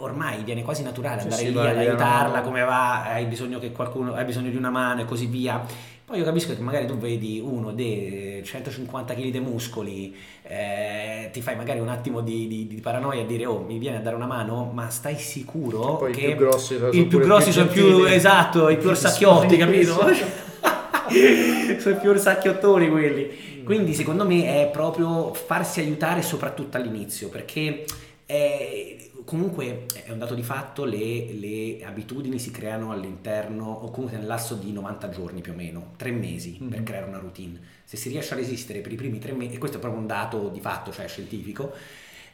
ormai 0.01 0.43
viene 0.43 0.63
quasi 0.63 0.83
naturale 0.83 1.21
andare 1.21 1.41
sì, 1.41 1.51
lì 1.51 1.57
ad 1.57 1.77
aiutarla, 1.77 2.39
no. 2.39 2.43
come 2.43 2.61
va, 2.63 3.03
hai 3.03 3.25
bisogno 3.25 3.59
che 3.59 3.71
qualcuno, 3.71 4.13
hai 4.13 4.25
bisogno 4.25 4.49
di 4.49 4.57
una 4.57 4.69
mano 4.69 5.01
e 5.01 5.05
così 5.05 5.27
via. 5.27 5.63
Poi 6.03 6.19
io 6.19 6.25
capisco 6.25 6.53
che 6.53 6.59
magari 6.61 6.85
tu 6.87 6.97
vedi 6.97 7.39
uno 7.39 7.71
dei 7.71 8.41
150 8.43 9.13
kg 9.13 9.29
di 9.29 9.39
muscoli, 9.39 10.13
eh, 10.43 11.29
ti 11.31 11.41
fai 11.41 11.55
magari 11.55 11.79
un 11.79 11.87
attimo 11.87 12.19
di, 12.19 12.47
di, 12.47 12.67
di, 12.67 12.81
paranoia 12.81 13.21
a 13.21 13.25
dire 13.25 13.45
oh 13.45 13.61
mi 13.61 13.77
viene 13.77 13.97
a 13.97 14.01
dare 14.01 14.17
una 14.17 14.25
mano, 14.25 14.71
ma 14.73 14.89
stai 14.89 15.15
sicuro 15.15 15.97
che, 15.97 16.11
che 16.11 16.21
i 16.21 16.35
più 16.35 16.45
grossi, 16.45 16.79
i 16.91 17.05
più 17.05 17.19
grossi 17.19 17.51
sono 17.53 17.67
più, 17.67 18.03
esatto, 18.03 18.67
i 18.67 18.77
più 18.77 18.89
orsacchiotti, 18.91 19.55
capito? 19.55 19.99
sono 21.79 21.95
più 21.97 22.09
orsacchiottoni 22.09 22.89
quelli. 22.89 23.31
Mm. 23.61 23.65
Quindi 23.65 23.93
secondo 23.93 24.25
me 24.25 24.63
è 24.63 24.69
proprio 24.69 25.33
farsi 25.33 25.79
aiutare 25.79 26.21
soprattutto 26.21 26.75
all'inizio, 26.75 27.29
perché... 27.29 27.85
È, 28.25 29.10
comunque 29.25 29.85
è 30.05 30.11
un 30.11 30.19
dato 30.19 30.35
di 30.35 30.43
fatto, 30.43 30.83
le, 30.85 31.33
le, 31.33 31.83
abitudini 31.83 32.39
si 32.39 32.51
creano 32.51 32.91
all'interno 32.91 33.65
o 33.65 33.89
comunque 33.91 34.17
nel 34.17 34.27
lasso 34.27 34.55
di 34.55 34.71
90 34.71 35.09
giorni 35.09 35.41
più 35.41 35.53
o 35.53 35.55
meno, 35.55 35.93
tre 35.97 36.11
mesi 36.11 36.57
mm-hmm. 36.59 36.69
per 36.69 36.83
creare 36.83 37.07
una 37.07 37.17
routine. 37.17 37.59
Se 37.83 37.97
si 37.97 38.09
riesce 38.09 38.33
a 38.33 38.37
resistere 38.37 38.79
per 38.79 38.91
i 38.91 38.95
primi 38.95 39.19
tre 39.19 39.33
mesi, 39.33 39.55
e 39.55 39.57
questo 39.57 39.77
è 39.77 39.79
proprio 39.79 40.01
un 40.01 40.07
dato 40.07 40.49
di 40.49 40.59
fatto, 40.59 40.91
cioè 40.91 41.07
scientifico, 41.07 41.73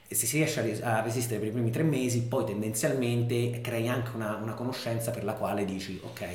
se 0.08 0.26
si 0.26 0.38
riesce 0.38 0.82
a, 0.84 1.02
resistere 1.02 1.40
per 1.40 1.50
i 1.50 1.52
primi 1.52 1.70
tre 1.70 1.84
mesi, 1.84 2.24
poi 2.24 2.46
tendenzialmente 2.46 3.60
crei 3.62 3.88
anche 3.88 4.12
una, 4.16 4.36
una 4.36 4.54
conoscenza 4.54 5.12
per 5.12 5.24
la 5.24 5.34
quale 5.34 5.66
dici 5.66 6.00
ok, 6.02 6.28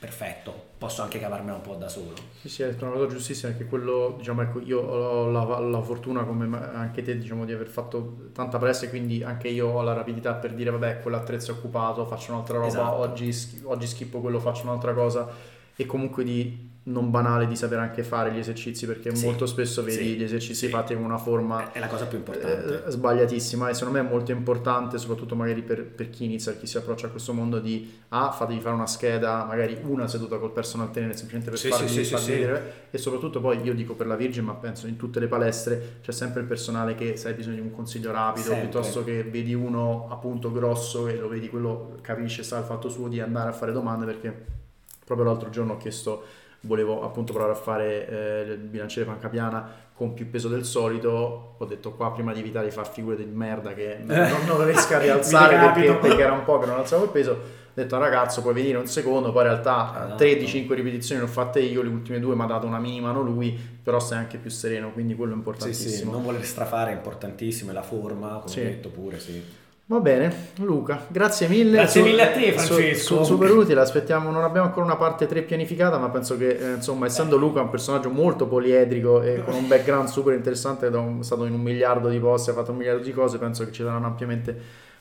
perfetto, 0.00 0.68
posso 0.78 1.02
anche 1.02 1.20
cavarmela 1.20 1.56
un 1.56 1.62
po' 1.62 1.74
da 1.74 1.86
solo. 1.86 2.14
Sì, 2.40 2.48
sì, 2.48 2.62
è 2.62 2.74
una 2.80 2.92
cosa 2.92 3.06
giustissima 3.06 3.52
perché 3.52 3.66
quello, 3.66 4.14
diciamo, 4.16 4.40
ecco, 4.40 4.60
io 4.60 4.80
ho 4.80 5.30
la, 5.30 5.58
la, 5.58 5.82
fortuna 5.82 6.24
come 6.24 6.56
anche 6.72 7.02
te, 7.02 7.18
diciamo, 7.18 7.44
di 7.44 7.52
aver 7.52 7.66
fatto 7.66 8.30
tanta 8.32 8.56
pressa 8.56 8.86
e 8.86 8.88
quindi 8.88 9.22
anche 9.22 9.48
io 9.48 9.68
ho 9.68 9.82
la 9.82 9.92
rapidità 9.92 10.32
per 10.32 10.54
dire, 10.54 10.70
vabbè, 10.70 11.00
quell'attrezzo 11.00 11.52
è 11.52 11.54
occupato, 11.54 12.06
faccio 12.06 12.32
un'altra 12.32 12.54
roba, 12.56 12.66
esatto. 12.68 12.96
oggi, 12.96 13.60
oggi 13.64 13.86
schippo 13.86 14.20
quello, 14.20 14.40
faccio 14.40 14.62
un'altra 14.62 14.94
cosa 14.94 15.28
e 15.76 15.84
comunque 15.84 16.24
di 16.24 16.69
non 16.90 17.10
banale 17.10 17.46
di 17.46 17.56
sapere 17.56 17.80
anche 17.80 18.02
fare 18.02 18.32
gli 18.32 18.38
esercizi 18.38 18.86
perché 18.86 19.14
sì, 19.14 19.24
molto 19.24 19.46
spesso 19.46 19.82
vedi 19.82 20.04
sì, 20.04 20.16
gli 20.16 20.22
esercizi 20.22 20.66
sì. 20.66 20.68
fatti 20.68 20.94
con 20.94 21.04
una 21.04 21.18
forma 21.18 21.72
è 21.72 21.78
la 21.78 21.86
cosa 21.86 22.06
più 22.06 22.18
importante. 22.18 22.84
eh, 22.86 22.90
sbagliatissima 22.90 23.68
e 23.68 23.74
secondo 23.74 23.98
me 24.00 24.06
è 24.06 24.10
molto 24.10 24.32
importante 24.32 24.98
soprattutto 24.98 25.34
magari 25.34 25.62
per, 25.62 25.84
per 25.84 26.10
chi 26.10 26.24
inizia 26.24 26.52
chi 26.52 26.66
si 26.66 26.76
approccia 26.76 27.06
a 27.06 27.10
questo 27.10 27.32
mondo 27.32 27.60
di 27.60 27.98
ah 28.08 28.32
fatevi 28.32 28.60
fare 28.60 28.74
una 28.74 28.86
scheda 28.86 29.44
magari 29.44 29.78
una 29.82 30.08
seduta 30.08 30.38
col 30.38 30.52
personal 30.52 30.90
trainer 30.90 31.16
semplicemente 31.16 31.50
per 31.50 31.72
farvi, 31.72 32.04
farvi 32.04 32.30
vedere 32.32 32.72
e 32.90 32.98
soprattutto 32.98 33.40
poi 33.40 33.60
io 33.62 33.74
dico 33.74 33.94
per 33.94 34.06
la 34.06 34.16
Virgin 34.16 34.44
ma 34.44 34.54
penso 34.54 34.86
in 34.86 34.96
tutte 34.96 35.20
le 35.20 35.28
palestre 35.28 35.98
c'è 36.02 36.12
sempre 36.12 36.40
il 36.40 36.46
personale 36.46 36.94
che 36.94 37.16
se 37.16 37.28
hai 37.28 37.34
bisogno 37.34 37.56
di 37.56 37.62
un 37.62 37.70
consiglio 37.70 38.10
rapido 38.10 38.48
sempre. 38.48 38.68
piuttosto 38.68 39.04
che 39.04 39.22
vedi 39.22 39.54
uno 39.54 40.08
appunto 40.10 40.50
grosso 40.50 41.06
e 41.06 41.16
lo 41.16 41.28
vedi 41.28 41.48
quello 41.48 41.98
capisce 42.00 42.42
sa 42.42 42.58
il 42.58 42.64
fatto 42.64 42.88
suo 42.88 43.08
di 43.08 43.20
andare 43.20 43.50
a 43.50 43.52
fare 43.52 43.72
domande 43.72 44.06
perché 44.06 44.58
proprio 45.04 45.26
l'altro 45.26 45.50
giorno 45.50 45.72
ho 45.72 45.76
chiesto 45.76 46.24
volevo 46.62 47.02
appunto 47.02 47.32
provare 47.32 47.54
a 47.54 47.60
fare 47.60 48.08
eh, 48.08 48.52
il 48.52 48.58
bilanciere 48.58 49.06
pancapiana 49.06 49.88
con 49.94 50.14
più 50.14 50.28
peso 50.30 50.48
del 50.48 50.64
solito 50.64 51.54
ho 51.58 51.64
detto 51.64 51.92
qua 51.92 52.12
prima 52.12 52.32
di 52.32 52.40
evitare 52.40 52.66
di 52.66 52.72
fare 52.72 52.88
figure 52.90 53.16
di 53.16 53.24
merda 53.24 53.72
che 53.72 53.98
non, 54.04 54.44
non 54.46 54.64
riesco 54.64 54.94
a 54.94 54.98
rialzare 54.98 55.56
perché, 55.56 55.94
perché, 55.94 56.22
era 56.22 56.32
un 56.32 56.44
po' 56.44 56.58
che 56.58 56.66
non 56.66 56.76
alzavo 56.76 57.04
il 57.04 57.10
peso 57.10 57.30
ho 57.32 57.72
detto 57.72 57.98
ragazzo 57.98 58.42
puoi 58.42 58.52
venire 58.52 58.76
un 58.76 58.86
secondo 58.86 59.32
poi 59.32 59.44
in 59.44 59.50
realtà 59.50 59.92
esatto. 59.94 60.16
3 60.16 60.36
di 60.36 60.46
5 60.46 60.74
ripetizioni 60.74 61.20
le 61.20 61.26
ho 61.26 61.30
fatte 61.30 61.60
io 61.60 61.82
le 61.82 61.88
ultime 61.88 62.18
due 62.18 62.34
mi 62.34 62.42
ha 62.42 62.46
dato 62.46 62.66
una 62.66 62.78
mini 62.78 63.00
mano 63.00 63.22
lui 63.22 63.58
però 63.82 64.00
sei 64.00 64.18
anche 64.18 64.38
più 64.38 64.50
sereno 64.50 64.92
quindi 64.92 65.14
quello 65.14 65.32
è 65.32 65.36
importantissimo 65.36 65.90
sì, 65.90 65.96
sì, 65.98 66.10
non 66.10 66.22
voler 66.22 66.44
strafare 66.44 66.90
è 66.90 66.94
importantissimo 66.94 67.70
e 67.70 67.74
la 67.74 67.82
forma 67.82 68.38
come 68.38 68.48
sì. 68.48 68.60
detto 68.62 68.88
pure 68.88 69.18
sì 69.18 69.42
Va 69.90 69.98
bene, 69.98 70.52
Luca, 70.58 71.04
grazie 71.08 71.48
mille. 71.48 71.72
Grazie 71.72 72.02
mille 72.02 72.22
a 72.22 72.30
te, 72.30 72.52
Francesco. 72.52 72.94
Su, 72.94 73.16
su, 73.16 73.24
super 73.24 73.50
utile, 73.50 73.80
aspettiamo, 73.80 74.30
non 74.30 74.44
abbiamo 74.44 74.68
ancora 74.68 74.84
una 74.84 74.94
parte 74.94 75.26
3 75.26 75.42
pianificata, 75.42 75.98
ma 75.98 76.08
penso 76.10 76.36
che, 76.36 76.50
eh, 76.50 76.74
insomma, 76.74 77.06
essendo 77.06 77.36
Luca 77.36 77.60
un 77.60 77.70
personaggio 77.70 78.08
molto 78.08 78.46
poliedrico 78.46 79.20
e 79.20 79.42
con 79.42 79.54
un 79.54 79.66
background 79.66 80.06
super 80.06 80.32
interessante, 80.34 80.86
è 80.86 81.22
stato 81.24 81.44
in 81.44 81.54
un 81.54 81.60
miliardo 81.60 82.08
di 82.08 82.20
posti, 82.20 82.50
ha 82.50 82.52
fatto 82.52 82.70
un 82.70 82.76
miliardo 82.76 83.02
di 83.02 83.10
cose, 83.10 83.38
penso 83.38 83.64
che 83.64 83.72
ci 83.72 83.82
saranno 83.82 84.06
ampiamente 84.06 84.56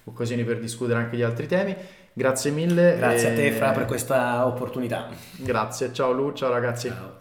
occasioni 0.06 0.44
per 0.44 0.58
discutere 0.58 0.98
anche 0.98 1.16
di 1.16 1.22
altri 1.22 1.46
temi. 1.46 1.76
Grazie 2.12 2.50
mille. 2.50 2.96
Grazie 2.98 3.28
e... 3.28 3.32
a 3.32 3.36
te, 3.36 3.52
Fra, 3.52 3.70
per 3.70 3.86
questa 3.86 4.48
opportunità. 4.48 5.08
Grazie, 5.36 5.94
ciao 5.94 6.12
Lu, 6.12 6.34
ciao 6.34 6.50
ragazzi. 6.50 6.88
Ciao. 6.88 7.20